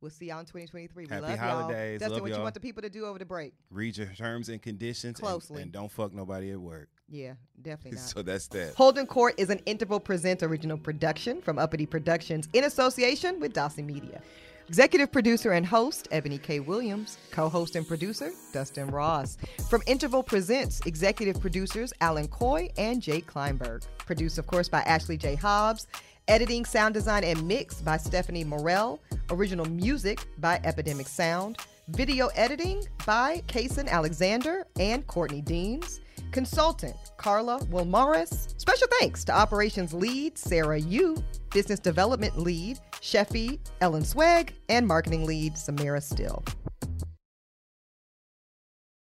We'll 0.00 0.10
see 0.10 0.26
y'all 0.28 0.40
in 0.40 0.46
2023. 0.46 1.04
We 1.04 1.10
Happy 1.10 1.22
love 1.26 1.38
holidays. 1.38 2.00
y'all. 2.00 2.08
Dustin, 2.08 2.12
Love 2.12 2.20
what 2.22 2.28
you 2.28 2.34
y'all. 2.34 2.42
want 2.42 2.54
the 2.54 2.60
people 2.60 2.80
to 2.82 2.88
do 2.88 3.04
over 3.04 3.18
the 3.18 3.26
break? 3.26 3.52
Read 3.70 3.98
your 3.98 4.06
terms 4.06 4.48
and 4.48 4.60
conditions 4.62 5.18
and- 5.18 5.26
Closely. 5.28 5.60
and 5.62 5.70
don't 5.70 5.92
fuck 5.92 6.14
nobody 6.14 6.50
at 6.52 6.58
work. 6.58 6.88
Yeah, 7.10 7.34
definitely 7.60 7.98
not. 7.98 8.08
so 8.08 8.22
that's 8.22 8.46
that. 8.48 8.74
Holding 8.76 9.06
Court 9.06 9.34
is 9.36 9.50
an 9.50 9.58
Interval 9.66 10.00
Presents 10.00 10.42
original 10.42 10.78
production 10.78 11.42
from 11.42 11.58
Uppity 11.58 11.84
Productions 11.84 12.48
in 12.54 12.64
association 12.64 13.40
with 13.40 13.52
Dawson 13.52 13.84
Media. 13.86 14.22
Executive 14.68 15.10
producer 15.10 15.50
and 15.50 15.66
host, 15.66 16.08
Eboni 16.12 16.40
K. 16.40 16.60
Williams. 16.60 17.18
Co 17.32 17.48
host 17.48 17.74
and 17.74 17.86
producer, 17.86 18.30
Dustin 18.52 18.86
Ross. 18.86 19.36
From 19.68 19.82
Interval 19.88 20.22
Presents, 20.22 20.80
executive 20.86 21.40
producers, 21.40 21.92
Alan 22.00 22.28
Coy 22.28 22.70
and 22.78 23.02
Jake 23.02 23.26
Kleinberg. 23.26 23.84
Produced, 23.98 24.38
of 24.38 24.46
course, 24.46 24.68
by 24.68 24.80
Ashley 24.82 25.16
J. 25.16 25.34
Hobbs. 25.34 25.88
Editing, 26.28 26.64
sound 26.64 26.94
design, 26.94 27.24
and 27.24 27.46
mix 27.46 27.80
by 27.82 27.96
Stephanie 27.96 28.44
Morell. 28.44 29.00
Original 29.30 29.66
music 29.66 30.26
by 30.38 30.60
Epidemic 30.64 31.08
Sound. 31.08 31.58
Video 31.88 32.28
editing 32.36 32.84
by 33.04 33.42
Kason 33.48 33.88
Alexander 33.88 34.64
and 34.78 35.06
Courtney 35.06 35.40
Deans. 35.40 36.00
Consultant 36.30 36.94
Carla 37.16 37.58
Wilmaris. 37.70 38.58
Special 38.60 38.86
thanks 39.00 39.24
to 39.24 39.32
Operations 39.32 39.92
Lead 39.92 40.38
Sarah 40.38 40.78
Yu, 40.78 41.16
Business 41.50 41.80
Development 41.80 42.38
Lead 42.38 42.78
Sheffy 43.00 43.58
Ellen 43.80 44.04
Swag, 44.04 44.52
and 44.68 44.86
Marketing 44.86 45.26
Lead 45.26 45.54
Samira 45.54 46.02
Still. 46.02 46.44